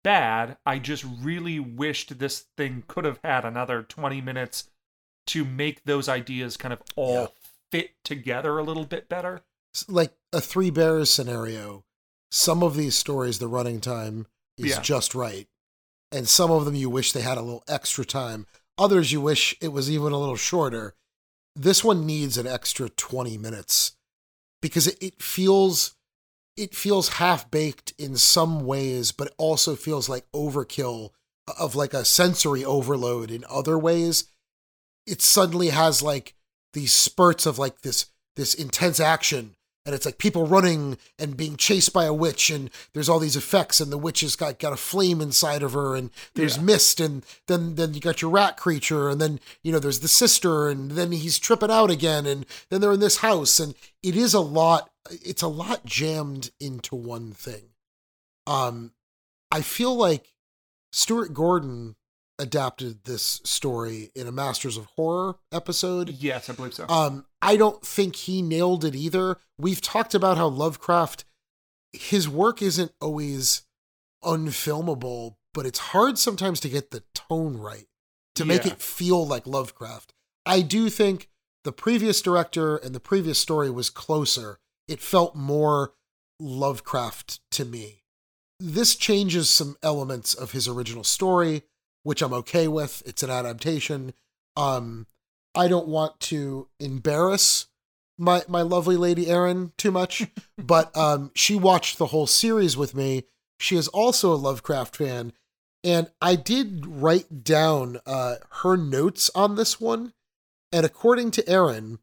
bad 0.03 0.57
i 0.65 0.77
just 0.79 1.03
really 1.21 1.59
wished 1.59 2.19
this 2.19 2.45
thing 2.57 2.83
could 2.87 3.03
have 3.05 3.19
had 3.23 3.43
another 3.45 3.81
20 3.83 4.21
minutes 4.21 4.69
to 5.27 5.43
make 5.43 5.83
those 5.83 6.07
ideas 6.07 6.55
kind 6.57 6.73
of 6.73 6.81
all 6.95 7.13
Yeah. 7.13 7.27
fit 7.71 7.91
together 8.03 8.57
a 8.57 8.63
little 8.63 8.85
bit 8.85 9.09
better 9.09 9.41
like 9.87 10.13
a 10.33 10.41
three 10.41 10.71
bears 10.71 11.11
scenario. 11.11 11.83
Some 12.31 12.63
of 12.63 12.75
these 12.75 12.95
stories, 12.95 13.37
the 13.37 13.47
running 13.47 13.79
time 13.81 14.25
is 14.57 14.71
Yeah. 14.75 14.81
just 14.81 15.13
right. 15.13 15.47
And 16.11 16.27
some 16.27 16.51
of 16.51 16.65
them 16.65 16.75
you 16.75 16.89
wish 16.89 17.11
they 17.11 17.21
had 17.21 17.37
a 17.37 17.41
little 17.41 17.63
extra 17.67 18.05
time. 18.05 18.47
Others 18.77 19.11
you 19.11 19.21
wish 19.21 19.55
it 19.61 19.69
was 19.69 19.91
even 19.91 20.11
a 20.11 20.19
little 20.19 20.35
shorter. 20.35 20.95
This 21.55 21.83
one 21.83 22.05
needs 22.05 22.37
an 22.37 22.47
extra 22.47 22.89
20 22.89 23.37
minutes 23.37 23.93
because 24.61 24.87
it, 24.87 24.97
it 25.01 25.21
feels 25.21 25.95
it 26.57 26.75
feels 26.75 27.09
half 27.09 27.49
baked 27.49 27.93
in 27.97 28.17
some 28.17 28.65
ways, 28.65 29.13
but 29.13 29.27
it 29.27 29.33
also 29.37 29.75
feels 29.75 30.09
like 30.09 30.29
overkill 30.33 31.11
of 31.57 31.73
like 31.73 31.93
a 31.93 32.03
sensory 32.03 32.65
overload 32.65 33.31
in 33.31 33.45
other 33.49 33.77
ways. 33.77 34.25
It 35.07 35.21
suddenly 35.21 35.69
has 35.69 36.01
like 36.01 36.35
these 36.73 36.93
spurts 36.93 37.45
of 37.45 37.57
like 37.57 37.81
this 37.81 38.07
this 38.35 38.53
intense 38.53 38.99
action 38.99 39.55
and 39.85 39.95
it's 39.95 40.05
like 40.05 40.17
people 40.17 40.45
running 40.45 40.97
and 41.17 41.37
being 41.37 41.55
chased 41.57 41.93
by 41.93 42.03
a 42.05 42.13
witch 42.13 42.49
and 42.49 42.69
there's 42.93 43.09
all 43.09 43.17
these 43.19 43.35
effects 43.35 43.79
and 43.79 43.91
the 43.91 43.97
witch 43.97 44.21
has 44.21 44.35
got, 44.35 44.59
got 44.59 44.73
a 44.73 44.77
flame 44.77 45.21
inside 45.21 45.63
of 45.63 45.73
her 45.73 45.95
and 45.95 46.11
there's 46.35 46.57
Yeah. 46.57 46.63
mist 46.63 46.99
and 46.99 47.25
then 47.47 47.75
then 47.75 47.93
you 47.93 48.01
got 48.01 48.21
your 48.21 48.29
rat 48.31 48.57
creature 48.57 49.09
and 49.09 49.19
then 49.21 49.39
you 49.63 49.71
know 49.71 49.79
there's 49.79 50.01
the 50.01 50.07
sister 50.07 50.67
and 50.69 50.91
then 50.91 51.11
he's 51.11 51.39
tripping 51.39 51.71
out 51.71 51.89
again 51.89 52.25
and 52.25 52.45
then 52.69 52.81
they're 52.81 52.91
in 52.93 52.99
this 52.99 53.17
house 53.17 53.59
and 53.59 53.73
it 54.03 54.15
is 54.15 54.33
a 54.33 54.39
lot 54.41 54.89
it's 55.09 55.41
a 55.41 55.47
lot 55.47 55.85
jammed 55.85 56.51
into 56.59 56.95
one 56.95 57.31
thing. 57.31 57.69
Um 58.47 58.91
i 59.51 59.61
feel 59.61 59.95
like 59.95 60.33
stuart 60.91 61.33
gordon 61.33 61.95
adapted 62.37 63.03
this 63.05 63.41
story 63.43 64.11
in 64.15 64.27
a 64.27 64.31
masters 64.31 64.77
of 64.77 64.85
horror 64.95 65.35
episode. 65.51 66.09
Yes 66.09 66.49
i 66.49 66.53
believe 66.53 66.73
so. 66.73 66.85
Um, 66.87 67.25
I 67.41 67.55
don't 67.55 67.81
think 67.85 68.15
he 68.15 68.41
nailed 68.41 68.83
it 68.83 68.95
either. 68.95 69.37
We've 69.57 69.81
talked 69.81 70.13
about 70.13 70.37
how 70.37 70.47
Lovecraft 70.47 71.25
his 71.91 72.29
work 72.29 72.61
isn't 72.61 72.91
always 73.01 73.63
unfilmable, 74.23 75.35
but 75.53 75.65
it's 75.65 75.79
hard 75.79 76.17
sometimes 76.19 76.59
to 76.59 76.69
get 76.69 76.91
the 76.91 77.03
tone 77.15 77.57
right 77.57 77.87
to 78.35 78.45
make 78.45 78.65
Yeah. 78.65 78.73
it 78.73 78.81
feel 78.81 79.25
like 79.25 79.47
Lovecraft. 79.47 80.13
I 80.45 80.61
do 80.61 80.89
think 80.89 81.29
the 81.63 81.71
previous 81.71 82.21
director 82.21 82.77
and 82.77 82.93
the 82.93 82.99
previous 82.99 83.39
story 83.39 83.69
was 83.69 83.89
closer. 83.89 84.59
It 84.87 85.01
felt 85.01 85.35
more 85.35 85.93
Lovecraft 86.39 87.39
to 87.51 87.65
me. 87.65 88.03
This 88.59 88.95
changes 88.95 89.49
some 89.49 89.77
elements 89.81 90.33
of 90.33 90.51
his 90.51 90.67
original 90.67 91.03
story, 91.03 91.63
which 92.03 92.21
I'm 92.21 92.33
okay 92.33 92.67
with. 92.67 93.01
It's 93.05 93.23
an 93.23 93.29
adaptation. 93.29 94.13
Um, 94.55 95.07
I 95.55 95.67
don't 95.67 95.87
want 95.87 96.19
to 96.21 96.67
embarrass 96.79 97.67
my 98.17 98.43
my 98.47 98.61
lovely 98.61 98.97
lady 98.97 99.27
Erin 99.27 99.71
too 99.77 99.91
much, 99.91 100.27
but 100.57 100.95
um, 100.95 101.31
she 101.33 101.55
watched 101.55 101.97
the 101.97 102.07
whole 102.07 102.27
series 102.27 102.77
with 102.77 102.93
me. 102.93 103.23
She 103.59 103.75
is 103.75 103.87
also 103.89 104.33
a 104.33 104.35
Lovecraft 104.35 104.95
fan, 104.95 105.33
and 105.83 106.09
I 106.21 106.35
did 106.35 106.85
write 106.85 107.43
down 107.43 107.99
uh, 108.05 108.35
her 108.61 108.77
notes 108.77 109.31
on 109.33 109.55
this 109.55 109.79
one. 109.79 110.13
And 110.71 110.85
according 110.85 111.31
to 111.31 111.49
Erin, 111.49 111.97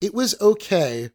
it 0.00 0.14
was 0.14 0.40
okay, 0.40 1.10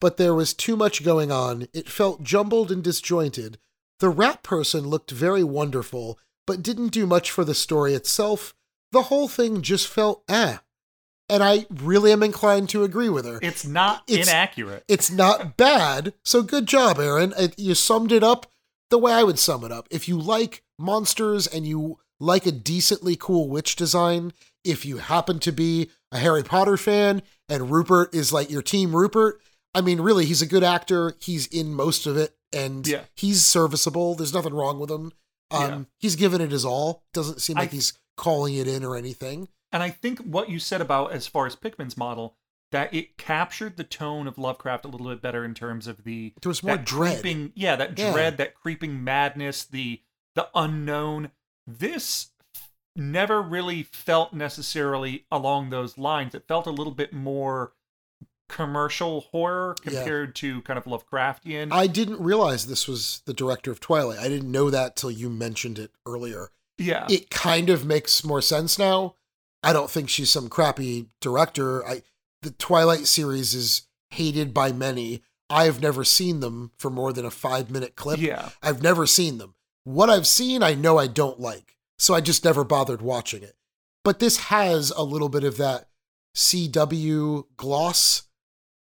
but 0.00 0.16
there 0.16 0.34
was 0.34 0.52
too 0.52 0.76
much 0.76 1.04
going 1.04 1.30
on. 1.30 1.68
It 1.72 1.88
felt 1.88 2.24
jumbled 2.24 2.72
and 2.72 2.82
disjointed. 2.82 3.58
The 4.00 4.08
rat 4.08 4.42
person 4.42 4.88
looked 4.88 5.12
very 5.12 5.44
wonderful, 5.44 6.18
but 6.46 6.62
didn't 6.62 6.88
do 6.88 7.06
much 7.06 7.30
for 7.30 7.44
the 7.44 7.54
story 7.54 7.94
itself. 7.94 8.54
The 8.90 9.02
whole 9.02 9.28
thing 9.28 9.62
just 9.62 9.86
felt 9.86 10.24
eh. 10.28 10.58
And 11.28 11.42
I 11.42 11.66
really 11.70 12.12
am 12.12 12.22
inclined 12.22 12.68
to 12.70 12.84
agree 12.84 13.08
with 13.08 13.24
her. 13.24 13.38
It's 13.42 13.64
not 13.64 14.02
It's- 14.06 14.28
inaccurate. 14.28 14.84
It's 14.88 15.10
not 15.10 15.56
bad. 15.56 16.12
So 16.24 16.42
good 16.42 16.66
job, 16.66 16.98
Erin. 16.98 17.32
You 17.56 17.74
summed 17.74 18.12
it 18.12 18.22
up 18.22 18.50
the 18.90 18.98
way 18.98 19.12
I 19.12 19.22
would 19.22 19.38
sum 19.38 19.64
it 19.64 19.72
up. 19.72 19.88
If 19.90 20.06
you 20.08 20.18
like 20.20 20.62
monsters 20.78 21.46
and 21.46 21.66
you 21.66 21.98
like 22.20 22.44
a 22.46 22.52
decently 22.52 23.16
cool 23.16 23.48
witch 23.48 23.74
design, 23.76 24.32
if 24.64 24.84
you 24.84 24.98
happen 24.98 25.38
to 25.40 25.52
be 25.52 25.90
a 26.12 26.18
Harry 26.18 26.42
Potter 26.42 26.76
fan 26.76 27.22
and 27.48 27.70
Rupert 27.70 28.14
is 28.14 28.32
like 28.32 28.50
your 28.50 28.62
team 28.62 28.94
Rupert, 28.94 29.40
I 29.74 29.80
mean, 29.80 30.00
really, 30.00 30.26
he's 30.26 30.42
a 30.42 30.46
good 30.46 30.62
actor. 30.62 31.14
He's 31.20 31.46
in 31.46 31.74
most 31.74 32.06
of 32.06 32.16
it 32.18 32.36
and 32.52 32.86
Yeah. 32.86 33.04
he's 33.14 33.44
serviceable. 33.44 34.14
There's 34.14 34.32
nothing 34.34 34.54
wrong 34.54 34.78
with 34.78 34.90
him. 34.90 35.12
Um, 35.50 35.62
Yeah. 35.70 35.80
He's 35.98 36.16
given 36.16 36.40
it 36.40 36.50
his 36.52 36.64
all. 36.64 37.02
Doesn't 37.14 37.40
seem 37.40 37.56
like 37.56 37.70
I- 37.72 37.74
he's 37.76 37.94
calling 38.16 38.54
it 38.54 38.68
in 38.68 38.84
or 38.84 38.94
anything. 38.94 39.48
And 39.74 39.82
I 39.82 39.90
think 39.90 40.20
what 40.20 40.48
you 40.48 40.58
said 40.60 40.80
about 40.80 41.10
as 41.12 41.26
far 41.26 41.46
as 41.46 41.56
Pickman's 41.56 41.96
model, 41.96 42.36
that 42.70 42.94
it 42.94 43.18
captured 43.18 43.76
the 43.76 43.82
tone 43.84 44.28
of 44.28 44.38
Lovecraft 44.38 44.84
a 44.84 44.88
little 44.88 45.08
bit 45.08 45.20
better 45.20 45.44
in 45.44 45.52
terms 45.52 45.88
of 45.88 46.04
the 46.04 46.32
There 46.40 46.48
was 46.48 46.62
more 46.62 46.76
dread. 46.76 47.16
creeping, 47.20 47.52
yeah, 47.56 47.74
that 47.74 47.98
Yeah. 47.98 48.12
dread, 48.12 48.36
that 48.38 48.54
creeping 48.54 49.02
madness, 49.04 49.64
the 49.64 50.00
the 50.36 50.48
unknown. 50.54 51.30
This 51.66 52.28
never 52.96 53.42
really 53.42 53.82
felt 53.84 54.32
necessarily 54.32 55.26
along 55.30 55.70
those 55.70 55.98
lines. 55.98 56.34
It 56.34 56.46
felt 56.48 56.66
a 56.68 56.70
little 56.72 56.92
bit 56.94 57.12
more 57.12 57.72
commercial 58.48 59.22
horror 59.32 59.74
Yeah. 59.84 59.90
compared 59.90 60.34
to 60.36 60.62
kind 60.62 60.78
of 60.78 60.84
Lovecraftian. 60.84 61.72
I 61.72 61.86
didn't 61.88 62.20
realize 62.20 62.66
this 62.66 62.86
was 62.86 63.22
the 63.26 63.34
director 63.34 63.70
of 63.72 63.80
Twilight. 63.80 64.18
I 64.18 64.28
didn't 64.28 64.50
know 64.52 64.70
that 64.70 64.94
till 64.96 65.10
you 65.10 65.28
mentioned 65.30 65.78
it 65.78 65.90
earlier. 66.06 66.50
yeah, 66.78 67.06
It 67.08 67.30
kind 67.30 67.70
of 67.70 67.84
makes 67.84 68.24
more 68.24 68.42
sense 68.42 68.78
now. 68.78 69.14
I 69.64 69.72
don't 69.72 69.90
think 69.90 70.08
she's 70.08 70.30
some 70.30 70.48
crappy 70.48 71.06
director. 71.20 71.84
I 71.86 72.02
the 72.42 72.50
Twilight 72.50 73.06
series 73.06 73.54
is 73.54 73.82
hated 74.10 74.52
by 74.52 74.72
many. 74.72 75.22
I've 75.50 75.80
never 75.80 76.04
seen 76.04 76.40
them 76.40 76.72
for 76.78 76.90
more 76.90 77.12
than 77.12 77.24
a 77.24 77.30
5-minute 77.30 77.96
clip. 77.96 78.20
yeah, 78.20 78.50
I've 78.62 78.82
never 78.82 79.06
seen 79.06 79.38
them. 79.38 79.54
What 79.84 80.10
I've 80.10 80.26
seen, 80.26 80.62
I 80.62 80.74
know 80.74 80.98
I 80.98 81.06
don't 81.06 81.40
like. 81.40 81.76
So 81.98 82.14
I 82.14 82.20
just 82.20 82.44
never 82.44 82.64
bothered 82.64 83.02
watching 83.02 83.42
it. 83.42 83.54
But 84.02 84.18
this 84.18 84.36
has 84.36 84.90
a 84.90 85.02
little 85.02 85.28
bit 85.28 85.44
of 85.44 85.56
that 85.58 85.88
CW 86.34 87.44
gloss 87.56 88.22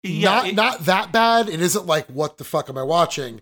yeah. 0.02 0.28
not 0.30 0.46
it- 0.48 0.54
not 0.54 0.84
that 0.86 1.12
bad. 1.12 1.48
It 1.48 1.60
isn't 1.60 1.86
like 1.86 2.06
what 2.06 2.38
the 2.38 2.44
fuck 2.44 2.68
am 2.68 2.78
I 2.78 2.82
watching, 2.82 3.40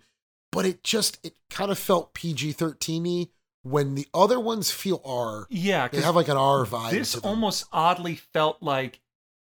but 0.52 0.64
it 0.66 0.82
just 0.82 1.18
it 1.24 1.34
kind 1.50 1.70
of 1.70 1.78
felt 1.78 2.14
PG 2.14 2.54
thirteeny 2.54 3.28
when 3.70 3.94
the 3.94 4.06
other 4.14 4.38
ones 4.38 4.70
feel 4.70 5.00
R. 5.04 5.46
yeah. 5.50 5.88
they 5.88 6.00
have 6.00 6.14
like 6.16 6.28
an 6.28 6.36
R 6.36 6.64
vibe. 6.64 6.90
this 6.92 7.16
almost 7.16 7.64
oddly 7.72 8.14
felt 8.14 8.62
like 8.62 9.00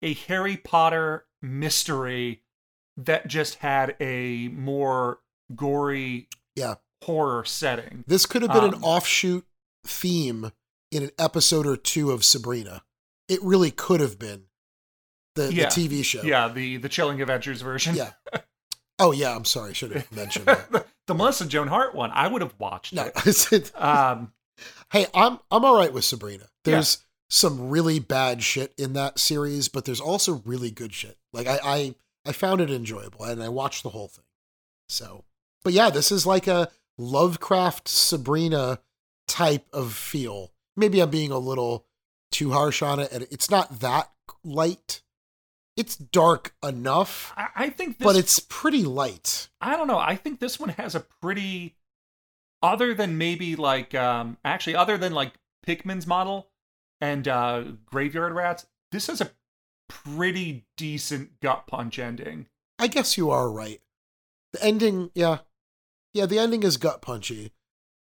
a 0.02 0.14
Harry 0.14 0.57
Potter 0.57 1.26
mystery 1.41 2.41
that 2.98 3.27
just 3.27 3.56
had 3.56 3.95
a 3.99 4.49
more 4.49 5.19
gory 5.56 6.27
yeah. 6.56 6.76
horror 7.03 7.44
setting. 7.45 8.03
This 8.07 8.26
could 8.26 8.41
have 8.44 8.52
been 8.52 8.64
an 8.65 8.76
Um, 8.76 8.84
offshoot 8.84 9.45
theme 9.85 10.52
in 10.91 11.03
an 11.03 11.11
episode 11.18 11.65
or 11.65 11.76
two 11.76 12.11
of 12.11 12.23
Sabrina. 12.23 12.84
It 13.27 13.41
really 13.41 13.72
could 13.72 13.99
have 13.99 14.19
been 14.19 14.44
the, 15.35 15.52
Yeah. 15.52 15.69
the 15.69 15.88
TV 15.90 16.03
show. 16.06 16.22
Yeah, 16.22 16.48
the 16.49 16.77
the 16.77 16.90
Chilling 16.90 17.19
Adventures 17.22 17.61
version. 17.61 17.95
Yeah. 17.95 18.11
Oh 18.99 19.11
yeah, 19.11 19.35
I'm 19.35 19.45
sorry, 19.45 19.72
I 19.72 19.73
should 19.73 19.91
have 19.94 20.11
mentioned 20.15 20.45
that. 20.45 20.85
The, 21.07 21.13
Melissa 21.13 21.45
Joan 21.45 21.67
Hart 21.67 21.95
one, 21.95 22.11
I 22.11 22.27
would 22.27 22.41
have 22.41 22.53
watched 22.59 22.93
No, 22.93 23.09
it. 23.25 23.71
Um, 23.75 24.34
hey, 24.91 25.07
I'm 25.13 25.39
I'm 25.51 25.65
all 25.65 25.77
right 25.77 25.93
with 25.93 26.05
Sabrina. 26.05 26.45
There's 26.63 26.99
some 27.30 27.69
really 27.69 27.99
bad 27.99 28.43
shit 28.43 28.73
in 28.77 28.93
that 28.93 29.19
series, 29.19 29.67
but 29.67 29.85
there's 29.85 30.01
also 30.01 30.41
really 30.45 30.71
good 30.71 30.93
shit. 30.93 31.17
Like 31.31 31.47
I 31.47 31.59
I, 31.63 31.95
I 32.25 32.31
found 32.31 32.61
it 32.61 32.69
enjoyable 32.69 33.25
and 33.25 33.41
I 33.41 33.49
watched 33.49 33.84
the 33.84 33.89
whole 33.89 34.07
thing. 34.07 34.25
So, 34.88 35.23
but 35.63 35.73
yeah, 35.73 35.89
this 35.89 36.11
is 36.11 36.25
like 36.25 36.47
a 36.47 36.69
Lovecraft 36.97 37.88
Sabrina 37.88 38.80
type 39.27 39.65
of 39.73 39.93
feel. 39.93 40.51
Maybe 40.75 41.01
I'm 41.01 41.09
being 41.09 41.31
a 41.31 41.38
little 41.38 41.85
too 42.31 42.51
harsh 42.51 42.81
on 42.81 42.99
it, 42.99 43.11
and 43.11 43.27
it's 43.31 43.49
not 43.49 43.80
that 43.80 44.11
light. 44.43 45.01
It's 45.75 45.95
dark 45.95 46.53
enough, 46.63 47.33
I, 47.35 47.47
I 47.55 47.69
think 47.69 47.97
this, 47.97 48.05
but 48.05 48.15
it's 48.15 48.39
pretty 48.39 48.83
light. 48.83 49.49
I 49.59 49.75
don't 49.75 49.87
know. 49.87 49.97
I 49.97 50.15
think 50.15 50.39
this 50.39 50.59
one 50.59 50.69
has 50.69 50.93
a 50.93 50.99
pretty, 50.99 51.75
other 52.61 52.93
than 52.93 53.17
maybe 53.17 53.55
like, 53.55 53.95
um, 53.95 54.37
actually, 54.45 54.75
other 54.75 54.97
than 54.99 55.13
like 55.13 55.33
Pickman's 55.65 56.05
model 56.05 56.49
and 57.01 57.27
uh, 57.27 57.63
Graveyard 57.85 58.33
Rats, 58.33 58.67
this 58.91 59.07
has 59.07 59.19
a 59.19 59.31
pretty 59.89 60.65
decent 60.77 61.39
gut 61.39 61.65
punch 61.65 61.97
ending. 61.97 62.45
I 62.77 62.87
guess 62.87 63.17
you 63.17 63.31
are 63.31 63.49
right. 63.49 63.81
The 64.51 64.63
ending, 64.63 65.09
yeah, 65.15 65.39
yeah, 66.13 66.27
the 66.27 66.37
ending 66.37 66.61
is 66.61 66.77
gut 66.77 67.01
punchy. 67.01 67.51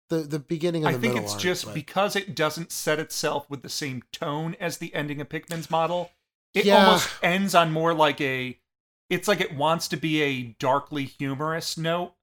The 0.09 0.17
the 0.17 0.39
beginning 0.39 0.83
and 0.83 0.89
I 0.89 0.97
the 0.97 0.99
think 0.99 1.13
middle 1.13 1.29
it's 1.29 1.41
just 1.41 1.65
but- 1.65 1.73
because 1.73 2.17
it 2.17 2.35
doesn't 2.35 2.73
set 2.73 2.99
itself 2.99 3.49
with 3.49 3.61
the 3.63 3.69
same 3.69 4.03
tone 4.11 4.57
as 4.59 4.77
the 4.77 4.93
ending 4.93 5.21
of 5.21 5.29
Pickman's 5.29 5.71
model. 5.71 6.11
It 6.53 6.65
Yeah. 6.65 6.85
almost 6.85 7.09
ends 7.21 7.55
on 7.55 7.71
more 7.71 7.93
like 7.93 8.19
a. 8.21 8.59
It's 9.09 9.27
like 9.27 9.41
it 9.41 9.55
wants 9.55 9.87
to 9.89 9.97
be 9.97 10.21
a 10.21 10.43
darkly 10.59 11.05
humorous 11.05 11.77
note. 11.77 12.13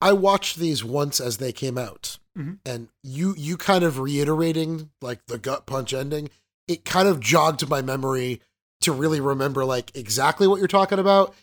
I 0.00 0.12
watched 0.12 0.56
these 0.56 0.84
once 0.84 1.20
as 1.20 1.38
they 1.38 1.52
came 1.52 1.76
out, 1.78 2.18
Mhm. 2.36 2.58
and 2.64 2.88
you 3.02 3.34
you 3.36 3.56
kind 3.56 3.82
of 3.84 3.98
reiterating 3.98 4.90
like 5.00 5.26
the 5.26 5.38
gut 5.38 5.66
punch 5.66 5.92
ending. 5.92 6.30
It 6.68 6.84
kind 6.84 7.08
of 7.08 7.18
jogged 7.20 7.68
my 7.68 7.82
memory 7.82 8.40
to 8.82 8.92
really 8.92 9.20
remember 9.20 9.64
like 9.64 9.90
exactly 9.96 10.46
what 10.46 10.58
you're 10.58 10.68
talking 10.68 10.98
about. 10.98 11.34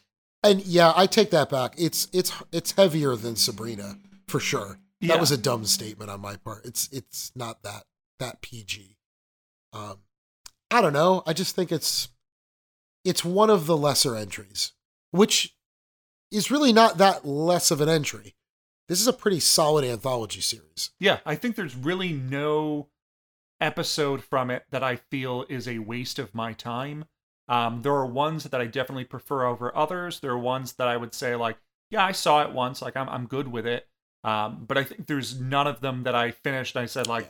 And 0.43 0.63
yeah, 0.65 0.93
I 0.95 1.07
take 1.07 1.31
that 1.31 1.49
back. 1.49 1.73
It's 1.77 2.07
it's 2.13 2.31
it's 2.51 2.71
heavier 2.71 3.15
than 3.15 3.35
Sabrina 3.35 3.97
for 4.27 4.39
sure. 4.39 4.79
Yeah. 5.01 5.09
That 5.15 5.19
was 5.19 5.31
a 5.31 5.37
dumb 5.37 5.65
statement 5.65 6.09
on 6.09 6.21
my 6.21 6.37
part. 6.37 6.65
It's 6.65 6.87
it's 6.93 7.31
not 7.35 7.63
that 7.63 7.85
that 8.19 8.41
PG. 8.41 8.97
Um, 9.73 9.99
I 10.71 10.81
don't 10.81 10.93
know. 10.93 11.23
I 11.27 11.33
just 11.33 11.55
think 11.55 11.71
it's 11.71 12.07
it's 13.05 13.23
one 13.23 13.49
of 13.49 13.67
the 13.67 13.77
lesser 13.77 14.15
entries, 14.15 14.73
which 15.11 15.55
is 16.31 16.51
really 16.51 16.73
not 16.73 16.97
that 16.97 17.25
less 17.25 17.71
of 17.71 17.79
an 17.79 17.87
entry. 17.87 18.35
This 18.89 18.99
is 18.99 19.07
a 19.07 19.13
pretty 19.13 19.39
solid 19.39 19.85
anthology 19.85 20.41
series. 20.41 20.91
Yeah, 20.99 21.19
I 21.25 21.35
think 21.35 21.55
there's 21.55 21.75
really 21.75 22.11
no 22.11 22.89
episode 23.61 24.23
from 24.23 24.49
it 24.49 24.65
that 24.71 24.83
I 24.83 24.97
feel 24.97 25.45
is 25.47 25.67
a 25.67 25.79
waste 25.79 26.19
of 26.19 26.35
my 26.35 26.53
time. 26.53 27.05
Um, 27.47 27.83
there 27.83 27.93
are 27.93 28.05
ones 28.05 28.43
that 28.43 28.59
I 28.59 28.65
definitely 28.65 29.05
prefer 29.05 29.45
over 29.45 29.75
others. 29.75 30.19
There 30.19 30.31
are 30.31 30.37
ones 30.37 30.73
that 30.73 30.87
I 30.87 30.97
would 30.97 31.13
say 31.13 31.35
like, 31.35 31.57
yeah, 31.91 32.03
I 32.03 32.11
saw 32.11 32.41
it 32.41 32.51
once, 32.51 32.81
like 32.81 32.97
I'm 32.97 33.07
I'm 33.07 33.27
good 33.27 33.47
with 33.47 33.67
it. 33.67 33.87
Um, 34.23 34.65
but 34.67 34.77
I 34.77 34.83
think 34.83 35.05
there's 35.05 35.39
none 35.39 35.67
of 35.67 35.81
them 35.81 36.03
that 36.03 36.15
I 36.15 36.31
finished. 36.31 36.75
I 36.75 36.87
said 36.87 37.07
like, 37.07 37.29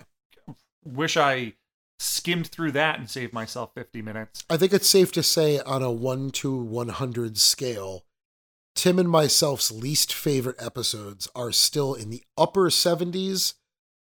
wish 0.86 1.18
I 1.18 1.54
skimmed 2.00 2.48
through 2.48 2.72
that 2.74 3.00
and 3.00 3.10
saved 3.10 3.34
myself 3.34 3.72
50 3.74 4.02
minutes. 4.02 4.44
I 4.50 4.58
think 4.58 4.74
it's 4.74 4.90
safe 4.90 5.12
to 5.14 5.24
say 5.24 5.60
on 5.60 5.82
a 5.82 5.92
1 5.92 6.32
to 6.32 6.56
100 6.56 7.38
scale, 7.38 8.06
Tim 8.76 9.00
and 9.00 9.10
myself's 9.10 9.72
least 9.72 10.14
favorite 10.14 10.62
episodes 10.62 11.30
are 11.36 11.52
still 11.52 11.94
in 11.94 12.10
the 12.10 12.24
upper 12.38 12.70
70s 12.70 13.54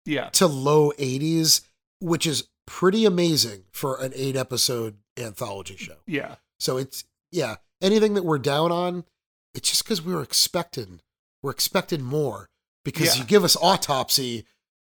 Yeah, 0.06 0.30
to 0.32 0.48
low 0.48 0.92
80s, 1.00 1.62
which 2.00 2.28
is 2.28 2.50
pretty 2.68 3.06
amazing 3.06 3.64
for 3.72 4.02
an 4.02 4.12
8 4.16 4.36
episode 4.36 4.98
anthology 5.18 5.78
show. 5.78 5.98
yeah, 6.06 6.36
So 6.60 6.78
it's 6.78 7.06
yeah, 7.32 7.56
anything 7.82 8.14
that 8.16 8.26
we're 8.26 8.38
down 8.40 8.72
on, 8.72 9.06
it's 9.54 9.70
just 9.70 9.86
cuz 9.86 10.02
we 10.02 10.14
were 10.14 10.22
expecting 10.24 11.00
we're 11.42 11.52
expecting 11.52 12.02
more 12.02 12.50
because 12.84 13.16
Yeah. 13.16 13.22
you 13.22 13.28
give 13.28 13.44
us 13.44 13.56
autopsy. 13.56 14.46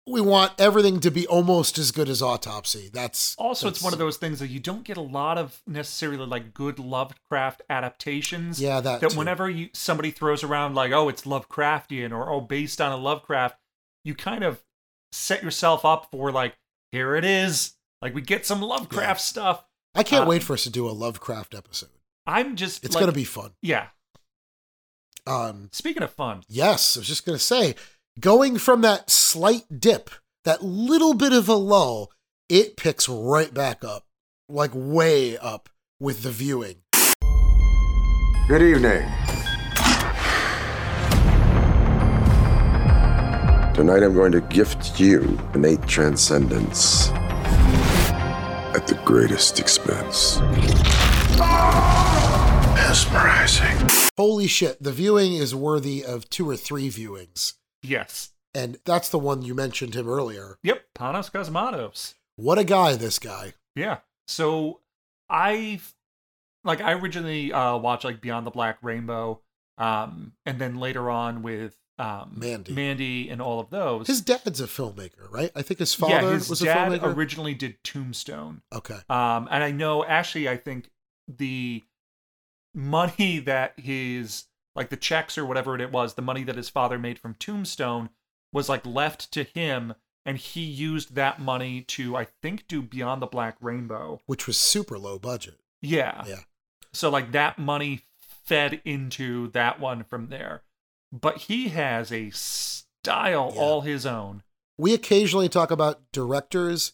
We 0.08 0.20
want 0.20 0.52
everything 0.60 1.00
to 1.00 1.10
be 1.10 1.26
almost 1.26 1.78
as 1.78 1.90
good 1.90 2.08
as 2.08 2.22
autopsy. 2.22 2.88
That's 2.92 3.34
Also, 3.38 3.66
it's 3.66 3.82
one 3.82 3.92
of 3.92 3.98
those 3.98 4.16
things 4.16 4.38
that 4.38 4.48
you 4.48 4.60
don't 4.60 4.84
get 4.84 4.96
a 4.96 5.02
lot 5.02 5.36
of 5.36 5.60
necessarily 5.66 6.24
like 6.24 6.54
good 6.54 6.78
Lovecraft 6.78 7.62
adaptations. 7.68 8.60
Yeah, 8.60 8.80
that 8.80 9.00
that 9.00 9.10
too. 9.10 9.18
whenever 9.18 9.50
you 9.50 9.70
somebody 9.74 10.12
throws 10.12 10.44
around 10.44 10.76
like, 10.76 10.92
oh, 10.92 11.08
it's 11.08 11.22
Lovecraftian 11.22 12.12
or 12.12 12.30
oh, 12.30 12.40
based 12.40 12.80
on 12.80 12.92
a 12.92 12.96
Lovecraft, 12.96 13.58
you 14.04 14.14
kind 14.14 14.44
of 14.44 14.62
set 15.10 15.42
yourself 15.42 15.84
up 15.84 16.08
for 16.12 16.30
like, 16.30 16.56
here 16.92 17.16
it 17.16 17.24
is. 17.24 17.74
Like 18.00 18.14
we 18.14 18.22
get 18.22 18.46
some 18.46 18.62
Lovecraft 18.62 19.20
stuff. 19.20 19.64
I 19.92 20.04
can't 20.04 20.26
uh, 20.26 20.28
wait 20.28 20.44
for 20.44 20.52
us 20.52 20.62
to 20.64 20.70
do 20.70 20.88
a 20.88 20.92
Lovecraft 20.92 21.52
episode. 21.52 21.88
I'm 22.28 22.54
just 22.54 22.84
It's 22.84 22.94
like- 22.94 23.02
gonna 23.02 23.12
be 23.12 23.24
fun. 23.24 23.54
Yeah. 23.60 23.88
Um, 25.26 25.70
Speaking 25.72 26.04
of 26.04 26.12
fun, 26.12 26.42
Yes, 26.48 26.96
I 26.96 27.00
was 27.00 27.08
just 27.08 27.26
going 27.26 27.36
to 27.36 27.42
say, 27.42 27.74
going 28.18 28.58
from 28.58 28.80
that 28.80 29.10
slight 29.10 29.64
dip, 29.78 30.10
that 30.44 30.62
little 30.62 31.14
bit 31.14 31.32
of 31.32 31.48
a 31.48 31.54
lull, 31.54 32.10
it 32.48 32.76
picks 32.76 33.08
right 33.08 33.52
back 33.52 33.84
up, 33.84 34.04
like 34.48 34.70
way 34.74 35.36
up 35.36 35.68
with 36.00 36.22
the 36.22 36.30
viewing. 36.30 36.76
Good 38.48 38.62
evening. 38.62 39.02
Tonight 43.74 44.02
I'm 44.02 44.14
going 44.14 44.32
to 44.32 44.40
gift 44.48 44.98
you 44.98 45.38
innate 45.52 45.86
transcendence 45.86 47.10
at 47.10 48.86
the 48.86 48.94
greatest 49.04 49.58
expense. 49.60 50.40
Mesmerizing. 52.76 54.10
Holy 54.16 54.46
shit, 54.46 54.82
the 54.82 54.92
viewing 54.92 55.34
is 55.34 55.54
worthy 55.54 56.02
of 56.02 56.30
two 56.30 56.48
or 56.48 56.56
three 56.56 56.88
viewings. 56.88 57.52
Yes. 57.86 58.30
And 58.54 58.78
that's 58.84 59.08
the 59.10 59.18
one 59.18 59.42
you 59.42 59.54
mentioned 59.54 59.94
him 59.94 60.08
earlier. 60.08 60.56
Yep, 60.62 60.82
Panos 60.96 61.30
Cosmatos. 61.30 62.14
What 62.36 62.58
a 62.58 62.64
guy, 62.64 62.96
this 62.96 63.18
guy. 63.18 63.52
Yeah. 63.74 63.98
So 64.26 64.80
I 65.28 65.80
like 66.64 66.80
I 66.80 66.92
originally 66.92 67.52
uh 67.52 67.76
watched 67.76 68.04
like 68.04 68.20
Beyond 68.20 68.46
the 68.46 68.50
Black 68.50 68.78
Rainbow, 68.82 69.40
um, 69.78 70.32
and 70.46 70.58
then 70.58 70.76
later 70.76 71.10
on 71.10 71.42
with 71.42 71.76
um 71.98 72.32
Mandy. 72.36 72.72
Mandy 72.72 73.28
and 73.28 73.40
all 73.42 73.60
of 73.60 73.70
those. 73.70 74.06
His 74.06 74.20
dad's 74.22 74.60
a 74.60 74.66
filmmaker, 74.66 75.30
right? 75.30 75.50
I 75.54 75.62
think 75.62 75.78
his 75.80 75.94
father 75.94 76.14
yeah, 76.14 76.32
his 76.32 76.48
was 76.48 76.62
a 76.62 76.66
dad 76.66 76.92
filmmaker. 76.92 77.14
originally 77.14 77.54
did 77.54 77.76
Tombstone. 77.84 78.62
okay. 78.74 78.98
Um, 79.08 79.48
and 79.50 79.62
I 79.62 79.70
know 79.70 80.04
actually, 80.04 80.48
I 80.48 80.56
think 80.56 80.90
the 81.28 81.82
money 82.74 83.38
that 83.46 83.78
his 83.78 84.44
like 84.76 84.90
the 84.90 84.96
checks 84.96 85.36
or 85.36 85.44
whatever 85.44 85.76
it 85.78 85.90
was, 85.90 86.14
the 86.14 86.22
money 86.22 86.44
that 86.44 86.56
his 86.56 86.68
father 86.68 86.98
made 86.98 87.18
from 87.18 87.34
Tombstone 87.34 88.10
was 88.52 88.68
like 88.68 88.86
left 88.86 89.32
to 89.32 89.42
him, 89.42 89.94
and 90.24 90.38
he 90.38 90.60
used 90.62 91.14
that 91.14 91.40
money 91.40 91.82
to 91.82 92.16
I 92.16 92.26
think 92.42 92.68
do 92.68 92.82
Beyond 92.82 93.22
the 93.22 93.26
Black 93.26 93.56
Rainbow. 93.60 94.20
Which 94.26 94.46
was 94.46 94.58
super 94.58 94.98
low 94.98 95.18
budget. 95.18 95.58
Yeah. 95.82 96.24
Yeah. 96.26 96.40
So 96.92 97.10
like 97.10 97.32
that 97.32 97.58
money 97.58 98.02
fed 98.44 98.80
into 98.84 99.48
that 99.48 99.80
one 99.80 100.04
from 100.04 100.28
there. 100.28 100.62
But 101.12 101.38
he 101.42 101.68
has 101.68 102.12
a 102.12 102.30
style 102.30 103.52
Yeah. 103.54 103.60
all 103.60 103.80
his 103.82 104.04
own. 104.06 104.42
We 104.78 104.92
occasionally 104.94 105.48
talk 105.48 105.70
about 105.70 106.00
directors 106.12 106.92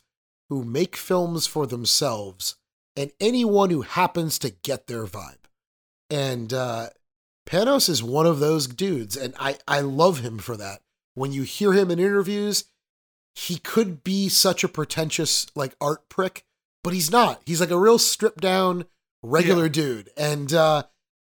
who 0.48 0.64
make 0.64 0.96
films 0.96 1.46
for 1.46 1.66
themselves 1.66 2.56
and 2.94 3.10
anyone 3.20 3.70
who 3.70 3.82
happens 3.82 4.38
to 4.40 4.50
get 4.50 4.86
their 4.86 5.06
vibe. 5.06 5.38
And 6.10 6.52
uh, 6.52 6.90
Panos 7.47 7.89
is 7.89 8.02
one 8.02 8.27
of 8.27 8.39
those 8.40 8.66
dudes, 8.66 9.16
and 9.16 9.35
I, 9.39 9.59
I 9.66 9.81
love 9.81 10.20
him 10.20 10.39
for 10.39 10.56
that. 10.56 10.81
When 11.14 11.32
you 11.32 11.43
hear 11.43 11.73
him 11.73 11.90
in 11.90 11.98
interviews, 11.98 12.64
he 13.35 13.56
could 13.56 14.05
be 14.05 14.28
such 14.28 14.62
a 14.64 14.69
pretentious 14.69 15.47
like 15.55 15.74
art 15.81 16.09
prick, 16.09 16.44
but 16.85 16.94
he's 16.94 17.10
not. 17.10 17.43
He's 17.44 17.60
like 17.60 17.70
a 17.70 17.78
real 17.78 17.98
stripped 17.98 18.40
down 18.40 18.85
regular 19.23 19.69
dude, 19.69 20.10
and 20.16 20.52
uh, 20.52 20.85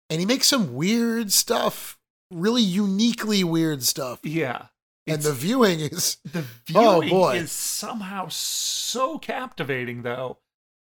and 0.08 0.20
he 0.20 0.26
makes 0.26 0.46
some 0.46 0.74
weird 0.74 1.32
stuff, 1.32 1.98
really 2.30 2.62
uniquely 2.62 3.42
weird 3.44 3.82
stuff. 3.82 4.20
Yeah. 4.22 4.66
And 5.08 5.22
the 5.22 5.32
viewing 5.32 5.80
is 5.80 6.16
The 6.24 6.44
Oh, 6.74 7.00
viewing 7.00 7.08
boy. 7.10 7.36
is 7.36 7.52
somehow 7.52 8.28
so 8.28 9.18
captivating, 9.18 10.02
though, 10.02 10.38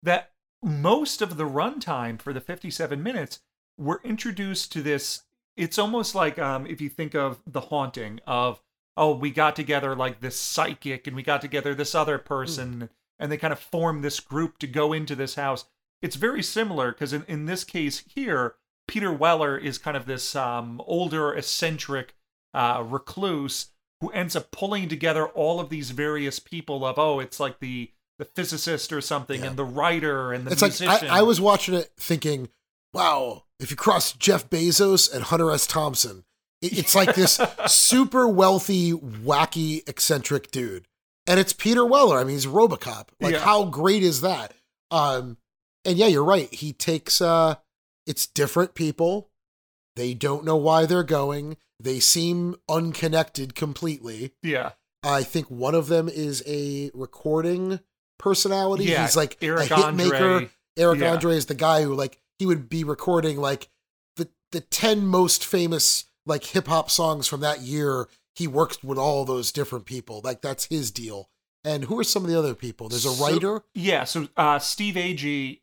that 0.02 0.32
most 0.62 1.20
of 1.20 1.36
the 1.36 1.44
runtime 1.44 2.20
for 2.20 2.32
the 2.32 2.40
57 2.40 3.02
minutes, 3.02 3.40
we're 3.78 4.00
introduced 4.02 4.72
to 4.72 4.82
this. 4.82 5.22
It's 5.56 5.78
almost 5.78 6.14
like 6.14 6.38
um, 6.38 6.66
if 6.66 6.80
you 6.80 6.88
think 6.88 7.14
of 7.14 7.40
The 7.46 7.62
Haunting, 7.62 8.20
of, 8.26 8.60
oh, 8.96 9.14
we 9.14 9.30
got 9.30 9.56
together 9.56 9.94
like 9.94 10.20
this 10.20 10.38
psychic 10.38 11.06
and 11.06 11.16
we 11.16 11.22
got 11.22 11.40
together 11.40 11.74
this 11.74 11.94
other 11.94 12.18
person, 12.18 12.90
and 13.18 13.32
they 13.32 13.36
kind 13.36 13.52
of 13.52 13.58
form 13.58 14.02
this 14.02 14.20
group 14.20 14.58
to 14.58 14.66
go 14.66 14.92
into 14.92 15.14
this 15.14 15.36
house. 15.36 15.64
It's 16.02 16.16
very 16.16 16.42
similar 16.42 16.92
because 16.92 17.12
in, 17.12 17.24
in 17.26 17.46
this 17.46 17.64
case 17.64 18.04
here, 18.06 18.56
Peter 18.86 19.12
Weller 19.12 19.56
is 19.56 19.78
kind 19.78 19.96
of 19.96 20.06
this 20.06 20.36
um, 20.36 20.80
older, 20.86 21.34
eccentric 21.34 22.14
uh, 22.52 22.84
recluse 22.86 23.68
who 24.00 24.10
ends 24.10 24.36
up 24.36 24.50
pulling 24.50 24.88
together 24.88 25.26
all 25.26 25.58
of 25.58 25.70
these 25.70 25.90
various 25.90 26.38
people 26.38 26.84
of 26.84 26.98
oh 26.98 27.18
it's 27.18 27.40
like 27.40 27.60
the 27.60 27.90
the 28.18 28.24
physicist 28.24 28.92
or 28.92 29.00
something 29.00 29.42
and 29.42 29.56
the 29.56 29.64
writer 29.64 30.32
and 30.32 30.46
the 30.46 30.52
it's 30.52 30.62
like 30.62 30.78
musician 30.80 31.08
I, 31.08 31.18
I 31.18 31.22
was 31.22 31.40
watching 31.40 31.74
it 31.74 31.90
thinking, 31.98 32.48
wow, 32.94 33.44
if 33.60 33.70
you 33.70 33.76
cross 33.76 34.12
Jeff 34.12 34.48
Bezos 34.50 35.12
and 35.12 35.24
Hunter 35.24 35.50
S. 35.50 35.66
Thompson, 35.66 36.24
it- 36.62 36.78
it's 36.78 36.94
like 36.94 37.14
this 37.14 37.40
super 37.66 38.26
wealthy, 38.28 38.92
wacky, 38.92 39.86
eccentric 39.88 40.50
dude. 40.50 40.86
And 41.26 41.40
it's 41.40 41.52
Peter 41.52 41.84
Weller. 41.84 42.18
I 42.18 42.24
mean, 42.24 42.34
he's 42.34 42.46
Robocop. 42.46 43.08
Like, 43.20 43.32
Yeah. 43.34 43.40
how 43.40 43.64
great 43.64 44.02
is 44.04 44.20
that? 44.20 44.52
Um, 44.90 45.38
and 45.84 45.96
yeah, 45.98 46.06
you're 46.06 46.22
right. 46.24 46.52
He 46.54 46.72
takes 46.72 47.20
uh 47.20 47.56
it's 48.06 48.26
different 48.26 48.74
people. 48.74 49.30
They 49.96 50.14
don't 50.14 50.44
know 50.44 50.56
why 50.56 50.86
they're 50.86 51.02
going. 51.02 51.56
They 51.80 51.98
seem 52.00 52.56
unconnected 52.68 53.54
completely. 53.54 54.32
yeah 54.42 54.72
I 55.02 55.22
think 55.24 55.50
one 55.50 55.74
of 55.74 55.86
them 55.88 56.08
is 56.08 56.42
a 56.46 56.90
recording 56.94 57.80
personality. 58.18 58.84
Yeah, 58.84 59.02
He's 59.02 59.16
like 59.16 59.36
Eric 59.42 59.70
a 59.70 59.76
hit 59.86 59.94
maker. 59.94 60.48
Eric 60.76 61.00
Yeah. 61.00 61.12
Andre 61.12 61.36
is 61.36 61.46
the 61.46 61.54
guy 61.54 61.82
who 61.82 61.94
like 61.94 62.18
he 62.38 62.46
would 62.46 62.68
be 62.68 62.84
recording 62.84 63.38
like 63.38 63.68
the 64.16 64.28
the 64.52 64.60
ten 64.60 65.06
most 65.06 65.44
famous 65.44 66.04
like 66.24 66.44
hip 66.44 66.66
hop 66.68 66.90
songs 66.90 67.26
from 67.28 67.40
that 67.40 67.60
year. 67.60 68.08
He 68.34 68.46
worked 68.46 68.84
with 68.84 68.98
all 68.98 69.24
those 69.24 69.50
different 69.52 69.86
people. 69.86 70.20
Like 70.22 70.42
that's 70.42 70.66
his 70.66 70.90
deal. 70.90 71.30
And 71.64 71.84
who 71.84 71.98
are 71.98 72.04
some 72.04 72.22
of 72.24 72.30
the 72.30 72.38
other 72.38 72.54
people? 72.54 72.88
There's 72.88 73.06
a 73.06 73.10
So- 73.10 73.24
writer. 73.24 73.62
yeah 73.74 74.04
so 74.04 74.28
uh 74.36 74.58
steve 74.58 74.94
agee 74.94 75.60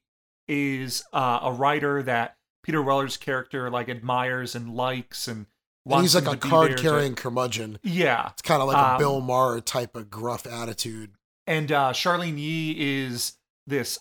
is 0.48 1.04
uh, 1.14 1.40
a 1.44 1.52
writer 1.54 2.04
that 2.04 2.36
peter 2.64 2.82
weller's 2.82 3.16
character 3.16 3.70
like 3.70 3.88
admires 3.88 4.56
and 4.56 4.76
likes 4.76 5.28
and 5.30 5.46
And 5.90 6.02
he's 6.02 6.16
like 6.16 6.28
a 6.28 6.36
card 6.38 6.78
carrying 6.78 7.16
curmudgeon. 7.16 7.80
yeah 7.84 8.30
It's 8.32 8.42
kind 8.42 8.62
of 8.62 8.68
like 8.68 8.78
a 8.78 8.92
Um, 8.94 8.98
Bill 8.98 9.22
Maher 9.22 9.62
type 9.62 9.96
of 9.96 10.10
gruff 10.10 10.46
attitude. 10.46 11.12
and 11.48 11.72
uh, 11.72 11.94
Charlyne 11.94 12.38
Yi 12.38 13.04
is 13.06 13.34
this 13.68 14.00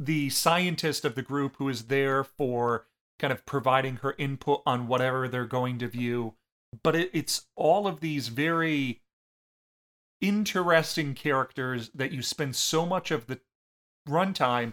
the 0.00 0.30
scientist 0.30 1.04
of 1.04 1.14
the 1.14 1.22
group 1.22 1.56
who 1.58 1.68
is 1.68 1.84
there 1.84 2.24
for 2.24 2.86
kind 3.18 3.32
of 3.32 3.44
providing 3.44 3.96
her 3.96 4.14
input 4.16 4.62
on 4.64 4.88
whatever 4.88 5.28
they're 5.28 5.44
going 5.44 5.78
to 5.78 5.86
view. 5.86 6.34
But 6.82 6.96
it, 6.96 7.10
it's 7.12 7.46
all 7.54 7.86
of 7.86 8.00
these 8.00 8.28
very 8.28 9.02
interesting 10.22 11.14
characters 11.14 11.90
that 11.94 12.12
you 12.12 12.22
spend 12.22 12.56
so 12.56 12.86
much 12.86 13.10
of 13.10 13.26
the 13.26 13.40
runtime 14.08 14.72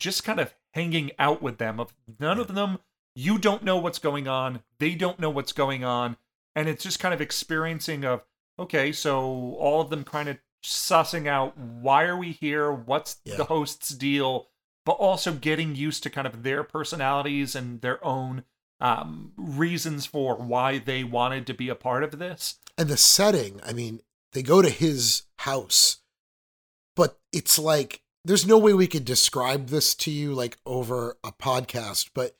just 0.00 0.24
kind 0.24 0.40
of 0.40 0.54
hanging 0.74 1.12
out 1.16 1.40
with 1.40 1.58
them. 1.58 1.78
Of 1.78 1.94
none 2.18 2.40
of 2.40 2.48
them, 2.54 2.80
you 3.14 3.38
don't 3.38 3.62
know 3.62 3.76
what's 3.76 4.00
going 4.00 4.26
on. 4.26 4.62
They 4.80 4.96
don't 4.96 5.20
know 5.20 5.30
what's 5.30 5.52
going 5.52 5.84
on, 5.84 6.16
and 6.56 6.68
it's 6.68 6.82
just 6.82 6.98
kind 6.98 7.14
of 7.14 7.20
experiencing 7.20 8.04
of 8.04 8.24
okay, 8.58 8.90
so 8.90 9.54
all 9.58 9.80
of 9.80 9.90
them 9.90 10.02
kind 10.02 10.28
of 10.28 10.38
sussing 10.64 11.28
out 11.28 11.56
why 11.56 12.04
are 12.04 12.16
we 12.16 12.32
here, 12.32 12.72
what's 12.72 13.14
the 13.36 13.44
host's 13.44 13.90
deal, 13.90 14.48
but 14.86 14.92
also 14.92 15.32
getting 15.32 15.74
used 15.74 16.02
to 16.04 16.08
kind 16.08 16.26
of 16.26 16.44
their 16.44 16.62
personalities 16.62 17.54
and 17.54 17.82
their 17.82 18.02
own 18.02 18.44
um, 18.80 19.32
reasons 19.36 20.06
for 20.06 20.36
why 20.36 20.78
they 20.78 21.04
wanted 21.04 21.46
to 21.46 21.54
be 21.54 21.68
a 21.68 21.74
part 21.74 22.02
of 22.02 22.18
this. 22.18 22.58
and 22.78 22.88
the 22.88 22.96
setting 22.96 23.60
i 23.64 23.72
mean 23.72 24.00
they 24.32 24.42
go 24.42 24.62
to 24.62 24.70
his 24.70 25.22
house 25.40 25.98
but 26.94 27.18
it's 27.32 27.58
like 27.58 28.02
there's 28.24 28.46
no 28.46 28.58
way 28.58 28.72
we 28.72 28.86
could 28.86 29.04
describe 29.04 29.68
this 29.68 29.94
to 29.94 30.10
you 30.10 30.32
like 30.32 30.56
over 30.64 31.16
a 31.24 31.32
podcast 31.32 32.10
but 32.14 32.36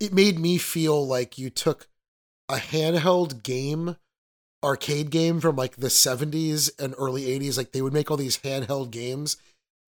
it 0.00 0.12
made 0.12 0.38
me 0.38 0.58
feel 0.58 1.04
like 1.06 1.38
you 1.38 1.50
took 1.50 1.88
a 2.48 2.56
handheld 2.56 3.42
game 3.42 3.96
arcade 4.64 5.10
game 5.10 5.40
from 5.40 5.54
like 5.54 5.76
the 5.76 5.88
70s 5.88 6.70
and 6.82 6.94
early 6.98 7.26
80s 7.38 7.56
like 7.56 7.72
they 7.72 7.82
would 7.82 7.92
make 7.92 8.10
all 8.10 8.16
these 8.16 8.38
handheld 8.38 8.90
games 8.90 9.36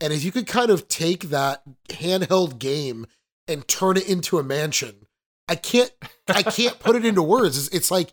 and 0.01 0.13
if 0.13 0.25
you 0.25 0.33
could 0.33 0.47
kind 0.47 0.71
of 0.71 0.89
take 0.89 1.25
that 1.25 1.63
handheld 1.89 2.59
game 2.59 3.07
and 3.47 3.67
turn 3.69 3.97
it 3.97 4.09
into 4.09 4.39
a 4.39 4.43
mansion 4.43 5.07
i 5.49 5.55
can't 5.55 5.93
i 6.29 6.43
can't 6.43 6.79
put 6.81 6.97
it 6.97 7.05
into 7.05 7.23
words 7.23 7.59
it's, 7.59 7.75
it's 7.75 7.91
like 7.91 8.13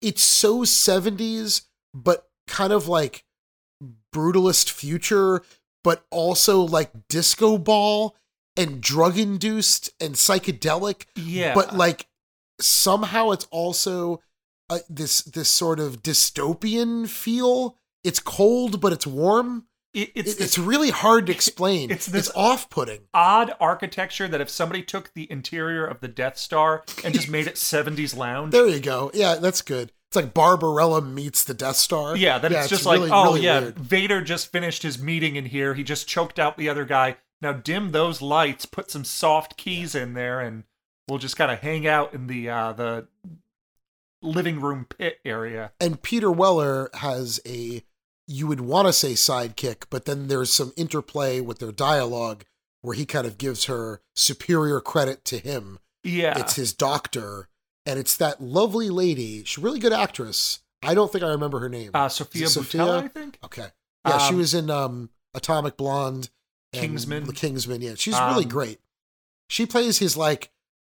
it's 0.00 0.22
so 0.22 0.60
70s, 0.60 1.62
but 1.94 2.28
kind 2.46 2.72
of 2.72 2.88
like 2.88 3.24
brutalist 4.14 4.70
future, 4.70 5.42
but 5.84 6.04
also 6.10 6.60
like 6.60 6.90
disco 7.08 7.58
ball 7.58 8.16
and 8.56 8.80
drug 8.80 9.18
induced 9.18 9.90
and 10.00 10.14
psychedelic. 10.14 11.06
Yeah. 11.16 11.54
But 11.54 11.76
like 11.76 12.06
somehow 12.60 13.30
it's 13.30 13.46
also 13.50 14.20
uh, 14.70 14.80
this 14.88 15.22
this 15.22 15.48
sort 15.48 15.80
of 15.80 16.02
dystopian 16.02 17.08
feel. 17.08 17.76
It's 18.04 18.20
cold, 18.20 18.80
but 18.80 18.92
it's 18.92 19.06
warm. 19.06 19.66
It- 19.94 20.12
it's 20.14 20.32
It- 20.32 20.38
this- 20.38 20.46
it's 20.48 20.58
really 20.58 20.90
hard 20.90 21.26
to 21.26 21.32
explain. 21.32 21.90
It's 21.90 22.06
it's 22.08 22.28
this- 22.28 22.30
off-putting. 22.36 23.00
odd 23.14 23.54
architecture 23.60 24.28
that 24.28 24.40
if 24.40 24.50
somebody 24.50 24.82
took 24.82 25.12
the 25.14 25.30
interior 25.30 25.86
of 25.86 26.00
the 26.00 26.08
Death 26.08 26.36
Star 26.38 26.84
and 27.04 27.14
just 27.14 27.28
made 27.28 27.46
it 27.46 27.54
70s 27.56 28.16
lounge. 28.16 28.52
There 28.52 28.66
you 28.68 28.80
go. 28.80 29.10
Yeah, 29.14 29.36
that's 29.36 29.62
good. 29.62 29.92
It's 30.10 30.16
like 30.16 30.32
Barbarella 30.32 31.02
meets 31.02 31.44
the 31.44 31.52
Death 31.54 31.76
Star. 31.76 32.16
Yeah, 32.16 32.38
that 32.38 32.50
it's 32.50 32.68
just 32.68 32.86
like, 32.86 32.98
really, 33.00 33.10
oh 33.10 33.24
really 33.24 33.42
yeah, 33.42 33.60
weird. 33.60 33.78
Vader 33.78 34.20
just 34.22 34.50
finished 34.50 34.82
his 34.82 34.98
meeting 34.98 35.36
in 35.36 35.44
here. 35.46 35.74
He 35.74 35.82
just 35.84 36.08
choked 36.08 36.38
out 36.38 36.56
the 36.56 36.68
other 36.70 36.86
guy. 36.86 37.16
Now 37.42 37.52
dim 37.52 37.92
those 37.92 38.22
lights, 38.22 38.64
put 38.64 38.90
some 38.90 39.04
soft 39.04 39.56
keys 39.58 39.94
in 39.94 40.14
there, 40.14 40.40
and 40.40 40.64
we'll 41.08 41.18
just 41.18 41.36
kind 41.36 41.50
of 41.52 41.60
hang 41.60 41.86
out 41.86 42.14
in 42.14 42.26
the 42.26 42.48
uh, 42.48 42.72
the 42.72 43.06
living 44.22 44.60
room 44.60 44.86
pit 44.88 45.18
area. 45.24 45.72
And 45.80 46.02
Peter 46.02 46.30
Weller 46.30 46.90
has 46.94 47.40
a 47.46 47.82
you 48.28 48.46
would 48.46 48.60
want 48.60 48.86
to 48.86 48.92
say 48.92 49.12
sidekick, 49.14 49.84
but 49.90 50.04
then 50.04 50.28
there's 50.28 50.52
some 50.52 50.72
interplay 50.76 51.40
with 51.40 51.58
their 51.58 51.72
dialogue 51.72 52.44
where 52.82 52.94
he 52.94 53.04
kind 53.06 53.26
of 53.26 53.38
gives 53.38 53.64
her 53.64 54.00
superior 54.14 54.80
credit 54.80 55.24
to 55.24 55.38
him. 55.38 55.78
Yeah, 56.04 56.38
It's 56.38 56.54
his 56.54 56.72
doctor, 56.72 57.48
and 57.84 57.98
it's 57.98 58.16
that 58.18 58.40
lovely 58.40 58.88
lady. 58.90 59.42
She's 59.44 59.58
a 59.58 59.60
really 59.66 59.80
good 59.80 59.92
actress. 59.92 60.60
I 60.82 60.94
don't 60.94 61.10
think 61.10 61.24
I 61.24 61.28
remember 61.30 61.58
her 61.58 61.68
name. 61.68 61.90
uh, 61.94 62.08
Sofia 62.08 62.46
it 62.46 62.50
Boutella, 62.50 63.02
I 63.04 63.08
think. 63.08 63.38
Okay. 63.44 63.66
Yeah, 64.06 64.18
she 64.18 64.34
Um, 64.34 64.38
was 64.38 64.54
in 64.54 64.70
um, 64.70 65.10
Atomic 65.34 65.76
Blonde. 65.76 66.30
and 66.72 66.82
Kingsman. 66.82 67.24
The 67.24 67.32
Kingsman, 67.32 67.80
yeah. 67.82 67.94
She's 67.96 68.14
really 68.20 68.44
Um, 68.44 68.50
great. 68.50 68.78
She 69.48 69.64
plays 69.66 69.98
his 69.98 70.16
like 70.16 70.50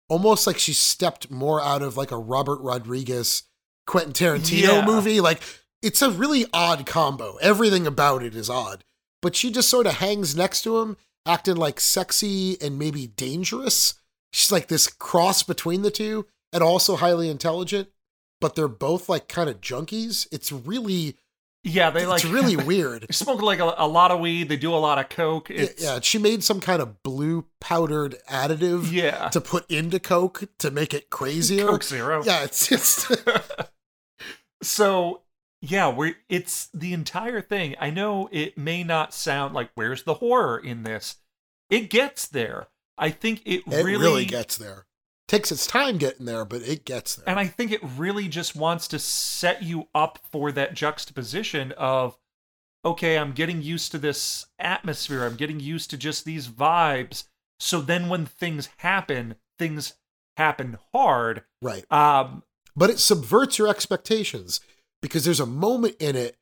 almost 0.09 0.47
like 0.47 0.57
she 0.57 0.71
stepped 0.73 1.29
more 1.29 1.61
out 1.61 1.81
of 1.81 1.97
like 1.97 2.11
a 2.11 2.17
Robert 2.17 2.61
Rodriguez 2.61 3.43
Quentin 3.85 4.13
Tarantino 4.13 4.61
Yeah. 4.79 4.85
movie. 4.85 5.19
Like 5.21 5.41
it's 5.81 6.01
a 6.01 6.09
really 6.09 6.45
odd 6.53 6.85
combo. 6.85 7.37
Everything 7.41 7.85
about 7.87 8.23
it 8.23 8.35
is 8.35 8.49
odd. 8.49 8.83
But 9.21 9.35
she 9.35 9.51
just 9.51 9.69
sort 9.69 9.87
of 9.87 9.95
hangs 9.95 10.35
next 10.35 10.61
to 10.63 10.79
him, 10.79 10.97
acting 11.25 11.55
like 11.55 11.79
sexy 11.79 12.61
and 12.61 12.77
maybe 12.77 13.07
dangerous. 13.07 13.95
She's 14.31 14.51
like 14.51 14.67
this 14.67 14.87
cross 14.87 15.43
between 15.43 15.81
the 15.81 15.91
two 15.91 16.27
and 16.53 16.61
also 16.63 16.95
highly 16.95 17.29
intelligent, 17.29 17.89
but 18.41 18.55
they're 18.55 18.67
both 18.67 19.09
like 19.09 19.27
kind 19.27 19.49
of 19.49 19.61
junkies. 19.61 20.27
It's 20.31 20.51
really 20.51 21.15
Yeah, 21.63 21.89
they 21.89 22.05
like 22.05 22.23
it's 22.23 22.31
really 22.31 22.55
weird. 22.65 23.03
they 23.03 23.13
smoke 23.13 23.41
like 23.41 23.59
a, 23.59 23.73
a 23.77 23.87
lot 23.87 24.11
of 24.11 24.19
weed. 24.19 24.49
They 24.49 24.57
do 24.57 24.73
a 24.73 24.77
lot 24.77 24.99
of 24.99 25.09
coke. 25.09 25.49
It's, 25.49 25.83
yeah, 25.83 25.99
she 26.01 26.17
made 26.17 26.43
some 26.43 26.59
kind 26.59 26.81
of 26.81 27.01
blue 27.01 27.45
powdered 27.59 28.17
additive 28.29 28.91
yeah. 28.91 29.29
to 29.29 29.41
put 29.41 29.69
into 29.71 29.99
Coke 29.99 30.43
to 30.59 30.69
make 30.69 30.93
it 30.93 31.09
crazier. 31.09 31.65
Coke 31.65 31.83
Zero. 31.83 32.23
Yeah, 32.23 32.43
it's 32.43 32.67
just 32.67 33.11
so 34.61 35.21
yeah, 35.61 35.87
we're 35.87 36.15
it's 36.29 36.67
the 36.73 36.93
entire 36.93 37.41
thing. 37.41 37.75
I 37.79 37.89
know 37.89 38.29
it 38.31 38.57
may 38.57 38.83
not 38.83 39.13
sound 39.13 39.53
like 39.53 39.71
where's 39.75 40.03
the 40.03 40.15
horror 40.15 40.57
in 40.57 40.83
this. 40.83 41.17
It 41.69 41.89
gets 41.89 42.27
there. 42.27 42.67
I 42.97 43.09
think 43.09 43.41
it, 43.45 43.63
it 43.67 43.83
really, 43.83 43.97
really, 43.97 44.25
gets 44.25 44.57
there. 44.57 44.85
Takes 45.27 45.51
its 45.51 45.65
time 45.65 45.97
getting 45.97 46.25
there, 46.27 46.45
but 46.45 46.61
it 46.61 46.85
gets 46.85 47.15
there. 47.15 47.27
and 47.27 47.39
I 47.39 47.47
think 47.47 47.71
it 47.71 47.81
really 47.97 48.27
just 48.27 48.55
wants 48.55 48.87
to 48.89 48.99
set 48.99 49.63
you 49.63 49.87
up 49.95 50.19
for 50.31 50.51
that 50.51 50.75
juxtaposition 50.75 51.71
of 51.73 52.17
okay, 52.83 53.17
I'm 53.17 53.31
getting 53.31 53.63
used 53.63 53.91
to 53.93 53.97
this 53.97 54.45
atmosphere. 54.59 55.25
I'm 55.25 55.35
getting 55.35 55.59
used 55.59 55.89
to 55.89 55.97
just 55.97 56.23
these 56.23 56.47
vibes. 56.47 57.23
So 57.59 57.81
then 57.81 58.09
when 58.09 58.27
things 58.27 58.69
happen, 58.77 59.35
things 59.57 59.95
happen 60.37 60.77
hard. 60.93 61.43
right. 61.61 61.91
Um 61.91 62.43
But 62.75 62.91
it 62.91 62.99
subverts 62.99 63.57
your 63.57 63.67
expectations 63.67 64.59
because 65.01 65.25
there's 65.25 65.39
a 65.39 65.45
moment 65.45 65.95
in 65.99 66.15
it. 66.15 66.37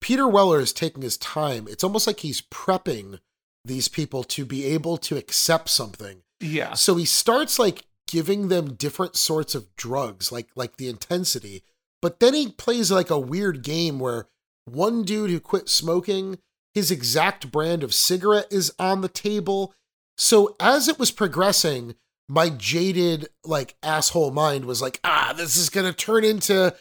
Peter 0.00 0.28
Weller 0.28 0.60
is 0.60 0.72
taking 0.72 1.02
his 1.02 1.16
time. 1.16 1.66
It's 1.68 1.84
almost 1.84 2.06
like 2.06 2.20
he's 2.20 2.42
prepping 2.42 3.20
these 3.64 3.88
people 3.88 4.22
to 4.24 4.44
be 4.44 4.66
able 4.66 4.98
to 4.98 5.16
accept 5.16 5.70
something. 5.70 6.22
yeah. 6.40 6.74
So 6.74 6.96
he 6.96 7.04
starts 7.06 7.58
like 7.58 7.84
giving 8.06 8.48
them 8.48 8.74
different 8.74 9.16
sorts 9.16 9.54
of 9.54 9.74
drugs, 9.76 10.30
like 10.30 10.48
like 10.54 10.76
the 10.76 10.88
intensity. 10.88 11.62
But 12.02 12.20
then 12.20 12.34
he 12.34 12.48
plays 12.48 12.90
like 12.90 13.08
a 13.10 13.18
weird 13.18 13.62
game 13.62 13.98
where 13.98 14.26
one 14.66 15.04
dude 15.04 15.30
who 15.30 15.40
quit 15.40 15.70
smoking, 15.70 16.38
his 16.74 16.90
exact 16.90 17.50
brand 17.50 17.82
of 17.82 17.94
cigarette 17.94 18.46
is 18.50 18.74
on 18.78 19.00
the 19.00 19.08
table. 19.08 19.74
So 20.18 20.54
as 20.60 20.86
it 20.86 20.98
was 20.98 21.10
progressing, 21.10 21.94
my 22.28 22.50
jaded 22.50 23.28
like 23.44 23.76
asshole 23.82 24.32
mind 24.32 24.66
was 24.66 24.82
like, 24.82 25.00
ah, 25.02 25.32
this 25.34 25.56
is 25.56 25.70
gonna 25.70 25.94
turn 25.94 26.24
into 26.24 26.74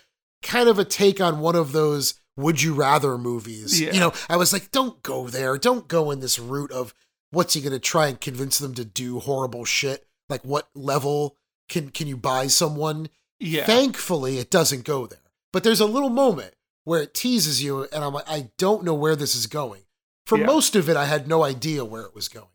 kind 0.44 0.70
of 0.70 0.78
a 0.78 0.86
take 0.86 1.20
on 1.20 1.40
one 1.40 1.56
of 1.56 1.72
those 1.72 2.16
would 2.38 2.62
you 2.62 2.74
rather 2.74 3.18
movies. 3.18 3.80
Yeah. 3.80 3.92
You 3.94 4.00
know, 4.00 4.14
I 4.30 4.38
was 4.38 4.52
like, 4.54 4.72
don't 4.72 5.02
go 5.04 5.28
there. 5.28 5.58
Don't 5.58 5.88
go 5.88 6.12
in 6.12 6.20
this 6.20 6.38
route 6.40 6.72
of 6.72 6.94
what's 7.32 7.54
he 7.54 7.62
gonna 7.62 7.80
try 7.80 8.08
and 8.08 8.20
convince 8.20 8.58
them 8.60 8.74
to 8.76 8.86
do 8.86 9.20
horrible 9.20 9.66
shit? 9.66 10.06
Like 10.30 10.42
what 10.44 10.68
level 10.76 11.38
can 11.70 11.90
can 11.90 12.08
you 12.08 12.18
buy 12.18 12.48
someone? 12.48 13.10
Yeah. 13.40 13.66
Thankfully, 13.66 14.38
it 14.40 14.50
doesn't 14.50 14.84
go 14.86 15.06
there. 15.08 15.20
But 15.52 15.64
there's 15.64 15.80
a 15.82 15.86
little 15.86 16.10
moment 16.10 16.56
where 16.86 17.02
it 17.02 17.14
teases 17.14 17.64
you, 17.64 17.84
and 17.94 18.04
I'm 18.04 18.14
like, 18.14 18.28
I 18.30 18.50
don't 18.58 18.84
know 18.84 18.94
where 18.94 19.16
this 19.16 19.36
is 19.36 19.48
going. 19.48 19.82
For 20.26 20.38
Yeah. 20.38 20.46
most 20.46 20.76
of 20.76 20.90
it, 20.90 20.98
I 20.98 21.06
had 21.06 21.28
no 21.28 21.44
idea 21.44 21.86
where 21.86 22.04
it 22.04 22.16
was 22.16 22.28
going. 22.28 22.48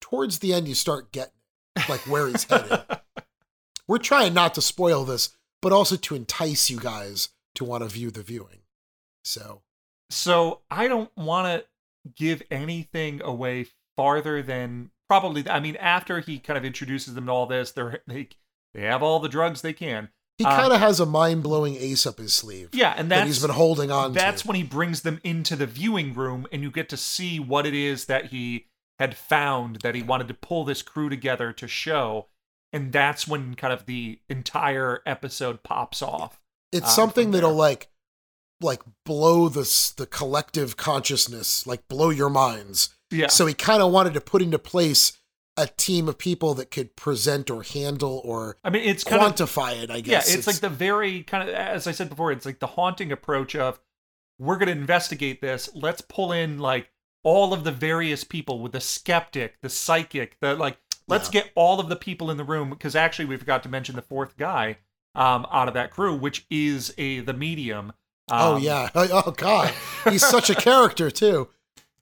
Towards 0.00 0.38
the 0.38 0.52
end, 0.54 0.68
you 0.68 0.74
start 0.74 1.10
getting 1.12 1.32
like 1.88 2.00
where 2.06 2.28
he's 2.28 2.44
headed. 2.44 2.82
We're 3.88 3.98
trying 3.98 4.32
not 4.34 4.54
to 4.54 4.62
spoil 4.62 5.04
this, 5.04 5.30
but 5.64 5.72
also 5.72 5.96
to 5.96 6.14
entice 6.14 6.68
you 6.68 6.78
guys 6.78 7.30
to 7.54 7.64
want 7.64 7.82
to 7.82 7.88
view 7.88 8.10
the 8.10 8.22
viewing. 8.22 8.58
So, 9.24 9.62
So 10.10 10.60
I 10.70 10.86
don't 10.88 11.10
want 11.16 11.46
to 11.46 12.12
give 12.14 12.42
anything 12.50 13.22
away 13.22 13.68
farther 13.96 14.42
than 14.42 14.90
probably. 15.08 15.48
I 15.48 15.60
mean, 15.60 15.76
after 15.76 16.20
he 16.20 16.38
kind 16.38 16.58
of 16.58 16.66
introduces 16.66 17.14
them 17.14 17.24
to 17.26 17.32
all 17.32 17.46
this, 17.46 17.72
they're 17.72 18.00
they 18.06 18.28
they 18.74 18.82
have 18.82 19.02
all 19.02 19.20
the 19.20 19.28
drugs 19.28 19.62
they 19.62 19.72
can. 19.72 20.10
he 20.36 20.44
Uh, 20.44 20.54
kind 20.54 20.72
of 20.74 20.80
has 20.80 21.00
a 21.00 21.06
mind 21.06 21.42
blowing 21.42 21.76
ace 21.76 22.04
up 22.06 22.18
his 22.18 22.34
sleeve. 22.34 22.68
Yeah, 22.74 22.92
and 22.94 23.10
that 23.10 23.26
he's 23.26 23.40
been 23.40 23.50
holding 23.50 23.90
on 23.90 24.12
That's 24.12 24.42
to. 24.42 24.48
when 24.48 24.56
he 24.56 24.64
brings 24.64 25.00
them 25.00 25.18
into 25.24 25.56
the 25.56 25.66
viewing 25.66 26.12
room, 26.12 26.46
and 26.52 26.62
you 26.62 26.70
get 26.70 26.90
to 26.90 26.98
see 26.98 27.40
what 27.40 27.64
it 27.64 27.72
is 27.74 28.04
that 28.04 28.26
he 28.26 28.66
had 28.98 29.16
found 29.16 29.76
that 29.76 29.94
he 29.94 30.02
wanted 30.02 30.28
to 30.28 30.34
pull 30.34 30.64
this 30.64 30.82
crew 30.82 31.08
together 31.08 31.54
to 31.54 31.66
show, 31.66 32.26
and 32.74 32.92
that's 32.92 33.26
when 33.26 33.54
kind 33.54 33.72
of 33.72 33.86
the 33.86 34.18
entire 34.28 35.00
episode 35.06 35.62
pops 35.62 36.02
off. 36.02 36.40
it's 36.72 36.86
uh, 36.86 36.90
something 36.90 37.30
that'll 37.30 37.54
like 37.54 37.88
like 38.60 38.82
blow 39.04 39.48
the 39.48 39.92
the 39.96 40.06
collective 40.06 40.76
consciousness 40.76 41.66
like 41.66 41.86
blow 41.88 42.10
your 42.10 42.30
minds 42.30 42.94
Yeah. 43.10 43.28
so 43.28 43.46
he 43.46 43.54
kind 43.54 43.82
of 43.82 43.92
wanted 43.92 44.14
to 44.14 44.20
put 44.20 44.42
into 44.42 44.58
place 44.58 45.18
a 45.56 45.66
team 45.68 46.08
of 46.08 46.18
people 46.18 46.54
that 46.54 46.70
could 46.70 46.96
present 46.96 47.48
or 47.50 47.62
handle 47.62 48.20
or 48.24 48.56
I 48.64 48.70
mean, 48.70 48.82
it's 48.82 49.04
kind 49.04 49.22
of 49.22 49.34
quantify 49.34 49.82
it 49.82 49.90
i 49.90 50.00
guess. 50.00 50.06
Yeah, 50.06 50.18
guess 50.18 50.34
it's, 50.34 50.46
like 50.46 50.56
the 50.56 50.68
very 50.68 51.22
kind 51.22 51.48
of, 51.48 51.54
as 51.54 51.86
I 51.86 51.92
said 51.92 52.08
before, 52.08 52.32
it's 52.32 52.44
like 52.46 52.58
the 52.58 52.66
haunting 52.66 53.12
approach 53.12 53.54
of 53.54 53.78
we're 54.38 54.56
going 54.56 54.66
to 54.66 54.72
investigate 54.72 55.40
this. 55.40 55.70
Let's 55.74 56.00
pull 56.00 56.32
in 56.32 56.58
like 56.58 56.90
all 57.22 57.52
of 57.54 57.62
the 57.62 57.70
various 57.70 58.24
people 58.24 58.58
with 58.58 58.72
the 58.72 58.80
skeptic, 58.80 59.60
the 59.62 59.68
psychic, 59.68 60.38
the 60.40 60.54
like, 60.56 60.76
let's 61.08 61.28
Yeah. 61.32 61.42
get 61.42 61.52
all 61.54 61.80
of 61.80 61.88
the 61.88 61.96
people 61.96 62.30
in 62.30 62.36
the 62.36 62.44
room 62.44 62.70
because 62.70 62.94
actually 62.96 63.24
we 63.26 63.36
forgot 63.36 63.62
to 63.64 63.68
mention 63.68 63.96
the 63.96 64.02
fourth 64.02 64.36
guy 64.36 64.78
um, 65.14 65.46
out 65.52 65.68
of 65.68 65.74
that 65.74 65.90
crew, 65.92 66.14
which 66.16 66.46
is 66.50 66.92
a 66.98 67.20
the 67.20 67.32
medium. 67.34 67.92
oh 68.30 68.56
Um, 68.56 68.62
yeah 68.62 68.88
oh 68.94 69.30
god 69.36 69.72
he's 70.08 70.24
such 70.26 70.48
a 70.50 70.54
character 70.68 71.10
too 71.10 71.48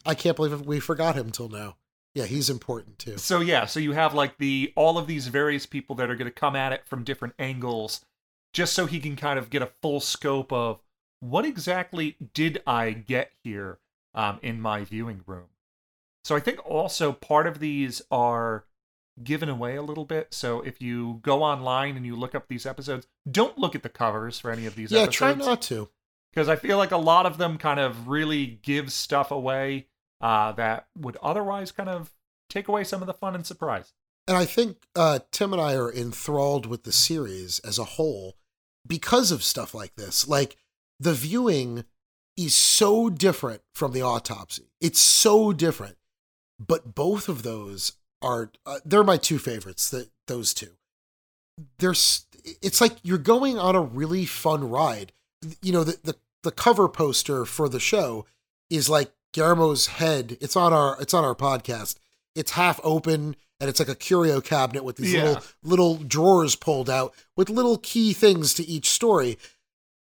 i 0.06 0.14
can't 0.14 0.36
believe 0.36 0.60
we 0.62 0.78
forgot 0.80 1.16
him 1.16 1.30
till 1.32 1.48
now 1.48 1.76
yeah 2.14 2.24
he's 2.26 2.48
important 2.48 2.98
too 2.98 3.16
So 3.18 3.40
yeah, 3.40 3.66
so 3.66 3.80
you 3.80 3.92
have 3.92 4.14
like 4.14 4.38
the 4.38 4.72
all 4.76 4.98
of 4.98 5.06
these 5.06 5.26
various 5.28 5.66
people 5.66 5.96
that 5.96 6.08
are 6.10 6.14
going 6.16 6.26
to 6.30 6.32
come 6.32 6.54
at 6.56 6.72
it 6.72 6.86
from 6.86 7.02
different 7.04 7.34
angles, 7.38 8.04
just 8.52 8.72
so 8.74 8.86
he 8.86 9.00
can 9.00 9.16
kind 9.16 9.38
of 9.38 9.48
get 9.50 9.62
a 9.62 9.70
full 9.80 9.98
scope 10.00 10.52
of 10.52 10.80
what 11.20 11.44
exactly 11.46 12.16
did 12.34 12.62
I 12.66 12.90
get 12.90 13.32
here 13.42 13.78
um, 14.14 14.38
in 14.42 14.60
my 14.60 14.84
viewing 14.84 15.22
room. 15.26 15.46
So 16.24 16.36
I 16.36 16.40
think 16.40 16.58
also 16.66 17.12
part 17.12 17.46
of 17.46 17.58
these 17.60 18.02
are 18.10 18.64
given 19.22 19.48
away 19.48 19.76
a 19.76 19.82
little 19.82 20.04
bit. 20.04 20.32
So 20.32 20.60
if 20.60 20.80
you 20.80 21.20
go 21.22 21.42
online 21.42 21.96
and 21.96 22.06
you 22.06 22.16
look 22.16 22.34
up 22.34 22.48
these 22.48 22.66
episodes, 22.66 23.06
don't 23.30 23.58
look 23.58 23.74
at 23.74 23.82
the 23.82 23.88
covers 23.88 24.38
for 24.38 24.50
any 24.50 24.66
of 24.66 24.74
these 24.74 24.90
yeah 24.92 25.02
episodes 25.02 25.16
try 25.16 25.34
not 25.34 25.62
to 25.62 25.88
because 26.32 26.48
I 26.48 26.56
feel 26.56 26.78
like 26.78 26.92
a 26.92 26.96
lot 26.96 27.26
of 27.26 27.38
them 27.38 27.58
kind 27.58 27.80
of 27.80 28.08
really 28.08 28.46
give 28.46 28.92
stuff 28.92 29.30
away 29.30 29.86
uh, 30.20 30.52
that 30.52 30.86
would 30.98 31.16
otherwise 31.22 31.72
kind 31.72 31.88
of 31.88 32.12
take 32.48 32.68
away 32.68 32.84
some 32.84 33.00
of 33.02 33.06
the 33.06 33.14
fun 33.14 33.34
and 33.34 33.46
surprise. 33.46 33.94
and 34.28 34.36
i 34.36 34.44
think 34.44 34.76
uh 34.94 35.18
tim 35.30 35.54
and 35.54 35.62
i 35.62 35.74
are 35.74 35.90
enthralled 35.90 36.66
with 36.66 36.84
the 36.84 36.92
series 36.92 37.60
as 37.60 37.78
a 37.78 37.84
whole 37.96 38.36
because 38.86 39.30
of 39.30 39.42
stuff 39.42 39.74
like 39.74 39.94
this. 39.96 40.26
Like 40.26 40.56
the 40.98 41.12
viewing 41.14 41.84
is 42.36 42.54
so 42.54 43.10
different 43.10 43.62
from 43.74 43.92
the 43.92 44.02
autopsy. 44.02 44.70
It's 44.80 45.00
so 45.00 45.52
different. 45.52 45.96
But 46.58 46.94
both 46.94 47.28
of 47.28 47.42
those 47.42 47.92
are 48.22 48.50
uh, 48.64 48.78
they're 48.84 49.04
my 49.04 49.16
two 49.16 49.38
favorites. 49.38 49.90
That 49.90 50.08
those 50.26 50.54
two. 50.54 50.70
There's 51.78 52.26
it's 52.62 52.80
like 52.80 52.96
you're 53.02 53.18
going 53.18 53.58
on 53.58 53.76
a 53.76 53.80
really 53.80 54.24
fun 54.24 54.68
ride. 54.68 55.12
You 55.60 55.72
know 55.72 55.84
the 55.84 55.98
the 56.02 56.16
the 56.42 56.50
cover 56.52 56.88
poster 56.88 57.44
for 57.44 57.68
the 57.68 57.80
show 57.80 58.26
is 58.70 58.88
like 58.88 59.12
Guillermo's 59.32 59.86
head. 59.86 60.36
It's 60.40 60.56
on 60.56 60.72
our 60.72 61.00
it's 61.00 61.14
on 61.14 61.24
our 61.24 61.34
podcast. 61.34 61.96
It's 62.34 62.52
half 62.52 62.80
open 62.82 63.36
and 63.60 63.68
it's 63.68 63.78
like 63.78 63.88
a 63.88 63.94
curio 63.94 64.40
cabinet 64.40 64.82
with 64.82 64.96
these 64.96 65.12
Yeah. 65.12 65.24
little 65.24 65.42
little 65.62 65.96
drawers 65.96 66.56
pulled 66.56 66.88
out 66.90 67.14
with 67.36 67.50
little 67.50 67.78
key 67.78 68.12
things 68.12 68.54
to 68.54 68.64
each 68.66 68.90
story. 68.90 69.38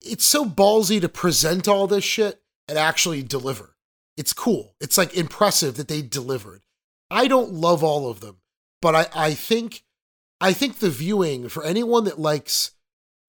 It's 0.02 0.26
so 0.26 0.46
ballsy 0.46 1.00
to 1.02 1.10
present 1.10 1.68
all 1.68 1.88
this 1.88 2.04
shit 2.04 2.42
and 2.68 2.78
actually 2.78 3.24
deliver. 3.24 3.76
It's 4.18 4.34
cool. 4.34 4.76
It's 4.82 4.98
like 4.98 5.14
impressive 5.16 5.76
that 5.76 5.88
they 5.88 6.02
delivered. 6.02 6.64
I 7.10 7.28
don't 7.28 7.54
love 7.54 7.84
all 7.84 8.10
of 8.10 8.20
them, 8.20 8.38
but 8.82 8.96
I, 8.96 9.08
I 9.14 9.34
think 9.34 9.84
I 10.40 10.54
think 10.54 10.80
the 10.80 10.90
viewing 10.90 11.50
for 11.50 11.64
anyone 11.64 12.04
that 12.04 12.20
likes 12.20 12.72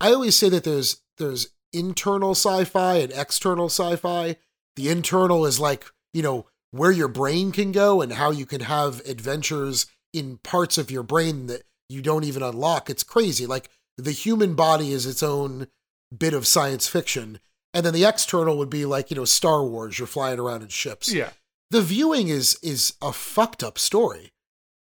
I 0.01 0.13
always 0.13 0.37
say 0.37 0.49
that 0.49 0.65
there's 0.65 1.03
there's 1.17 1.49
internal 1.73 2.33
sci-fi 2.33 2.97
and 2.97 3.13
external 3.13 3.67
sci-fi. 3.67 4.37
The 4.77 4.89
internal 4.89 5.45
is 5.45 5.59
like, 5.59 5.87
you 6.13 6.23
know, 6.23 6.47
where 6.71 6.93
your 6.93 7.09
brain 7.09 7.53
can 7.53 7.73
go 7.73 8.01
and 8.01 8.13
how 8.13 8.31
you 8.31 8.47
can 8.47 8.61
have 8.61 9.01
adventures 9.07 9.87
in 10.13 10.39
parts 10.39 10.79
of 10.79 10.91
your 10.91 11.03
brain 11.03 11.47
that 11.47 11.63
you 11.89 12.03
don't 12.03 12.25
even 12.25 12.43
unlock. 12.43 12.89
It's 12.89 13.03
crazy. 13.03 13.47
Like 13.47 13.71
the 13.97 14.13
human 14.13 14.55
body 14.55 14.93
is 14.93 15.07
its 15.07 15.23
own 15.23 15.69
bit 16.17 16.35
of 16.35 16.47
science 16.47 16.87
fiction. 16.87 17.41
And 17.75 17.85
then 17.85 17.95
the 17.95 18.05
external 18.05 18.57
would 18.59 18.71
be 18.71 18.85
like, 18.85 19.11
you 19.11 19.17
know, 19.17 19.25
Star 19.25 19.65
Wars, 19.65 19.99
you're 19.99 20.07
flying 20.07 20.39
around 20.39 20.63
in 20.63 20.69
ships. 20.69 21.13
Yeah. 21.13 21.31
The 21.71 21.83
viewing 21.83 22.29
is 22.29 22.59
is 22.63 22.95
a 23.03 23.13
fucked 23.13 23.63
up 23.63 23.79
story. 23.79 24.33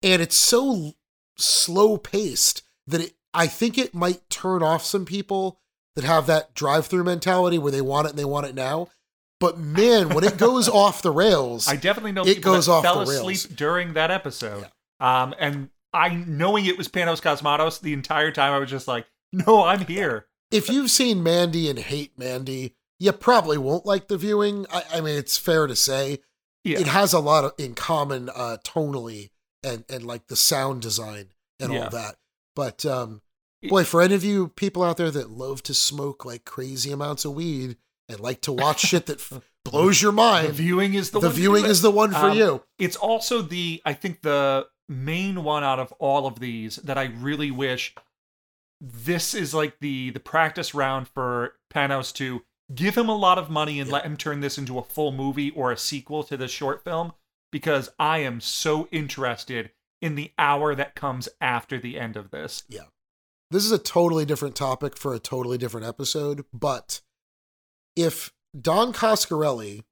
And 0.03 0.21
it's 0.21 0.35
so 0.35 0.93
slow 1.37 1.97
paced 1.97 2.63
that 2.87 3.01
it 3.01 3.13
I 3.33 3.47
think 3.47 3.77
it 3.77 3.93
might 3.93 4.29
turn 4.29 4.61
off 4.63 4.83
some 4.83 5.05
people 5.05 5.59
that 5.95 6.03
have 6.05 6.27
that 6.27 6.53
drive 6.53 6.87
through 6.87 7.03
mentality 7.03 7.57
where 7.57 7.71
they 7.71 7.81
want 7.81 8.07
it 8.07 8.11
and 8.11 8.19
they 8.19 8.25
want 8.25 8.47
it 8.47 8.55
now. 8.55 8.87
But 9.39 9.57
man, 9.57 10.09
when 10.09 10.23
it 10.23 10.37
goes 10.37 10.67
off 10.83 11.01
the 11.01 11.11
rails, 11.11 11.67
I 11.67 11.75
definitely 11.75 12.11
know 12.11 12.21
it 12.23 12.35
people 12.35 12.53
goes 12.53 12.67
off 12.67 12.83
fell 12.83 13.05
the 13.05 13.11
rails. 13.11 13.29
asleep 13.31 13.57
during 13.57 13.93
that 13.93 14.11
episode. 14.11 14.67
Um, 14.99 15.33
and 15.39 15.69
I 15.93 16.09
knowing 16.09 16.65
it 16.65 16.77
was 16.77 16.87
Panos 16.87 17.21
Cosmatos 17.21 17.81
the 17.81 17.93
entire 17.93 18.31
time, 18.31 18.53
I 18.53 18.59
was 18.59 18.69
just 18.69 18.87
like, 18.87 19.07
no, 19.33 19.63
I'm 19.63 19.85
here. 19.85 20.27
if 20.51 20.69
you've 20.69 20.91
seen 20.91 21.23
Mandy 21.23 21.69
and 21.69 21.79
hate 21.79 22.17
Mandy, 22.17 22.75
you 22.99 23.11
probably 23.13 23.57
won't 23.57 23.85
like 23.85 24.07
the 24.07 24.17
viewing. 24.17 24.65
I, 24.71 24.83
I 24.95 25.01
mean, 25.01 25.15
it's 25.15 25.37
fair 25.37 25.67
to 25.67 25.75
say 25.75 26.19
Yeah. 26.63 26.79
it 26.79 26.87
has 26.87 27.13
a 27.13 27.19
lot 27.19 27.43
of, 27.43 27.53
in 27.57 27.73
common 27.75 28.29
uh, 28.29 28.57
tonally 28.63 29.29
and 29.63 29.83
and 29.89 30.03
like 30.05 30.27
the 30.27 30.35
sound 30.35 30.81
design 30.81 31.27
and 31.59 31.73
Yeah. 31.73 31.83
all 31.85 31.89
that. 31.91 32.15
But 32.55 32.85
um, 32.85 33.21
boy, 33.67 33.83
for 33.83 34.01
any 34.01 34.15
of 34.15 34.23
you 34.23 34.49
people 34.49 34.83
out 34.83 34.97
there 34.97 35.11
that 35.11 35.29
love 35.31 35.63
to 35.63 35.73
smoke 35.73 36.25
like 36.25 36.45
crazy 36.45 36.91
amounts 36.91 37.25
of 37.25 37.33
weed 37.33 37.77
and 38.09 38.19
like 38.19 38.41
to 38.41 38.51
watch 38.51 38.79
shit 38.89 39.05
that 39.07 39.19
f- 39.19 39.41
blows 39.63 40.01
your 40.01 40.11
mind, 40.11 40.49
The 40.49 40.53
viewing 40.53 40.93
is 40.95 41.11
the, 41.11 41.19
the 41.19 41.27
one 41.27 41.35
viewing 41.35 41.65
is 41.65 41.81
the 41.81 41.91
one 41.91 42.11
for 42.11 42.29
Um, 42.29 42.37
you. 42.37 42.63
It's 42.79 42.95
also 42.97 43.41
the 43.41 43.81
I 43.85 43.93
think 43.93 44.21
the 44.21 44.67
main 44.89 45.43
one 45.43 45.63
out 45.63 45.79
of 45.79 45.91
all 45.93 46.27
of 46.27 46.39
these 46.39 46.75
that 46.77 46.97
I 46.97 47.05
really 47.05 47.49
wish 47.51 47.95
this 48.79 49.33
is 49.33 49.53
like 49.53 49.79
the 49.79 50.09
the 50.09 50.19
practice 50.19 50.73
round 50.73 51.07
for 51.07 51.53
Panos 51.73 52.11
to 52.15 52.41
give 52.73 52.97
him 52.97 53.09
a 53.09 53.15
lot 53.15 53.37
of 53.37 53.49
money 53.49 53.79
and 53.79 53.89
let 53.89 54.05
him 54.05 54.17
turn 54.17 54.39
this 54.39 54.57
into 54.57 54.77
a 54.77 54.83
full 54.83 55.11
movie 55.11 55.51
or 55.51 55.71
a 55.71 55.77
sequel 55.77 56.23
to 56.23 56.37
this 56.37 56.51
short 56.51 56.83
film 56.83 57.13
because 57.51 57.89
I 57.99 58.19
am 58.19 58.39
so 58.39 58.87
interested 58.91 59.71
in 60.01 60.15
the 60.15 60.31
hour 60.37 60.73
that 60.75 60.95
comes 60.95 61.29
after 61.39 61.79
the 61.79 61.99
end 61.99 62.15
of 62.15 62.31
this. 62.31 62.63
Yeah. 62.67 62.85
This 63.51 63.65
is 63.65 63.71
a 63.71 63.77
totally 63.77 64.25
different 64.25 64.55
topic 64.55 64.95
for 64.95 65.13
a 65.13 65.19
totally 65.19 65.57
different 65.57 65.85
episode, 65.85 66.45
but 66.53 67.01
if 67.95 68.31
Don 68.59 68.93
Coscarelli 68.93 69.83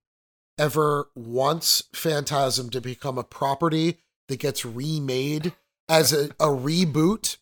ever 0.57 1.10
wants 1.15 1.84
Phantasm 1.93 2.69
to 2.69 2.81
become 2.81 3.18
a 3.18 3.23
property 3.23 3.97
that 4.27 4.39
gets 4.39 4.65
remade 4.65 5.53
as 5.89 6.14
a, 6.14 6.26
a 6.39 6.47
reboot, 6.47 7.38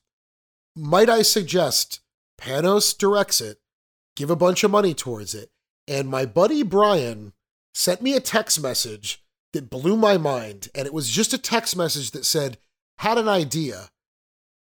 might 0.76 1.10
I 1.10 1.22
suggest 1.22 2.00
Panos 2.40 2.98
directs 2.98 3.42
it, 3.42 3.60
give 4.18 4.30
a 4.30 4.36
bunch 4.36 4.66
of 4.66 4.72
money 4.72 4.94
towards 4.94 5.34
it, 5.34 5.50
and 5.88 6.10
my 6.10 6.26
buddy 6.26 6.64
Brian 6.64 7.32
sent 7.74 8.02
me 8.02 8.16
a 8.16 8.20
text 8.20 8.62
message 8.62 9.24
that 9.54 9.70
blew 9.70 9.96
my 9.96 10.18
mind, 10.18 10.68
and 10.76 10.86
it 10.86 10.94
was 10.94 11.10
just 11.10 11.34
a 11.34 11.38
text 11.38 11.78
message 11.78 12.12
that 12.12 12.26
said, 12.26 12.58
had 12.98 13.18
an 13.18 13.30
idea. 13.30 13.90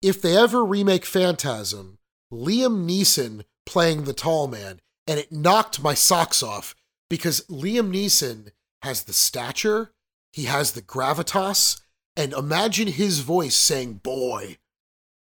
If 0.01 0.22
they 0.22 0.35
ever 0.35 0.65
remake 0.65 1.05
Phantasm, 1.05 1.99
Liam 2.34 2.89
Neeson 2.89 3.43
playing 3.65 4.03
the 4.03 4.13
tall 4.13 4.47
man, 4.47 4.81
and 5.07 5.19
it 5.19 5.31
knocked 5.31 5.81
my 5.81 5.93
socks 5.93 6.41
off 6.41 6.76
because 7.09 7.41
Liam 7.41 7.93
Neeson 7.93 8.51
has 8.81 9.03
the 9.03 9.13
stature, 9.13 9.91
he 10.34 10.45
has 10.45 10.72
the 10.72 10.81
gravitas, 10.81 11.81
and 12.17 12.34
imagine 12.34 12.88
his 12.88 13.19
voice 13.19 13.55
saying 13.55 14.01
"boy." 14.03 14.57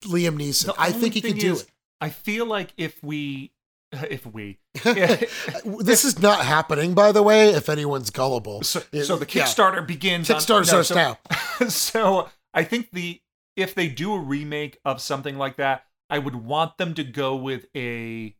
Liam 0.03 0.37
Neeson, 0.37 0.73
I 0.77 0.91
think 0.91 1.13
he 1.13 1.21
could 1.21 1.39
do 1.39 1.53
is, 1.53 1.61
it. 1.63 1.71
I 2.01 2.09
feel 2.09 2.45
like 2.45 2.73
if 2.77 3.03
we 3.03 3.51
if 4.09 4.25
we 4.25 4.59
this 4.83 6.03
is 6.05 6.19
not 6.19 6.45
happening, 6.45 6.93
by 6.93 7.11
the 7.11 7.23
way. 7.23 7.49
If 7.49 7.69
anyone's 7.69 8.09
gullible, 8.09 8.63
so, 8.63 8.81
It- 8.91 9.05
so 9.05 9.15
the 9.15 9.25
yeah. 9.31 9.43
Kickstarter 9.45 9.85
begins. 9.85 10.29
on- 10.29 10.37
Kickstarter 10.37 10.71
no, 10.71 10.81
starts 10.81 10.87
so, 10.89 10.95
now. 10.95 11.17
so 11.69 12.29
I 12.53 12.63
think 12.63 12.89
the 12.91 13.21
if 13.55 13.73
they 13.73 13.87
do 13.87 14.13
a 14.13 14.19
remake 14.19 14.77
of 14.85 15.01
something 15.01 15.37
like 15.37 15.57
that, 15.57 15.85
I 16.09 16.19
would 16.19 16.35
want 16.35 16.77
them 16.77 16.93
to 16.95 17.03
go 17.03 17.35
with 17.35 17.65
a 17.75 18.35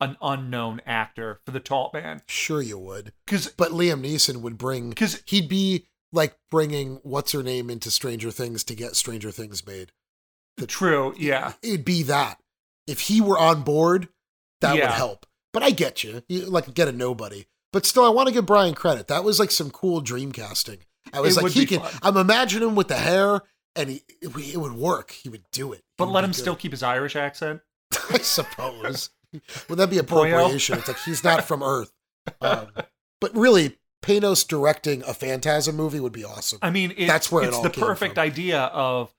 an 0.00 0.16
unknown 0.22 0.80
actor 0.86 1.40
for 1.44 1.50
the 1.52 1.60
tall 1.60 1.90
man. 1.92 2.22
Sure, 2.28 2.62
you 2.62 2.78
would 2.78 3.12
because 3.26 3.48
but 3.48 3.70
Liam 3.72 4.04
Neeson 4.04 4.42
would 4.42 4.58
bring 4.58 4.90
because 4.90 5.22
he'd 5.26 5.48
be 5.48 5.86
like 6.12 6.36
bringing 6.50 7.00
what's 7.02 7.32
her 7.32 7.42
name 7.42 7.70
into 7.70 7.90
Stranger 7.90 8.30
Things 8.30 8.64
to 8.64 8.74
get 8.74 8.96
Stranger 8.96 9.30
Things 9.30 9.66
made. 9.66 9.92
the, 10.56 10.66
True, 10.66 11.14
yeah. 11.18 11.54
It'd 11.62 11.84
be 11.84 12.02
that 12.04 12.38
if 12.86 13.00
he 13.00 13.20
were 13.20 13.38
on 13.38 13.62
board, 13.62 14.08
that 14.60 14.74
would 14.74 14.82
help. 14.84 15.26
But 15.52 15.62
I 15.62 15.70
get 15.70 16.04
you, 16.04 16.22
you 16.28 16.46
like 16.46 16.72
get 16.74 16.88
a 16.88 16.92
nobody. 16.92 17.46
But 17.72 17.84
still, 17.86 18.04
I 18.04 18.08
want 18.10 18.28
to 18.28 18.34
give 18.34 18.46
Brian 18.46 18.74
credit. 18.74 19.08
That 19.08 19.24
was 19.24 19.38
like 19.38 19.50
some 19.50 19.70
cool 19.70 20.00
dream 20.00 20.32
casting. 20.32 20.78
I 21.12 21.20
was 21.20 21.36
It 21.36 21.42
like, 21.42 21.52
he 21.52 21.66
can. 21.66 21.80
fun. 21.80 21.90
I'm 22.02 22.16
imagining 22.16 22.68
him 22.68 22.74
with 22.74 22.88
the 22.88 22.96
hair, 22.96 23.40
and 23.76 23.88
he 23.90 24.02
it, 24.22 24.34
would- 24.34 24.44
it 24.44 24.56
would 24.58 24.72
work. 24.74 25.10
He 25.10 25.28
would 25.28 25.44
do 25.52 25.72
it. 25.72 25.82
But 25.96 26.06
let 26.06 26.24
him 26.24 26.30
good. 26.30 26.36
still 26.40 26.56
keep 26.56 26.72
his 26.72 26.82
Irish 26.82 27.16
accent. 27.16 27.60
I 28.10 28.18
suppose. 28.18 29.10
Would 29.68 29.78
that 29.78 29.90
be 29.90 29.98
appropriation? 29.98 30.78
It's 30.78 30.88
like 30.88 30.98
he's 31.00 31.22
not 31.24 31.44
from 31.44 31.62
Earth. 31.62 31.92
Um, 32.40 32.68
but 33.20 33.34
really, 33.36 33.78
Panos 34.02 34.46
directing 34.46 35.02
a 35.04 35.12
Phantasm 35.14 35.76
movie 35.76 36.00
would 36.00 36.12
be 36.12 36.24
awesome. 36.24 36.58
I 36.62 36.70
mean, 36.70 36.94
it, 36.96 37.06
that's 37.06 37.30
where 37.32 37.44
it's 37.44 37.56
it 37.58 37.62
the 37.62 37.70
perfect 37.70 38.14
from. 38.14 38.22
idea 38.22 38.60
of 38.62 39.12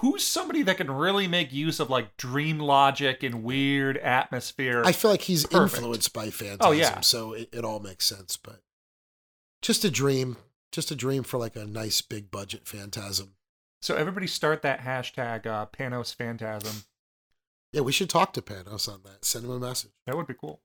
who's 0.00 0.24
somebody 0.24 0.62
that 0.62 0.76
can 0.76 0.90
really 0.90 1.26
make 1.28 1.52
use 1.52 1.80
of 1.80 1.88
like 1.90 2.16
dream 2.16 2.58
logic 2.58 3.22
and 3.22 3.42
weird 3.44 3.96
atmosphere. 3.98 4.82
I 4.84 4.92
feel 4.92 5.10
like 5.10 5.22
he's 5.22 5.46
Perfect. 5.46 5.76
influenced 5.76 6.12
by 6.12 6.30
Phantasm, 6.30 6.58
Oh, 6.60 6.72
yeah. 6.72 7.00
so 7.00 7.32
it, 7.32 7.48
it 7.52 7.64
all 7.64 7.80
makes 7.80 8.04
sense. 8.06 8.36
But 8.36 8.60
just 9.62 9.84
a 9.84 9.90
dream, 9.90 10.36
just 10.72 10.90
a 10.90 10.96
dream 10.96 11.22
for 11.22 11.38
like 11.38 11.56
a 11.56 11.64
nice 11.64 12.00
big 12.00 12.30
budget 12.30 12.66
Phantasm. 12.66 13.34
So 13.82 13.94
everybody 13.96 14.26
start 14.26 14.62
that 14.62 14.80
hashtag 14.80 15.46
uh, 15.46 15.66
Panos 15.66 16.14
Phantasm. 16.14 16.84
Yeah, 17.72 17.82
we 17.82 17.92
should 17.92 18.08
talk 18.10 18.32
to 18.34 18.42
Panos 18.42 18.88
on 18.88 19.00
that. 19.04 19.24
Send 19.24 19.44
him 19.44 19.50
a 19.50 19.58
message. 19.58 19.90
That 20.06 20.16
would 20.16 20.26
be 20.26 20.34
cool. 20.34 20.60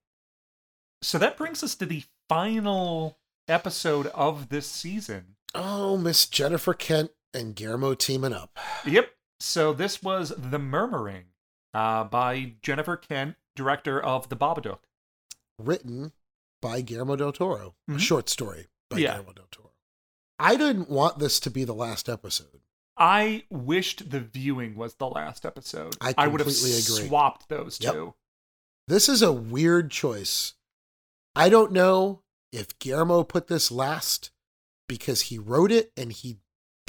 So 1.01 1.18
that 1.18 1.38
brings 1.38 1.64
us 1.64 1.76
to 1.76 1.85
the 1.85 2.03
final 2.27 3.18
episode 3.47 4.07
of 4.07 4.49
this 4.49 4.68
season. 4.68 5.35
Oh, 5.56 5.97
Miss 5.97 6.27
Jennifer 6.27 6.73
Kent 6.73 7.11
and 7.34 7.56
Guillermo 7.56 7.93
teaming 7.93 8.34
up. 8.34 8.57
Yep. 8.85 9.10
So 9.39 9.73
this 9.73 10.03
was 10.03 10.33
The 10.37 10.59
Murmuring 10.59 11.25
uh, 11.73 12.03
by 12.05 12.53
Jennifer 12.61 12.97
Kent, 12.97 13.35
director 13.55 14.01
of 14.01 14.29
The 14.29 14.35
Babadook. 14.35 14.79
Written 15.57 16.11
by 16.61 16.81
Guillermo 16.81 17.15
del 17.15 17.31
Toro. 17.31 17.75
A 17.87 17.91
Mhm. 17.93 17.99
short 17.99 18.29
story 18.29 18.67
by 18.89 18.97
Yeah. 18.97 19.13
Guillermo 19.13 19.33
del 19.33 19.47
Toro. 19.51 19.71
I 20.37 20.55
didn't 20.55 20.89
want 20.89 21.19
this 21.19 21.39
to 21.41 21.51
be 21.51 21.63
the 21.63 21.73
last 21.73 22.07
episode. 22.09 22.61
I 22.97 23.45
wished 23.49 24.09
the 24.11 24.19
viewing 24.19 24.75
was 24.75 24.95
the 24.95 25.07
last 25.07 25.45
episode. 25.45 25.95
I 26.01 26.27
would 26.27 26.39
have 26.41 26.47
agree. 26.47 26.71
swapped 26.81 27.47
those 27.49 27.79
Yep. 27.79 27.93
two. 27.93 28.13
This 28.87 29.07
is 29.07 29.21
a 29.21 29.31
weird 29.31 29.91
choice. 29.91 30.53
I 31.35 31.47
don't 31.49 31.71
know 31.71 32.23
if 32.51 32.77
Guillermo 32.79 33.23
put 33.23 33.47
this 33.47 33.71
last 33.71 34.31
because 34.87 35.21
he 35.23 35.37
wrote 35.37 35.71
it 35.71 35.93
and 35.95 36.11
he. 36.11 36.39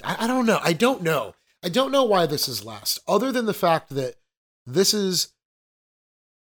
I, 0.02 0.24
I 0.24 0.26
don't 0.26 0.46
know. 0.46 0.58
I 0.62 0.72
don't 0.72 1.02
know. 1.02 1.34
I 1.62 1.68
don't 1.68 1.92
know 1.92 2.04
why 2.04 2.26
this 2.26 2.48
is 2.48 2.64
last, 2.64 3.00
other 3.06 3.30
than 3.32 3.46
the 3.46 3.54
fact 3.54 3.90
that 3.90 4.16
this 4.66 4.94
is 4.94 5.32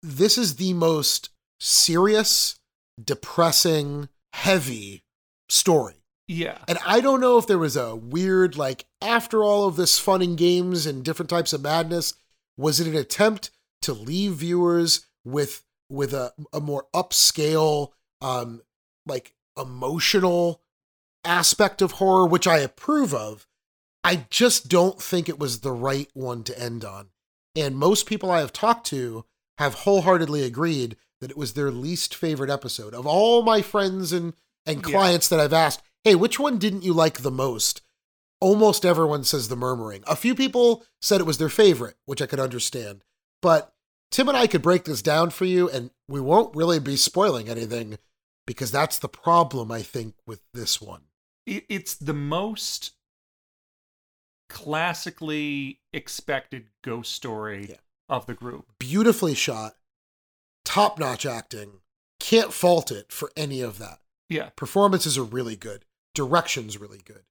this 0.02 0.38
is 0.38 0.56
the 0.56 0.72
most 0.72 1.30
serious, 1.58 2.58
depressing, 3.02 4.08
heavy 4.32 5.04
story. 5.48 5.96
Yeah. 6.26 6.58
And 6.68 6.78
I 6.86 7.00
don't 7.00 7.20
know 7.20 7.38
if 7.38 7.46
there 7.46 7.58
was 7.58 7.76
a 7.76 7.96
weird, 7.96 8.56
like, 8.56 8.86
after 9.02 9.42
all 9.42 9.66
of 9.66 9.76
this 9.76 9.98
fun 9.98 10.22
and 10.22 10.38
games 10.38 10.86
and 10.86 11.04
different 11.04 11.28
types 11.28 11.52
of 11.52 11.60
madness, 11.60 12.14
was 12.56 12.78
it 12.80 12.86
an 12.86 12.96
attempt 12.96 13.50
to 13.82 13.92
leave 13.92 14.34
viewers 14.34 15.06
with 15.24 15.64
with 15.90 16.14
a, 16.14 16.32
a 16.52 16.60
more 16.60 16.86
upscale, 16.94 17.90
um, 18.20 18.62
like 19.06 19.34
emotional 19.60 20.62
aspect 21.24 21.82
of 21.82 21.92
horror, 21.92 22.26
which 22.26 22.46
I 22.46 22.58
approve 22.58 23.12
of. 23.12 23.46
I 24.02 24.26
just 24.30 24.68
don't 24.68 25.00
think 25.00 25.28
it 25.28 25.38
was 25.38 25.60
the 25.60 25.72
right 25.72 26.08
one 26.14 26.42
to 26.44 26.58
end 26.58 26.84
on. 26.84 27.08
And 27.56 27.76
most 27.76 28.06
people 28.06 28.30
I 28.30 28.40
have 28.40 28.52
talked 28.52 28.86
to 28.88 29.24
have 29.58 29.74
wholeheartedly 29.74 30.42
agreed 30.42 30.96
that 31.20 31.30
it 31.30 31.36
was 31.36 31.52
their 31.52 31.70
least 31.70 32.14
favorite 32.14 32.50
episode. 32.50 32.94
Of 32.94 33.06
all 33.06 33.42
my 33.42 33.60
friends 33.60 34.12
and, 34.12 34.32
and 34.64 34.78
Yeah. 34.78 34.90
clients 34.90 35.28
that 35.28 35.40
I've 35.40 35.52
asked, 35.52 35.82
hey, 36.04 36.14
which 36.14 36.38
one 36.38 36.58
didn't 36.58 36.84
you 36.84 36.94
like 36.94 37.20
the 37.20 37.30
most? 37.30 37.82
Almost 38.40 38.86
everyone 38.86 39.24
says 39.24 39.48
the 39.48 39.56
murmuring. 39.56 40.02
A 40.06 40.16
few 40.16 40.34
people 40.34 40.86
said 41.02 41.20
it 41.20 41.26
was 41.26 41.36
their 41.36 41.50
favorite, 41.50 41.96
which 42.06 42.22
I 42.22 42.26
could 42.26 42.40
understand. 42.40 43.04
But 43.42 43.74
Tim 44.10 44.28
and 44.28 44.36
I 44.36 44.46
could 44.46 44.62
break 44.62 44.84
this 44.84 45.02
down 45.02 45.28
for 45.30 45.44
you, 45.44 45.68
and 45.68 45.90
we 46.08 46.20
won't 46.20 46.56
really 46.56 46.78
be 46.80 46.96
spoiling 46.96 47.48
anything 47.50 47.98
because 48.46 48.70
that's 48.72 48.98
the 48.98 49.08
problem, 49.10 49.70
I 49.70 49.82
think, 49.82 50.14
with 50.26 50.40
this 50.54 50.80
one. 50.80 51.02
it's 51.46 51.94
the 51.94 52.14
most 52.14 52.92
classically 54.50 55.80
expected 55.92 56.66
ghost 56.82 57.12
story 57.12 57.68
Yeah. 57.70 57.76
of 58.08 58.26
the 58.26 58.34
group. 58.34 58.66
Beautifully 58.78 59.34
shot, 59.34 59.76
top 60.64 60.98
notch 60.98 61.24
acting. 61.24 61.80
Can't 62.18 62.52
fault 62.52 62.90
it 62.92 63.10
for 63.12 63.32
any 63.36 63.62
of 63.62 63.78
that. 63.78 64.00
Yeah. 64.28 64.50
Performances 64.50 65.16
are 65.16 65.24
really 65.24 65.56
good. 65.56 65.84
Direction's 66.14 66.76
really 66.78 67.00
good. 67.02 67.24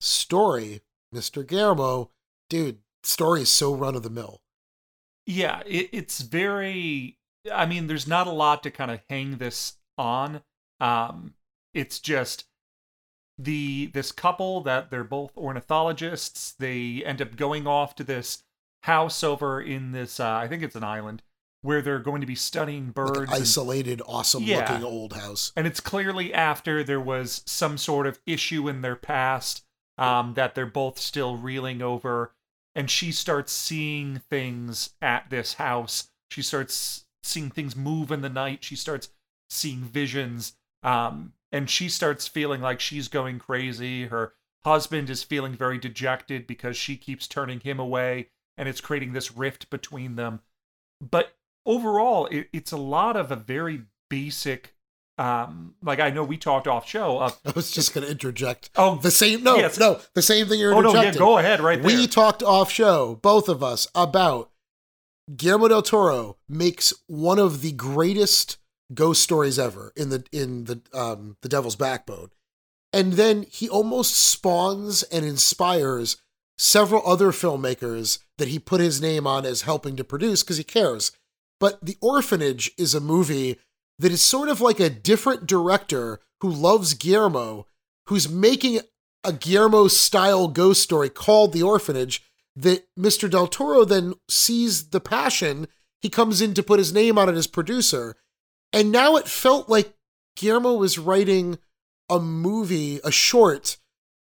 Story, 0.00 0.82
Mr. 1.14 1.46
Guillermo, 1.46 2.10
dude, 2.48 2.78
story 3.02 3.42
is 3.42 3.48
so 3.50 3.74
run 3.74 3.96
of 3.96 4.02
the 4.02 4.10
mill. 4.10 4.42
Yeah, 5.26 5.62
it, 5.66 5.88
it's 5.92 6.20
very. 6.20 7.18
I 7.52 7.66
mean, 7.66 7.86
there's 7.88 8.06
not 8.06 8.26
a 8.26 8.32
lot 8.32 8.62
to 8.62 8.70
kind 8.70 8.90
of 8.90 9.00
hang 9.08 9.38
this 9.38 9.74
on. 9.98 10.42
Um, 10.80 11.34
it's 11.74 11.98
just 11.98 12.44
the 13.38 13.86
this 13.94 14.12
couple 14.12 14.60
that 14.62 14.90
they're 14.90 15.04
both 15.04 15.36
ornithologists. 15.36 16.52
They 16.52 17.02
end 17.04 17.20
up 17.22 17.36
going 17.36 17.66
off 17.66 17.94
to 17.96 18.04
this 18.04 18.44
house 18.84 19.22
over 19.22 19.60
in 19.60 19.92
this. 19.92 20.20
Uh, 20.20 20.30
I 20.32 20.48
think 20.48 20.62
it's 20.62 20.76
an 20.76 20.84
island 20.84 21.22
where 21.62 21.80
they're 21.80 22.00
going 22.00 22.20
to 22.20 22.26
be 22.26 22.34
studying 22.34 22.90
birds. 22.90 23.10
Like 23.18 23.28
an 23.28 23.34
and- 23.34 23.42
isolated, 23.42 24.02
awesome 24.06 24.42
Yeah. 24.42 24.68
looking 24.70 24.84
old 24.84 25.12
house. 25.12 25.52
and 25.56 25.66
it's 25.66 25.78
clearly 25.80 26.34
after 26.34 26.82
there 26.82 27.00
was 27.00 27.42
some 27.46 27.78
sort 27.78 28.06
of 28.06 28.18
issue 28.26 28.68
in 28.68 28.82
their 28.82 28.96
past 28.96 29.64
um, 29.96 30.34
that 30.34 30.54
they're 30.54 30.66
both 30.66 30.98
still 30.98 31.36
reeling 31.36 31.80
over. 31.80 32.34
And 32.74 32.90
she 32.90 33.12
starts 33.12 33.52
seeing 33.52 34.22
things 34.30 34.94
at 35.00 35.30
this 35.30 35.54
house. 35.54 36.08
She 36.30 36.42
starts 36.42 37.04
seeing 37.22 37.50
things 37.50 37.76
move 37.76 38.10
in 38.10 38.22
the 38.22 38.28
night. 38.30 38.64
She 38.64 38.74
starts 38.74 39.10
seeing 39.50 39.80
visions. 39.82 40.54
Um, 40.82 41.34
and 41.52 41.68
she 41.68 41.88
starts 41.88 42.26
feeling 42.26 42.62
like 42.62 42.80
she's 42.80 43.08
going 43.08 43.38
crazy. 43.38 44.06
Her 44.06 44.32
husband 44.64 45.10
is 45.10 45.22
feeling 45.22 45.54
very 45.54 45.78
dejected 45.78 46.46
because 46.46 46.76
she 46.76 46.96
keeps 46.96 47.26
turning 47.28 47.60
him 47.60 47.78
away. 47.78 48.30
And 48.56 48.68
it's 48.68 48.80
creating 48.80 49.12
this 49.12 49.36
rift 49.36 49.70
between 49.70 50.16
them. 50.16 50.40
But 51.00 51.34
overall, 51.64 52.26
it, 52.26 52.48
it's 52.52 52.72
a 52.72 52.76
lot 52.76 53.16
of 53.16 53.30
a 53.30 53.36
very 53.36 53.82
basic 54.10 54.74
um 55.18 55.74
like 55.82 56.00
i 56.00 56.08
know 56.08 56.24
we 56.24 56.38
talked 56.38 56.66
off 56.66 56.88
show 56.88 57.18
of 57.18 57.38
I 57.44 57.52
was 57.54 57.70
just 57.70 57.92
going 57.92 58.06
to 58.06 58.10
interject. 58.10 58.70
Oh, 58.76 58.96
the 58.96 59.10
same. 59.10 59.42
No, 59.42 59.56
yes. 59.56 59.78
no, 59.78 60.00
the 60.14 60.22
same 60.22 60.48
thing 60.48 60.58
you're 60.58 60.74
oh 60.74 60.80
no 60.80 60.94
yeah 60.94 61.12
go 61.12 61.36
ahead 61.36 61.60
right 61.60 61.82
there 61.82 61.86
We 61.86 62.06
talked 62.06 62.42
off 62.42 62.70
show, 62.70 63.18
both 63.22 63.48
of 63.48 63.62
us, 63.62 63.86
about 63.94 64.50
Guillermo 65.36 65.68
del 65.68 65.82
Toro 65.82 66.38
makes 66.48 66.94
one 67.06 67.38
of 67.38 67.60
the 67.60 67.72
greatest 67.72 68.56
ghost 68.94 69.22
stories 69.22 69.58
ever 69.58 69.92
in 69.96 70.10
the 70.10 70.24
in 70.32 70.64
the 70.64 70.80
um 70.92 71.36
the 71.42 71.48
Devil's 71.48 71.76
Backbone. 71.76 72.30
And 72.92 73.14
then 73.14 73.44
he 73.48 73.68
almost 73.68 74.14
spawns 74.14 75.02
and 75.04 75.24
inspires 75.24 76.18
several 76.58 77.02
other 77.06 77.32
filmmakers 77.32 78.18
that 78.38 78.48
he 78.48 78.58
put 78.58 78.80
his 78.80 79.00
name 79.00 79.26
on 79.26 79.46
as 79.46 79.62
helping 79.62 79.96
to 79.96 80.04
produce 80.04 80.42
because 80.42 80.58
he 80.58 80.64
cares. 80.64 81.12
But 81.58 81.84
The 81.84 81.96
Orphanage 82.00 82.72
is 82.76 82.94
a 82.94 83.00
movie 83.00 83.58
that 83.98 84.12
is 84.12 84.20
sort 84.20 84.48
of 84.48 84.60
like 84.60 84.80
a 84.80 84.90
different 84.90 85.46
director 85.46 86.20
who 86.40 86.50
loves 86.50 86.94
Guillermo, 86.94 87.66
who's 88.08 88.28
making 88.28 88.80
a 89.24 89.32
Guillermo 89.32 89.88
style 89.88 90.48
ghost 90.48 90.82
story 90.82 91.08
called 91.08 91.52
The 91.52 91.62
Orphanage 91.62 92.22
that 92.56 92.86
Mr. 92.98 93.30
Del 93.30 93.46
Toro 93.46 93.84
then 93.84 94.14
sees 94.28 94.90
the 94.90 95.00
passion. 95.00 95.68
He 96.00 96.10
comes 96.10 96.40
in 96.40 96.52
to 96.54 96.62
put 96.62 96.78
his 96.78 96.92
name 96.92 97.16
on 97.16 97.28
it 97.28 97.36
as 97.36 97.46
producer. 97.46 98.16
And 98.72 98.90
now 98.90 99.16
it 99.16 99.28
felt 99.28 99.68
like 99.68 99.94
Guillermo 100.36 100.74
was 100.74 100.98
writing 100.98 101.58
a 102.08 102.18
movie, 102.18 103.00
a 103.04 103.12
short, 103.12 103.76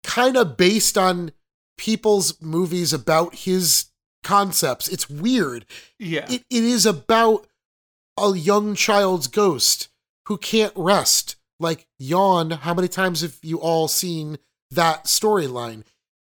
kind 0.03 0.37
of 0.37 0.57
based 0.57 0.97
on 0.97 1.31
people's 1.77 2.41
movies 2.41 2.93
about 2.93 3.35
his 3.35 3.85
concepts. 4.23 4.87
It's 4.87 5.09
weird. 5.09 5.65
yeah 5.99 6.25
It, 6.29 6.43
it 6.49 6.63
is 6.63 6.85
about 6.85 7.47
a 8.17 8.35
young 8.35 8.75
child's 8.75 9.27
ghost 9.27 9.89
who 10.27 10.37
can't 10.37 10.73
rest. 10.75 11.35
Like, 11.59 11.87
yawn. 11.97 12.51
How 12.51 12.73
many 12.73 12.87
times 12.87 13.21
have 13.21 13.37
you 13.41 13.59
all 13.59 13.87
seen 13.87 14.37
that 14.71 15.05
storyline? 15.05 15.83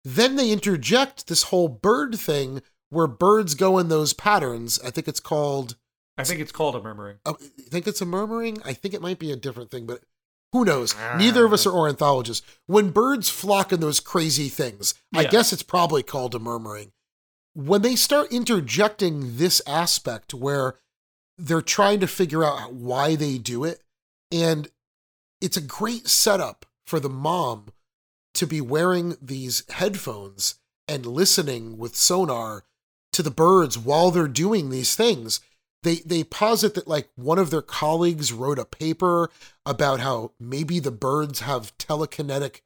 Then 0.03 0.35
they 0.35 0.51
interject 0.51 1.27
this 1.27 1.43
whole 1.43 1.67
bird 1.67 2.15
thing 2.15 2.61
where 2.89 3.07
birds 3.07 3.55
go 3.55 3.79
in 3.79 3.89
those 3.89 4.13
patterns. 4.13 4.79
I 4.85 4.91
think 4.91 5.07
it's 5.07 5.19
called. 5.19 5.75
I 6.17 6.23
think 6.23 6.39
it's 6.39 6.51
called 6.51 6.75
a 6.75 6.81
murmuring 6.81 7.17
Oh, 7.25 7.37
I 7.39 7.69
think 7.69 7.87
it's 7.87 8.01
a 8.01 8.05
murmuring. 8.05 8.57
I 8.63 8.73
think 8.73 8.93
it 8.93 9.01
might 9.01 9.19
be 9.19 9.31
a 9.31 9.35
different 9.35 9.71
thing, 9.71 9.85
but 9.85 10.01
who 10.51 10.63
knows? 10.63 10.95
Ah. 10.97 11.17
Neither 11.17 11.43
of 11.43 11.51
us 11.51 11.65
are 11.65 11.73
ornithologists. 11.73 12.45
When 12.65 12.91
birds 12.91 13.29
flock 13.29 13.73
in 13.73 13.81
those 13.81 13.99
crazy 13.99 14.47
things, 14.47 14.93
I 15.13 15.25
guess 15.25 15.51
it's 15.51 15.63
probably 15.63 16.03
called 16.03 16.33
a 16.33 16.39
murmuring. 16.39 16.93
When 17.53 17.81
they 17.81 17.95
start 17.95 18.31
interjecting 18.31 19.35
this 19.37 19.61
aspect 19.67 20.33
where 20.33 20.75
they're 21.37 21.61
trying 21.61 21.99
to 21.99 22.07
figure 22.07 22.45
out 22.45 22.71
why 22.73 23.15
they 23.15 23.37
do 23.37 23.65
it, 23.65 23.81
and 24.31 24.69
it's 25.41 25.57
a 25.57 25.61
great 25.61 26.07
setup 26.07 26.65
for 26.85 27.01
the 27.01 27.09
mom 27.09 27.67
to 28.35 28.47
be 28.47 28.61
wearing 28.61 29.17
these 29.21 29.63
headphones 29.69 30.55
and 30.87 31.05
listening 31.05 31.77
with 31.77 31.95
sonar 31.95 32.63
to 33.11 33.23
the 33.23 33.31
birds 33.31 33.77
while 33.77 34.11
they're 34.11 34.27
doing 34.27 34.69
these 34.69 34.95
things 34.95 35.39
they 35.85 35.97
they 35.97 36.23
posit 36.23 36.73
that 36.73 36.87
like 36.87 37.09
one 37.15 37.39
of 37.39 37.51
their 37.51 37.61
colleagues 37.61 38.33
wrote 38.33 38.59
a 38.59 38.65
paper 38.65 39.29
about 39.65 40.01
how 40.01 40.31
maybe 40.39 40.79
the 40.79 40.91
birds 40.91 41.41
have 41.41 41.77
telekinetic 41.77 42.61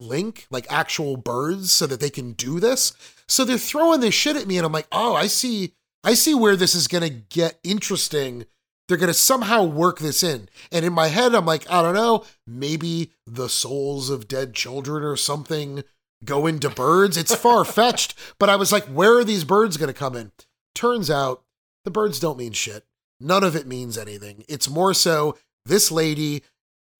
link 0.00 0.46
like 0.50 0.66
actual 0.72 1.16
birds 1.16 1.70
so 1.70 1.86
that 1.86 2.00
they 2.00 2.10
can 2.10 2.32
do 2.32 2.58
this. 2.58 2.92
So 3.28 3.44
they're 3.44 3.58
throwing 3.58 4.00
this 4.00 4.14
shit 4.14 4.36
at 4.36 4.48
me 4.48 4.56
and 4.56 4.66
i'm 4.66 4.72
like 4.72 4.88
oh 4.90 5.14
i 5.14 5.26
see 5.28 5.74
i 6.02 6.14
see 6.14 6.34
where 6.34 6.56
this 6.56 6.74
is 6.74 6.88
going 6.88 7.04
to 7.04 7.10
get 7.10 7.60
interesting. 7.62 8.46
They're 8.88 8.96
going 8.98 9.08
to 9.08 9.14
somehow 9.14 9.64
work 9.64 10.00
this 10.00 10.22
in. 10.22 10.48
And 10.72 10.84
in 10.84 10.92
my 10.92 11.08
head 11.08 11.34
i'm 11.34 11.46
like 11.46 11.70
i 11.70 11.82
don't 11.82 11.94
know 11.94 12.24
maybe 12.46 13.12
the 13.26 13.48
souls 13.50 14.08
of 14.08 14.28
dead 14.28 14.54
children 14.54 15.04
or 15.04 15.16
something 15.16 15.84
go 16.24 16.46
into 16.46 16.70
birds. 16.70 17.18
It's 17.18 17.34
far-fetched 17.34 18.14
but 18.38 18.48
i 18.48 18.56
was 18.56 18.72
like 18.72 18.84
where 18.86 19.18
are 19.18 19.24
these 19.24 19.44
birds 19.44 19.76
going 19.76 19.92
to 19.92 19.98
come 19.98 20.16
in? 20.16 20.32
Turns 20.74 21.10
out 21.10 21.44
the 21.84 21.90
birds 21.90 22.20
don't 22.20 22.38
mean 22.38 22.52
shit. 22.52 22.84
None 23.20 23.44
of 23.44 23.54
it 23.54 23.66
means 23.66 23.96
anything. 23.96 24.44
It's 24.48 24.68
more 24.68 24.94
so 24.94 25.36
this 25.64 25.90
lady, 25.92 26.42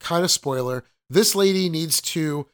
kind 0.01 0.25
of 0.25 0.31
spoiler, 0.31 0.85
this 1.11 1.35
lady 1.35 1.69
needs 1.69 2.01
to 2.01 2.49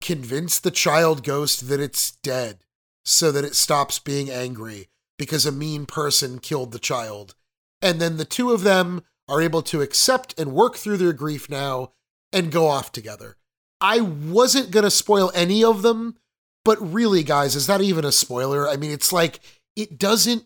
convince 0.00 0.58
the 0.58 0.70
child 0.70 1.24
ghost 1.24 1.68
that 1.68 1.80
it's 1.80 2.12
dead 2.22 2.58
so 3.04 3.32
that 3.32 3.44
it 3.44 3.54
stops 3.54 3.98
being 3.98 4.30
angry 4.30 4.88
because 5.18 5.46
a 5.46 5.52
mean 5.52 5.86
person 5.86 6.38
killed 6.38 6.72
the 6.72 6.78
child. 6.78 7.34
And 7.80 8.00
then 8.00 8.16
the 8.16 8.24
two 8.24 8.52
of 8.52 8.62
them 8.62 9.02
are 9.28 9.40
able 9.40 9.62
to 9.62 9.80
accept 9.80 10.38
and 10.38 10.52
work 10.52 10.76
through 10.76 10.98
their 10.98 11.12
grief 11.12 11.48
now 11.48 11.92
and 12.32 12.52
go 12.52 12.66
off 12.66 12.92
together. 12.92 13.36
I 13.80 14.00
wasn't 14.00 14.70
going 14.70 14.84
to 14.84 14.90
spoil 14.90 15.30
any 15.34 15.64
of 15.64 15.82
them, 15.82 16.16
but 16.64 16.80
really, 16.80 17.22
guys, 17.22 17.54
is 17.54 17.66
that 17.66 17.80
even 17.80 18.04
a 18.04 18.12
spoiler? 18.12 18.68
I 18.68 18.76
mean, 18.76 18.90
it's 18.90 19.12
like 19.12 19.40
it 19.76 19.98
doesn't 19.98 20.44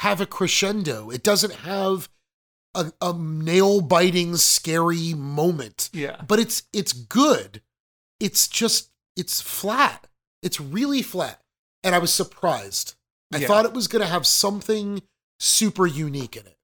have 0.00 0.20
a 0.20 0.26
crescendo. 0.26 1.10
It 1.10 1.22
doesn't 1.22 1.54
have 1.56 2.08
a, 2.74 2.92
a 3.02 3.12
nail 3.12 3.80
biting, 3.80 4.36
scary 4.36 5.14
moment. 5.14 5.90
Yeah. 5.92 6.22
But 6.26 6.38
it's 6.38 6.62
it's 6.72 6.92
good. 6.92 7.62
It's 8.18 8.48
just 8.48 8.90
it's 9.16 9.40
flat. 9.40 10.06
It's 10.42 10.60
really 10.60 11.02
flat. 11.02 11.40
And 11.82 11.94
I 11.94 11.98
was 11.98 12.12
surprised. 12.12 12.94
I 13.32 13.38
Yeah. 13.38 13.46
thought 13.46 13.64
it 13.64 13.72
was 13.72 13.88
gonna 13.88 14.06
have 14.06 14.26
something 14.26 15.02
super 15.38 15.86
unique 15.86 16.36
in 16.36 16.46
it. 16.46 16.56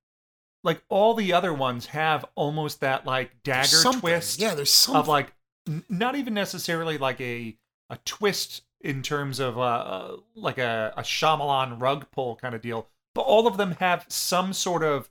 like 0.65 0.83
all 0.89 1.15
the 1.15 1.33
other 1.33 1.55
ones 1.55 1.87
have 1.87 2.25
almost 2.35 2.81
that 2.81 3.07
like 3.07 3.43
dagger 3.45 3.83
twist 4.01 4.41
Yeah, 4.41 4.55
there's 4.55 4.73
some 4.73 4.97
of 4.97 5.07
like 5.09 5.33
n- 5.69 5.85
not 5.89 6.17
even 6.17 6.35
necessarily 6.35 6.99
like 6.99 7.21
a 7.21 7.57
a 7.89 7.99
twist 8.05 8.63
in 8.81 9.03
terms 9.03 9.39
of 9.41 9.57
uh, 9.59 9.63
uh 9.63 10.17
like 10.35 10.59
a 10.59 10.93
a 10.97 11.03
Shyamalan 11.03 11.81
rug 11.81 12.07
pull 12.11 12.37
kind 12.37 12.55
of 12.55 12.61
deal, 12.63 12.89
but 13.17 13.23
all 13.23 13.47
of 13.47 13.57
them 13.57 13.73
have 13.81 14.05
some 14.09 14.53
sort 14.53 14.85
of 14.85 15.09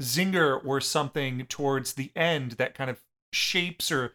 zinger 0.00 0.62
or 0.62 0.78
something 0.78 1.46
towards 1.46 1.94
the 1.94 2.12
end 2.14 2.52
that 2.52 2.74
kind 2.74 2.90
of 2.90 3.00
shapes 3.32 3.90
or 3.90 4.12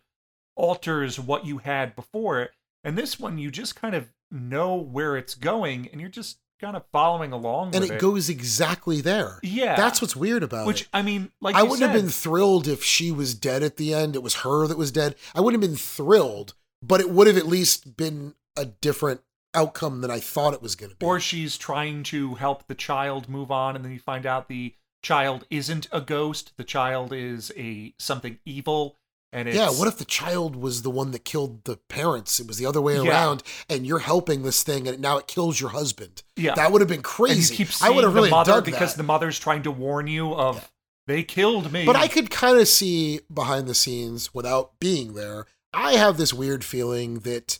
alters 0.55 1.19
what 1.19 1.43
you 1.43 1.57
had 1.57 1.95
before 1.95 2.39
it. 2.39 2.51
And 2.83 2.95
this 2.95 3.19
one, 3.19 3.39
you 3.39 3.49
just 3.49 3.75
kind 3.75 3.95
of 3.95 4.13
know 4.29 4.75
where 4.75 5.17
it's 5.17 5.33
going, 5.33 5.89
and 5.91 5.99
you're 5.99 6.09
just 6.09 6.37
kind 6.61 6.75
of 6.75 6.83
following 6.91 7.31
along 7.31 7.75
and 7.75 7.83
it 7.83 7.93
it. 7.93 7.99
goes 7.99 8.29
exactly 8.29 9.01
there. 9.01 9.39
Yeah. 9.41 9.75
That's 9.75 9.99
what's 9.99 10.15
weird 10.15 10.43
about 10.43 10.67
Which 10.67 10.81
it. 10.81 10.85
Which 10.85 10.89
i 10.93 11.01
mean, 11.01 11.31
like 11.41 11.55
I 11.55 11.63
wouldn't 11.63 11.81
have 11.81 11.99
been 11.99 12.11
thrilled 12.11 12.67
if 12.67 12.83
she 12.83 13.11
was 13.11 13.33
dead 13.33 13.63
at 13.63 13.77
the 13.77 13.95
end. 13.95 14.15
It 14.15 14.21
was 14.21 14.35
her 14.35 14.67
that 14.67 14.77
was 14.77 14.91
dead. 14.91 15.15
I 15.33 15.41
wouldn't 15.41 15.63
have 15.63 15.71
been 15.71 15.77
thrilled, 15.77 16.53
but 16.83 17.01
it 17.01 17.09
would 17.09 17.25
have 17.25 17.37
at 17.37 17.47
least 17.47 17.97
been 17.97 18.35
a 18.55 18.65
different 18.65 19.21
outcome 19.53 20.01
than 20.01 20.11
I 20.11 20.19
thought 20.19 20.53
it 20.53 20.61
was 20.61 20.75
going 20.75 20.91
to 20.91 20.95
be. 20.95 21.05
or 21.05 21.19
she's 21.19 21.57
trying 21.57 22.03
to 22.03 22.35
help 22.35 22.67
the 22.67 22.75
child 22.75 23.27
move 23.27 23.51
on 23.51 23.75
and 23.75 23.83
then 23.83 23.91
you 23.91 23.99
find 23.99 24.25
out 24.25 24.47
the 24.47 24.73
child 25.03 25.45
isn't 25.49 25.87
a 25.91 25.99
ghost 25.99 26.53
the 26.57 26.63
child 26.63 27.11
is 27.11 27.51
a 27.57 27.93
something 27.99 28.37
evil 28.45 28.95
and 29.33 29.47
it's 29.47 29.55
yeah, 29.57 29.69
what 29.69 29.87
if 29.87 29.97
the 29.97 30.03
child 30.05 30.57
was 30.57 30.81
the 30.81 30.89
one 30.89 31.11
that 31.11 31.23
killed 31.23 31.63
the 31.63 31.77
parents? 31.77 32.37
It 32.41 32.47
was 32.47 32.57
the 32.57 32.65
other 32.65 32.81
way 32.81 32.95
Yeah. 33.01 33.09
around, 33.09 33.43
and 33.69 33.87
you're 33.87 33.99
helping 33.99 34.43
this 34.43 34.61
thing, 34.61 34.89
and 34.89 34.99
now 34.99 35.15
it 35.19 35.25
kills 35.27 35.57
your 35.61 35.69
husband. 35.69 36.21
Yeah. 36.35 36.53
that 36.55 36.69
would 36.73 36.81
have 36.81 36.89
been 36.89 37.01
crazy. 37.01 37.65
I 37.81 37.89
would 37.91 38.03
have 38.03 38.13
really 38.13 38.27
the 38.27 38.35
mother 38.35 38.51
dug 38.51 38.65
because 38.65 38.91
that. 38.91 38.97
the 38.97 39.03
mother's 39.03 39.39
trying 39.39 39.63
to 39.63 39.71
warn 39.71 40.07
you 40.07 40.33
of 40.33 40.69
they 41.07 41.23
killed 41.23 41.71
me 41.71 41.85
But 41.85 41.95
I 41.95 42.09
could 42.09 42.29
kind 42.29 42.59
of 42.59 42.67
see 42.67 43.21
behind 43.33 43.67
the 43.69 43.73
scenes 43.73 44.33
without 44.33 44.77
being 44.81 45.13
there. 45.13 45.45
I 45.73 45.93
have 45.93 46.17
this 46.17 46.33
weird 46.33 46.65
feeling 46.65 47.19
that 47.19 47.59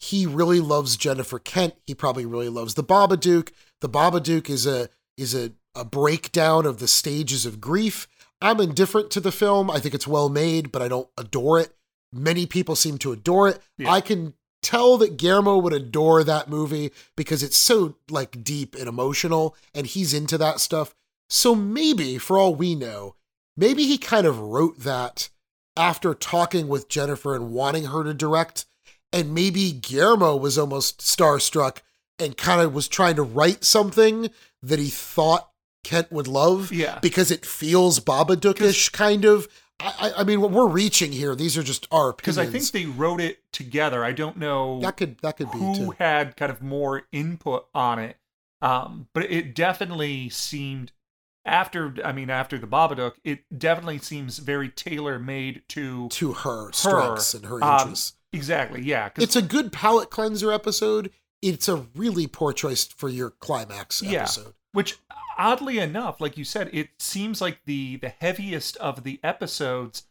he 0.00 0.24
really 0.24 0.60
loves 0.60 0.96
Jennifer 0.96 1.38
Kent. 1.38 1.74
He 1.86 1.94
probably 1.94 2.24
really 2.24 2.48
loves 2.48 2.74
the 2.74 2.82
Babadook. 2.82 3.50
The 3.80 3.88
Babadook 3.88 4.48
is 4.48 4.66
a 4.66 4.88
is 5.16 5.34
a, 5.34 5.52
a 5.74 5.84
breakdown 5.84 6.64
of 6.64 6.78
the 6.78 6.88
stages 6.88 7.44
of 7.44 7.60
grief. 7.60 8.08
I'm 8.40 8.60
indifferent 8.60 9.10
to 9.10 9.20
the 9.20 9.30
film. 9.30 9.70
I 9.70 9.78
think 9.78 9.94
it's 9.94 10.06
well 10.06 10.30
made, 10.30 10.72
but 10.72 10.80
I 10.80 10.88
don't 10.88 11.08
adore 11.18 11.60
it. 11.60 11.76
Many 12.12 12.46
people 12.46 12.74
seem 12.74 12.96
to 12.98 13.12
adore 13.12 13.48
it. 13.48 13.60
Yeah. 13.76 13.90
I 13.90 14.00
can 14.00 14.32
tell 14.62 14.96
that 14.96 15.18
Guillermo 15.18 15.58
would 15.58 15.74
adore 15.74 16.24
that 16.24 16.48
movie 16.48 16.92
because 17.14 17.42
it's 17.42 17.58
so 17.58 17.96
like 18.08 18.42
deep 18.42 18.74
and 18.74 18.88
emotional 18.88 19.54
and 19.74 19.86
he's 19.86 20.14
into 20.14 20.38
that 20.38 20.60
stuff. 20.60 20.94
So 21.28 21.54
maybe 21.54 22.16
for 22.16 22.38
all 22.38 22.54
we 22.54 22.74
know, 22.74 23.16
maybe 23.54 23.84
he 23.84 23.98
kind 23.98 24.26
of 24.26 24.38
wrote 24.38 24.80
that 24.80 25.28
after 25.76 26.14
talking 26.14 26.68
with 26.68 26.88
Jennifer 26.88 27.34
and 27.34 27.52
wanting 27.52 27.84
her 27.84 28.02
to 28.02 28.14
direct 28.14 28.64
and 29.12 29.34
maybe 29.34 29.72
Guillermo 29.72 30.36
was 30.36 30.56
almost 30.58 31.00
starstruck 31.00 31.78
and 32.18 32.36
kind 32.36 32.60
of 32.60 32.74
was 32.74 32.86
trying 32.88 33.16
to 33.16 33.22
write 33.22 33.64
something 33.64 34.30
that 34.62 34.78
he 34.78 34.88
thought 34.88 35.50
Kent 35.84 36.12
would 36.12 36.28
love 36.28 36.70
Yeah. 36.72 36.98
because 37.00 37.30
it 37.30 37.46
feels 37.46 37.98
Babadookish 38.00 38.92
kind 38.92 39.24
of. 39.24 39.48
I, 39.80 40.12
I- 40.18 40.24
mean, 40.24 40.40
we're 40.42 40.68
reaching 40.68 41.10
here. 41.12 41.34
These 41.34 41.56
are 41.56 41.62
just 41.62 41.88
our 41.90 42.12
because 42.12 42.36
I 42.36 42.44
think 42.44 42.70
they 42.70 42.84
wrote 42.84 43.20
it 43.20 43.38
together. 43.50 44.04
I 44.04 44.12
don't 44.12 44.36
know 44.36 44.78
that 44.80 44.98
could 44.98 45.16
that 45.22 45.38
could 45.38 45.50
be 45.50 45.58
who 45.58 45.94
had 45.98 46.36
kind 46.36 46.52
of 46.52 46.60
more 46.60 47.04
input 47.12 47.66
on 47.74 47.98
it. 47.98 48.18
Um, 48.60 49.08
but 49.14 49.24
it 49.30 49.54
definitely 49.54 50.28
seemed 50.28 50.92
after 51.46 51.94
I 52.04 52.12
mean 52.12 52.28
after 52.28 52.58
the 52.58 52.66
Babadook, 52.66 53.12
it 53.24 53.44
definitely 53.58 53.96
seems 54.00 54.36
very 54.38 54.68
tailor 54.68 55.18
made 55.18 55.62
to 55.70 56.10
to 56.10 56.32
her 56.34 56.66
her 56.66 56.72
strengths 56.74 57.32
and 57.32 57.46
her 57.46 57.64
Um, 57.64 57.80
interests. 57.80 58.12
Exactly, 58.32 58.82
Yeah. 58.82 59.10
It's 59.16 59.36
a 59.36 59.42
good 59.42 59.72
palate 59.72 60.10
cleanser 60.10 60.52
episode. 60.52 61.10
It's 61.42 61.68
a 61.68 61.86
really 61.94 62.26
poor 62.26 62.52
choice 62.52 62.84
for 62.84 63.08
your 63.08 63.30
climax 63.30 64.02
yeah, 64.02 64.20
episode. 64.22 64.54
which 64.72 64.98
oddly 65.38 65.78
enough, 65.78 66.20
like 66.20 66.36
you 66.36 66.44
said, 66.44 66.68
it 66.72 66.90
seems 66.98 67.40
like 67.40 67.60
the 67.64 67.96
the 67.96 68.10
heaviest 68.20 68.76
of 68.76 69.04
the 69.04 69.18
episodes, 69.24 70.04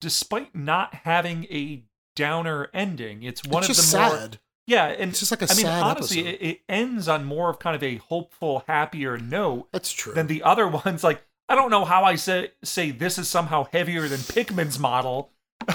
despite 0.00 0.54
not 0.54 0.94
having 0.94 1.44
a 1.44 1.84
downer 2.14 2.68
ending. 2.74 3.22
It's 3.22 3.42
one 3.44 3.64
It's 3.64 3.78
of 3.78 3.90
the 3.90 3.98
more 3.98 4.10
sad. 4.18 4.38
yeah, 4.66 4.86
and 4.86 5.10
It's 5.10 5.20
just 5.20 5.30
like 5.32 5.42
a 5.42 5.48
I 5.50 5.54
mean, 5.56 5.66
honestly, 5.66 6.26
it, 6.28 6.42
it 6.42 6.60
ends 6.68 7.08
on 7.08 7.24
more 7.24 7.48
of 7.50 7.58
kind 7.58 7.74
of 7.74 7.82
a 7.82 7.96
hopeful, 7.96 8.62
happier 8.68 9.16
note. 9.18 9.68
That's 9.72 9.90
true. 9.90 10.12
Than 10.12 10.26
the 10.26 10.42
other 10.42 10.68
ones. 10.84 11.02
Like 11.02 11.22
I 11.48 11.54
don't 11.54 11.70
know 11.70 11.84
how 11.86 12.04
I 12.04 12.16
say 12.16 12.52
say 12.62 12.90
this 12.90 13.16
is 13.18 13.28
somehow 13.28 13.64
heavier 13.72 14.06
than 14.06 14.20
Pickman's 14.20 14.78
model. 14.78 15.30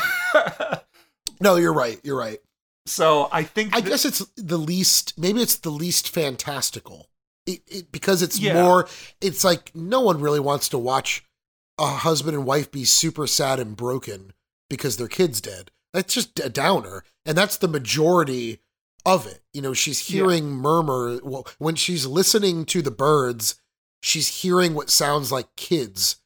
No, 1.39 1.55
you're 1.55 1.73
right. 1.73 1.99
You're 2.03 2.17
right. 2.17 2.39
So 2.85 3.29
I 3.31 3.43
think 3.43 3.75
I 3.75 3.81
that- 3.81 3.89
guess 3.89 4.05
it's 4.05 4.25
the 4.35 4.57
least. 4.57 5.17
Maybe 5.17 5.41
it's 5.41 5.55
the 5.55 5.69
least 5.69 6.09
fantastical. 6.09 7.07
It, 7.45 7.61
it, 7.67 7.91
because 7.91 8.21
it's 8.21 8.39
Yeah. 8.39 8.53
more. 8.61 8.87
It's 9.21 9.43
like 9.43 9.75
no 9.75 10.01
one 10.01 10.19
really 10.21 10.39
wants 10.39 10.69
to 10.69 10.77
watch 10.77 11.23
a 11.77 11.87
husband 11.87 12.35
and 12.35 12.45
wife 12.45 12.71
be 12.71 12.85
super 12.85 13.25
sad 13.27 13.59
and 13.59 13.75
broken 13.75 14.33
because 14.69 14.97
their 14.97 15.07
kid's 15.07 15.41
dead. 15.41 15.71
That's 15.93 16.13
just 16.13 16.39
a 16.39 16.49
downer, 16.49 17.03
and 17.25 17.37
that's 17.37 17.57
the 17.57 17.67
majority 17.67 18.59
of 19.05 19.25
it. 19.25 19.41
You 19.53 19.61
know, 19.61 19.73
she's 19.73 20.07
Yeah. 20.09 20.17
hearing 20.17 20.49
murmur 20.51 21.19
well, 21.23 21.47
when 21.57 21.75
she's 21.75 22.05
listening 22.05 22.65
to 22.65 22.81
the 22.81 22.91
birds. 22.91 23.55
She's 24.01 24.27
hearing 24.43 24.75
what 24.75 24.89
sounds 24.89 25.31
like 25.31 25.55
kids, 25.55 26.17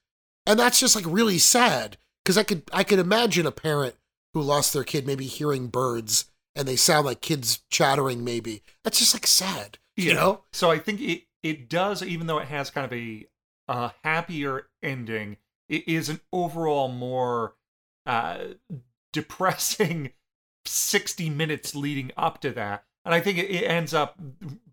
and 0.45 0.60
that's 0.60 0.80
just 0.80 0.95
like 0.95 1.06
really 1.07 1.40
sad. 1.40 1.98
Because 2.23 2.38
I 2.38 2.44
could 2.44 2.64
I 2.73 2.84
could 2.84 2.99
imagine 2.99 3.45
a 3.45 3.52
parent 3.52 3.95
who 4.34 4.41
lost 4.41 4.73
their 4.73 4.84
kid 4.84 5.05
maybe 5.07 5.26
hearing 5.26 5.68
birds 5.68 6.26
and 6.55 6.68
they 6.68 6.76
sound 6.76 7.05
like 7.05 7.22
kids 7.22 7.64
chattering. 7.69 8.23
Maybe 8.23 8.64
that's 8.84 8.99
just 8.99 9.14
like 9.14 9.27
sad. 9.27 9.77
You 9.95 10.11
Yeah. 10.11 10.14
know, 10.14 10.43
So 10.51 10.72
I 10.72 10.80
think 10.80 11.01
it 11.01 11.23
it 11.43 11.69
does, 11.69 12.01
even 12.03 12.27
though 12.27 12.39
it 12.39 12.47
has 12.47 12.69
kind 12.69 12.85
of 12.85 12.93
a 12.93 13.27
a 13.68 13.93
happier 14.03 14.68
ending, 14.81 15.38
it 15.69 15.88
is 15.88 16.10
an 16.10 16.22
overall 16.31 16.88
more 16.89 17.55
uh, 18.05 18.45
depressing 19.11 20.11
sixty 20.65 21.30
minutes 21.30 21.76
leading 21.76 22.11
up 22.18 22.41
to 22.41 22.51
that, 22.51 22.85
and 23.05 23.14
I 23.14 23.22
think 23.22 23.38
it, 23.38 23.49
it 23.49 23.64
ends 23.65 23.93
up 23.93 24.18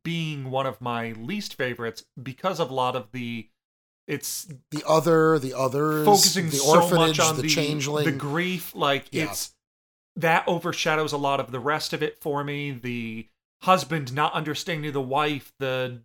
being 0.03 0.51
one 0.51 0.67
of 0.67 0.81
my 0.81 1.13
least 1.13 1.55
favorites 1.55 2.05
because 2.21 2.61
of 2.61 2.71
a 2.71 2.75
lot 2.75 2.97
of 2.97 3.13
the 3.13 3.49
it's 4.07 4.49
the 4.71 4.83
other, 4.87 5.39
the 5.39 5.55
others, 5.55 6.05
focusing 6.05 6.47
the 6.51 6.57
so 6.57 6.83
orphanage, 6.83 7.19
much 7.19 7.21
on 7.21 7.37
the, 7.37 7.43
the 7.43 7.49
changeling, 7.49 8.05
the 8.05 8.13
grief. 8.13 8.75
Like 8.75 9.07
Yeah. 9.13 9.25
it's 9.31 9.55
that 10.17 10.45
overshadows 10.47 11.13
a 11.13 11.17
lot 11.17 11.41
of 11.41 11.53
the 11.53 11.61
rest 11.61 11.93
of 11.93 12.03
it 12.03 12.21
for 12.21 12.43
me. 12.43 12.73
The 12.73 13.29
husband 13.63 14.13
not 14.13 14.33
understanding 14.33 14.93
the 14.93 15.01
wife, 15.01 15.53
the 15.59 16.01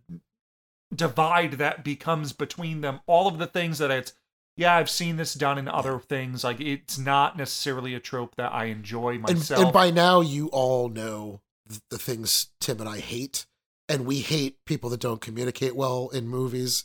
divide 0.94 1.52
that 1.52 1.82
becomes 1.84 2.32
between 2.32 2.80
them, 2.80 3.00
all 3.06 3.26
of 3.28 3.38
the 3.38 3.46
things 3.46 3.78
that 3.78 3.90
it's. 3.90 4.12
Yeah, 4.58 4.74
I've 4.76 4.88
seen 4.88 5.16
this 5.16 5.34
done 5.34 5.58
in 5.58 5.68
other 5.68 5.98
things. 5.98 6.42
Like 6.42 6.60
it's 6.60 6.96
not 6.96 7.36
necessarily 7.36 7.94
a 7.94 8.00
trope 8.00 8.36
that 8.36 8.54
I 8.54 8.66
enjoy 8.66 9.14
and, 9.14 9.22
myself. 9.22 9.60
and 9.62 9.72
by 9.72 9.90
now 9.90 10.22
you 10.22 10.46
all 10.48 10.88
know 10.88 11.42
the 11.90 11.98
things 11.98 12.48
Tim 12.60 12.80
and 12.80 12.88
I 12.88 13.00
hate, 13.00 13.44
and 13.86 14.06
we 14.06 14.20
hate 14.20 14.64
people 14.64 14.88
that 14.90 15.00
don't 15.00 15.20
communicate 15.20 15.76
well 15.76 16.08
in 16.08 16.26
movies. 16.28 16.84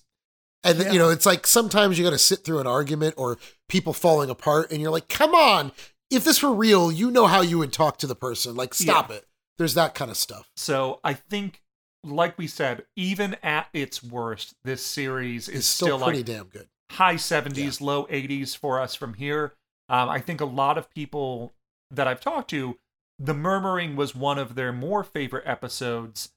And 0.63 0.79
Yeah. 0.79 0.91
you 0.91 0.99
know, 0.99 1.09
it's 1.09 1.25
like 1.25 1.47
sometimes 1.47 1.97
you 1.97 2.03
got 2.03 2.11
to 2.11 2.17
sit 2.19 2.43
through 2.43 2.59
an 2.59 2.67
argument 2.67 3.15
or 3.17 3.37
people 3.67 3.93
falling 3.93 4.29
apart, 4.29 4.71
and 4.71 4.81
you're 4.81 4.91
like, 4.91 5.09
"Come 5.09 5.33
on! 5.33 5.71
If 6.09 6.23
this 6.23 6.43
were 6.43 6.53
real, 6.53 6.91
you 6.91 7.09
know 7.09 7.27
how 7.27 7.41
you 7.41 7.57
would 7.57 7.73
talk 7.73 7.97
to 7.99 8.07
the 8.07 8.15
person. 8.15 8.55
Like, 8.55 8.73
stop 8.73 9.09
Yeah. 9.09 9.17
it." 9.17 9.27
There's 9.57 9.73
that 9.75 9.95
kind 9.95 10.11
of 10.11 10.17
stuff. 10.17 10.49
So 10.55 10.99
I 11.03 11.13
think, 11.13 11.61
like 12.03 12.37
we 12.37 12.47
said, 12.47 12.85
even 12.95 13.35
at 13.43 13.69
its 13.73 14.03
worst, 14.03 14.55
this 14.63 14.83
series 14.85 15.47
is 15.49 15.59
It's 15.59 15.67
still, 15.67 15.87
still, 15.97 15.99
pretty 16.05 16.19
like 16.19 16.25
damn 16.25 16.45
good. 16.47 16.67
high 16.91 17.15
70s, 17.15 17.79
low 17.81 18.05
80s 18.09 18.55
for 18.55 18.79
us 18.79 18.95
from 18.95 19.13
here. 19.15 19.53
Um, 19.89 20.09
I 20.09 20.19
think 20.19 20.41
a 20.41 20.45
lot 20.45 20.77
of 20.77 20.89
people 20.89 21.53
that 21.91 22.07
I've 22.07 22.21
talked 22.21 22.49
to, 22.51 22.77
The 23.19 23.33
Murmuring 23.35 23.95
was 23.95 24.15
one 24.15 24.39
of 24.39 24.55
their 24.55 24.71
more 24.73 25.03
favorite 25.03 25.45
episodes 25.47 26.29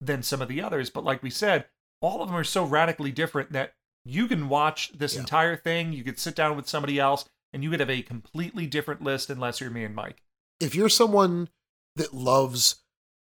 than 0.00 0.22
some 0.22 0.42
of 0.42 0.48
the 0.48 0.60
others. 0.60 0.90
But 0.90 1.04
like 1.04 1.22
we 1.22 1.30
said, 1.30 1.66
all 2.00 2.22
of 2.22 2.28
them 2.28 2.36
are 2.36 2.44
so 2.44 2.64
radically 2.64 3.10
different 3.12 3.52
that 3.52 3.74
you 4.04 4.28
can 4.28 4.48
watch 4.48 4.92
this 4.94 5.14
Yeah. 5.14 5.20
entire 5.20 5.56
thing, 5.56 5.92
you 5.92 6.04
could 6.04 6.18
sit 6.18 6.34
down 6.36 6.56
with 6.56 6.68
somebody 6.68 6.98
else, 6.98 7.24
and 7.52 7.62
you 7.64 7.70
could 7.70 7.80
have 7.80 7.90
a 7.90 8.02
completely 8.02 8.66
different 8.66 9.02
list 9.02 9.30
unless 9.30 9.60
you're 9.60 9.70
me 9.70 9.84
and 9.84 9.94
Mike. 9.94 10.22
if 10.60 10.74
you're 10.74 10.88
someone 10.88 11.48
that 11.96 12.14
loves 12.14 12.76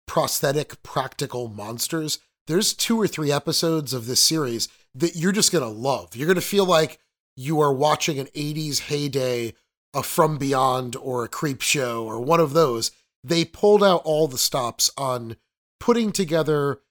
prosthetic 0.07 0.81
practical 0.83 1.47
monsters, 1.47 2.19
there's 2.47 2.73
two 2.73 2.99
or 2.99 3.07
three 3.07 3.31
episodes 3.31 3.93
of 3.93 4.05
this 4.05 4.21
series 4.21 4.67
that 4.93 5.15
you're 5.15 5.31
just 5.31 5.51
going 5.51 5.63
to 5.63 5.69
love. 5.69 6.15
You're 6.15 6.27
going 6.27 6.35
to 6.35 6.41
feel 6.41 6.65
like 6.65 6.99
you 7.37 7.61
are 7.61 7.73
watching 7.73 8.19
an 8.19 8.27
80s 8.35 8.79
heyday, 8.79 9.53
a 9.93 10.03
From 10.03 10.37
Beyond 10.37 10.95
or 10.97 11.23
a 11.23 11.29
Creep 11.29 11.61
Show 11.61 12.03
or 12.05 12.19
one 12.19 12.39
of 12.41 12.51
those. 12.53 12.91
They 13.23 13.45
pulled 13.45 13.83
out 13.83 14.01
all 14.03 14.27
the 14.27 14.37
stops 14.37 14.91
on 14.97 15.37
putting 15.79 16.11
together, 16.11 16.81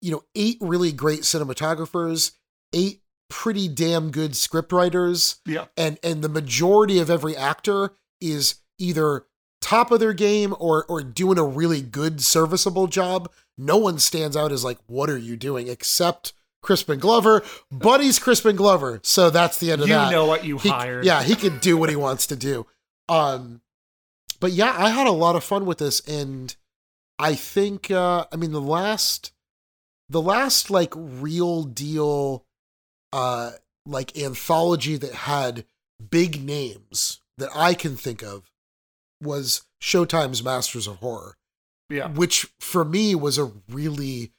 you 0.00 0.10
know, 0.10 0.22
eight 0.34 0.58
really 0.60 0.92
great 0.92 1.20
cinematographers, 1.20 2.32
eight 2.72 3.00
pretty 3.28 3.68
damn 3.68 4.10
good 4.10 4.32
scriptwriters. 4.32 5.38
Yeah. 5.46 5.66
And 5.76 5.98
and 6.02 6.22
the 6.22 6.28
majority 6.28 6.98
of 6.98 7.10
every 7.10 7.36
actor 7.36 7.92
is 8.20 8.56
either 8.78 9.26
top 9.60 9.90
of 9.90 10.00
their 10.00 10.12
game 10.14 10.54
or 10.58 10.84
or 10.86 11.02
doing 11.02 11.38
a 11.38 11.44
really 11.44 11.82
good 11.82 12.20
serviceable 12.22 12.86
job. 12.86 13.30
No 13.56 13.76
one 13.76 13.98
stands 13.98 14.36
out 14.36 14.52
as 14.52 14.64
like, 14.64 14.78
what 14.86 15.10
are 15.10 15.18
you 15.18 15.36
doing? 15.36 15.68
Except 15.68 16.32
Crispin 16.62 16.98
Glover. 17.00 17.42
Buddy's 17.72 18.18
Crispin 18.18 18.56
Glover. 18.56 19.00
So 19.02 19.30
that's 19.30 19.58
the 19.58 19.72
end 19.72 19.82
of 19.82 19.88
You 19.88 19.94
that. 19.94 20.06
You 20.06 20.12
know 20.12 20.26
what 20.26 20.44
you 20.44 20.58
He- 20.58 20.68
hired. 20.68 21.04
Yeah, 21.04 21.22
he 21.22 21.34
can 21.34 21.58
do 21.58 21.76
what 21.76 21.90
he 21.90 21.96
wants 21.96 22.26
to 22.28 22.36
do. 22.36 22.66
Um 23.08 23.60
but 24.40 24.52
yeah, 24.52 24.74
I 24.76 24.90
had 24.90 25.06
a 25.06 25.12
lot 25.12 25.34
of 25.36 25.42
fun 25.44 25.66
with 25.66 25.78
this 25.78 26.00
and 26.08 26.54
I 27.18 27.34
think 27.34 27.90
uh 27.90 28.26
I 28.32 28.36
mean 28.36 28.52
the 28.52 28.60
last 28.60 29.32
the 30.08 30.22
last 30.22 30.70
like 30.70 30.92
real 30.96 31.62
deal 31.64 32.44
uh 33.12 33.52
like 33.86 34.16
anthology 34.18 34.96
that 34.96 35.12
had 35.14 35.64
big 36.10 36.42
names 36.44 37.20
that 37.38 37.48
I 37.54 37.74
can 37.74 37.96
think 37.96 38.22
of 38.22 38.50
was 39.22 39.62
Showtime's 39.82 40.42
Masters 40.42 40.86
of 40.86 40.96
Horror, 40.96 41.36
Yeah. 41.88 42.08
which 42.08 42.48
for 42.60 42.84
me 42.84 43.14
was 43.14 43.38
a 43.38 43.52
really 43.70 44.32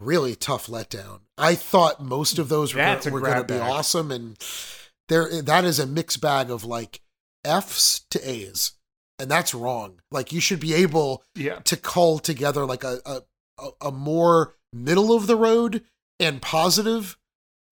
really 0.00 0.34
tough 0.34 0.66
letdown. 0.66 1.20
I 1.38 1.54
thought 1.54 2.02
most 2.02 2.38
of 2.38 2.48
those 2.48 2.74
were, 2.74 2.78
That's 2.78 3.06
a 3.06 3.10
were 3.10 3.20
going 3.20 3.38
to 3.38 3.44
be 3.44 3.58
awesome 3.58 4.10
and 4.10 4.36
there 5.08 5.42
that 5.42 5.64
is 5.64 5.78
a 5.78 5.86
mixed 5.86 6.20
bag 6.20 6.50
of 6.50 6.64
like 6.64 7.00
F's 7.44 8.04
to 8.10 8.28
A's. 8.28 8.72
And 9.18 9.30
that's 9.30 9.54
wrong. 9.54 10.00
Like 10.10 10.32
you 10.32 10.40
should 10.40 10.58
be 10.60 10.74
able 10.74 11.22
Yeah. 11.36 11.60
to 11.60 11.76
cull 11.76 12.18
together 12.18 12.64
like 12.64 12.82
a, 12.84 12.98
a, 13.06 13.20
a 13.80 13.92
more 13.92 14.54
middle 14.74 15.14
of 15.14 15.26
the 15.26 15.36
road 15.36 15.82
and 16.20 16.42
positive 16.42 17.16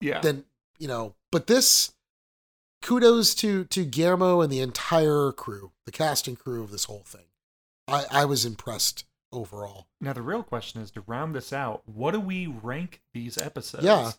Yeah. 0.01 0.21
Then 0.21 0.45
you 0.79 0.87
know. 0.87 1.15
But 1.31 1.47
this 1.47 1.91
kudos 2.81 3.33
to 3.35 3.65
to 3.65 3.85
Guillermo 3.85 4.41
and 4.41 4.51
the 4.51 4.59
entire 4.59 5.31
crew, 5.31 5.71
the 5.85 5.91
cast 5.91 6.27
and 6.27 6.37
crew 6.37 6.63
of 6.63 6.71
this 6.71 6.85
whole 6.85 7.03
thing. 7.05 7.25
I 7.87 8.05
I 8.11 8.25
was 8.25 8.45
impressed 8.45 9.05
overall. 9.31 9.87
Now 10.01 10.13
the 10.13 10.21
real 10.21 10.43
question 10.43 10.81
is 10.81 10.91
to 10.91 11.01
round 11.07 11.33
this 11.35 11.51
out, 11.53 11.81
what 11.85 12.11
do 12.11 12.19
we 12.19 12.47
rank 12.47 13.01
these 13.13 13.37
episodes? 13.37 13.83
Yeah. 13.83 14.11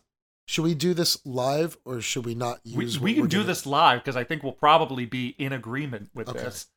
Should 0.47 0.63
we 0.63 0.75
do 0.75 0.93
this 0.93 1.17
live 1.25 1.77
or 1.85 2.01
should 2.01 2.25
we 2.25 2.35
not 2.35 2.59
We, 2.65 2.85
use? 2.85 2.99
we 2.99 3.13
what 3.13 3.21
can 3.21 3.29
do 3.29 3.37
gonna- 3.37 3.47
this 3.47 3.65
live 3.65 3.99
because 4.01 4.15
I 4.15 4.23
think 4.23 4.43
we'll 4.43 4.51
probably 4.51 5.05
be 5.05 5.29
in 5.39 5.51
agreement 5.53 6.11
with 6.13 6.29
Okay. 6.29 6.39
this. 6.39 6.67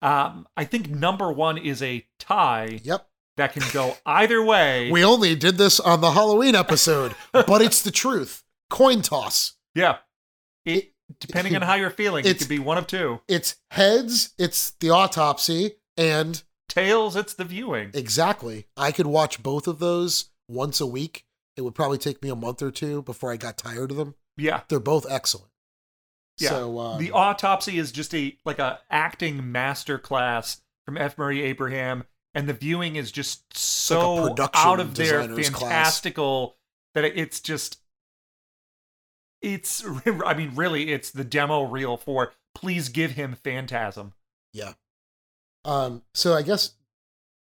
Um, 0.00 0.48
I 0.56 0.64
think 0.64 0.88
number 0.88 1.30
one 1.30 1.58
is 1.58 1.82
a 1.82 2.06
tie. 2.18 2.80
Yep. 2.82 3.08
That 3.36 3.52
can 3.54 3.62
go 3.72 3.96
either 4.04 4.42
way. 4.42 4.90
We 4.92 5.04
only 5.04 5.34
did 5.34 5.56
this 5.56 5.80
on 5.80 6.00
the 6.00 6.12
Halloween 6.12 6.54
episode, 6.54 7.14
but 7.32 7.62
it's 7.62 7.82
the 7.82 7.90
truth. 7.90 8.44
Coin 8.70 9.02
toss. 9.02 9.54
yeah. 9.74 9.98
It, 10.64 10.92
depending 11.18 11.56
on 11.56 11.62
how 11.62 11.74
you're 11.74 11.90
feeling, 11.90 12.24
it 12.24 12.38
could 12.38 12.48
be 12.48 12.58
one 12.60 12.78
of 12.78 12.86
two. 12.86 13.20
It's 13.28 13.56
heads, 13.72 14.32
it's 14.38 14.70
the 14.80 14.90
autopsy, 14.90 15.72
and 15.96 16.42
Tails, 16.68 17.16
it's 17.16 17.34
the 17.34 17.44
viewing. 17.44 17.90
exactly. 17.94 18.66
I 18.76 18.92
could 18.92 19.06
watch 19.06 19.42
both 19.42 19.66
of 19.66 19.78
those 19.80 20.30
once 20.48 20.80
a 20.80 20.86
week. 20.86 21.24
It 21.56 21.62
would 21.62 21.74
probably 21.74 21.98
take 21.98 22.22
me 22.22 22.28
a 22.30 22.36
month 22.36 22.62
or 22.62 22.70
two 22.70 23.02
before 23.02 23.32
I 23.32 23.36
got 23.36 23.58
tired 23.58 23.90
of 23.90 23.96
them. 23.96 24.14
Yeah. 24.36 24.60
They're 24.68 24.78
both 24.80 25.04
excellent. 25.10 25.50
Yeah. 26.38 26.48
So 26.50 26.78
um, 26.78 26.98
the 26.98 27.10
autopsy 27.10 27.78
is 27.78 27.92
just 27.92 28.14
a 28.14 28.36
like 28.44 28.58
a 28.58 28.80
acting 28.90 29.52
master 29.52 29.98
class 29.98 30.62
from 30.86 30.96
F. 30.96 31.18
Murray 31.18 31.42
Abraham, 31.42 32.04
and 32.34 32.48
the 32.48 32.54
viewing 32.54 32.96
is 32.96 33.12
just 33.12 33.56
so 33.56 34.28
production 34.28 34.68
out 34.68 34.80
of 34.80 34.94
their 34.94 35.20
designer's 35.26 35.50
class. 35.50 35.60
fantastical 35.60 36.56
that 36.94 37.04
it's 37.04 37.40
just 37.40 37.80
it's 39.40 39.84
I 40.24 40.34
mean 40.34 40.52
really 40.54 40.90
it's 40.92 41.10
the 41.10 41.24
demo 41.24 41.62
reel 41.62 41.96
for 41.96 42.32
please 42.54 42.88
give 42.88 43.12
him 43.12 43.36
phantasm. 43.42 44.12
Yeah. 44.52 44.74
Um. 45.64 46.02
So 46.14 46.34
I 46.34 46.42
guess 46.42 46.72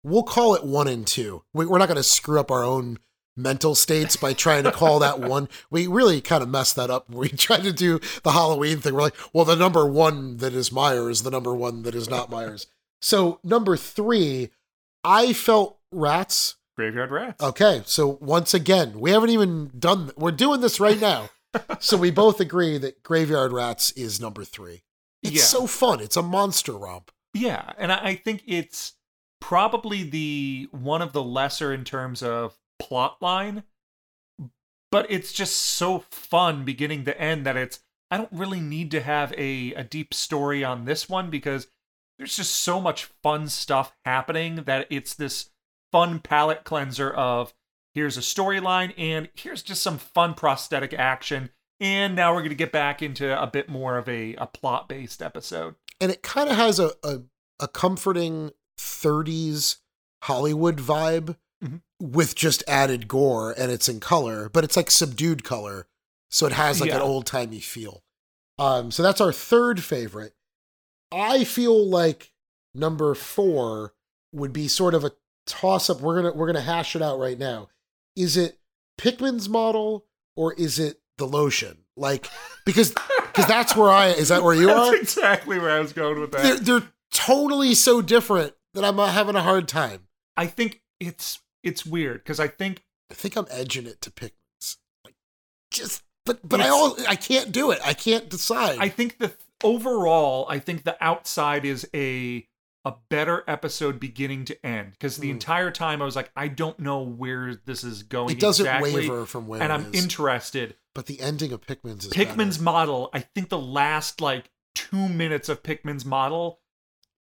we'll 0.03 0.23
call 0.23 0.56
it 0.56 0.64
one 0.64 0.88
and 0.88 1.06
two. 1.06 1.43
We, 1.53 1.65
we're 1.65 1.80
not 1.80 1.88
going 1.88 1.97
to 1.97 2.03
screw 2.03 2.39
up 2.39 2.52
our 2.52 2.64
own 2.64 2.99
mental 3.35 3.76
states 3.76 4.15
by 4.15 4.34
trying 4.34 4.64
to 4.64 4.72
call 4.72 4.99
that 4.99 5.19
one. 5.30 5.49
We 5.69 5.88
really 5.88 6.22
kind 6.22 6.43
of 6.43 6.49
messed 6.49 6.76
that 6.76 6.89
up. 6.89 7.10
We 7.10 7.30
tried 7.30 7.64
to 7.64 7.73
do 7.73 7.99
the 8.23 8.31
Halloween 8.31 8.80
thing. 8.80 8.93
We're 8.93 9.02
like, 9.02 9.18
well, 9.34 9.45
the 9.45 9.56
number 9.56 9.85
one 9.85 10.38
that 10.38 10.53
is 10.53 10.72
Myers, 10.72 11.23
the 11.23 11.31
number 11.31 11.53
one 11.53 11.84
that 11.84 11.95
is 11.95 12.10
not 12.10 12.30
Myers. 12.30 12.68
So 13.02 13.39
number 13.43 13.76
three, 13.76 14.52
I 15.06 15.34
felt 15.34 15.77
rats. 15.91 16.56
Graveyard 16.76 17.11
Rats. 17.11 17.41
Okay, 17.44 17.84
so 17.86 18.18
once 18.19 18.53
again, 18.53 18.99
we 18.99 19.11
haven't 19.11 19.30
even 19.30 19.72
done. 19.80 20.11
We're 20.18 20.32
doing 20.32 20.60
this 20.61 20.80
right 20.80 20.99
now. 20.99 21.30
so 21.80 21.95
we 21.95 22.11
both 22.11 22.41
agree 22.41 22.77
that 22.77 23.02
Graveyard 23.02 23.53
Rats 23.53 23.91
is 23.91 24.19
number 24.19 24.44
three. 24.44 24.84
It's 25.23 25.36
Yeah. 25.36 25.41
so 25.44 25.68
fun. 25.68 26.02
It's 26.02 26.18
a 26.18 26.22
monster 26.22 26.73
romp. 26.73 27.11
Yeah, 27.34 27.72
and 27.77 27.91
I 27.94 27.98
I 28.10 28.15
think 28.15 28.44
it's 28.45 28.94
probably 29.40 30.03
the 30.03 30.68
one 30.72 31.02
of 31.02 31.14
the 31.14 31.23
lesser 31.23 31.73
in 31.73 31.84
terms 31.86 32.22
of 32.22 32.57
plot 32.80 33.22
line, 33.22 33.64
but 34.91 35.06
it's 35.10 35.32
just 35.34 35.56
so 35.56 35.99
fun 36.11 36.65
beginning 36.65 37.06
to 37.06 37.19
end 37.19 37.45
that 37.45 37.56
it's 37.57 37.80
I 38.11 38.18
don't 38.18 38.32
really 38.32 38.60
need 38.60 38.91
to 38.91 39.02
have 39.02 39.34
a 39.38 39.73
a 39.73 39.84
deep 39.84 40.14
story 40.14 40.64
on 40.64 40.86
this 40.86 41.07
one 41.10 41.30
because 41.30 41.68
there's 42.18 42.36
just 42.38 42.56
so 42.56 42.80
much 42.82 43.06
fun 43.24 43.48
stuff 43.50 43.94
happening 44.06 44.64
that 44.66 44.88
it's 44.90 45.14
this 45.14 45.50
fun 45.92 46.20
palette 46.20 46.64
cleanser 46.64 47.12
of 47.12 47.54
here's 47.94 48.18
a 48.18 48.22
storyline 48.22 48.94
and 48.98 49.30
here's 49.36 49.62
just 49.64 49.82
some 49.82 49.98
fun 49.98 50.34
prosthetic 50.34 50.94
action 50.94 51.50
and 51.80 52.16
now 52.16 52.32
we're 52.34 52.40
going 52.40 52.50
to 52.50 52.56
get 52.56 52.72
back 52.72 53.02
into 53.02 53.42
a 53.42 53.48
bit 53.48 53.68
more 53.70 53.98
of 53.98 54.08
a, 54.10 54.34
a 54.36 54.46
plot 54.48 54.88
based 54.90 55.22
episode 55.22 55.76
and 56.02 56.12
it 56.12 56.22
kind 56.24 56.50
of 56.50 56.56
has 56.56 56.80
a, 56.80 56.92
a 57.04 57.22
a 57.60 57.68
comforting 57.70 58.52
30s 58.78 59.78
Hollywood 60.24 60.78
vibe 60.78 61.38
Mhm. 61.64 61.82
with 62.02 62.36
just 62.36 62.64
added 62.68 63.08
gore 63.08 63.54
and 63.58 63.72
it's 63.72 63.88
in 63.88 64.02
color, 64.02 64.50
but 64.50 64.66
it's 64.66 64.76
like 64.76 64.92
subdued 64.92 65.46
color. 65.46 65.88
So 66.30 66.46
it 66.46 66.52
has 66.52 66.82
like 66.82 66.92
an 66.92 67.00
old 67.00 67.26
timey 67.26 67.62
feel. 67.62 68.04
Um, 68.60 68.92
so 68.92 69.02
that's 69.02 69.22
our 69.22 69.32
third 69.32 69.82
favorite. 69.82 70.34
I 71.11 71.44
feel 71.44 71.88
like 71.88 72.32
number 72.73 73.14
four 73.15 73.94
would 74.32 74.53
be 74.53 74.68
sort 74.68 74.94
of 74.94 75.03
a 75.03 75.11
toss 75.45 75.90
up. 75.90 76.02
We're 76.02 76.22
gonna 76.22 76.34
we're 76.34 76.48
gonna 76.48 76.61
hash 76.61 76.95
it 76.95 77.02
out 77.02 77.19
right 77.19 77.38
now. 77.40 77.69
Is 78.15 78.38
it 78.38 78.60
Pickman's 78.98 79.48
model 79.49 80.06
or 80.36 80.53
is 80.53 80.80
it 80.80 80.99
the 81.18 81.26
lotion? 81.27 81.80
Like 81.95 82.27
because 82.65 82.91
because 82.91 83.48
that's 83.48 83.76
where 83.76 83.90
I 83.90 84.07
is 84.07 84.30
that 84.30 84.44
where 84.44 84.53
you 84.56 84.68
That's 84.68 84.80
are? 84.90 84.95
exactly 84.95 85.60
where 85.60 85.72
I 85.72 85.80
was 85.80 85.94
going 85.94 86.19
with 86.19 86.32
that. 86.32 86.44
they're 86.44 86.80
they're 86.80 86.90
totally 87.11 87.73
so 87.73 88.02
different 88.02 88.53
that 88.73 88.84
I'm 88.84 88.99
uh, 88.99 89.07
having 89.07 89.36
a 89.36 89.41
hard 89.41 89.68
time. 89.68 90.07
I 90.36 90.48
think 90.48 90.82
it's 90.99 91.40
it's 91.64 91.86
weird 91.86 92.23
because 92.23 92.40
I 92.40 92.48
think 92.48 92.84
I 93.10 93.14
think 93.14 93.36
I'm 93.38 93.48
edging 93.49 93.86
it 93.86 94.02
to 94.02 94.11
Pickman's. 94.11 94.77
Like 95.06 95.15
just 95.72 96.03
but 96.26 96.48
but 96.48 96.60
I 96.60 96.69
all 96.69 96.98
I 97.07 97.15
can't 97.15 97.52
do 97.52 97.72
it. 97.72 97.80
I 97.86 97.94
can't 97.94 98.30
decide. 98.30 98.80
I 98.80 98.90
think 98.90 99.19
the 99.19 99.34
overall 99.64 100.45
I 100.49 100.60
think 100.60 100.84
the 100.84 100.98
outside 101.03 101.65
is 101.65 101.88
a 101.94 102.48
a 102.84 102.94
better 103.10 103.44
episode 103.48 103.99
beginning 103.99 104.45
to 104.45 104.65
end 104.65 104.91
because 104.91 105.18
the 105.18 105.30
Mm. 105.30 105.32
entire 105.32 105.72
time 105.72 106.02
I 106.02 106.06
was 106.06 106.15
like 106.15 106.32
I 106.36 106.48
don't 106.49 106.80
know 106.80 107.02
where 107.02 107.56
this 107.65 107.84
is 107.84 108.03
going. 108.03 108.36
it 108.36 108.40
doesn't 108.40 108.65
exactly, 108.65 108.94
waver 108.94 109.26
from 109.26 109.48
where 109.48 109.61
and 109.61 109.73
I'm 109.73 109.94
is. 109.94 110.03
interested. 110.03 110.76
but 110.94 111.07
the 111.07 111.19
ending 111.19 111.52
of 111.52 111.61
Pickman's 111.61 112.06
is 112.06 112.14
Pickman's 112.14 112.57
better. 112.57 112.64
model. 112.65 113.10
I 113.14 113.19
think 113.22 113.49
the 113.49 113.57
last 113.60 114.22
like 114.22 114.52
two 114.76 115.10
minutes 115.10 115.49
of 115.49 115.64
Pickman's 115.64 116.06
model 116.06 116.60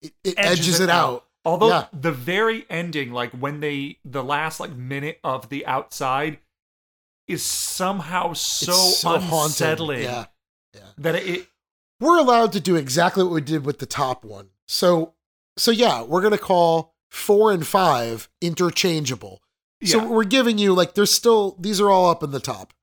it, 0.01 0.13
it 0.23 0.35
edges, 0.37 0.79
it 0.79 0.89
out. 0.89 1.25
Although 1.43 1.69
Yeah. 1.69 1.87
the 1.91 2.11
very 2.11 2.65
ending, 2.69 3.11
like 3.11 3.31
when 3.31 3.59
they 3.61 3.97
the 4.05 4.23
last 4.23 4.59
like 4.59 4.71
minute 4.73 5.19
of 5.23 5.49
the 5.49 5.65
outside 5.65 6.39
is 7.27 7.41
somehow 7.43 8.33
so, 8.33 8.73
so 8.73 9.15
unsettling 9.15 10.03
Yeah. 10.03 10.25
that 10.99 11.15
it 11.15 11.47
We're 11.99 12.19
allowed 12.19 12.51
to 12.53 12.59
do 12.59 12.75
exactly 12.75 13.23
what 13.23 13.33
we 13.33 13.41
did 13.41 13.65
with 13.65 13.79
the 13.79 13.85
top 13.85 14.23
one. 14.23 14.49
So 14.67 15.13
so 15.57 15.71
yeah, 15.71 16.03
we're 16.03 16.21
gonna 16.21 16.37
call 16.37 16.93
four 17.09 17.51
and 17.51 17.65
five 17.65 18.29
interchangeable. 18.41 19.41
So 19.83 20.07
we're 20.07 20.23
giving 20.23 20.57
you 20.57 20.73
like 20.73 20.95
there's 20.95 21.11
still 21.11 21.55
these 21.59 21.79
are 21.79 21.89
all 21.89 22.09
up 22.09 22.23
in 22.23 22.31
the 22.31 22.39
top. 22.39 22.73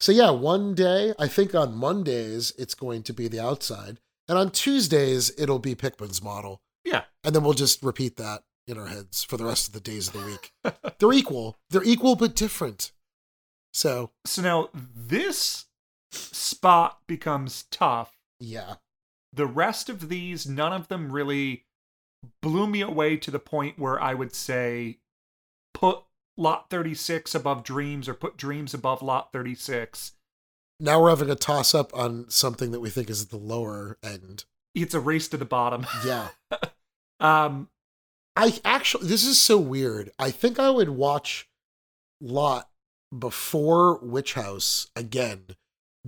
So 0.00 0.12
yeah, 0.12 0.30
one 0.30 0.74
day, 0.74 1.14
I 1.18 1.28
think 1.28 1.54
on 1.54 1.74
Mondays 1.74 2.52
it's 2.58 2.74
going 2.74 3.02
to 3.04 3.12
be 3.14 3.28
the 3.28 3.40
outside. 3.40 3.98
And 4.28 4.36
on 4.38 4.50
Tuesdays 4.50 5.32
it'll 5.38 5.58
be 5.58 5.74
Pickman's 5.74 6.22
model. 6.22 6.60
yeah 6.84 7.04
And 7.22 7.34
then 7.34 7.42
we'll 7.44 7.54
just 7.54 7.82
repeat 7.82 8.16
that 8.16 8.42
in 8.66 8.78
our 8.78 8.86
heads 8.86 9.22
for 9.24 9.36
the 9.36 9.44
rest 9.44 9.66
of 9.68 9.74
the 9.74 9.80
days 9.80 10.08
of 10.08 10.14
the 10.14 10.26
week. 10.26 10.52
They're 10.98 11.12
equal. 11.12 11.58
They're 11.70 11.84
equal 11.84 12.16
but 12.16 12.34
different. 12.34 12.92
So 13.72 14.10
So 14.26 14.42
now 14.42 14.68
this 14.72 15.66
spot 16.10 17.00
becomes 17.06 17.64
tough. 17.70 18.13
Yeah. 18.40 18.74
The 19.32 19.46
rest 19.46 19.88
of 19.88 20.08
these, 20.08 20.46
none 20.46 20.72
of 20.72 20.88
them 20.88 21.10
really 21.10 21.64
blew 22.40 22.66
me 22.66 22.80
away 22.80 23.16
to 23.18 23.30
the 23.30 23.38
point 23.38 23.78
where 23.78 24.00
I 24.00 24.14
would 24.14 24.34
say 24.34 24.98
put 25.72 26.04
lot 26.36 26.70
36 26.70 27.34
above 27.34 27.62
dreams 27.64 28.08
or 28.08 28.14
put 28.14 28.36
dreams 28.36 28.74
above 28.74 29.02
lot 29.02 29.32
36. 29.32 30.12
now 30.80 31.00
we're 31.00 31.10
having 31.10 31.30
a 31.30 31.36
toss 31.36 31.74
up 31.74 31.94
on 31.94 32.28
something 32.30 32.70
that 32.70 32.80
we 32.80 32.90
think 32.90 33.10
is 33.10 33.22
at 33.22 33.30
the 33.30 33.36
lower 33.36 33.98
end. 34.02 34.44
It's 34.74 34.94
a 34.94 35.00
race 35.00 35.28
to 35.28 35.36
the 35.36 35.44
bottom. 35.44 35.86
Yeah. 36.04 36.28
Um, 37.20 37.68
I 38.36 38.58
actually, 38.64 39.06
this 39.06 39.24
is 39.24 39.40
so 39.40 39.56
weird. 39.56 40.10
I 40.18 40.30
think 40.30 40.58
I 40.58 40.68
would 40.68 40.90
watch 40.90 41.48
Lot 42.20 42.68
before 43.16 43.98
Witch 44.00 44.34
House 44.34 44.88
again 44.96 45.44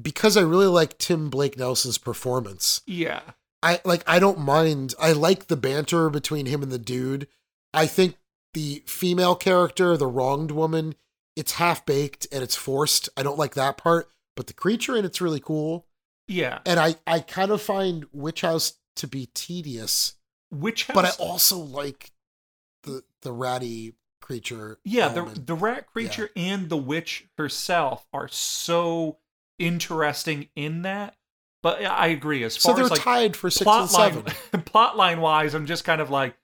because 0.01 0.37
I 0.37 0.43
really 0.43 0.67
like 0.67 0.99
Tim 0.99 1.31
Blake 1.31 1.59
Nelson's 1.59 1.99
performance. 1.99 2.83
yeah. 2.87 3.21
I 3.63 3.81
like 3.85 4.05
I 4.07 4.19
don't 4.19 4.39
mind. 4.39 4.95
I 5.01 5.13
like 5.13 5.47
the 5.47 5.57
banter 5.57 6.11
between 6.11 6.47
him 6.47 6.63
and 6.63 6.71
the 6.71 6.79
dude. 6.79 7.27
I 7.73 7.87
think 7.87 8.17
the 8.55 8.83
female 8.87 9.35
character, 9.35 9.97
the 9.97 10.07
wronged 10.07 10.51
woman, 10.51 10.95
it's 11.35 11.53
half 11.53 11.85
baked 11.85 12.27
and 12.31 12.43
it's 12.45 12.55
forced. 12.55 13.09
I 13.17 13.23
don't 13.23 13.39
like 13.39 13.55
that 13.55 13.77
part, 13.79 14.09
but 14.37 14.47
the 14.47 14.53
creature 14.53 14.95
in 14.95 15.05
it's 15.05 15.21
really 15.23 15.41
cool. 15.41 15.87
Yeah. 16.29 16.59
And 16.67 16.79
I 16.79 16.97
I 17.07 17.21
kind 17.21 17.51
of 17.51 17.63
find 17.63 18.05
Witch 18.13 18.43
House 18.43 18.75
to 18.97 19.09
be 19.09 19.31
tedious, 19.35 20.15
Witch 20.53 20.87
House. 20.87 20.95
but 20.95 21.05
I 21.07 21.11
also 21.19 21.59
like 21.59 22.13
the 22.85 23.03
the 23.23 23.33
ratty 23.33 23.95
creature. 24.21 24.79
yeah, 24.85 25.09
the 25.09 25.21
element. 25.21 25.47
the 25.47 25.55
rat 25.55 25.87
creature 25.87 26.31
and 26.37 26.69
the 26.69 26.77
witch 26.77 27.27
herself 27.39 28.07
are 28.13 28.29
so 28.29 29.19
interesting 29.59 30.49
in 30.57 30.83
that. 30.83 31.15
But 31.63 31.85
I 31.85 32.09
agree. 32.09 32.45
As 32.45 32.55
So 32.55 32.69
far 32.69 32.77
they're 32.77 32.85
as 32.85 32.91
like 32.91 33.01
tied 33.01 33.37
for 33.37 33.51
six 33.51 33.65
plot 33.65 33.93
and 34.15 34.25
line, 34.25 34.63
plot 34.65 34.97
line 34.97 35.21
wise, 35.21 35.55
I'm 35.55 35.67
just 35.67 35.85
kind 35.85 36.01
of 36.01 36.11
like, 36.11 36.37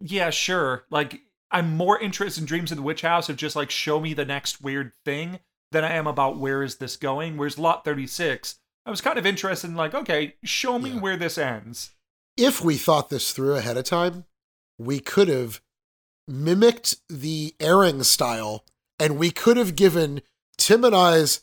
yeah, 0.00 0.30
sure. 0.30 0.84
Like 0.90 1.20
I'm 1.50 1.76
more 1.76 1.98
interested 1.98 2.40
in 2.42 2.46
Dreams 2.46 2.70
of 2.70 2.76
the 2.76 2.82
Witch 2.82 3.02
House 3.02 3.28
of 3.28 3.36
just 3.36 3.56
like 3.56 3.70
show 3.70 4.00
me 4.00 4.12
the 4.12 4.24
next 4.24 4.60
weird 4.60 4.92
thing 5.04 5.38
than 5.72 5.84
I 5.84 5.92
am 5.94 6.06
about 6.06 6.38
where 6.38 6.62
is 6.62 6.76
this 6.76 6.96
going. 6.96 7.36
Whereas 7.36 7.58
Lot 7.58 7.84
36, 7.84 8.56
I 8.86 8.90
was 8.90 9.00
kind 9.00 9.18
of 9.18 9.24
interested 9.26 9.68
in 9.68 9.76
like, 9.76 9.94
okay, 9.94 10.34
show 10.44 10.78
me 10.78 10.90
Yeah. 10.90 11.00
where 11.00 11.16
this 11.16 11.38
ends. 11.38 11.92
if 12.36 12.60
we 12.62 12.76
thought 12.76 13.08
this 13.10 13.32
through 13.32 13.54
ahead 13.54 13.76
of 13.76 13.84
time, 13.84 14.24
we 14.78 14.98
could 15.00 15.28
have 15.28 15.60
mimicked 16.28 16.96
the 17.08 17.54
airing 17.60 18.02
style 18.02 18.64
and 18.98 19.18
we 19.18 19.30
could 19.30 19.56
have 19.56 19.76
given 19.76 20.20
Tim 20.58 20.84
and 20.84 20.94
I's 20.94 21.40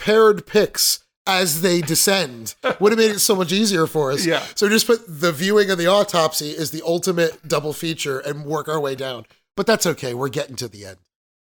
paired 0.00 0.46
picks 0.46 1.04
as 1.26 1.60
they 1.62 1.80
descend. 1.80 2.54
Would 2.80 2.92
have 2.92 2.98
made 2.98 3.10
it 3.12 3.20
so 3.20 3.36
much 3.36 3.52
easier 3.52 3.86
for 3.86 4.10
us. 4.10 4.24
Yeah. 4.26 4.42
So 4.56 4.68
just 4.68 4.86
put 4.86 5.02
the 5.06 5.30
viewing 5.32 5.70
of 5.70 5.78
the 5.78 5.86
autopsy 5.86 6.50
is 6.50 6.70
the 6.70 6.82
ultimate 6.84 7.46
double 7.46 7.72
feature 7.72 8.18
and 8.18 8.44
work 8.44 8.66
our 8.68 8.80
way 8.80 8.94
down. 8.94 9.26
But 9.56 9.66
that's 9.66 9.86
okay. 9.86 10.14
We're 10.14 10.28
getting 10.30 10.56
to 10.56 10.68
the 10.68 10.86
end. 10.86 10.96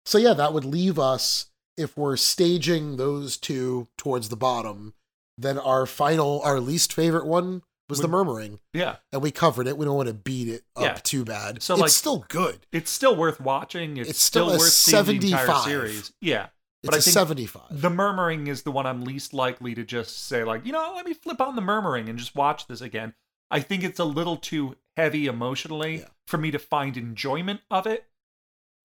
So 0.06 0.18
yeah, 0.18 0.32
that 0.34 0.52
would 0.52 0.64
leave 0.64 0.98
us 0.98 1.46
if 1.76 1.96
we're 1.96 2.16
staging 2.16 2.96
those 2.96 3.36
two 3.36 3.88
towards 3.98 4.28
the 4.30 4.36
bottom. 4.36 4.94
Then 5.36 5.58
our 5.58 5.84
final, 5.84 6.40
our 6.42 6.58
least 6.58 6.92
favorite 6.94 7.26
one 7.26 7.62
was 7.88 8.00
the 8.00 8.08
murmuring 8.08 8.58
Yeah. 8.72 8.96
and 9.12 9.22
we 9.22 9.30
covered 9.30 9.68
it. 9.68 9.76
We 9.78 9.84
don't 9.84 9.94
want 9.94 10.08
to 10.08 10.14
beat 10.14 10.48
it 10.48 10.62
up 10.74 10.82
Yeah. 10.82 10.94
too 10.94 11.24
bad. 11.24 11.62
So, 11.62 11.74
it's 11.74 11.80
like, 11.82 11.90
still 11.90 12.24
good. 12.28 12.66
It's 12.72 12.90
still 12.90 13.14
worth 13.14 13.40
watching. 13.40 13.96
It's, 13.98 14.10
It's 14.10 14.22
still 14.22 14.46
still, 14.48 14.58
worth 14.58 14.72
seeing 14.72 15.20
the 15.20 15.26
entire 15.28 15.46
75. 15.46 15.64
series. 15.64 16.12
Yeah. 16.20 16.46
It's 16.86 16.90
But 16.90 16.96
I 16.98 17.00
think 17.00 17.14
75. 17.14 17.62
The 17.82 17.90
murmuring 17.90 18.46
is 18.46 18.62
the 18.62 18.70
one 18.72 18.86
I'm 18.86 19.02
least 19.04 19.32
likely 19.34 19.74
to 19.74 19.84
just 19.84 20.26
say, 20.26 20.44
like, 20.44 20.64
you 20.66 20.72
know, 20.72 20.92
let 20.96 21.04
me 21.06 21.14
flip 21.14 21.40
on 21.40 21.56
the 21.56 21.62
murmuring 21.62 22.08
and 22.08 22.18
just 22.18 22.34
watch 22.34 22.66
this 22.66 22.80
again. 22.80 23.14
I 23.50 23.60
think 23.60 23.84
it's 23.84 23.98
a 24.00 24.04
little 24.04 24.36
too 24.36 24.76
heavy 24.96 25.26
emotionally 25.26 25.98
Yeah. 25.98 26.04
for 26.26 26.38
me 26.38 26.50
to 26.50 26.58
find 26.58 26.96
enjoyment 26.96 27.60
of 27.70 27.86
it, 27.86 28.06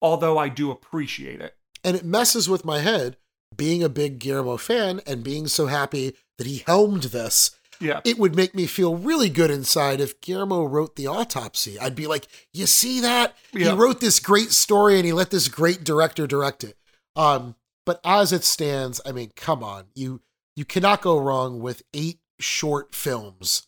although 0.00 0.38
I 0.38 0.48
do 0.48 0.70
appreciate 0.70 1.40
it. 1.40 1.56
And 1.84 1.96
it 1.96 2.04
messes 2.04 2.48
with 2.48 2.64
my 2.64 2.78
head 2.80 3.16
being 3.56 3.82
a 3.82 3.88
big 3.88 4.18
Guillermo 4.18 4.56
fan 4.56 5.00
and 5.06 5.24
being 5.24 5.46
so 5.46 5.66
happy 5.66 6.16
that 6.38 6.46
he 6.46 6.62
helmed 6.66 7.04
this. 7.04 7.50
Yeah. 7.80 8.00
It 8.04 8.16
would 8.18 8.36
make 8.36 8.54
me 8.54 8.66
feel 8.66 8.94
really 8.96 9.28
good 9.28 9.50
inside 9.50 10.00
if 10.00 10.20
Guillermo 10.20 10.64
wrote 10.64 10.94
the 10.94 11.08
autopsy. 11.08 11.78
I'd 11.80 11.96
be 11.96 12.06
like, 12.06 12.28
you 12.52 12.66
see 12.66 13.00
that? 13.00 13.36
Yeah. 13.52 13.70
He 13.72 13.76
wrote 13.76 14.00
this 14.00 14.20
great 14.20 14.52
story 14.52 14.96
and 14.96 15.04
he 15.04 15.12
let 15.12 15.30
this 15.30 15.48
great 15.48 15.82
director 15.82 16.26
direct 16.28 16.62
it. 16.62 16.76
Um, 17.16 17.56
but 17.86 18.00
as 18.04 18.32
it 18.32 18.44
stands, 18.44 19.00
I 19.06 19.12
mean, 19.12 19.30
come 19.36 19.62
on. 19.64 19.86
You 19.94 20.20
you 20.56 20.64
cannot 20.64 21.00
go 21.02 21.18
wrong 21.18 21.60
with 21.60 21.82
eight 21.94 22.20
short 22.40 22.94
films. 22.94 23.66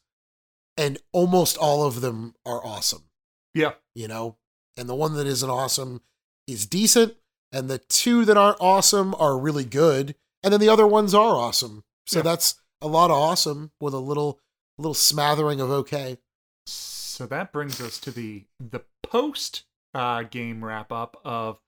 And 0.77 0.99
almost 1.13 1.57
all 1.57 1.85
of 1.87 2.01
them 2.01 2.35
are 2.45 2.65
awesome. 2.65 3.05
yeah. 3.55 3.75
you 3.95 4.09
know, 4.09 4.37
and 4.77 4.89
the 4.89 4.95
one 4.95 5.15
that 5.15 5.27
isn't 5.27 5.49
awesome 5.49 6.01
is 6.49 6.67
decent, 6.67 7.15
and 7.53 7.71
the 7.71 7.79
two 7.79 8.25
that 8.25 8.37
aren't 8.37 8.61
awesome 8.61 9.15
are 9.21 9.39
really 9.39 9.65
good, 9.65 10.17
and 10.43 10.53
then 10.53 10.59
the 10.61 10.69
other 10.69 10.87
ones 10.87 11.15
are 11.15 11.37
awesome. 11.37 11.85
So 12.09 12.19
Yeah. 12.19 12.23
that's 12.25 12.57
a 12.83 12.89
lot 12.89 13.11
of 13.13 13.17
awesome 13.17 13.71
with 13.81 13.95
a 13.95 13.99
little 13.99 14.41
little 14.79 14.95
smattering 14.95 15.61
of 15.61 15.71
okay. 15.71 16.19
So 16.67 17.27
that 17.27 17.53
brings 17.53 17.81
us 17.81 17.99
to 18.01 18.11
the 18.11 18.45
the 18.59 18.81
post 19.05 19.63
uh, 19.95 20.25
game 20.25 20.65
wrap 20.65 20.91
up 20.91 21.21
of 21.25 21.61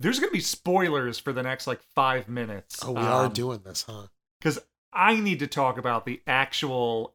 there's 0.00 0.18
going 0.20 0.30
to 0.30 0.34
be 0.36 0.40
spoilers 0.40 1.18
for 1.18 1.32
the 1.32 1.42
next 1.42 1.66
like 1.66 1.80
five 1.94 2.28
minutes. 2.28 2.78
Oh, 2.84 2.92
we 2.92 3.00
are 3.00 3.26
Um, 3.26 3.32
doing 3.32 3.60
this, 3.64 3.84
huh? 3.88 4.06
because 4.40 4.58
I 4.92 5.16
need 5.20 5.38
to 5.40 5.46
talk 5.46 5.78
about 5.78 6.06
the 6.06 6.20
actual 6.26 7.14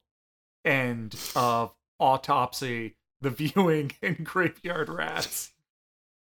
end 0.65 1.15
of 1.35 1.73
autopsy, 1.99 2.95
the 3.21 3.29
viewing, 3.31 3.91
and 4.01 4.25
graveyard 4.25 4.89
rats. 4.89 5.51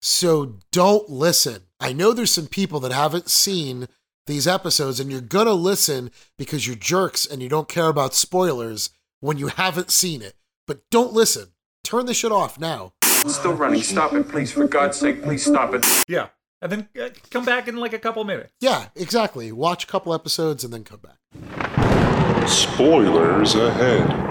So 0.00 0.56
don't 0.72 1.08
listen. 1.08 1.62
I 1.80 1.92
know 1.92 2.12
there's 2.12 2.30
some 2.32 2.46
people 2.46 2.80
that 2.80 2.92
haven't 2.92 3.28
seen 3.30 3.88
these 4.26 4.46
episodes, 4.46 5.00
and 5.00 5.10
you're 5.10 5.20
gonna 5.20 5.52
listen 5.54 6.10
because 6.36 6.66
you're 6.66 6.76
jerks 6.76 7.26
and 7.26 7.42
you 7.42 7.48
don't 7.48 7.68
care 7.68 7.88
about 7.88 8.14
spoilers 8.14 8.90
when 9.20 9.38
you 9.38 9.48
haven't 9.48 9.90
seen 9.90 10.22
it. 10.22 10.34
But 10.66 10.88
don't 10.90 11.12
listen. 11.12 11.48
Turn 11.82 12.06
the 12.06 12.14
shit 12.14 12.30
off 12.32 12.60
now. 12.60 12.92
It's 13.02 13.36
still 13.36 13.54
running. 13.54 13.82
Stop 13.82 14.12
it, 14.12 14.28
please. 14.28 14.52
For 14.52 14.68
God's 14.68 14.98
sake, 14.98 15.22
please 15.22 15.44
stop 15.44 15.72
it. 15.74 15.84
Yeah, 16.06 16.28
and 16.60 16.72
then 16.72 16.88
uh, 17.00 17.08
come 17.30 17.44
back 17.44 17.68
in 17.68 17.76
like 17.76 17.92
a 17.92 17.98
couple 17.98 18.24
minutes. 18.24 18.52
Yeah, 18.60 18.86
exactly. 18.96 19.52
Watch 19.52 19.84
a 19.84 19.86
couple 19.86 20.12
episodes 20.14 20.64
and 20.64 20.72
then 20.72 20.84
come 20.84 21.00
back. 21.00 22.48
Spoilers 22.48 23.54
ahead. 23.54 24.26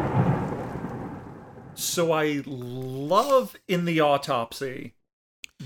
So 1.76 2.12
I 2.12 2.42
love 2.46 3.56
in 3.68 3.86
the 3.86 4.00
autopsy 4.00 4.94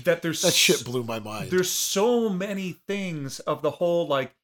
that 0.04 0.22
there's 0.22 0.42
That 0.42 0.52
shit 0.52 0.84
blew 0.84 1.02
my 1.04 1.18
mind. 1.18 1.50
there's 1.50 1.70
so 1.70 2.28
many 2.28 2.76
things 2.86 3.40
of 3.40 3.62
the 3.62 3.70
whole 3.72 4.06
like 4.06 4.34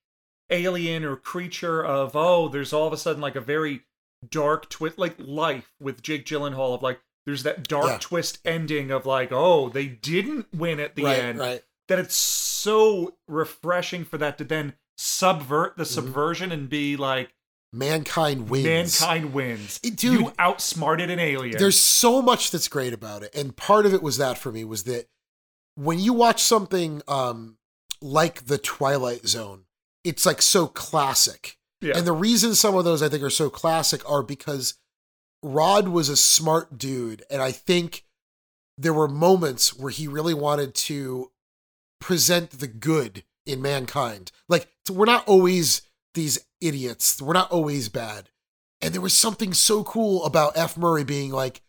alien 0.50 1.04
or 1.04 1.16
creature 1.16 1.84
of 1.84 2.14
oh 2.16 2.48
there's 2.48 2.72
all 2.72 2.86
of 2.86 2.92
a 2.92 2.96
sudden 2.98 3.20
like 3.20 3.36
a 3.36 3.40
very 3.40 3.82
dark 4.30 4.68
twist 4.70 4.98
like 4.98 5.14
life 5.18 5.72
with 5.80 6.02
Jake 6.02 6.24
Gyllenhaal 6.26 6.74
of 6.74 6.82
like 6.82 7.00
there's 7.26 7.42
that 7.44 7.66
dark 7.68 7.86
Yeah. 7.86 7.98
twist 8.00 8.38
ending 8.44 8.90
of 8.90 9.04
like 9.06 9.30
oh 9.32 9.68
they 9.68 9.86
didn't 9.86 10.46
win 10.54 10.80
at 10.80 10.94
the 10.96 11.04
right, 11.04 11.18
end 11.18 11.38
right. 11.38 11.62
That 11.88 11.98
it's 11.98 12.14
so 12.14 13.14
refreshing 13.26 14.04
for 14.04 14.18
that 14.18 14.38
to 14.38 14.44
then 14.44 14.74
subvert 14.96 15.72
Mm-hmm. 15.72 15.80
the 15.80 15.84
subversion 15.86 16.52
and 16.52 16.68
be 16.68 16.96
like 16.96 17.30
Mankind 17.72 18.48
wins. 18.48 18.64
mankind 19.00 19.34
wins 19.34 19.78
It- 19.82 19.96
dude, 19.96 20.20
you 20.20 20.32
outsmarted 20.38 21.10
an 21.10 21.18
alien 21.18 21.56
There's 21.58 21.78
so 21.78 22.22
much 22.22 22.50
that's 22.50 22.68
great 22.68 22.92
about 22.94 23.22
it. 23.22 23.34
And 23.34 23.54
part 23.56 23.84
of 23.86 23.92
it 23.94 24.02
was 24.02 24.16
that 24.18 24.38
for 24.38 24.50
me 24.50 24.64
was 24.64 24.84
that 24.84 25.06
when 25.74 25.98
you 25.98 26.12
watch 26.12 26.42
something 26.42 27.02
um 27.08 27.56
like 28.00 28.46
The 28.46 28.58
Twilight 28.58 29.26
Zone, 29.26 29.64
it's 30.04 30.24
like 30.24 30.40
so 30.42 30.66
classic. 30.66 31.58
yeah 31.80 31.96
And 31.96 32.06
the 32.06 32.12
reason 32.12 32.54
some 32.54 32.74
of 32.76 32.84
those 32.84 33.02
I 33.02 33.08
think 33.08 33.22
are 33.22 33.30
so 33.30 33.50
classic 33.50 34.08
are 34.10 34.22
because 34.22 34.74
Rod 35.42 35.88
was 35.88 36.08
a 36.08 36.16
smart 36.16 36.78
dude. 36.78 37.22
And 37.30 37.40
I 37.42 37.52
think 37.52 38.04
there 38.76 38.94
were 38.94 39.08
moments 39.08 39.76
where 39.78 39.90
he 39.90 40.08
really 40.08 40.34
wanted 40.34 40.74
to 40.74 41.30
present 42.00 42.50
the 42.50 42.66
good 42.66 43.24
in 43.46 43.62
mankind. 43.62 44.30
Like, 44.48 44.68
we're 44.90 45.06
not 45.06 45.26
always 45.26 45.82
these 46.14 46.44
idiots, 46.60 47.20
we're 47.20 47.32
not 47.32 47.50
always 47.50 47.88
bad. 47.88 48.30
And 48.80 48.94
there 48.94 49.00
was 49.00 49.14
something 49.14 49.52
so 49.54 49.82
cool 49.84 50.24
about 50.24 50.56
F. 50.56 50.76
Murray 50.76 51.04
being 51.04 51.32
like, 51.32 51.62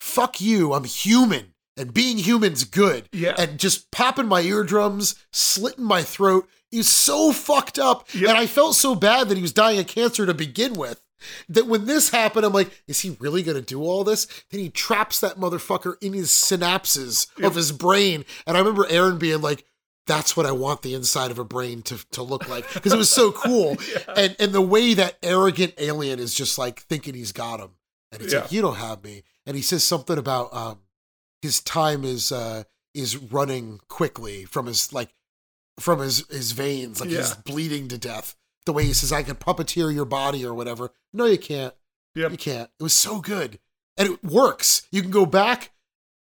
fuck 0.00 0.40
you, 0.40 0.74
I'm 0.74 0.84
human. 0.84 1.54
And 1.76 1.92
being 1.92 2.18
human's 2.18 2.64
good. 2.64 3.08
Yeah. 3.12 3.34
And 3.36 3.58
just 3.58 3.90
popping 3.90 4.28
my 4.28 4.40
eardrums, 4.40 5.14
slitting 5.32 5.84
my 5.84 6.02
throat. 6.02 6.48
He 6.70 6.78
was 6.78 6.88
so 6.88 7.32
fucked 7.32 7.78
up. 7.78 8.06
Yep. 8.14 8.28
And 8.30 8.38
I 8.38 8.46
felt 8.46 8.76
so 8.76 8.94
bad 8.94 9.28
that 9.28 9.36
he 9.36 9.42
was 9.42 9.52
dying 9.52 9.78
of 9.78 9.86
cancer 9.86 10.24
to 10.24 10.32
begin 10.32 10.72
with. 10.74 11.02
That 11.48 11.66
when 11.66 11.86
this 11.86 12.10
happened, 12.10 12.44
I'm 12.44 12.52
like, 12.52 12.82
is 12.86 13.00
he 13.00 13.16
really 13.20 13.42
going 13.42 13.56
to 13.56 13.62
do 13.62 13.82
all 13.82 14.04
this? 14.04 14.26
Then 14.50 14.60
he 14.60 14.68
traps 14.70 15.20
that 15.20 15.36
motherfucker 15.36 15.94
in 16.02 16.12
his 16.12 16.28
synapses 16.30 17.26
of 17.42 17.54
his 17.54 17.72
brain. 17.72 18.24
And 18.46 18.56
I 18.56 18.60
remember 18.60 18.86
Erin 18.88 19.18
being 19.18 19.40
like, 19.40 19.64
that's 20.06 20.36
what 20.36 20.46
I 20.46 20.52
want 20.52 20.82
the 20.82 20.94
inside 20.94 21.30
of 21.30 21.38
a 21.38 21.44
brain 21.44 21.82
to, 21.82 21.98
to 22.12 22.22
look 22.22 22.48
like. 22.48 22.72
Because 22.74 22.92
it 22.92 22.98
was 22.98 23.10
so 23.10 23.32
cool. 23.32 23.76
And 24.16 24.36
and 24.38 24.52
the 24.52 24.60
way 24.62 24.94
that 24.94 25.16
arrogant 25.22 25.74
alien 25.78 26.18
is 26.20 26.32
just 26.34 26.58
like 26.58 26.80
thinking 26.82 27.14
he's 27.14 27.32
got 27.32 27.60
him. 27.60 27.70
And 28.12 28.22
it's 28.22 28.32
Yeah. 28.32 28.40
like, 28.42 28.52
you 28.52 28.62
don't 28.62 28.76
have 28.76 29.02
me. 29.02 29.24
And 29.46 29.56
he 29.56 29.62
says 29.62 29.82
something 29.84 30.16
about 30.18 30.54
um 30.54 30.78
his 31.42 31.60
time 31.60 32.04
is 32.04 32.30
uh 32.32 32.64
is 32.94 33.16
running 33.16 33.80
quickly 33.88 34.44
from 34.44 34.66
his 34.66 34.92
like 34.92 35.12
from 35.80 35.98
his 35.98 36.24
his 36.30 36.52
veins, 36.52 37.00
like 37.00 37.10
he's 37.10 37.34
bleeding 37.34 37.88
to 37.88 37.98
death. 37.98 38.34
The 38.66 38.72
way 38.72 38.84
he 38.84 38.92
says 38.92 39.12
I 39.12 39.22
can 39.22 39.36
puppeteer 39.36 39.92
your 39.94 40.04
body 40.04 40.44
or 40.44 40.52
whatever. 40.54 40.92
No, 41.12 41.24
you 41.24 41.38
can't. 41.38 41.74
Yep. 42.14 42.30
You 42.32 42.36
can't. 42.36 42.70
It 42.78 42.82
was 42.82 42.92
so 42.92 43.20
good. 43.20 43.58
And 43.96 44.08
it 44.08 44.22
works. 44.24 44.86
You 44.90 45.00
can 45.02 45.10
go 45.10 45.24
back 45.26 45.72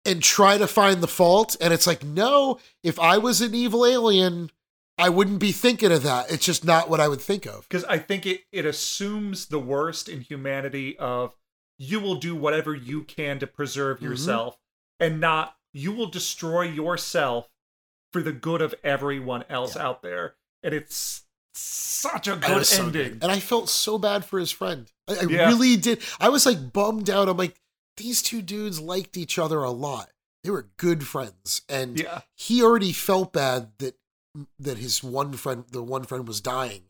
and 0.05 0.23
try 0.23 0.57
to 0.59 0.67
find 0.67 1.01
the 1.01 1.09
fault. 1.09 1.57
And 1.61 1.73
it's 1.75 1.87
like, 1.87 2.05
no, 2.05 2.59
if 2.83 2.99
I 3.01 3.19
was 3.19 3.41
an 3.41 3.55
evil 3.55 3.85
alien, 3.85 4.51
I 4.97 5.09
wouldn't 5.09 5.39
be 5.41 5.53
thinking 5.53 5.93
of 5.93 6.03
that. 6.05 6.31
It's 6.31 6.45
just 6.45 6.65
not 6.65 6.89
what 6.89 7.01
I 7.01 7.09
would 7.09 7.21
think 7.21 7.47
of. 7.47 7.63
because 7.69 7.85
I 7.85 7.99
think 7.99 8.27
it 8.27 8.43
it 8.53 8.65
assumes 8.65 9.47
the 9.47 9.59
worst 9.61 10.09
in 10.09 10.21
humanity 10.23 10.97
of 10.99 11.35
you 11.79 12.01
will 12.01 12.17
do 12.17 12.35
whatever 12.35 12.75
you 12.75 13.03
can 13.05 13.39
to 13.39 13.47
preserve 13.47 13.99
Mhm. 14.01 14.03
yourself 14.03 14.59
and 14.99 15.21
not 15.21 15.57
you 15.73 15.93
will 15.93 16.09
destroy 16.09 16.63
yourself 16.63 17.49
for 18.13 18.21
the 18.23 18.33
good 18.33 18.61
of 18.61 18.75
everyone 18.83 19.45
else 19.49 19.77
out 19.77 20.03
there 20.03 20.35
and 20.65 20.75
it's 20.75 21.23
such 21.55 22.29
a 22.29 22.37
good 22.37 22.65
so 22.67 22.85
ending 22.87 23.13
good. 23.13 23.19
And 23.23 23.33
I 23.33 23.41
felt 23.41 23.69
so 23.69 23.99
bad 23.99 24.25
for 24.25 24.39
his 24.39 24.51
friend. 24.51 24.91
I, 25.09 25.15
I 25.15 25.23
Yeah. 25.29 25.49
really 25.49 25.77
did. 25.77 26.03
I 26.21 26.29
was 26.29 26.47
like 26.47 26.73
bummed 26.73 27.11
out. 27.11 27.29
I'm 27.29 27.37
like, 27.37 27.61
these 27.97 28.23
two 28.23 28.43
dudes 28.43 28.81
liked 28.81 29.17
each 29.17 29.39
other 29.39 29.63
a 29.63 29.71
lot. 29.71 30.11
They 30.45 30.51
were 30.51 30.69
good 30.77 31.07
friends. 31.07 31.63
And 31.69 31.99
Yeah. 31.99 32.21
he 32.37 32.63
already 32.63 32.93
felt 32.93 33.33
bad 33.33 33.73
that 33.79 33.97
that 34.61 34.79
his 34.79 35.03
one 35.03 35.33
friend, 35.33 35.65
the 35.73 35.83
one 35.83 36.05
friend 36.05 36.29
was 36.29 36.41
dying. 36.41 36.85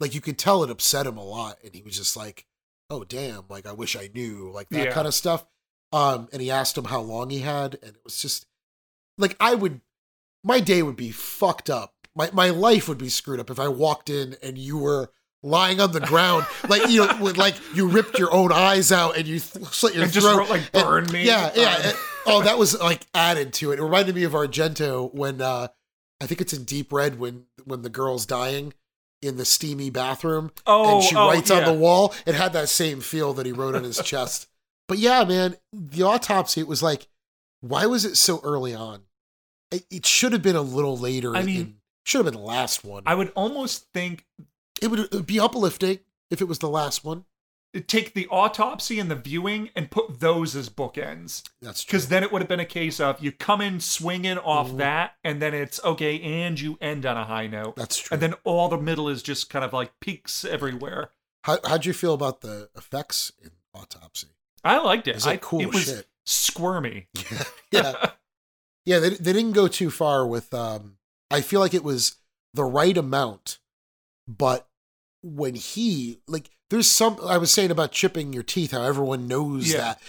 Like 0.00 0.14
you 0.14 0.20
could 0.20 0.38
tell 0.38 0.64
it 0.64 0.70
upset 0.70 1.06
him 1.06 1.16
a 1.16 1.24
lot. 1.24 1.58
And 1.62 1.74
he 1.74 1.82
was 1.82 1.96
just 1.96 2.16
like, 2.16 2.46
oh 2.88 3.04
damn, 3.04 3.44
like 3.48 3.66
I 3.66 3.72
wish 3.72 3.94
I 3.94 4.10
knew, 4.12 4.50
like 4.50 4.68
that 4.70 4.86
Yeah. 4.86 4.92
kind 4.92 5.06
of 5.06 5.14
stuff. 5.14 5.46
Um, 5.92 6.28
and 6.32 6.40
he 6.42 6.50
asked 6.50 6.76
him 6.78 6.84
how 6.84 7.00
long 7.00 7.30
he 7.30 7.40
had, 7.40 7.74
and 7.82 7.94
it 7.96 8.00
was 8.04 8.20
just 8.20 8.46
like 9.18 9.36
I 9.38 9.54
would 9.54 9.80
my 10.42 10.58
day 10.60 10.82
would 10.82 10.96
be 10.96 11.10
fucked 11.12 11.68
up. 11.70 11.99
My 12.16 12.30
my 12.32 12.50
life 12.50 12.88
would 12.88 12.98
be 12.98 13.08
screwed 13.08 13.40
up 13.40 13.50
if 13.50 13.58
I 13.60 13.68
walked 13.68 14.10
in 14.10 14.36
and 14.42 14.58
you 14.58 14.78
were 14.78 15.10
lying 15.42 15.80
on 15.80 15.92
the 15.92 16.00
ground, 16.00 16.46
like 16.68 16.88
you 16.90 17.06
know, 17.06 17.16
with 17.20 17.36
like 17.38 17.54
you 17.74 17.88
ripped 17.88 18.18
your 18.18 18.32
own 18.32 18.52
eyes 18.52 18.90
out 18.92 19.16
and 19.16 19.26
you 19.26 19.38
th- 19.38 19.64
slit 19.66 19.94
your 19.94 20.04
And 20.04 20.12
just 20.12 20.26
throat, 20.26 20.38
wrote, 20.38 20.50
like, 20.50 20.62
And- 20.74 20.84
"Burn 20.84 21.10
me." 21.12 21.24
Yeah, 21.24 21.50
yeah. 21.54 21.74
Um. 21.76 21.82
and- 21.84 21.96
oh, 22.26 22.42
that 22.42 22.58
was 22.58 22.78
like 22.80 23.06
added 23.14 23.52
to 23.54 23.72
it. 23.72 23.78
It 23.78 23.82
reminded 23.82 24.14
me 24.14 24.24
of 24.24 24.32
Argento 24.32 25.12
when 25.14 25.40
uh 25.40 25.68
I 26.20 26.26
think 26.26 26.40
it's 26.40 26.52
in 26.52 26.64
Deep 26.64 26.92
Red 26.92 27.18
when 27.18 27.46
when 27.64 27.82
the 27.82 27.88
girl's 27.88 28.26
dying 28.26 28.74
in 29.22 29.36
the 29.36 29.44
steamy 29.44 29.90
bathroom 29.90 30.50
Oh, 30.66 30.96
and 30.96 31.04
she 31.04 31.14
oh, 31.14 31.28
writes 31.28 31.50
on 31.50 31.64
the 31.64 31.72
wall. 31.74 32.14
It 32.26 32.34
had 32.34 32.52
that 32.54 32.68
same 32.68 33.00
feel 33.00 33.32
that 33.34 33.46
he 33.46 33.52
wrote 33.52 33.74
on 33.74 33.84
his 33.84 33.98
chest. 34.04 34.46
But 34.88 34.98
yeah, 34.98 35.24
man, 35.24 35.56
the 35.72 36.02
autopsy. 36.02 36.60
It 36.60 36.66
was 36.66 36.82
like, 36.82 37.06
why 37.60 37.86
was 37.86 38.04
it 38.04 38.16
so 38.16 38.40
early 38.42 38.74
on? 38.74 39.02
It, 39.70 39.84
it 39.90 40.06
should 40.06 40.32
have 40.32 40.42
been 40.42 40.56
a 40.56 40.62
little 40.62 40.96
later. 40.98 41.36
I 41.36 41.40
in- 41.40 41.46
mean- 41.46 41.76
should 42.04 42.24
have 42.24 42.32
been 42.32 42.40
the 42.40 42.46
last 42.46 42.84
one. 42.84 43.02
I 43.06 43.14
would 43.14 43.30
almost 43.34 43.92
think 43.92 44.26
it 44.82 44.88
would 44.88 45.00
it 45.00 45.12
would 45.12 45.26
be 45.26 45.40
uplifting 45.40 46.00
if 46.30 46.40
it 46.40 46.46
was 46.48 46.58
the 46.60 46.68
last 46.68 47.04
one. 47.04 47.24
take 47.86 48.14
the 48.14 48.26
autopsy 48.28 48.98
and 48.98 49.08
the 49.10 49.14
viewing 49.14 49.70
and 49.76 49.92
put 49.92 50.18
those 50.18 50.56
as 50.56 50.68
bookends 50.68 51.44
That's 51.62 51.84
true. 51.84 51.92
because 51.98 52.08
then 52.08 52.24
it 52.24 52.32
would 52.32 52.42
have 52.42 52.48
been 52.48 52.58
a 52.58 52.64
case 52.64 52.98
of 52.98 53.22
you 53.22 53.30
come 53.30 53.60
in 53.60 53.78
swinging 53.78 54.38
off 54.38 54.70
Mhm. 54.72 54.78
that 54.78 55.14
and 55.22 55.40
then 55.40 55.54
it's 55.54 55.78
okay 55.84 56.20
and 56.20 56.58
you 56.58 56.78
end 56.80 57.06
on 57.06 57.16
a 57.16 57.24
high 57.24 57.46
note 57.46 57.76
That's 57.76 57.96
true. 57.98 58.14
and 58.14 58.20
then 58.22 58.34
all 58.42 58.68
the 58.68 58.76
middle 58.76 59.08
is 59.08 59.22
just 59.22 59.50
kind 59.50 59.64
of 59.64 59.72
like 59.72 60.00
peaks 60.00 60.44
everywhere 60.44 61.10
How 61.44 61.58
how'd 61.64 61.86
you 61.86 61.92
feel 61.92 62.12
about 62.12 62.40
the 62.40 62.70
effects 62.76 63.30
in 63.40 63.50
autopsy? 63.72 64.28
i 64.64 64.76
liked 64.78 65.06
it 65.06 65.14
It's 65.14 65.26
like 65.26 65.44
I, 65.44 65.46
cool 65.46 65.60
it 65.60 65.72
was 65.72 65.84
shit. 65.84 66.08
squirmy 66.26 67.06
yeah. 67.30 67.42
yeah 67.70 68.10
yeah 68.84 68.98
they, 68.98 69.10
they 69.10 69.32
didn't 69.32 69.52
go 69.52 69.68
too 69.68 69.90
far 69.92 70.26
with 70.26 70.52
um 70.52 70.96
i 71.30 71.40
feel 71.40 71.60
like 71.60 71.74
it 71.74 71.84
was 71.84 72.16
the 72.54 72.64
right 72.64 72.96
amount 72.96 73.58
but 74.28 74.66
when 75.22 75.54
he 75.54 76.20
like 76.26 76.50
there's 76.70 76.88
some 76.88 77.18
i 77.26 77.36
was 77.38 77.50
saying 77.50 77.70
about 77.70 77.92
chipping 77.92 78.32
your 78.32 78.42
teeth 78.42 78.70
how 78.72 78.82
everyone 78.82 79.26
knows 79.28 79.70
Yeah. 79.72 79.78
that. 79.78 80.02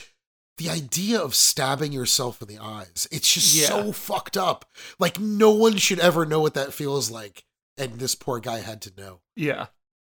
The 0.57 0.69
idea 0.69 1.19
of 1.19 1.34
stabbing 1.34 1.91
yourself 1.91 2.39
in 2.41 2.48
the 2.48 2.60
eyes 2.60 3.07
it's 3.11 3.34
just 3.34 3.56
Yeah. 3.56 3.68
so 3.68 3.91
fucked 3.91 4.38
up. 4.38 4.65
Like 4.99 5.19
no 5.19 5.49
one 5.52 5.77
should 5.77 5.99
ever 5.99 6.23
know 6.26 6.39
what 6.39 6.53
that 6.53 6.72
feels 6.73 7.10
like 7.10 7.43
and 7.77 7.98
this 7.99 8.14
poor 8.14 8.39
guy 8.39 8.60
had 8.60 8.80
to 8.84 8.91
know. 8.95 9.22
Yeah. 9.35 9.68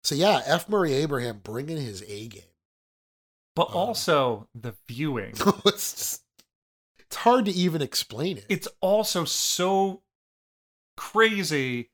So 0.03 0.14
yeah 0.14 0.41
f. 0.45 0.69
Murray 0.69 0.94
abraham 0.94 1.40
bringing 1.44 1.77
his 1.77 2.03
a 2.07 2.27
game. 2.27 2.41
But 3.56 3.69
Um. 3.69 3.76
also 3.77 4.48
the 4.53 4.76
viewing. 4.88 5.34
It's 5.65 5.94
just 5.94 6.22
it's 6.99 7.15
hard 7.18 7.45
to 7.45 7.52
even 7.52 7.82
explain 7.82 8.38
it. 8.38 8.45
It's 8.48 8.68
also 8.82 9.26
so 9.26 10.03
crazy 10.97 11.89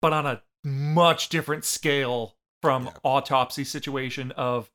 but 0.00 0.12
on 0.12 0.26
a 0.26 0.42
much 0.64 1.28
different 1.28 1.64
scale 1.64 2.36
from 2.60 2.84
Yeah. 2.86 2.92
autopsy 3.04 3.64
situation 3.64 4.30
of 4.32 4.70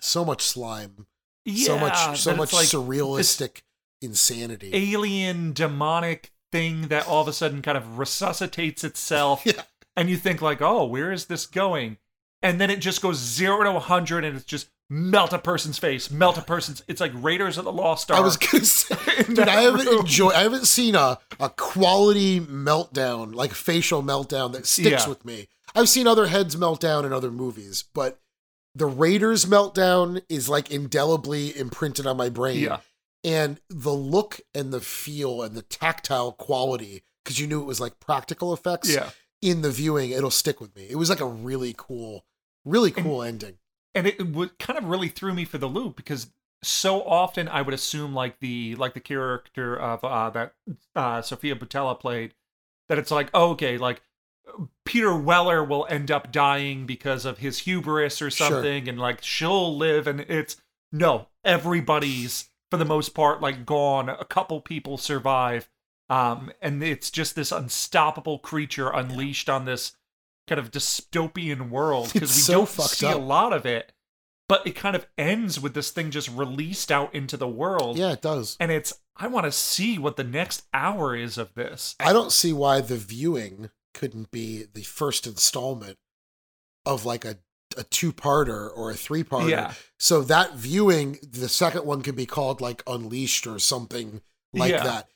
so 0.00 0.24
much 0.24 0.42
slime 0.42 1.06
yeah, 1.46 1.66
so 1.66 1.78
much 1.78 2.18
so 2.20 2.34
much 2.36 2.52
like 2.52 2.66
surrealistic 2.66 3.62
insanity. 4.02 4.70
alien 4.74 5.52
demonic 5.52 6.32
thing 6.52 6.88
that 6.88 7.06
all 7.08 7.22
of 7.22 7.28
a 7.28 7.32
sudden 7.32 7.62
kind 7.62 7.76
of 7.78 7.98
resuscitates 7.98 8.84
itself 8.84 9.42
Yeah. 9.46 9.62
and 9.96 10.08
you 10.10 10.16
think 10.16 10.40
like 10.42 10.60
oh 10.62 10.84
where 10.84 11.10
is 11.12 11.26
this 11.26 11.46
going 11.46 11.98
and 12.42 12.60
then 12.60 12.70
it 12.70 12.80
just 12.80 13.00
goes 13.00 13.16
0 13.18 13.64
to 13.64 13.72
100 13.72 14.24
and 14.24 14.36
it's 14.36 14.44
just 14.44 14.68
melt 14.90 15.32
a 15.32 15.38
person's 15.38 15.78
face 15.78 16.10
melt 16.10 16.36
a 16.36 16.42
person's 16.42 16.82
it's 16.88 17.00
like 17.00 17.10
raiders 17.14 17.56
of 17.58 17.64
the 17.64 17.72
lost 17.72 18.10
ark 18.10 18.20
I 18.20 18.22
was 18.22 18.36
gonna 18.36 18.64
say, 18.64 18.94
dude, 19.24 19.40
I 19.40 19.62
haven't 19.62 19.86
room. 19.86 20.00
enjoyed. 20.00 20.34
I 20.34 20.42
haven't 20.42 20.66
seen 20.66 20.94
a 20.94 21.18
a 21.40 21.48
quality 21.50 22.38
meltdown 22.40 23.34
like 23.34 23.52
facial 23.52 24.02
meltdown 24.02 24.52
that 24.52 24.66
sticks 24.66 25.04
Yeah. 25.04 25.08
with 25.08 25.24
me. 25.24 25.48
I've 25.74 25.88
seen 25.88 26.06
other 26.06 26.26
heads 26.26 26.56
melt 26.56 26.80
down 26.80 27.04
in 27.04 27.12
other 27.12 27.30
movies, 27.30 27.84
but 27.94 28.20
the 28.76 28.86
Raiders 28.86 29.46
meltdown 29.46 30.22
is 30.28 30.48
like 30.48 30.70
indelibly 30.70 31.56
imprinted 31.56 32.06
on 32.06 32.16
my 32.16 32.28
brain. 32.28 32.58
yeah 32.60 32.78
and 33.24 33.58
the 33.70 33.92
look 33.92 34.40
and 34.54 34.70
the 34.70 34.80
feel 34.82 35.42
and 35.42 35.56
the 35.56 35.62
tactile 35.62 36.32
quality 36.32 37.02
because 37.24 37.40
you 37.40 37.46
knew 37.46 37.62
it 37.62 37.64
was 37.66 37.80
like 37.80 37.98
practical 37.98 38.52
effects 38.52 38.92
yeah 38.94 39.08
in 39.40 39.62
the 39.62 39.70
viewing 39.70 40.10
it'll 40.10 40.30
stick 40.30 40.60
with 40.60 40.76
me 40.76 40.86
it 40.90 40.96
was 40.96 41.08
like 41.08 41.20
a 41.20 41.26
really 41.26 41.74
cool 41.76 42.26
really 42.66 42.90
cool 42.90 43.22
ending 43.22 43.54
and 43.94 44.06
it 44.06 44.32
would 44.32 44.58
kind 44.58 44.78
of 44.78 44.84
really 44.86 45.08
threw 45.08 45.32
me 45.34 45.44
for 45.44 45.58
the 45.58 45.66
loop 45.68 45.96
because 45.96 46.30
so 46.62 47.02
often 47.02 47.48
I 47.48 47.62
would 47.62 47.74
assume 47.74 48.14
like 48.14 48.40
the 48.40 48.74
like 48.76 48.94
the 48.94 49.00
character 49.00 49.76
of 49.76 50.02
uh, 50.02 50.30
that 50.30 50.54
uh, 50.96 51.22
Sofia 51.22 51.54
Boutella 51.56 51.98
played 51.98 52.34
that 52.88 52.98
it's 52.98 53.10
like 53.10 53.28
oh, 53.34 53.50
okay 53.50 53.76
like 53.78 54.02
Peter 54.84 55.14
Weller 55.14 55.64
will 55.64 55.86
end 55.88 56.10
up 56.10 56.30
dying 56.32 56.86
because 56.86 57.24
of 57.24 57.38
his 57.38 57.60
hubris 57.60 58.20
or 58.22 58.30
Sure. 58.30 58.48
something 58.48 58.88
and 58.88 58.98
like 58.98 59.22
she'll 59.22 59.76
live 59.76 60.06
and 60.06 60.20
it's 60.20 60.56
no 60.92 61.28
everybody's 61.44 62.48
for 62.70 62.76
the 62.76 62.84
most 62.84 63.10
part 63.10 63.40
like 63.40 63.66
gone 63.66 64.08
a 64.08 64.24
couple 64.24 64.60
people 64.60 64.96
survive 64.96 65.68
um 66.10 66.50
and 66.62 66.82
it's 66.82 67.10
just 67.10 67.34
this 67.36 67.52
unstoppable 67.52 68.38
creature 68.38 68.90
unleashed 68.90 69.48
on 69.48 69.64
this 69.64 69.92
kind 70.46 70.58
of 70.58 70.70
dystopian 70.70 71.70
world 71.70 72.10
because 72.12 72.34
we 72.34 72.40
so 72.40 72.52
don't 72.66 72.68
see 72.68 73.06
up. 73.06 73.16
a 73.16 73.18
lot 73.18 73.52
of 73.52 73.64
it 73.66 73.92
but 74.48 74.66
it 74.66 74.72
kind 74.74 74.94
of 74.94 75.06
ends 75.16 75.58
with 75.58 75.72
this 75.74 75.90
thing 75.90 76.10
just 76.10 76.28
released 76.30 76.92
out 76.92 77.14
into 77.14 77.36
the 77.36 77.48
world 77.48 77.96
yeah 77.96 78.12
it 78.12 78.20
does 78.22 78.56
and 78.60 78.70
it's 78.70 78.92
i 79.16 79.26
want 79.26 79.44
to 79.44 79.52
see 79.52 79.98
what 79.98 80.16
the 80.16 80.24
next 80.24 80.62
hour 80.74 81.16
is 81.16 81.38
of 81.38 81.54
this 81.54 81.94
i 82.00 82.12
don't 82.12 82.32
see 82.32 82.52
why 82.52 82.80
the 82.80 82.96
viewing 82.96 83.70
couldn't 83.94 84.30
be 84.30 84.64
the 84.74 84.82
first 84.82 85.26
installment 85.26 85.96
of 86.84 87.04
like 87.04 87.24
a 87.24 87.38
a 87.76 87.82
two-parter 87.84 88.70
or 88.76 88.90
a 88.90 88.94
three-parter 88.94 89.48
Yeah. 89.50 89.72
so 89.98 90.22
that 90.22 90.54
viewing 90.54 91.18
the 91.28 91.48
second 91.48 91.84
one 91.86 92.02
could 92.02 92.14
be 92.14 92.26
called 92.26 92.60
like 92.60 92.82
unleashed 92.86 93.46
or 93.48 93.58
something 93.58 94.20
like 94.52 94.70
Yeah. 94.72 94.84
that 94.84 95.08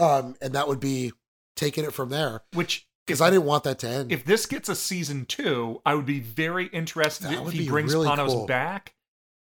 um 0.00 0.34
and 0.40 0.54
that 0.54 0.66
would 0.66 0.80
be 0.80 1.12
taking 1.54 1.84
it 1.84 1.92
from 1.92 2.08
there 2.08 2.42
which 2.54 2.88
because 3.06 3.20
i 3.20 3.30
didn't 3.30 3.44
want 3.44 3.64
that 3.64 3.78
to 3.78 3.88
end 3.88 4.10
if 4.12 4.24
this 4.24 4.46
gets 4.46 4.68
a 4.68 4.74
season 4.74 5.24
two, 5.26 5.80
I 5.86 5.94
would 5.94 6.06
be 6.06 6.20
very 6.20 6.66
interested 6.66 7.28
That 7.30 7.46
if 7.46 7.52
he 7.52 7.68
brings 7.68 7.92
really 7.94 8.08
Panos 8.08 8.28
cool. 8.28 8.46
back 8.46 8.94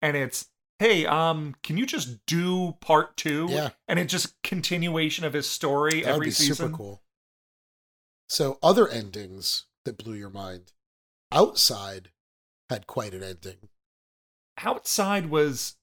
and 0.00 0.16
it's 0.16 0.46
hey, 0.78 1.04
um, 1.06 1.56
can 1.64 1.76
you 1.76 1.84
just 1.86 2.24
do 2.26 2.76
part 2.80 3.16
two? 3.16 3.48
Yeah. 3.50 3.70
And 3.88 3.98
it's 3.98 4.12
just 4.12 4.40
continuation 4.44 5.24
of 5.24 5.32
his 5.32 5.50
story 5.50 6.02
That 6.02 6.10
would 6.10 6.14
every 6.14 6.26
be 6.26 6.30
season. 6.30 6.54
super 6.54 6.76
cool. 6.76 7.02
So 8.28 8.58
other 8.62 8.86
endings 8.86 9.64
that 9.84 9.98
blew 9.98 10.14
your 10.14 10.30
mind. 10.30 10.72
Outside 11.32 12.10
had 12.70 12.86
quite 12.86 13.12
an 13.12 13.24
ending. 13.24 13.56
Outside 14.58 15.26
was 15.30 15.74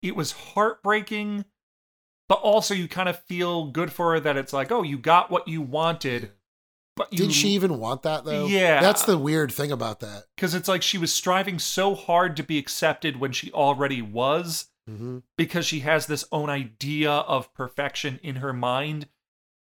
it 0.00 0.16
was 0.16 0.32
heartbreaking, 0.32 1.44
but 2.32 2.40
also 2.40 2.72
you 2.72 2.88
kind 2.88 3.10
of 3.10 3.18
feel 3.24 3.66
good 3.66 3.92
for 3.92 4.12
her 4.12 4.20
that 4.20 4.38
it's 4.38 4.54
like, 4.54 4.72
oh, 4.72 4.82
you 4.82 4.96
got 4.96 5.30
what 5.30 5.46
you 5.46 5.60
wanted. 5.60 6.30
But 6.96 7.12
you 7.12 7.18
Did 7.26 7.32
she 7.34 7.48
even 7.48 7.78
want 7.78 8.00
that 8.04 8.24
though? 8.24 8.46
Yeah. 8.46 8.80
That's 8.80 9.04
the 9.04 9.18
weird 9.18 9.52
thing 9.52 9.70
about 9.70 10.00
that. 10.00 10.24
because 10.34 10.54
it's 10.54 10.66
like 10.66 10.80
she 10.80 10.96
was 10.96 11.12
striving 11.12 11.58
so 11.58 11.94
hard 11.94 12.34
to 12.38 12.42
be 12.42 12.56
accepted 12.56 13.20
when 13.20 13.32
she 13.32 13.52
already 13.52 14.00
was 14.00 14.70
hmm 14.88 15.18
because 15.36 15.66
she 15.66 15.80
has 15.80 16.06
this 16.06 16.24
own 16.32 16.48
idea 16.48 17.10
of 17.12 17.52
perfection 17.52 18.18
in 18.22 18.36
her 18.36 18.54
mind 18.54 19.08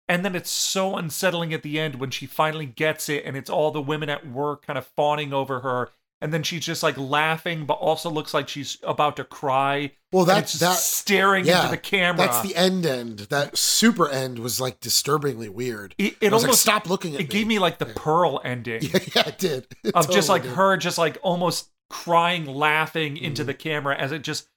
And 0.07 0.23
then 0.23 0.35
it's 0.35 0.51
so 0.51 0.95
unsettling 0.97 1.51
at 1.51 1.63
the 1.63 1.79
end 1.79 1.95
when 1.95 2.11
she 2.11 2.27
finally 2.27 2.67
gets 2.67 3.09
it 3.09 3.25
and 3.25 3.35
it's 3.35 3.49
all 3.49 3.71
the 3.71 3.81
women 3.81 4.07
at 4.09 4.27
work 4.29 4.63
kind 4.67 4.77
of 4.77 4.85
fawning 4.85 5.33
over 5.33 5.61
her. 5.61 5.89
And 6.23 6.31
then 6.31 6.43
she's 6.43 6.64
just 6.64 6.84
like 6.84 6.98
laughing, 6.99 7.65
but 7.65 7.73
also 7.76 8.10
looks 8.11 8.31
like 8.34 8.48
she's 8.48 8.77
about 8.84 9.15
to 9.15 9.23
cry. 9.23 9.93
Well, 10.11 10.23
that's 10.26 10.53
that 10.60 10.77
staring 10.77 11.45
yeah, 11.45 11.61
into 11.61 11.72
the 11.72 11.77
camera. 11.81 12.27
That's 12.27 12.41
the 12.48 12.56
end 12.56 12.85
end. 12.85 13.19
That 13.31 13.57
super 13.57 14.07
end 14.07 14.38
was 14.38 14.61
like 14.61 14.80
disturbingly 14.80 15.49
weird. 15.49 15.95
It, 15.98 16.18
it 16.22 16.26
almost 16.31 16.48
like, 16.48 16.53
stop 16.57 16.88
looking 16.89 17.15
at 17.15 17.22
It 17.22 17.23
me. 17.23 17.30
gave 17.30 17.48
me 17.48 17.57
like 17.57 17.80
the 17.80 17.88
Pearl 17.88 18.39
ending 18.45 18.84
yeah, 18.84 18.99
yeah, 19.15 19.27
it 19.30 19.39
did. 19.39 19.68
It 19.84 19.95
of 19.95 20.11
just 20.11 20.30
like 20.30 20.43
did. 20.43 20.52
her, 20.53 20.77
just 20.77 20.99
like 20.99 21.18
almost 21.23 21.69
crying, 21.89 22.45
laughing 22.45 23.15
Mm. 23.15 23.22
into 23.23 23.43
the 23.43 23.53
camera 23.56 23.98
as 23.98 24.11
it 24.11 24.22
just 24.22 24.48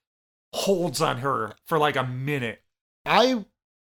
holds 0.53 1.01
on 1.01 1.17
her 1.17 1.55
for 1.65 1.77
like 1.79 1.95
a 1.95 2.05
minute. 2.05 2.61
I 3.05 3.45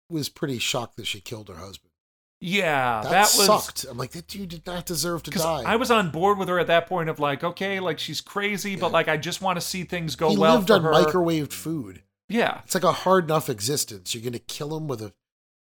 was 0.10 0.28
pretty 0.28 0.60
shocked 0.60 0.98
that 0.98 1.08
she 1.08 1.22
killed 1.22 1.48
her 1.48 1.56
husband. 1.56 1.89
Yeah, 2.42 3.02
That, 3.04 3.12
that, 3.12 3.22
was 3.22 3.46
sucked. 3.46 3.86
I'm 3.90 3.98
like, 3.98 4.12
that 4.12 4.28
dude 4.28 4.50
did 4.50 4.66
not 4.66 4.86
deserve 4.86 5.24
to 5.24 5.32
die. 5.32 5.64
I 5.66 5.76
was 5.76 5.92
on 5.92 6.10
board 6.10 6.38
with 6.38 6.48
her 6.48 6.58
at 6.58 6.68
that 6.68 6.88
point 6.88 7.10
of 7.10 7.20
like, 7.20 7.44
okay, 7.44 7.80
like 7.82 8.00
she's 8.00 8.22
crazy, 8.22 8.76
but 8.78 8.92
like 8.94 9.08
I 9.10 9.18
just 9.18 9.42
want 9.42 9.58
to 9.60 9.62
see 9.66 9.84
things 9.84 10.16
go 10.16 10.30
he 10.30 10.38
well 10.38 10.56
lived 10.56 10.72
on 10.72 10.84
her. 10.84 10.92
microwaved 10.92 11.52
food. 11.52 12.02
Yeah, 12.30 12.62
It's 12.64 12.76
like 12.76 12.84
a 12.84 12.92
hard 12.92 13.26
enough 13.26 13.50
existence. 13.50 14.14
You're 14.14 14.24
gonna 14.24 14.40
kill 14.40 14.78
him 14.78 14.88
with 14.88 15.02
a 15.02 15.14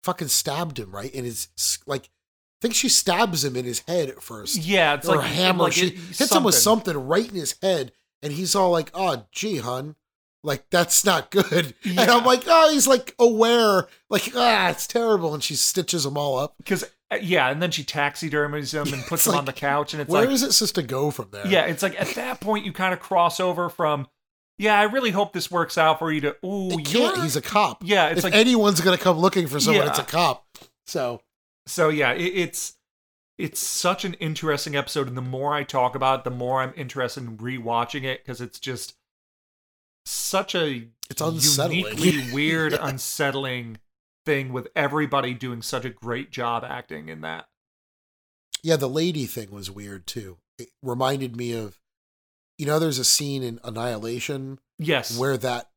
fucking 0.03 0.29
stabbed 0.29 0.79
him 0.79 0.91
right 0.95 1.13
in 1.13 1.25
his 1.25 1.49
like. 1.85 2.05
I 2.05 2.67
think 2.67 2.75
she 2.75 2.87
stabs 2.87 3.43
him 3.43 3.57
in 3.57 3.65
his 3.65 3.79
head 3.81 4.07
at 4.09 4.23
first. 4.23 4.55
Yeah, 4.55 4.93
it's 4.93 5.05
or 5.07 5.17
like- 5.17 5.25
a 5.25 5.27
hammer. 5.27 5.63
like 5.65 5.73
she 5.73 5.87
it- 5.87 5.97
hits 5.97 6.31
him 6.33 6.45
with 6.45 6.55
something 6.55 6.95
right 6.97 7.27
in 7.27 7.35
his 7.35 7.55
head, 7.61 7.91
and 8.21 8.31
he's 8.31 8.55
all 8.55 8.71
like, 8.71 8.89
"Oh, 8.93 9.25
gee, 9.33 9.57
hun." 9.57 9.95
Like 10.45 10.69
that's 10.69 11.05
not 11.05 11.31
good, 11.31 11.73
and 11.85 11.99
I'm 11.99 12.25
like, 12.25 12.43
oh, 12.47 12.69
he's 12.71 12.85
like 12.87 13.15
aware, 13.17 13.87
like 14.09 14.29
ah, 14.35 14.69
it's 14.69 14.85
terrible, 14.87 15.33
and 15.33 15.41
she 15.41 15.55
stitches 15.55 16.03
them 16.03 16.17
all 16.17 16.37
up. 16.37 16.55
because 16.57 16.83
yeah, 17.21 17.49
and 17.49 17.61
then 17.61 17.71
she 17.71 17.83
taxidermies 17.85 18.73
him 18.73 18.91
and 18.93 19.03
puts 19.07 19.25
him 19.25 19.35
on 19.35 19.45
the 19.45 19.53
couch, 19.53 19.93
and 19.93 20.01
it's 20.01 20.11
Where 20.11 20.23
like, 20.25 20.31
is 20.31 20.43
it 20.43 20.51
supposed 20.51 20.75
to 20.75 20.83
go 20.83 21.11
from 21.11 21.29
there? 21.31 21.47
yeah, 21.47 21.65
it's 21.65 21.81
like 21.81 21.99
at 22.01 22.09
that 22.15 22.41
point 22.41 22.65
you 22.65 22.73
kind 22.73 22.93
of 22.93 22.99
cross 22.99 23.39
over 23.39 23.69
from, 23.69 24.07
yeah, 24.57 24.77
I 24.77 24.83
really 24.83 25.11
hope 25.11 25.31
this 25.31 25.49
works 25.49 25.77
out 25.77 25.99
for 25.99 26.11
you 26.11 26.19
to, 26.21 26.35
ooh. 26.45 26.77
He's 26.77 27.35
a 27.37 27.41
cop. 27.41 27.81
Yeah, 27.85 28.09
it's 28.09 28.17
if 28.17 28.23
like 28.25 28.33
anyone's 28.35 28.81
gonna 28.81 28.97
come 28.97 29.17
looking 29.19 29.47
for 29.47 29.61
someone, 29.61 29.85
Yeah. 29.85 29.91
it's 29.91 29.99
a 29.99 30.03
cop. 30.03 30.45
So 30.87 31.21
So 31.67 31.87
yeah, 31.87 32.11
it, 32.11 32.21
it's 32.35 32.73
it's 33.37 33.59
such 33.61 34.03
an 34.03 34.15
interesting 34.15 34.75
episode, 34.75 35.07
and 35.07 35.15
the 35.15 35.21
more 35.21 35.53
I 35.53 35.63
talk 35.63 35.95
about 35.95 36.19
it, 36.19 36.23
the 36.25 36.31
more 36.31 36.61
I'm 36.61 36.73
interested 36.75 37.23
in 37.23 37.37
rewatching 37.37 38.03
it 38.03 38.23
because 38.25 38.41
it's 38.41 38.59
just 38.59 38.95
such 40.05 40.55
a 40.55 40.89
It's 41.09 41.21
unsettling. 41.21 41.79
uniquely 41.97 42.31
weird, 42.33 42.73
Yeah. 42.73 42.87
unsettling 42.87 43.77
thing 44.25 44.53
with 44.53 44.67
everybody 44.75 45.33
doing 45.33 45.61
such 45.61 45.85
a 45.85 45.89
great 45.89 46.31
job 46.31 46.63
acting 46.63 47.09
in 47.09 47.21
that. 47.21 47.47
yeah, 48.63 48.77
the 48.77 48.87
lady 48.89 49.25
thing 49.25 49.51
was 49.51 49.69
weird 49.69 50.07
too. 50.07 50.37
It 50.57 50.69
reminded 50.81 51.35
me 51.35 51.51
of, 51.53 51.77
you 52.57 52.65
know, 52.65 52.79
there's 52.79 52.99
a 52.99 53.03
scene 53.03 53.43
in 53.43 53.59
Annihilation 53.63 54.59
Yes, 54.79 55.17
where 55.17 55.35
that 55.37 55.69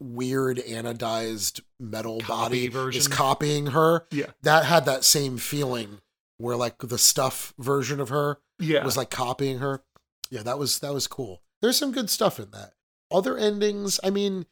weird 0.00 0.56
anodized 0.58 1.60
metal 1.78 2.18
Copy 2.20 2.68
body 2.68 2.96
is 2.96 3.06
copying 3.06 3.66
her. 3.68 4.06
Yeah. 4.10 4.26
That 4.42 4.64
had 4.64 4.84
that 4.86 5.04
same 5.04 5.38
feeling 5.38 6.00
where 6.38 6.56
like 6.56 6.78
the 6.78 6.98
stuff 6.98 7.54
version 7.58 8.00
of 8.00 8.08
her 8.08 8.38
Yeah. 8.58 8.84
was 8.84 8.96
like 8.96 9.10
copying 9.10 9.58
her. 9.58 9.84
Yeah, 10.30 10.42
that 10.42 10.58
was 10.58 10.80
that 10.80 10.92
was 10.92 11.06
cool. 11.06 11.42
There's 11.60 11.76
some 11.78 11.92
good 11.92 12.10
stuff 12.10 12.40
in 12.40 12.50
that. 12.50 12.72
Other 13.12 13.36
endings, 13.36 13.98
I 14.02 14.10
mean, 14.10 14.46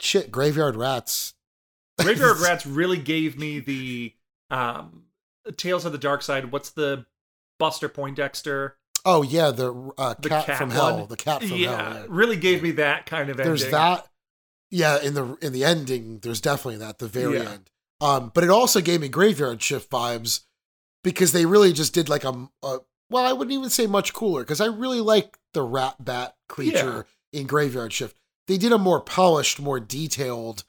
shit, 0.00 0.30
Graveyard 0.30 0.76
Rats. 0.76 1.34
Graveyard 2.00 2.38
Rats 2.40 2.66
really 2.66 2.98
gave 2.98 3.38
me 3.38 3.60
the 3.60 4.14
um 4.50 5.04
Tales 5.56 5.84
of 5.84 5.92
the 5.92 5.98
Dark 5.98 6.22
Side. 6.22 6.52
What's 6.52 6.70
the 6.70 7.06
Buster 7.58 7.88
Poindexter? 7.88 8.76
Oh 9.04 9.22
yeah, 9.22 9.50
the 9.50 9.92
uh, 9.96 10.14
The 10.18 10.28
cat, 10.28 10.46
cat 10.46 10.58
from 10.58 10.68
one. 10.68 10.76
hell. 10.76 11.06
The 11.06 11.16
cat 11.16 11.40
from 11.42 11.52
yeah, 11.56 11.82
hell. 11.92 12.00
yeah. 12.02 12.06
really 12.08 12.36
gave 12.36 12.62
me 12.62 12.72
that 12.72 13.06
kind 13.06 13.30
of 13.30 13.38
ending. 13.40 13.46
There's 13.56 13.70
that. 13.70 14.06
Yeah, 14.70 15.00
in 15.02 15.14
the 15.14 15.36
in 15.42 15.52
the 15.52 15.64
ending, 15.64 16.18
there's 16.20 16.40
definitely 16.40 16.76
that. 16.78 16.98
The 16.98 17.08
very 17.08 17.38
Yeah. 17.38 17.50
end. 17.52 17.70
Um, 18.02 18.30
but 18.34 18.44
it 18.44 18.50
also 18.50 18.80
gave 18.80 19.00
me 19.00 19.08
Graveyard 19.08 19.60
Shift 19.62 19.90
vibes 19.90 20.42
because 21.04 21.32
they 21.32 21.44
really 21.44 21.72
just 21.72 21.92
did 21.92 22.08
like 22.08 22.24
a, 22.24 22.48
a 22.62 22.78
well, 23.10 23.24
I 23.26 23.32
wouldn't 23.32 23.52
even 23.52 23.68
say 23.70 23.86
much 23.86 24.12
cooler 24.14 24.42
because 24.42 24.60
I 24.60 24.66
really 24.66 25.00
like 25.00 25.38
the 25.54 25.62
rat 25.62 25.96
bat 26.02 26.36
creature 26.48 27.06
in 27.32 27.46
Graveyard 27.46 27.92
Shift. 27.92 28.16
They 28.46 28.58
did 28.58 28.72
a 28.72 28.78
more 28.78 29.00
polished, 29.00 29.60
more 29.60 29.80
detailed, 29.80 30.64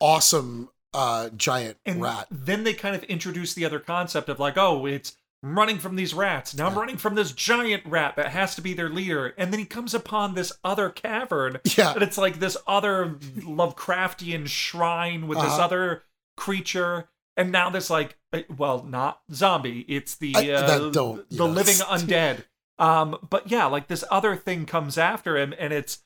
awesome 0.00 0.68
uh 0.92 1.28
giant 1.36 1.76
and 1.86 2.02
rat. 2.02 2.26
then 2.32 2.64
they 2.64 2.74
kind 2.74 2.96
of 2.96 3.04
introduced 3.04 3.54
the 3.54 3.64
other 3.64 3.78
concept 3.78 4.28
of 4.28 4.40
like, 4.40 4.56
oh, 4.56 4.86
it's 4.86 5.16
I'm 5.42 5.56
running 5.56 5.78
from 5.78 5.96
these 5.96 6.12
rats. 6.12 6.54
Now 6.54 6.66
I'm 6.66 6.74
running 6.74 6.96
from 6.98 7.14
this 7.14 7.32
giant 7.32 7.86
rat 7.86 8.16
that 8.16 8.26
has 8.30 8.56
to 8.56 8.60
be 8.60 8.74
their 8.74 8.90
leader. 8.90 9.32
And 9.38 9.50
then 9.52 9.58
he 9.60 9.64
comes 9.64 9.94
upon 9.94 10.34
this 10.34 10.52
other 10.64 10.90
cavern. 10.90 11.58
Yeah. 11.78 11.94
And 11.94 12.02
it's 12.02 12.18
like 12.18 12.40
this 12.40 12.56
other 12.66 13.16
Lovecraftian 13.38 14.48
shrine 14.48 15.28
with 15.28 15.38
this 15.38 15.46
Uh-huh. 15.52 15.62
other 15.64 16.02
creature. 16.36 17.08
And 17.36 17.52
now 17.52 17.70
this 17.70 17.88
like 17.88 18.16
uh, 18.32 18.40
well, 18.56 18.82
not 18.82 19.20
zombie. 19.32 19.84
It's 19.88 20.16
the 20.16 20.34
I- 20.36 20.50
uh, 20.50 20.90
the 20.90 21.24
yeah. 21.30 21.44
living 21.44 21.76
undead. 21.76 22.44
Um, 22.80 23.18
but 23.28 23.50
yeah, 23.50 23.66
like 23.66 23.88
this 23.88 24.04
other 24.10 24.34
thing 24.34 24.66
comes 24.66 24.98
after 24.98 25.36
him, 25.36 25.54
and 25.58 25.72
it's 25.72 25.98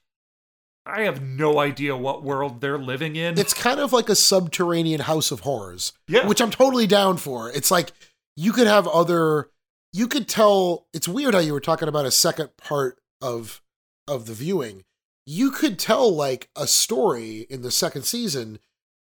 I 0.84 1.02
have 1.02 1.22
no 1.22 1.58
idea 1.60 1.96
what 1.96 2.22
world 2.22 2.60
they're 2.60 2.78
living 2.78 3.16
in. 3.16 3.38
It's 3.38 3.54
kind 3.54 3.80
of 3.80 3.92
like 3.92 4.08
a 4.08 4.16
subterranean 4.16 5.00
house 5.00 5.30
of 5.30 5.40
horrors. 5.40 5.92
Yeah. 6.08 6.26
Which 6.26 6.42
I'm 6.42 6.50
totally 6.50 6.86
down 6.86 7.16
for. 7.16 7.50
It's 7.50 7.70
like 7.70 7.92
you 8.36 8.52
could 8.52 8.66
have 8.66 8.86
other 8.88 9.50
you 9.92 10.08
could 10.08 10.28
tell 10.28 10.88
it's 10.92 11.08
weird 11.08 11.34
how 11.34 11.40
you 11.40 11.52
were 11.52 11.60
talking 11.60 11.88
about 11.88 12.04
a 12.04 12.10
second 12.10 12.56
part 12.56 12.98
of 13.22 13.62
of 14.06 14.26
the 14.26 14.34
viewing. 14.34 14.84
You 15.24 15.52
could 15.52 15.78
tell 15.78 16.14
like 16.14 16.50
a 16.54 16.66
story 16.66 17.46
in 17.48 17.62
the 17.62 17.70
second 17.70 18.02
season 18.02 18.58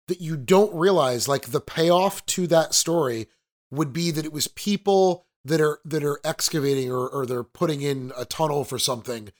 that 0.08 0.20
you 0.20 0.36
don't 0.36 0.74
realize 0.74 1.28
like 1.28 1.48
the 1.50 1.60
payoff 1.60 2.24
to 2.26 2.46
that 2.48 2.74
story 2.74 3.28
would 3.70 3.92
be 3.92 4.10
that 4.10 4.24
it 4.24 4.32
was 4.32 4.48
people 4.48 5.26
that 5.48 5.60
are 5.60 5.80
that 5.84 6.04
are 6.04 6.20
excavating 6.24 6.90
or, 6.90 7.08
or 7.08 7.26
they're 7.26 7.42
putting 7.44 7.82
in 7.82 8.12
a 8.16 8.24
tunnel 8.24 8.64
for 8.64 8.78
something. 8.78 9.30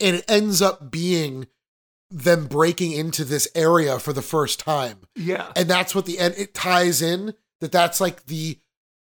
And 0.00 0.16
it 0.16 0.24
ends 0.28 0.62
up 0.62 0.90
being 0.90 1.46
them 2.10 2.46
breaking 2.46 2.92
into 2.92 3.24
this 3.24 3.48
area 3.54 3.98
for 3.98 4.12
the 4.12 4.22
first 4.22 4.60
time. 4.60 5.00
Yeah. 5.14 5.52
and 5.56 5.68
that's 5.68 5.94
what 5.94 6.06
the 6.06 6.18
end 6.18 6.34
it 6.38 6.54
ties 6.54 7.02
in 7.02 7.34
that 7.60 7.72
that's 7.72 8.00
like 8.00 8.26
the 8.26 8.58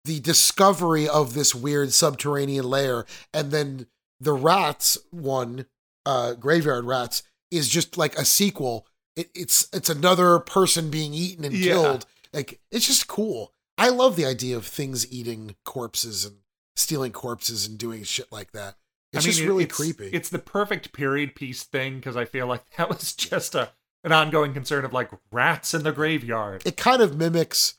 the 0.05 0.21
discovery 0.21 1.09
of 1.09 1.35
this 1.35 1.55
weird 1.55 1.93
subterranean 1.93 2.65
layer 2.65 3.05
and 3.35 3.51
then 3.51 3.87
the 4.21 4.33
rats 4.33 4.97
one 5.11 5.67
uh 6.07 6.33
graveyard 6.35 6.85
rats 6.87 7.23
is 7.51 7.69
just 7.69 7.97
like 7.99 8.17
a 8.19 8.25
sequel. 8.25 8.87
It, 9.17 9.31
it's 9.35 9.69
it's 9.73 9.91
another 9.91 10.39
person 10.39 10.91
being 10.91 11.13
eaten 11.15 11.45
and 11.45 11.55
Yeah. 11.55 11.73
killed. 11.75 12.07
Like 12.33 12.61
it's 12.71 12.87
just 12.87 13.07
cool 13.07 13.53
i 13.79 13.89
love 13.89 14.17
the 14.17 14.27
idea 14.27 14.57
of 14.57 14.67
things 14.67 15.11
eating 15.13 15.55
corpses 15.65 16.25
and 16.25 16.37
stealing 16.77 17.13
corpses 17.13 17.67
and 17.67 17.79
doing 17.79 18.03
shit 18.03 18.31
like 18.31 18.53
that 18.53 18.77
it's 19.13 19.25
just 19.25 19.41
really 19.41 19.65
it's- 19.65 19.77
creepy 19.77 20.09
It's 20.13 20.29
the 20.29 20.39
perfect 20.39 20.93
period 20.93 21.35
piece 21.35 21.63
thing 21.65 21.97
because 21.97 22.15
I 22.17 22.27
feel 22.27 22.47
like 22.47 22.63
that 22.77 22.89
was 22.91 23.15
just 23.15 23.55
a 23.55 23.71
an 24.05 24.13
ongoing 24.13 24.53
concern 24.53 24.85
of 24.85 24.93
like 24.93 25.11
rats 25.33 25.73
in 25.75 25.83
the 25.83 25.93
graveyard. 25.93 26.63
it 26.67 26.77
kind 26.77 27.01
of 27.03 27.17
mimics 27.17 27.75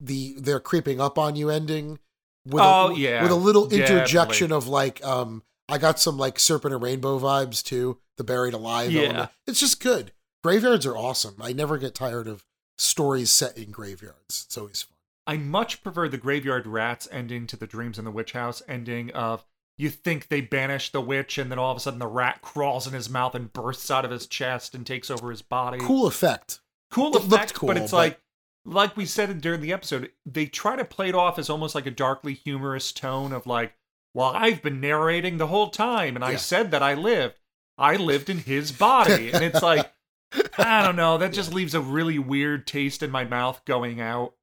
the 0.00 0.34
they're 0.38 0.60
creeping 0.60 1.00
up 1.00 1.18
on 1.18 1.34
you 1.36 1.50
ending 1.50 1.98
with 2.46 2.62
Oh, 2.64 2.88
a, 2.90 2.94
yeah, 2.96 3.22
with 3.22 3.32
a 3.32 3.34
little 3.34 3.66
definitely. 3.66 3.96
interjection 3.96 4.52
of 4.52 4.68
like 4.68 5.04
um 5.04 5.42
I 5.68 5.76
got 5.78 5.98
some 5.98 6.16
like 6.16 6.38
serpent 6.38 6.72
and 6.72 6.82
rainbow 6.82 7.18
vibes 7.18 7.62
too 7.62 7.98
the 8.16 8.24
buried 8.24 8.54
alive 8.54 8.92
Yeah. 8.92 9.02
element. 9.02 9.30
it's 9.48 9.60
just 9.60 9.80
good 9.82 10.12
graveyards 10.44 10.86
are 10.86 10.96
awesome 10.96 11.34
I 11.40 11.52
never 11.52 11.76
get 11.76 11.94
tired 11.94 12.28
of 12.28 12.44
stories 12.78 13.30
set 13.30 13.58
in 13.58 13.72
graveyards 13.72 14.44
it's 14.46 14.56
always 14.56 14.82
fun 14.82 14.94
I 15.28 15.36
much 15.36 15.82
prefer 15.82 16.08
the 16.08 16.18
graveyard 16.18 16.66
rats 16.66 17.06
ending 17.12 17.46
to 17.48 17.56
the 17.56 17.66
dreams 17.66 17.98
in 17.98 18.04
the 18.04 18.10
witch 18.10 18.32
house 18.32 18.62
ending 18.66 19.10
of 19.12 19.44
you 19.76 19.90
think 19.90 20.26
they 20.26 20.40
banish 20.40 20.90
the 20.90 21.00
witch 21.00 21.38
and 21.38 21.50
then 21.52 21.58
all 21.58 21.70
of 21.70 21.76
a 21.76 21.80
sudden 21.80 22.00
the 22.00 22.06
rat 22.08 22.42
crawls 22.42 22.86
in 22.88 22.94
his 22.94 23.08
mouth 23.08 23.34
and 23.36 23.52
bursts 23.52 23.90
out 23.92 24.04
of 24.04 24.10
his 24.10 24.26
chest 24.26 24.74
and 24.74 24.84
takes 24.86 25.08
over 25.10 25.30
his 25.30 25.42
body. 25.42 25.78
cool 25.78 26.06
effect 26.06 26.58
cool 26.90 27.14
It 27.14 27.22
effect, 27.22 27.54
cool, 27.54 27.66
but 27.68 27.76
it's 27.76 27.90
but- 27.92 27.96
like 27.98 28.20
like 28.64 28.96
we 28.96 29.06
said 29.06 29.40
during 29.40 29.60
the 29.62 29.72
episode, 29.72 30.10
they 30.26 30.44
try 30.46 30.76
to 30.76 30.84
play 30.84 31.08
it 31.08 31.14
off 31.14 31.38
as 31.38 31.48
almost 31.48 31.74
like 31.74 31.86
a 31.86 31.90
darkly 31.90 32.34
humorous 32.34 32.92
tone 32.92 33.32
of 33.32 33.46
like, 33.46 33.72
well, 34.12 34.32
I've 34.34 34.60
been 34.62 34.80
narrating 34.80 35.38
the 35.38 35.46
whole 35.46 35.68
time 35.70 36.16
and 36.16 36.24
I 36.24 36.36
said 36.36 36.70
that 36.72 36.82
I 36.82 36.92
lived. 36.94 37.36
I 37.78 37.96
lived 37.96 38.28
in 38.28 38.38
his 38.38 38.72
body. 38.72 39.30
and 39.30 39.42
it's 39.44 39.62
like 39.62 39.90
I 40.58 40.82
don't 40.82 40.96
know, 40.96 41.16
that 41.18 41.32
just 41.32 41.54
leaves 41.54 41.74
a 41.74 41.80
really 41.80 42.18
weird 42.18 42.66
taste 42.66 43.02
in 43.02 43.10
my 43.10 43.24
mouth 43.24 43.62
going 43.64 44.00
out. 44.00 44.34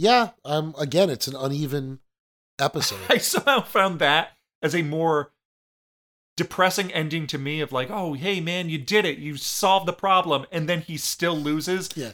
Yeah 0.00 0.30
um 0.44 0.74
again 0.78 1.10
it's 1.10 1.28
an 1.28 1.36
uneven 1.36 2.00
episode 2.58 3.00
I 3.10 3.18
somehow 3.18 3.62
found 3.62 3.98
that 4.00 4.30
as 4.62 4.74
a 4.74 4.82
more 4.82 5.32
depressing 6.36 6.92
ending 6.92 7.26
to 7.26 7.38
me 7.38 7.60
of 7.60 7.70
like, 7.72 7.90
oh, 7.90 8.14
hey 8.14 8.40
man, 8.40 8.68
you 8.70 8.78
did 8.78 9.04
it. 9.04 9.18
You 9.18 9.36
solved 9.36 9.86
the 9.86 9.92
problem. 9.92 10.46
And 10.50 10.68
then 10.68 10.80
he 10.80 10.96
still 10.96 11.36
loses. 11.36 11.90
Yeah. 11.94 12.12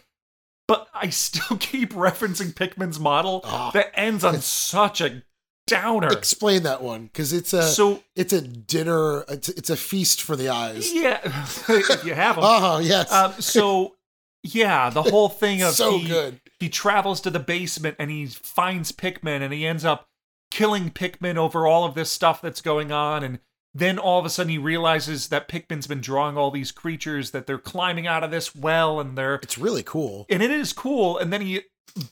but 0.66 0.88
I 0.94 1.10
still 1.10 1.56
keep 1.60 1.92
referencing 1.92 2.54
Pickman's 2.54 2.98
model 2.98 3.40
that 3.72 3.92
ends 3.94 4.24
on 4.24 4.40
such 4.40 5.00
a 5.00 5.22
downer. 5.68 6.08
Explain 6.08 6.64
that 6.64 6.82
one 6.82 7.04
because 7.06 7.32
it's 7.32 7.52
a 7.52 7.62
So- 7.64 8.02
it's 8.16 8.32
a 8.32 8.40
dinner. 8.40 9.24
It's, 9.28 9.48
it's 9.50 9.70
a 9.70 9.76
feast 9.76 10.22
for 10.22 10.34
the 10.34 10.48
eyes. 10.48 10.92
yeah, 10.92 11.20
if 11.68 12.04
you 12.04 12.14
have 12.14 12.36
them. 12.36 12.44
Oh 12.46 12.78
yes. 12.78 13.12
Um, 13.12 13.32
so 13.40 13.94
yeah, 14.42 14.90
the 14.90 15.02
whole 15.02 15.28
thing 15.28 15.62
of 15.62 15.74
So 15.74 15.98
he, 15.98 16.06
good. 16.08 16.40
He 16.58 16.68
travels 16.68 17.20
to 17.22 17.30
the 17.30 17.38
basement 17.38 17.96
and 17.98 18.10
he 18.10 18.26
finds 18.26 18.92
Pickman 18.92 19.42
and 19.42 19.52
he 19.52 19.66
ends 19.66 19.84
up 19.84 20.08
killing 20.50 20.90
Pickman 20.90 21.36
over 21.36 21.66
all 21.66 21.84
of 21.84 21.94
this 21.94 22.10
stuff 22.10 22.40
that's 22.40 22.62
going 22.62 22.90
on. 22.90 23.22
And 23.22 23.40
then 23.74 23.98
all 23.98 24.18
of 24.18 24.24
a 24.24 24.30
sudden 24.30 24.50
he 24.50 24.58
realizes 24.58 25.28
that 25.28 25.48
Pickman's 25.48 25.86
been 25.86 26.00
drawing 26.00 26.36
all 26.36 26.50
these 26.50 26.72
creatures 26.72 27.32
that 27.32 27.46
they're 27.46 27.58
climbing 27.58 28.06
out 28.06 28.24
of 28.24 28.30
this 28.30 28.54
well 28.54 28.98
and 28.98 29.18
they're 29.18 29.34
it's 29.42 29.58
really 29.58 29.82
cool. 29.82 30.24
and 30.30 30.42
it 30.42 30.50
is 30.50 30.72
cool. 30.72 31.18
And 31.18 31.32
then 31.32 31.42
he 31.42 31.62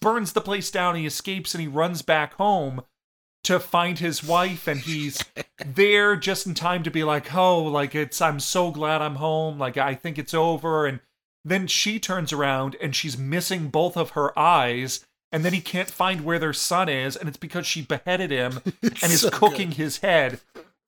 burns 0.01 0.33
the 0.33 0.41
place 0.41 0.71
down. 0.71 0.95
He 0.95 1.07
escapes 1.07 1.55
and 1.55 1.63
he 1.63 1.69
runs 1.69 2.03
back 2.03 2.35
home 2.35 2.83
to 3.45 3.59
find 3.59 3.99
his 3.99 4.23
wife. 4.23 4.69
And 4.69 4.81
he's 4.81 5.25
there 5.65 6.17
just 6.17 6.47
in 6.47 6.53
time 6.53 6.83
to 6.83 6.91
be 6.91 7.03
like 7.03 7.35
oh 7.35 7.63
like 7.63 7.95
it's 7.95 8.21
i'm 8.21 8.41
so 8.41 8.71
glad 8.71 9.01
i'm 9.01 9.17
home. 9.17 9.59
Like 9.59 9.79
i 9.79 9.95
think 9.95 10.19
it's 10.19 10.35
over. 10.35 10.85
And 10.87 11.01
then 11.45 11.67
she 11.67 11.99
turns 11.99 12.33
around 12.33 12.77
and 12.81 12.95
she's 12.97 13.19
missing 13.19 13.69
both 13.69 13.97
of 13.97 14.11
her 14.11 14.37
eyes 14.39 15.05
and 15.33 15.45
then 15.45 15.53
he 15.53 15.61
can't 15.61 15.91
find 15.91 16.25
where 16.25 16.39
their 16.39 16.53
son 16.53 16.89
is 16.89 17.17
and 17.17 17.29
it's 17.29 17.37
because 17.39 17.67
she 17.67 17.83
beheaded 17.83 18.31
him 18.31 18.61
and 18.83 19.05
is 19.05 19.21
so 19.23 19.31
cooking 19.31 19.73
his 19.73 19.99
head 19.99 20.41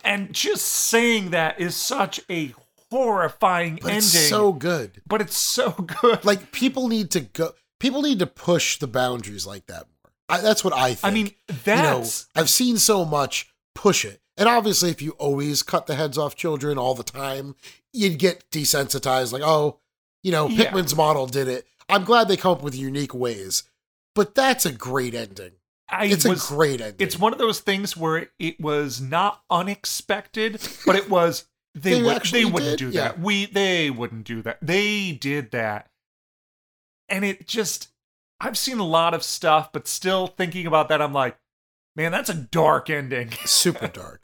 and 0.05 0.33
just 0.33 0.65
saying 0.67 1.31
that 1.31 1.61
is 1.61 1.75
such 1.75 2.21
a 2.31 2.55
horrifying 2.91 3.75
But 3.83 3.89
ending 3.89 3.99
it's 3.99 4.29
so 4.29 4.53
good. 4.53 5.03
but 5.07 5.21
it's 5.21 5.37
so 5.37 5.71
good 6.01 6.25
Like 6.25 6.53
people 6.53 6.89
need 6.89 7.11
to 7.13 7.21
go. 7.21 7.51
People 7.79 8.03
need 8.03 8.19
to 8.21 8.27
push 8.27 8.79
the 8.79 8.87
boundaries 8.87 9.47
like 9.47 9.67
that 9.67 9.87
more. 10.03 10.13
I, 10.29 10.41
that's 10.41 10.65
what 10.65 10.73
I 10.73 10.95
think. 10.95 11.05
I 11.05 11.11
mean, 11.11 11.27
you 11.27 11.33
know, 11.49 11.57
that's 11.65 12.27
I've 12.35 12.49
seen 12.51 12.79
so 12.79 13.05
much. 13.05 13.53
Push 13.75 14.05
it. 14.07 14.21
And 14.39 14.49
obviously, 14.49 14.91
if 14.91 15.03
you 15.03 15.11
always 15.13 15.63
cut 15.63 15.87
the 15.87 15.95
heads 15.95 16.17
off 16.17 16.35
children 16.35 16.79
all 16.79 16.95
the 16.95 17.03
time, 17.03 17.55
you'd 17.93 18.19
get 18.19 18.51
desensitized. 18.51 19.33
Like, 19.33 19.43
oh, 19.45 19.79
you 20.27 20.33
know, 20.33 20.49
Yeah. 20.49 20.75
Model 20.97 21.29
did 21.29 21.47
it. 21.47 21.69
I'm 21.89 22.03
glad 22.03 22.27
they 22.27 22.37
come 22.37 22.51
up 22.51 22.63
with 22.63 22.75
unique 22.75 23.15
ways. 23.15 23.63
But 24.17 24.35
that's 24.35 24.67
a 24.67 24.73
great 24.73 25.15
ending. 25.15 25.53
I 25.89 26.07
it's 26.07 26.25
was, 26.27 26.51
a 26.51 26.55
great 26.55 26.81
ending. 26.81 26.97
It's 26.99 27.17
one 27.17 27.33
of 27.33 27.39
those 27.39 27.61
things 27.61 27.97
where 27.97 28.31
it 28.41 28.61
was 28.61 29.01
not 29.01 29.43
unexpected, 29.51 30.61
but 30.85 30.97
it 30.97 31.09
was 31.09 31.45
they 31.77 32.01
They 32.01 32.03
would 32.03 32.23
they 32.25 32.45
wouldn't 32.45 32.79
did? 32.79 32.87
do 32.87 32.91
that. 32.99 33.21
We 33.21 33.47
they 33.47 33.89
wouldn't 33.89 34.25
do 34.25 34.43
that. 34.43 34.59
They 34.61 35.13
did 35.13 35.53
that, 35.53 35.91
and 37.09 37.25
it 37.25 37.47
just 37.47 37.91
I've 38.41 38.59
seen 38.59 38.81
a 38.81 38.87
lot 38.87 39.15
of 39.15 39.23
stuff, 39.23 39.71
but 39.71 39.87
still 39.87 40.27
thinking 40.27 40.67
about 40.67 40.89
that, 40.89 41.01
I'm 41.01 41.13
like, 41.13 41.37
man, 41.95 42.11
that's 42.11 42.31
a 42.31 42.35
dark 42.35 42.91
ending. 42.91 43.31
super 43.45 43.87
dark. 43.87 44.23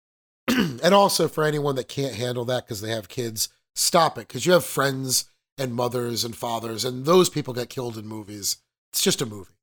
and 0.48 0.94
also 0.94 1.26
for 1.26 1.42
anyone 1.42 1.74
that 1.74 1.88
can't 1.88 2.14
handle 2.14 2.44
that 2.44 2.66
because 2.66 2.82
they 2.82 2.90
have 2.90 3.08
kids, 3.08 3.48
stop 3.74 4.16
it 4.16 4.28
because 4.28 4.46
you 4.46 4.52
have 4.52 4.64
friends 4.64 5.24
and 5.60 5.74
mothers 5.74 6.24
and 6.24 6.34
fathers, 6.34 6.84
and 6.84 7.04
those 7.04 7.28
people 7.28 7.54
get 7.54 7.68
killed 7.68 7.96
in 7.98 8.06
movies. 8.06 8.56
It's 8.92 9.02
just 9.02 9.20
a 9.22 9.26
movie. 9.26 9.54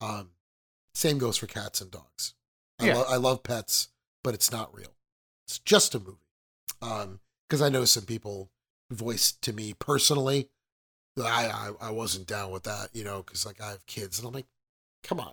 Um, 0.00 0.30
same 0.94 1.16
goes 1.18 1.36
for 1.38 1.46
cats 1.46 1.80
and 1.80 1.90
dogs. 1.90 2.34
I, 2.78 2.86
Yeah. 2.86 2.96
lo- 2.96 3.06
I 3.08 3.16
love 3.16 3.42
pets, 3.42 3.88
but 4.22 4.34
it's 4.34 4.50
not 4.52 4.74
real. 4.74 4.92
It's 5.46 5.58
just 5.60 5.94
a 5.94 5.98
movie. 6.00 6.18
Um, 6.82 7.20
because 7.48 7.62
I 7.62 7.68
know 7.68 7.84
some 7.84 8.04
people 8.04 8.50
voiced 8.90 9.40
to 9.42 9.52
me 9.52 9.72
personally 9.72 10.50
that 11.16 11.26
I, 11.26 11.46
I 11.46 11.88
I 11.88 11.90
wasn't 11.90 12.26
down 12.26 12.50
with 12.50 12.64
that, 12.64 12.90
you 12.92 13.04
know, 13.04 13.22
because 13.22 13.46
like 13.46 13.60
I 13.60 13.70
have 13.70 13.86
kids, 13.86 14.18
and 14.18 14.26
I'm 14.28 14.34
like, 14.34 14.46
come 15.02 15.20
on. 15.20 15.32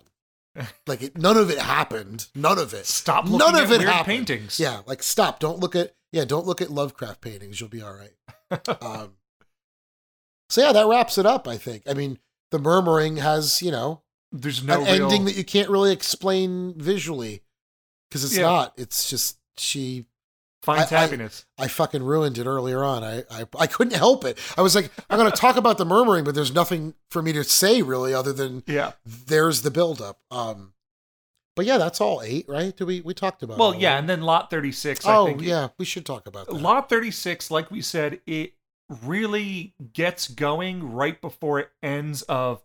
Like 0.86 1.02
it, 1.02 1.18
none 1.18 1.36
of 1.36 1.50
it 1.50 1.58
happened. 1.58 2.28
None 2.36 2.58
of 2.60 2.72
it. 2.74 2.86
Stop 2.86 3.26
None 3.26 3.56
of 3.56 3.72
at 3.72 3.80
it 3.80 3.86
happened. 3.86 4.06
paintings. 4.28 4.60
Yeah, 4.60 4.82
like 4.86 5.02
stop. 5.02 5.40
Don't 5.40 5.58
look 5.58 5.74
at 5.74 5.94
yeah. 6.12 6.24
Don't 6.24 6.46
look 6.46 6.62
at 6.62 6.70
Lovecraft 6.70 7.20
paintings. 7.20 7.60
You'll 7.60 7.68
be 7.70 7.82
all 7.82 7.92
right. 7.92 8.68
um, 8.82 9.14
so 10.54 10.62
yeah, 10.62 10.72
that 10.72 10.86
wraps 10.86 11.18
it 11.18 11.26
up. 11.26 11.48
I 11.48 11.56
think. 11.56 11.82
I 11.88 11.94
mean, 11.94 12.18
the 12.50 12.58
murmuring 12.58 13.16
has 13.16 13.60
you 13.60 13.70
know 13.70 14.02
There's 14.32 14.62
no 14.62 14.80
an 14.82 14.86
real, 14.86 15.04
ending 15.04 15.24
that 15.26 15.36
you 15.36 15.44
can't 15.44 15.68
really 15.68 15.92
explain 15.92 16.74
visually 16.76 17.42
because 18.08 18.24
it's 18.24 18.36
Yeah. 18.36 18.42
not. 18.42 18.72
It's 18.76 19.10
just 19.10 19.38
she. 19.56 20.06
finds 20.62 20.90
I- 20.92 20.96
I- 20.96 21.00
happiness. 21.00 21.44
I 21.58 21.68
fucking 21.68 22.02
ruined 22.02 22.38
it 22.38 22.46
earlier 22.46 22.82
on. 22.84 23.02
I, 23.04 23.24
I 23.30 23.44
I 23.58 23.66
couldn't 23.66 23.96
help 23.96 24.24
it. 24.24 24.38
I 24.56 24.62
was 24.62 24.74
like, 24.74 24.90
I'm 25.10 25.18
going 25.18 25.30
to 25.30 25.36
talk 25.36 25.56
about 25.56 25.76
the 25.78 25.84
murmuring, 25.84 26.24
but 26.24 26.34
there's 26.34 26.54
nothing 26.54 26.94
for 27.10 27.20
me 27.20 27.32
to 27.34 27.44
say 27.44 27.82
really 27.82 28.14
other 28.14 28.32
than 28.32 28.62
yeah. 28.66 28.92
there's 29.04 29.60
the 29.62 29.70
buildup. 29.70 30.20
Um, 30.30 30.72
but 31.56 31.66
yeah, 31.66 31.76
that's 31.78 32.00
all 32.00 32.22
eight, 32.22 32.46
right? 32.48 32.74
Do 32.76 32.86
we 32.86 33.00
we 33.02 33.12
talked 33.14 33.42
about? 33.42 33.58
Well, 33.58 33.74
yeah, 33.74 33.98
and 33.98 34.08
then 34.08 34.22
Lot 34.22 34.50
36. 34.50 35.04
I 35.04 35.16
Oh 35.16 35.26
think 35.26 35.42
yeah, 35.42 35.68
we 35.78 35.84
should 35.84 36.06
talk 36.06 36.26
about 36.26 36.46
that. 36.46 36.54
Lot 36.54 36.88
36, 36.88 37.50
like 37.50 37.70
we 37.70 37.80
said, 37.82 38.20
it 38.26 38.54
really 39.02 39.74
gets 39.92 40.28
going 40.28 40.92
right 40.92 41.20
before 41.20 41.58
it 41.60 41.70
ends 41.82 42.22
of 42.22 42.62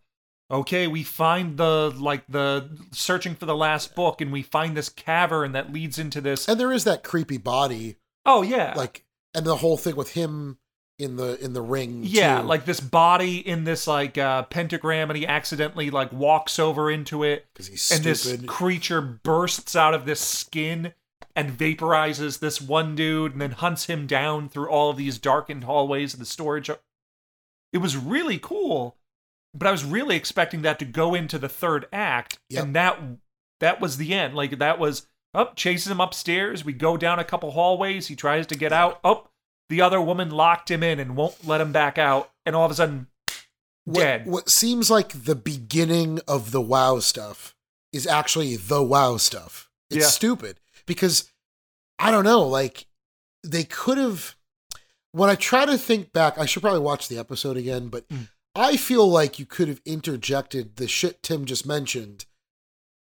okay, 0.51 0.87
we 0.87 1.03
find 1.03 1.57
the 1.57 1.93
like 1.97 2.25
the 2.27 2.69
searching 2.91 3.35
for 3.35 3.45
the 3.45 3.55
last 3.55 3.93
book 3.95 4.19
and 4.19 4.31
we 4.31 4.41
find 4.41 4.75
this 4.75 4.89
cavern 4.89 5.51
that 5.51 5.71
leads 5.71 5.99
into 5.99 6.19
this 6.21 6.47
And 6.49 6.59
there 6.59 6.71
is 6.71 6.83
that 6.85 7.03
creepy 7.03 7.37
body, 7.37 7.97
Oh 8.25 8.41
yeah. 8.41 8.73
like, 8.75 9.05
and 9.33 9.45
the 9.45 9.57
whole 9.57 9.77
thing 9.77 9.95
with 9.95 10.13
him 10.13 10.57
in 10.97 11.15
the 11.15 11.41
in 11.43 11.53
the 11.53 11.61
ring. 11.61 12.01
yeah, 12.03 12.41
too. 12.41 12.47
like 12.47 12.65
this 12.65 12.79
body 12.81 13.37
in 13.47 13.63
this 13.63 13.87
like 13.87 14.17
uh 14.17 14.41
pentagram 14.43 15.09
and 15.09 15.17
he 15.17 15.25
accidentally 15.25 15.89
like 15.91 16.11
walks 16.11 16.59
over 16.59 16.91
into 16.91 17.23
it 17.23 17.45
'Cause 17.55 17.67
he's 17.67 17.89
and 17.91 18.03
this 18.03 18.35
creature 18.47 19.01
bursts 19.01 19.75
out 19.75 19.93
of 19.93 20.05
this 20.05 20.19
skin 20.19 20.93
and 21.39 21.57
vaporizes 21.57 22.39
this 22.39 22.59
one 22.61 22.95
dude 22.95 23.31
and 23.33 23.41
then 23.41 23.51
hunts 23.51 23.85
him 23.85 24.05
down 24.07 24.49
through 24.49 24.69
all 24.69 24.89
of 24.89 24.97
these 24.97 25.17
darkened 25.17 25.63
hallways 25.63 26.13
of 26.13 26.19
the 26.19 26.25
storage. 26.25 26.69
It 27.71 27.77
was 27.77 27.95
really 27.95 28.37
cool, 28.39 28.97
but 29.53 29.67
I 29.67 29.71
was 29.71 29.85
really 29.85 30.15
expecting 30.15 30.63
that 30.63 30.79
to 30.79 30.85
go 30.85 31.13
into 31.15 31.37
the 31.39 31.49
third 31.49 31.87
act, 31.93 32.39
Yep. 32.49 32.63
and 32.63 32.75
that 32.75 32.99
that 33.59 33.79
was 33.81 33.97
the 33.97 34.13
end. 34.13 34.35
Like 34.35 34.57
that 34.59 34.79
was 34.79 35.07
up, 35.33 35.55
chases 35.55 35.91
him 35.91 35.99
upstairs. 36.01 36.65
We 36.65 36.73
go 36.73 36.97
down 36.97 37.19
a 37.19 37.23
couple 37.23 37.51
hallways. 37.51 38.07
He 38.07 38.15
tries 38.15 38.47
to 38.47 38.55
get 38.55 38.71
out. 38.73 38.99
Oh, 39.03 39.27
the 39.69 39.81
other 39.81 40.01
woman 40.01 40.29
locked 40.31 40.71
him 40.71 40.81
in 40.81 40.99
and 40.99 41.15
won't 41.15 41.45
let 41.47 41.61
him 41.61 41.71
back 41.71 41.97
out. 41.97 42.31
And 42.45 42.55
all 42.55 42.65
of 42.65 42.71
a 42.71 42.75
sudden, 42.75 43.07
what, 43.85 43.99
dead. 44.01 44.25
What 44.27 44.49
seems 44.49 44.89
like 44.89 45.09
the 45.25 45.35
beginning 45.35 46.19
of 46.27 46.51
the 46.51 46.61
WoW 46.61 46.99
stuff 46.99 47.55
is 47.93 48.07
actually 48.07 48.55
the 48.55 48.81
WoW 48.81 49.17
stuff. 49.17 49.69
It's 49.89 50.05
Yeah. 50.05 50.07
stupid 50.09 50.59
because 50.89 51.31
I 51.97 52.11
don't 52.11 52.25
know. 52.25 52.41
Like 52.45 52.85
they 53.43 53.63
could 53.63 53.97
have. 53.97 54.35
When 55.13 55.29
I 55.29 55.35
try 55.35 55.65
to 55.65 55.77
think 55.77 56.11
back, 56.11 56.37
I 56.37 56.45
should 56.45 56.61
probably 56.61 56.81
watch 56.81 57.07
the 57.07 57.17
episode 57.17 57.55
again, 57.55 57.87
but 57.87 58.07
Mm. 58.09 58.27
I 58.55 58.75
feel 58.77 59.07
like 59.07 59.39
you 59.39 59.45
could 59.45 59.67
have 59.69 59.79
interjected 59.85 60.75
the 60.75 60.87
shit 60.87 61.23
Tim 61.23 61.45
just 61.45 61.65
mentioned 61.65 62.25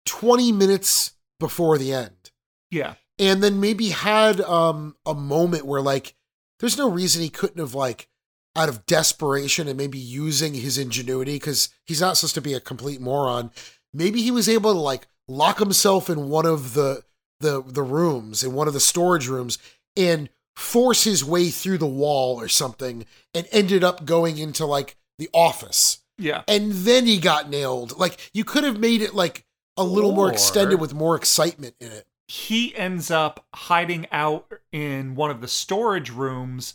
20 0.06 0.52
minutes 0.52 1.14
before 1.40 1.78
the 1.78 1.94
end. 1.94 2.32
yeah, 2.72 2.96
and 3.20 3.42
then 3.42 3.60
maybe 3.60 3.90
had 3.90 4.42
um 4.42 4.96
a 5.06 5.14
moment 5.16 5.66
where 5.66 5.82
like 5.82 6.16
there's 6.60 6.78
no 6.78 6.90
reason 6.90 7.22
he 7.22 7.30
couldn't 7.30 7.60
have 7.60 7.74
like 7.74 8.08
out 8.56 8.70
of 8.70 8.86
desperation 8.86 9.68
and 9.68 9.78
maybe 9.78 9.98
using 10.00 10.54
his 10.56 10.78
ingenuity 10.78 11.36
because 11.36 11.70
he's 11.86 12.02
not 12.02 12.18
supposed 12.18 12.34
to 12.36 12.42
be 12.42 12.54
a 12.56 12.60
complete 12.60 13.00
moron 13.00 13.52
maybe 13.94 14.22
he 14.22 14.32
was 14.32 14.50
able 14.50 14.74
to 14.74 14.80
like 14.80 15.08
lock 15.28 15.60
himself 15.60 16.10
in 16.10 16.28
one 16.30 16.46
of 16.46 16.74
the 16.74 17.04
the 17.40 17.64
the 17.66 17.84
rooms 17.84 18.44
in 18.44 18.54
one 18.54 18.68
of 18.68 18.74
the 18.74 18.80
storage 18.80 19.28
rooms 19.28 19.58
and 19.96 20.30
force 20.56 21.04
his 21.04 21.24
way 21.24 21.50
through 21.50 21.78
the 21.78 21.86
wall 21.86 22.40
or 22.40 22.48
something 22.48 23.06
and 23.34 23.48
ended 23.52 23.84
up 23.84 24.06
going 24.06 24.38
into 24.38 24.66
like 24.66 24.96
the 25.20 25.30
office. 25.34 26.00
Yeah. 26.20 26.42
and 26.48 26.72
then 26.72 27.06
he 27.06 27.20
got 27.20 27.48
nailed. 27.48 27.98
Like 28.00 28.32
you 28.34 28.44
could 28.44 28.64
have 28.64 28.80
made 28.80 29.02
it 29.04 29.14
like 29.14 29.46
a 29.78 29.84
little 29.84 30.12
more 30.12 30.32
extended 30.32 30.82
with 30.82 30.96
more 30.96 31.16
excitement 31.16 31.76
in 31.80 31.92
it. 31.92 32.08
he 32.28 32.76
ends 32.76 33.12
up 33.12 33.46
hiding 33.54 34.08
out 34.12 34.52
in 34.72 35.14
one 35.14 35.30
of 35.30 35.42
the 35.42 35.48
storage 35.48 36.10
rooms 36.10 36.74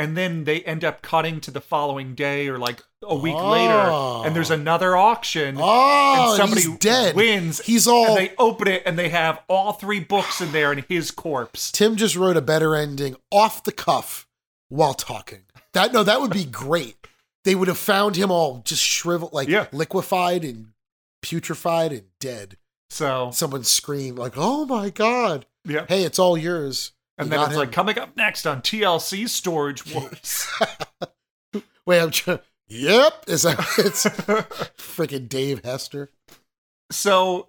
and 0.00 0.16
then 0.16 0.44
they 0.44 0.62
end 0.62 0.84
up 0.84 1.02
cutting 1.02 1.40
to 1.42 1.50
the 1.50 1.60
following 1.60 2.14
day 2.14 2.48
or 2.48 2.58
like 2.58 2.82
a 3.02 3.14
week 3.14 3.34
Oh. 3.36 3.50
later 3.50 4.26
and 4.26 4.34
there's 4.34 4.50
oh. 4.50 4.54
another 4.54 4.96
auction 4.96 5.56
Oh, 5.58 6.30
and 6.30 6.36
somebody 6.36 6.62
he's 6.62 6.78
dead. 6.78 7.14
wins 7.14 7.60
He's 7.60 7.86
all- 7.86 8.06
and 8.08 8.16
they 8.16 8.32
open 8.38 8.68
it 8.68 8.82
and 8.86 8.98
they 8.98 9.08
have 9.10 9.40
all 9.48 9.72
three 9.74 10.00
books 10.00 10.40
in 10.40 10.52
there 10.52 10.72
and 10.72 10.84
his 10.88 11.10
corpse 11.10 11.70
Tim 11.70 11.96
just 11.96 12.16
wrote 12.16 12.36
a 12.36 12.42
better 12.42 12.74
ending 12.74 13.16
off 13.30 13.62
the 13.64 13.72
cuff 13.72 14.26
while 14.68 14.94
talking. 14.94 15.42
That 15.72 15.92
no, 15.92 16.02
that 16.02 16.20
would 16.20 16.32
be 16.32 16.44
great. 16.44 16.96
They 17.44 17.54
would 17.54 17.68
have 17.68 17.78
found 17.78 18.16
him 18.16 18.30
all 18.30 18.62
just 18.64 18.82
shriveled, 18.82 19.32
like 19.32 19.48
Yeah. 19.48 19.66
liquefied 19.72 20.44
and 20.44 20.68
putrefied 21.22 21.90
and 21.90 22.04
dead. 22.20 22.56
so 22.90 23.30
Someone 23.32 23.64
screamed 23.64 24.18
like, 24.18 24.34
"Oh 24.36 24.64
my 24.66 24.90
god! 24.90 25.46
yeah 25.64 25.86
Hey, 25.88 26.04
it's 26.04 26.18
all 26.18 26.36
yours." 26.36 26.92
And 27.20 27.30
then 27.30 27.40
it's 27.40 27.52
him. 27.52 27.58
like 27.58 27.72
coming 27.72 27.98
up 27.98 28.16
next 28.16 28.46
on 28.46 28.62
TLC 28.62 29.28
Storage 29.28 29.86
Wars 29.94 30.46
"Wait, 31.86 32.00
I'm 32.00 32.10
trying. 32.10 32.40
Yep. 32.68 33.24
Is 33.26 33.42
that 33.42 33.58
it's 33.78 34.04
freaking 34.78 35.28
Dave 35.28 35.64
Hester? 35.64 36.10
So, 36.92 37.48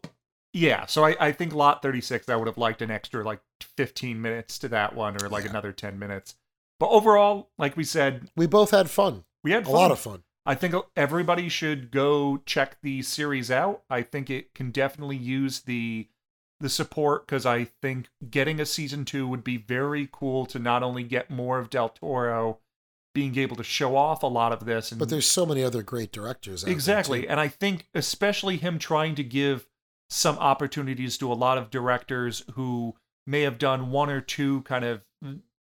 yeah. 0.54 0.86
So 0.88 1.06
I, 1.06 1.16
I 1.20 1.32
think 1.32 1.54
Lot 1.54 1.82
36, 1.82 2.28
I 2.30 2.36
would 2.36 2.48
have 2.48 2.58
liked 2.58 2.82
an 2.82 2.90
extra 2.92 3.24
like 3.24 3.40
15 3.78 4.20
minutes 4.22 4.58
to 4.60 4.68
that 4.70 4.96
one 4.96 5.22
or 5.22 5.30
like 5.30 5.46
another 5.46 5.72
10 5.72 6.00
minutes. 6.00 6.36
But 6.80 6.90
overall, 6.90 7.50
like 7.60 7.78
we 7.78 7.84
said, 7.84 8.30
We 8.36 8.48
both 8.48 8.72
had 8.72 8.90
fun. 8.90 9.24
we 9.44 9.52
had 9.52 9.68
A 9.68 9.70
lot 9.70 9.92
of 9.92 10.00
fun. 10.00 10.24
I 10.44 10.56
think 10.56 10.74
everybody 10.96 11.50
should 11.50 11.92
go 11.92 12.38
check 12.48 12.78
the 12.82 13.04
series 13.04 13.52
out. 13.52 13.84
I 13.92 14.02
think 14.02 14.32
it 14.32 14.56
can 14.56 14.72
definitely 14.72 15.18
use 15.18 15.60
the 15.62 16.08
the 16.62 16.70
support 16.70 17.26
because 17.26 17.46
I 17.46 17.66
think 17.82 18.10
getting 18.30 18.60
a 18.60 18.66
season 18.66 19.06
two 19.06 19.28
would 19.28 19.44
be 19.44 19.58
very 19.58 20.08
cool 20.12 20.46
to 20.48 20.60
not 20.60 20.84
only 20.84 21.04
get 21.04 21.30
more 21.30 21.60
of 21.60 21.70
Del 21.70 21.90
Toro 21.90 22.60
being 23.14 23.38
able 23.38 23.56
to 23.58 23.64
show 23.64 23.96
off 23.98 24.24
a 24.24 24.28
lot 24.28 24.54
of 24.54 24.66
this, 24.66 24.92
and 24.92 25.00
But 25.00 25.10
there's 25.10 25.30
so 25.30 25.46
many 25.46 25.64
other 25.64 25.84
great 25.84 26.12
directors. 26.12 26.64
Exactly, 26.64 27.28
and 27.28 27.40
I 27.40 27.50
think 27.50 27.88
especially 27.94 28.58
him 28.58 28.80
trying 28.80 29.16
to 29.16 29.24
give 29.24 29.68
some 30.10 30.38
opportunities 30.38 31.18
to 31.18 31.32
a 31.32 31.36
lot 31.36 31.58
of 31.58 31.70
directors 31.70 32.44
who 32.54 32.96
may 33.28 33.42
have 33.42 33.58
done 33.58 33.92
one 33.92 34.10
or 34.10 34.22
two 34.22 34.62
kind 34.62 34.86
of 34.86 35.02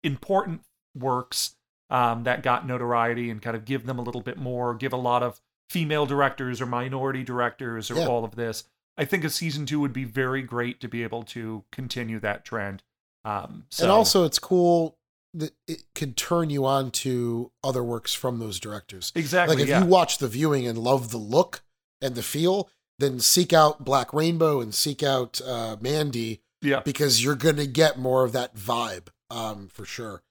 important 0.04 0.62
works 0.98 1.56
um, 1.90 2.24
that 2.24 2.44
got 2.44 2.68
notoriety 2.68 3.30
and 3.30 3.42
kind 3.42 3.56
of 3.56 3.66
give 3.66 3.86
them 3.86 4.00
a 4.00 4.02
little 4.02 4.22
bit 4.22 4.38
more, 4.38 4.74
give 4.76 4.94
a 4.94 4.98
lot 4.98 5.24
of 5.24 5.42
female 5.70 6.06
directors 6.06 6.62
or 6.62 6.66
minority 6.66 7.24
directors 7.24 7.90
or 7.92 7.96
Yeah. 7.96 8.08
all 8.08 8.24
of 8.24 8.36
this. 8.36 8.64
I 9.00 9.06
think 9.06 9.24
a 9.24 9.30
season 9.30 9.66
two 9.66 9.80
would 9.80 9.94
be 9.94 10.04
very 10.04 10.42
great 10.42 10.82
to 10.82 10.90
be 10.90 11.04
able 11.04 11.24
to 11.24 11.64
continue 11.72 12.20
that 12.20 12.44
trend. 12.44 12.84
Um, 13.24 13.64
so, 13.70 13.86
And 13.86 13.92
also, 13.92 14.26
it's 14.26 14.40
cool 14.40 14.98
that 15.34 15.54
it 15.70 15.84
can 15.96 16.14
turn 16.14 16.50
you 16.50 16.66
on 16.66 16.92
to 16.92 17.50
other 17.64 17.82
works 17.82 18.14
from 18.14 18.40
those 18.40 18.60
directors. 18.60 19.14
Exactly, 19.16 19.56
Like 19.56 19.64
if 19.64 19.70
yeah. 19.70 19.80
you 19.80 19.86
watch 19.86 20.18
the 20.18 20.28
viewing 20.28 20.68
and 20.68 20.78
love 20.78 21.12
the 21.12 21.18
look 21.18 21.62
and 22.02 22.14
the 22.16 22.22
feel, 22.22 22.70
then 22.98 23.22
seek 23.22 23.54
out 23.54 23.86
Black 23.86 24.14
Rainbow 24.14 24.60
and 24.60 24.76
seek 24.76 25.02
out 25.02 25.40
uh, 25.46 25.78
Mandy. 25.80 26.42
Yeah. 26.62 26.82
Because 26.82 27.24
you're 27.24 27.36
gonna 27.36 27.68
get 27.68 27.98
more 27.98 28.26
of 28.26 28.34
that 28.34 28.56
vibe, 28.56 29.08
um, 29.30 29.70
for 29.72 29.86
sure. 29.86 30.24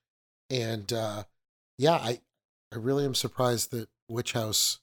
And 0.50 0.92
uh, 0.92 1.24
yeah, 1.78 1.94
I 1.94 2.20
I 2.70 2.76
really 2.76 3.06
am 3.06 3.14
surprised 3.14 3.70
that 3.70 3.88
Witch 4.10 4.34
House 4.34 4.80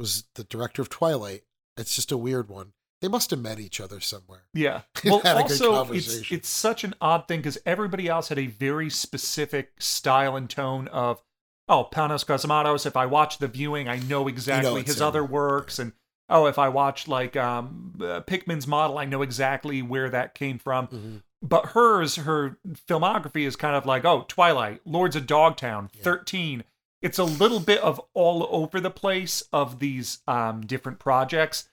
was 0.00 0.24
the 0.34 0.42
director 0.42 0.82
of 0.82 0.88
Twilight. 0.88 1.42
It's 1.76 1.94
just 1.94 2.10
a 2.10 2.16
weird 2.16 2.48
one. 2.48 2.72
They 3.00 3.08
must 3.08 3.30
have 3.30 3.40
met 3.40 3.58
each 3.58 3.80
other 3.80 4.00
somewhere. 4.00 4.42
Yeah. 4.52 4.82
Well, 5.04 5.20
had 5.20 5.38
a 5.38 5.48
good 5.48 5.62
also, 5.62 5.92
it's 5.94 6.30
it's 6.30 6.48
such 6.48 6.84
an 6.84 6.94
odd 7.00 7.26
thing 7.26 7.40
because 7.40 7.56
everybody 7.64 8.06
else 8.06 8.28
had 8.28 8.38
a 8.38 8.46
very 8.46 8.90
specific 8.90 9.72
style 9.78 10.36
and 10.36 10.48
tone 10.48 10.88
of, 10.88 11.22
oh, 11.68 11.88
Panos 11.90 12.24
Cosmatos. 12.24 12.84
If 12.84 12.98
I 12.98 13.06
watch 13.06 13.38
the 13.38 13.48
viewing, 13.48 13.88
I 13.88 13.98
know 14.00 14.28
exactly 14.28 14.82
it's 14.82 14.90
his 14.90 15.00
him. 15.00 15.06
other 15.06 15.24
works, 15.24 15.78
and 15.78 15.92
oh, 16.28 16.46
if 16.46 16.58
I 16.58 16.68
watch 16.68 17.08
like 17.08 17.34
um, 17.34 17.94
uh, 17.98 18.20
Pickman's 18.20 18.66
model, 18.66 18.98
I 18.98 19.06
know 19.06 19.22
exactly 19.22 19.80
where 19.80 20.10
that 20.10 20.34
came 20.34 20.58
from. 20.58 20.88
Mm-hmm. 20.88 21.16
But 21.42 21.66
hers, 21.66 22.16
her 22.16 22.58
filmography 22.86 23.46
is 23.46 23.56
kind 23.56 23.74
of 23.74 23.86
like, 23.86 24.04
oh, 24.04 24.26
Twilight, 24.28 24.82
Lords 24.84 25.16
of 25.16 25.26
Dogtown, 25.26 25.88
Thirteen. 25.88 26.64
It's 27.00 27.18
a 27.18 27.24
little 27.24 27.60
bit 27.60 27.80
of 27.80 27.98
all 28.12 28.46
over 28.50 28.78
the 28.78 28.90
place 28.90 29.42
of 29.50 29.78
these 29.78 30.18
um, 30.28 30.60
different 30.60 30.98
projects 30.98 31.69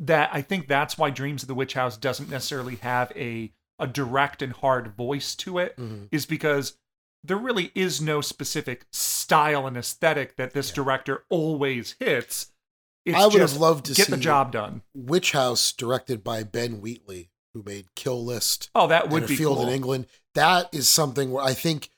that 0.00 0.30
I 0.32 0.42
think 0.42 0.68
that's 0.68 0.96
why 0.98 1.10
Dreams 1.10 1.42
of 1.42 1.48
the 1.48 1.54
Witch 1.54 1.74
House 1.74 1.96
doesn't 1.96 2.30
necessarily 2.30 2.76
have 2.76 3.12
a 3.16 3.52
a 3.80 3.86
direct 3.86 4.42
and 4.42 4.52
hard 4.54 4.88
voice 4.96 5.34
to 5.36 5.58
it, 5.58 5.74
is 6.10 6.24
Mm-hmm. 6.26 6.28
because 6.34 6.76
there 7.22 7.36
really 7.36 7.70
is 7.74 8.00
no 8.00 8.20
specific 8.20 8.86
style 8.92 9.66
and 9.66 9.76
aesthetic 9.76 10.36
that 10.36 10.52
this 10.52 10.70
director 10.72 11.24
always 11.28 11.94
hits. 12.00 12.52
It's 13.04 13.16
I 13.16 13.26
would 13.26 13.40
have 13.40 13.56
loved 13.56 13.86
to 13.86 13.94
get 13.94 14.06
see 14.06 14.10
the 14.12 14.18
job 14.18 14.52
done. 14.52 14.82
Witch 14.94 15.32
House, 15.32 15.72
directed 15.72 16.22
by 16.24 16.42
Ben 16.42 16.80
Wheatley, 16.80 17.30
who 17.54 17.62
made 17.62 17.94
Kill 17.94 18.24
List. 18.24 18.70
Oh, 18.74 18.86
that 18.88 19.10
would 19.10 19.26
be 19.26 19.36
Field 19.36 19.60
in. 19.62 19.68
England. 19.68 20.06
That 20.34 20.68
is 20.72 20.88
something 20.88 21.30
where 21.30 21.44
I 21.44 21.54
think, 21.54 21.88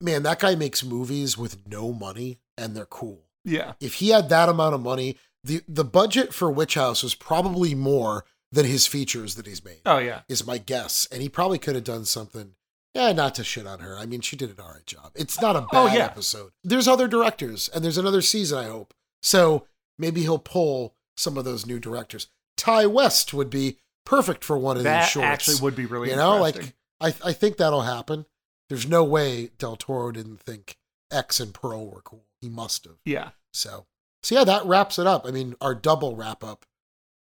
man, 0.00 0.22
that 0.22 0.38
guy 0.40 0.54
makes 0.54 0.84
movies 0.84 1.36
with 1.36 1.66
no 1.68 1.92
money 1.92 2.38
and 2.56 2.74
they're 2.76 2.86
cool. 2.86 3.24
Yeah. 3.44 3.72
If 3.80 3.94
he 3.94 4.08
had 4.10 4.28
that 4.30 4.48
amount 4.48 4.74
of 4.74 4.80
money, 4.80 5.16
the 5.44 5.62
the 5.68 5.84
budget 5.84 6.32
for 6.34 6.50
Witch 6.50 6.74
House 6.74 7.02
was 7.02 7.14
probably 7.14 7.74
more 7.74 8.24
than 8.52 8.66
his 8.66 8.86
features 8.86 9.36
that 9.36 9.46
he's 9.46 9.64
made. 9.64 9.80
Oh 9.86 9.98
yeah. 9.98 10.22
is 10.28 10.46
my 10.46 10.58
guess, 10.58 11.06
and 11.12 11.22
he 11.22 11.28
probably 11.28 11.58
could 11.58 11.74
have 11.76 11.84
done 11.84 12.04
something. 12.04 12.54
Yeah, 12.94 13.12
not 13.12 13.36
to 13.36 13.44
shit 13.44 13.66
on 13.68 13.78
her. 13.78 13.96
I 13.96 14.04
mean, 14.06 14.20
she 14.20 14.34
did 14.36 14.50
an 14.50 14.56
all 14.60 14.72
right 14.72 14.84
job. 14.86 15.12
It's 15.14 15.40
not 15.40 15.54
a 15.54 15.60
oh, 15.60 15.68
bad 15.70 15.78
Oh, 15.78 15.86
yeah. 15.96 16.04
episode. 16.06 16.50
There's 16.64 16.88
other 16.88 17.06
directors, 17.06 17.68
and 17.68 17.84
there's 17.84 17.98
another 17.98 18.20
season. 18.22 18.58
I 18.58 18.64
hope 18.64 18.92
so. 19.22 19.66
Maybe 19.98 20.22
he'll 20.22 20.38
pull 20.38 20.94
some 21.16 21.36
of 21.38 21.44
those 21.44 21.66
new 21.66 21.78
directors. 21.78 22.28
Ti 22.56 22.86
West 22.86 23.32
would 23.34 23.50
be 23.50 23.76
perfect 24.04 24.42
for 24.42 24.58
one 24.58 24.76
of 24.76 24.82
That 24.82 25.02
these 25.02 25.10
shorts. 25.10 25.26
actually 25.26 25.60
would 25.62 25.76
be 25.76 25.86
really 25.86 26.10
you 26.10 26.16
know, 26.16 26.36
like 26.38 26.74
I 27.00 27.14
I 27.24 27.32
think 27.32 27.56
that'll 27.58 27.82
happen. 27.82 28.26
There's 28.68 28.88
no 28.88 29.04
way 29.04 29.50
Del 29.58 29.76
Toro 29.76 30.10
didn't 30.10 30.40
think 30.40 30.76
X 31.12 31.38
and 31.38 31.54
Pearl 31.54 31.86
were 31.86 32.02
cool. 32.02 32.24
He 32.40 32.48
must 32.48 32.84
have. 32.84 32.96
Yeah. 33.04 33.30
So, 33.52 33.86
so 34.22 34.34
yeah, 34.34 34.44
that 34.44 34.66
wraps 34.66 34.98
it 34.98 35.06
up. 35.06 35.26
I 35.26 35.30
mean, 35.30 35.54
our 35.60 35.74
double 35.74 36.16
wrap 36.16 36.44
up 36.44 36.66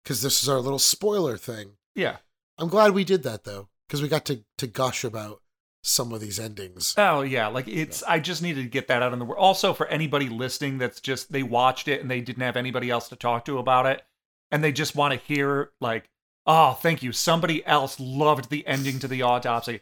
because 0.03 0.23
this 0.23 0.43
is 0.43 0.49
our 0.49 0.61
little 0.61 0.79
spoiler 0.79 1.37
thing. 1.37 1.73
Yeah. 1.95 2.19
I'm 2.59 2.69
glad 2.69 2.93
we 2.93 3.05
did 3.05 3.23
that 3.25 3.45
though, 3.45 3.69
because 3.87 4.01
we 4.01 4.09
got 4.09 4.25
to 4.27 4.45
to 4.59 4.67
gush 4.67 5.05
about 5.05 5.43
some 5.83 6.13
of 6.13 6.21
these 6.21 6.41
endings. 6.41 6.95
Oh 6.97 7.23
yeah, 7.23 7.49
like 7.49 7.69
it's. 7.69 8.03
I 8.03 8.19
just 8.19 8.43
needed 8.43 8.63
to 8.63 8.69
get 8.69 8.89
that 8.89 9.03
out 9.03 9.13
in 9.13 9.19
the 9.19 9.25
world. 9.25 9.43
Also, 9.43 9.75
for 9.75 9.87
anybody 9.87 10.29
listening, 10.29 10.79
that's 10.79 11.01
just 11.01 11.33
they 11.33 11.43
watched 11.43 11.89
it 11.89 12.01
and 12.01 12.11
they 12.11 12.21
didn't 12.21 12.43
have 12.43 12.57
anybody 12.57 12.91
else 12.91 13.09
to 13.09 13.17
talk 13.17 13.45
to 13.47 13.59
about 13.59 13.87
it, 13.87 14.03
and 14.51 14.65
they 14.65 14.73
just 14.73 14.97
want 14.97 15.13
to 15.13 15.27
hear 15.27 15.71
like, 15.81 16.09
oh, 16.47 16.73
thank 16.73 17.03
you, 17.03 17.13
somebody 17.13 17.65
else 17.67 18.01
loved 18.01 18.49
the 18.49 18.67
ending 18.67 18.99
to 19.01 19.09
the 19.09 19.23
autopsy. 19.23 19.81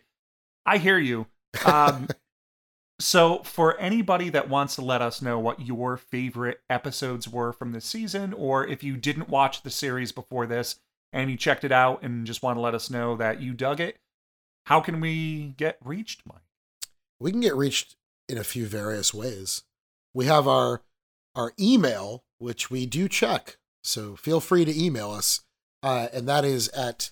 I 0.67 0.79
hear 0.79 0.99
you. 0.99 1.27
Um, 1.65 2.09
so, 3.01 3.43
for 3.43 3.77
anybody 3.79 4.31
that 4.31 4.49
wants 4.49 4.77
to 4.77 4.83
let 4.83 5.03
us 5.03 5.21
know 5.21 5.39
what 5.39 5.67
your 5.67 5.97
favorite 5.97 6.61
episodes 6.71 7.29
were 7.29 7.53
from 7.53 7.73
this 7.73 7.85
season, 7.85 8.33
or 8.33 8.65
if 8.65 8.85
you 8.85 8.97
didn't 8.97 9.29
watch 9.29 9.63
the 9.63 9.71
series 9.71 10.13
before 10.13 10.47
this 10.47 10.77
and 11.13 11.29
you 11.29 11.37
checked 11.37 11.65
it 11.65 11.73
out 11.73 12.03
and 12.03 12.27
just 12.27 12.43
want 12.43 12.57
to 12.57 12.61
let 12.61 12.75
us 12.75 12.91
know 12.91 13.17
that 13.17 13.41
you 13.41 13.53
dug 13.53 13.81
it, 13.81 13.97
how 14.67 14.81
can 14.81 15.01
we 15.01 15.55
get 15.57 15.79
reached, 15.85 16.23
Mike? 16.25 16.39
We 17.19 17.33
can 17.33 17.41
get 17.41 17.57
reached 17.57 17.97
in 18.29 18.39
a 18.39 18.45
few 18.45 18.67
various 18.67 19.13
ways. 19.13 19.63
We 20.13 20.27
have 20.27 20.47
our 20.47 20.83
our 21.35 21.53
email, 21.59 22.23
which 22.39 22.71
we 22.71 22.87
do 22.87 23.09
check, 23.09 23.57
so 23.83 24.15
feel 24.15 24.39
free 24.39 24.65
to 24.65 24.85
email 24.85 25.11
us, 25.11 25.41
uh, 25.83 26.07
and 26.13 26.29
that 26.29 26.45
is 26.45 26.69
at 26.69 27.11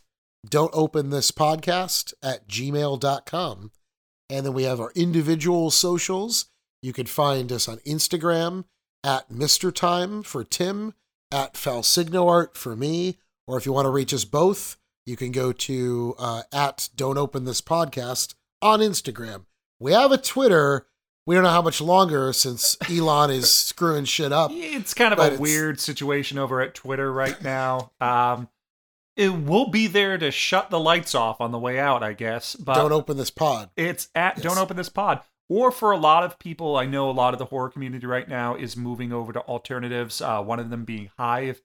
don't 0.48 0.70
open 0.72 1.10
this 1.10 1.32
podcast 1.32 2.14
at 2.22 2.46
gmail.com. 2.46 3.72
And 4.32 4.46
then 4.46 4.54
we 4.54 4.62
have 4.62 4.80
our 4.80 4.92
individual 4.94 5.70
socials. 5.70 6.46
You 6.80 6.94
can 6.94 7.04
find 7.04 7.52
us 7.52 7.68
on 7.68 7.80
Instagram 7.80 8.64
at 9.04 9.28
Mr. 9.28 9.72
Time 9.72 10.22
for 10.22 10.42
Tim, 10.42 10.94
at 11.30 11.52
Falsigno 11.52 12.26
Art 12.26 12.56
for 12.56 12.74
me, 12.74 13.18
or 13.46 13.58
if 13.58 13.66
you 13.66 13.74
want 13.74 13.84
to 13.84 13.90
reach 13.90 14.14
us 14.14 14.24
both, 14.24 14.78
you 15.04 15.16
can 15.16 15.32
go 15.32 15.52
to 15.52 16.14
uh, 16.18 16.42
at 16.50 16.88
Don't 16.96 17.18
Open 17.18 17.44
This 17.44 17.60
Podcast 17.60 18.34
on 18.62 18.80
Instagram. 18.80 19.44
We 19.78 19.92
have 19.92 20.12
a 20.12 20.16
Twitter. 20.16 20.86
We 21.26 21.34
don't 21.34 21.44
know 21.44 21.50
how 21.50 21.60
much 21.60 21.82
longer 21.82 22.32
since 22.32 22.78
Elon 22.90 23.30
is 23.30 23.52
screwing 23.52 24.06
shit 24.06 24.32
up. 24.32 24.50
It's 24.54 24.94
kind 24.94 25.12
of 25.12 25.18
a 25.18 25.36
weird 25.38 25.78
situation 25.78 26.38
over 26.38 26.62
at 26.62 26.74
Twitter 26.74 27.12
right 27.12 27.40
now. 27.42 27.90
Um, 28.00 28.48
it 29.16 29.28
will 29.28 29.68
be 29.68 29.86
there 29.86 30.16
to 30.18 30.30
shut 30.30 30.70
the 30.70 30.80
lights 30.80 31.14
off 31.14 31.40
on 31.40 31.52
the 31.52 31.58
way 31.58 31.78
out, 31.78 32.02
I 32.02 32.12
guess. 32.12 32.54
But 32.54 32.74
Don't 32.74 32.92
open 32.92 33.16
this 33.16 33.30
pod. 33.30 33.70
It's 33.76 34.08
at 34.14 34.36
Yes. 34.36 34.44
Don't 34.44 34.58
Open 34.58 34.76
This 34.76 34.88
Pod. 34.88 35.20
Or 35.48 35.70
for 35.70 35.90
a 35.90 35.98
lot 35.98 36.24
of 36.24 36.38
people, 36.38 36.76
I 36.76 36.86
know 36.86 37.10
a 37.10 37.12
lot 37.12 37.34
of 37.34 37.38
the 37.38 37.44
horror 37.46 37.68
community 37.68 38.06
right 38.06 38.28
now 38.28 38.54
is 38.54 38.76
moving 38.76 39.12
over 39.12 39.32
to 39.34 39.40
alternatives. 39.40 40.22
Uh, 40.22 40.42
one 40.42 40.58
of 40.58 40.70
them 40.70 40.84
being 40.84 41.10
Hive. 41.18 41.60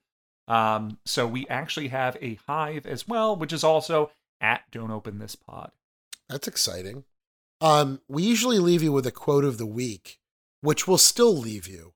Um, 0.47 0.97
so 1.05 1.25
we 1.25 1.47
actually 1.47 1.87
have 1.89 2.17
a 2.21 2.37
Hive 2.47 2.85
as 2.85 3.07
well, 3.07 3.35
which 3.35 3.53
is 3.53 3.63
also 3.63 4.11
at 4.41 4.63
Don't 4.71 4.91
Open 4.91 5.19
This 5.19 5.35
Pod. 5.35 5.71
That's 6.27 6.47
exciting. 6.47 7.05
Um, 7.61 8.01
we 8.09 8.23
usually 8.23 8.59
leave 8.59 8.83
you 8.83 8.91
with 8.91 9.07
a 9.07 9.11
quote 9.11 9.45
of 9.45 9.57
the 9.57 9.65
week, 9.65 10.19
which 10.61 10.87
will 10.87 10.97
still 10.97 11.35
leave 11.35 11.67
you, 11.67 11.93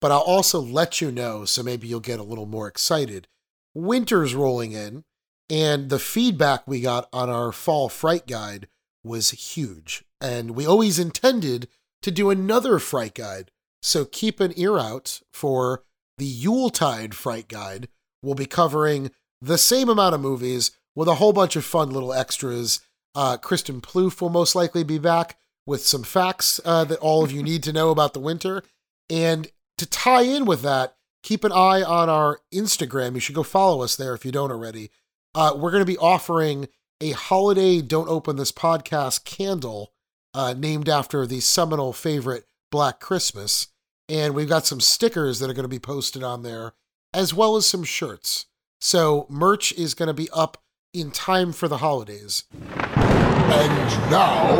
but 0.00 0.10
I'll 0.10 0.20
also 0.20 0.60
let 0.60 1.00
you 1.00 1.12
know 1.12 1.44
so 1.44 1.62
maybe 1.62 1.86
you'll 1.86 2.00
get 2.00 2.18
a 2.18 2.24
little 2.24 2.46
more 2.46 2.66
excited. 2.66 3.28
Winter's 3.76 4.34
rolling 4.34 4.72
in, 4.72 5.04
and 5.50 5.90
the 5.90 5.98
feedback 5.98 6.66
we 6.66 6.80
got 6.80 7.08
on 7.12 7.28
our 7.28 7.52
fall 7.52 7.88
fright 7.90 8.26
guide 8.26 8.68
was 9.04 9.30
huge. 9.30 10.02
And 10.20 10.52
we 10.52 10.66
always 10.66 10.98
intended 10.98 11.68
to 12.02 12.10
do 12.10 12.30
another 12.30 12.78
fright 12.78 13.14
guide. 13.14 13.50
So 13.82 14.04
keep 14.04 14.40
an 14.40 14.54
ear 14.56 14.78
out 14.78 15.20
for 15.32 15.84
the 16.16 16.24
Yuletide 16.24 17.14
fright 17.14 17.48
guide. 17.48 17.88
We'll 18.22 18.34
be 18.34 18.46
covering 18.46 19.10
the 19.42 19.58
same 19.58 19.90
amount 19.90 20.14
of 20.14 20.22
movies 20.22 20.70
with 20.94 21.06
a 21.06 21.16
whole 21.16 21.34
bunch 21.34 21.54
of 21.54 21.64
fun 21.64 21.90
little 21.90 22.14
extras. 22.14 22.80
Uh, 23.14 23.36
Kristen 23.36 23.82
Plouffe 23.82 24.20
will 24.22 24.30
most 24.30 24.54
likely 24.54 24.84
be 24.84 24.98
back 24.98 25.36
with 25.66 25.82
some 25.82 26.02
facts 26.02 26.60
uh, 26.64 26.84
that 26.84 26.98
all 27.00 27.22
of 27.22 27.30
you 27.30 27.42
need 27.42 27.62
to 27.64 27.72
know 27.72 27.90
about 27.90 28.14
the 28.14 28.20
winter. 28.20 28.62
And 29.10 29.48
to 29.76 29.86
tie 29.86 30.22
in 30.22 30.46
with 30.46 30.62
that, 30.62 30.95
keep 31.26 31.42
an 31.42 31.50
eye 31.50 31.82
on 31.82 32.08
our 32.08 32.38
Instagram. 32.54 33.14
You 33.14 33.20
should 33.20 33.34
go 33.34 33.42
follow 33.42 33.82
us 33.82 33.96
there 33.96 34.14
if 34.14 34.24
you 34.24 34.30
don't 34.30 34.52
already. 34.52 34.92
Uh, 35.34 35.54
we're 35.56 35.72
going 35.72 35.82
to 35.82 35.84
be 35.84 35.98
offering 35.98 36.68
a 37.00 37.10
holiday 37.10 37.82
Don't 37.82 38.08
Open 38.08 38.36
This 38.36 38.52
Podcast 38.52 39.24
candle 39.24 39.92
uh, 40.34 40.54
named 40.56 40.88
after 40.88 41.26
the 41.26 41.40
seminal 41.40 41.92
favorite 41.92 42.44
Black 42.70 43.00
Christmas. 43.00 43.66
And 44.08 44.36
we've 44.36 44.48
got 44.48 44.66
some 44.66 44.80
stickers 44.80 45.40
that 45.40 45.50
are 45.50 45.54
going 45.54 45.64
to 45.64 45.68
be 45.68 45.80
posted 45.80 46.22
on 46.22 46.44
there, 46.44 46.74
as 47.12 47.34
well 47.34 47.56
as 47.56 47.66
some 47.66 47.82
shirts. 47.82 48.46
So 48.80 49.26
merch 49.28 49.72
is 49.72 49.94
going 49.94 50.06
to 50.06 50.14
be 50.14 50.30
up 50.32 50.62
in 50.94 51.10
time 51.10 51.52
for 51.52 51.66
the 51.66 51.78
holidays. 51.78 52.44
And 52.76 54.10
now, 54.12 54.54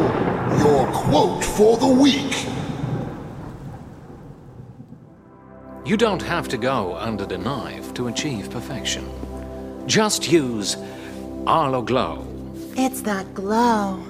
your 0.58 0.92
quote 0.92 1.44
for 1.44 1.76
the 1.76 1.86
week. 1.86 2.55
You 5.86 5.96
don't 5.96 6.20
have 6.22 6.48
to 6.48 6.56
go 6.56 6.96
under 6.96 7.24
the 7.24 7.38
knife 7.38 7.94
to 7.94 8.08
achieve 8.08 8.50
perfection. 8.50 9.08
Just 9.86 10.32
use 10.32 10.76
Arlo 11.46 11.80
Glow. 11.80 12.26
It's 12.76 13.02
that 13.02 13.32
glow. 13.34 14.02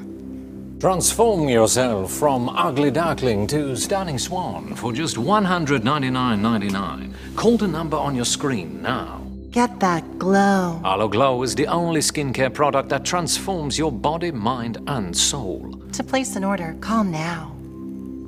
Transform 0.81 1.51
yourself 1.51 2.12
from 2.12 2.48
ugly 2.48 2.90
duckling 2.90 3.47
to 3.48 3.77
stunning 3.77 4.19
swan 4.19 4.74
for 4.74 4.90
just 4.90 5.16
$199.99. 5.16 7.12
Call 7.36 7.59
the 7.59 7.69
number 7.69 7.98
on 7.98 8.15
your 8.15 8.24
screen 8.24 8.81
now. 8.81 9.20
Get 9.51 9.78
that 9.81 10.19
glow. 10.19 10.81
Arlo 10.82 11.09
Glow 11.09 11.43
is 11.43 11.55
the 11.55 11.66
only 11.66 12.01
skincare 12.01 12.55
product 12.55 12.89
that 12.89 13.05
transforms 13.05 13.77
your 13.77 13.93
body, 13.93 14.31
mind, 14.31 14.78
and 14.86 15.15
soul. 15.15 15.78
To 15.93 16.03
place 16.03 16.36
an 16.36 16.44
order, 16.44 16.74
call 16.81 17.05
now. 17.05 17.56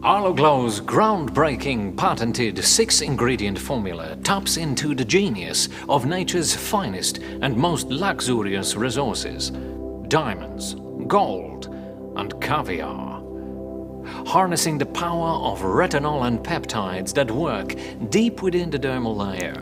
Arlo 0.04 0.32
Glow's 0.32 0.80
groundbreaking 0.80 1.96
patented 1.96 2.64
six 2.64 3.00
ingredient 3.00 3.58
formula 3.58 4.14
taps 4.22 4.56
into 4.56 4.94
the 4.94 5.04
genius 5.04 5.68
of 5.88 6.06
nature's 6.06 6.54
finest 6.54 7.18
and 7.42 7.56
most 7.56 7.88
luxurious 7.88 8.76
resources 8.76 9.50
diamonds, 10.06 10.74
gold, 11.08 11.66
and 12.16 12.40
caviar. 12.40 13.20
Harnessing 14.24 14.78
the 14.78 14.86
power 14.86 15.30
of 15.30 15.62
retinol 15.62 16.28
and 16.28 16.38
peptides 16.38 17.12
that 17.14 17.28
work 17.28 17.74
deep 18.08 18.40
within 18.40 18.70
the 18.70 18.78
dermal 18.78 19.16
layer, 19.16 19.60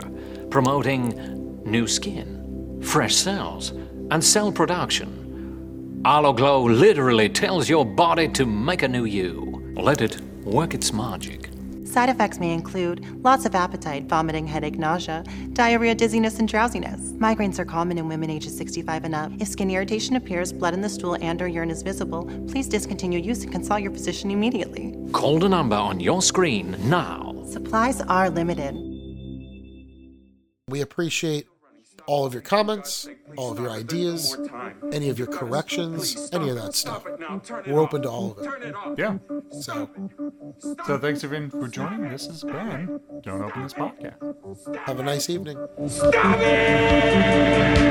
promoting 0.50 1.62
new 1.64 1.86
skin, 1.86 2.78
fresh 2.82 3.16
cells, 3.16 3.70
and 4.10 4.22
cell 4.22 4.52
production. 4.52 6.02
Arlo 6.04 6.34
Glow 6.34 6.62
literally 6.62 7.30
tells 7.30 7.70
your 7.70 7.86
body 7.86 8.28
to 8.28 8.44
make 8.44 8.82
a 8.82 8.88
new 8.88 9.06
you. 9.06 9.55
Let 9.77 10.01
it 10.01 10.20
work 10.43 10.73
its 10.73 10.90
magic. 10.90 11.51
Side 11.85 12.09
effects 12.09 12.40
may 12.40 12.53
include 12.53 13.23
loss 13.23 13.44
of 13.44 13.55
appetite, 13.55 14.05
vomiting, 14.05 14.47
headache, 14.47 14.78
nausea, 14.78 15.23
diarrhea, 15.53 15.94
dizziness, 15.94 16.39
and 16.39 16.48
drowsiness. 16.48 17.12
Migraines 17.12 17.59
are 17.59 17.65
common 17.66 17.98
in 17.98 18.09
women 18.09 18.31
ages 18.31 18.57
65 18.57 19.05
and 19.05 19.15
up. 19.15 19.32
If 19.39 19.48
skin 19.48 19.70
irritation 19.70 20.16
appears, 20.16 20.51
blood 20.51 20.73
in 20.73 20.81
the 20.81 20.89
stool, 20.89 21.16
and 21.20 21.40
or 21.43 21.47
urine 21.47 21.70
is 21.70 21.82
visible, 21.82 22.24
please 22.48 22.69
discontinue 22.69 23.20
use 23.20 23.43
and 23.43 23.53
consult 23.53 23.82
your 23.82 23.93
physician 23.93 24.31
immediately. 24.31 24.97
Call 25.12 25.39
the 25.39 25.48
number 25.48 25.77
on 25.77 26.01
your 26.01 26.23
screen 26.23 26.77
now. 26.89 27.35
Supplies 27.47 28.01
are 28.01 28.31
limited. 28.31 28.74
We 30.69 30.81
appreciate 30.81 31.47
all 32.06 32.24
of 32.24 32.32
your 32.32 32.42
comments, 32.42 33.08
all 33.36 33.50
of 33.52 33.58
your 33.58 33.70
ideas, 33.70 34.36
any 34.92 35.08
of 35.08 35.18
your 35.18 35.26
corrections, 35.28 36.28
any 36.32 36.48
of 36.50 36.56
that 36.56 36.74
stuff. 36.74 37.04
We're 37.66 37.80
open 37.80 38.02
to 38.02 38.08
all 38.10 38.32
of 38.32 38.38
it. 38.62 38.74
Yeah. 38.96 39.18
So, 39.60 39.90
So 40.86 40.98
thanks 40.98 41.24
everyone 41.24 41.50
for 41.50 41.66
joining. 41.68 42.08
This 42.08 42.26
has 42.26 42.42
been 42.44 43.00
Don't 43.22 43.42
Open 43.42 43.62
This 43.64 43.74
Podcast. 43.74 44.76
have 44.76 45.00
a 45.00 45.02
nice 45.02 45.28
evening. 45.28 45.58
Stop 45.88 46.38
it! 46.40 47.86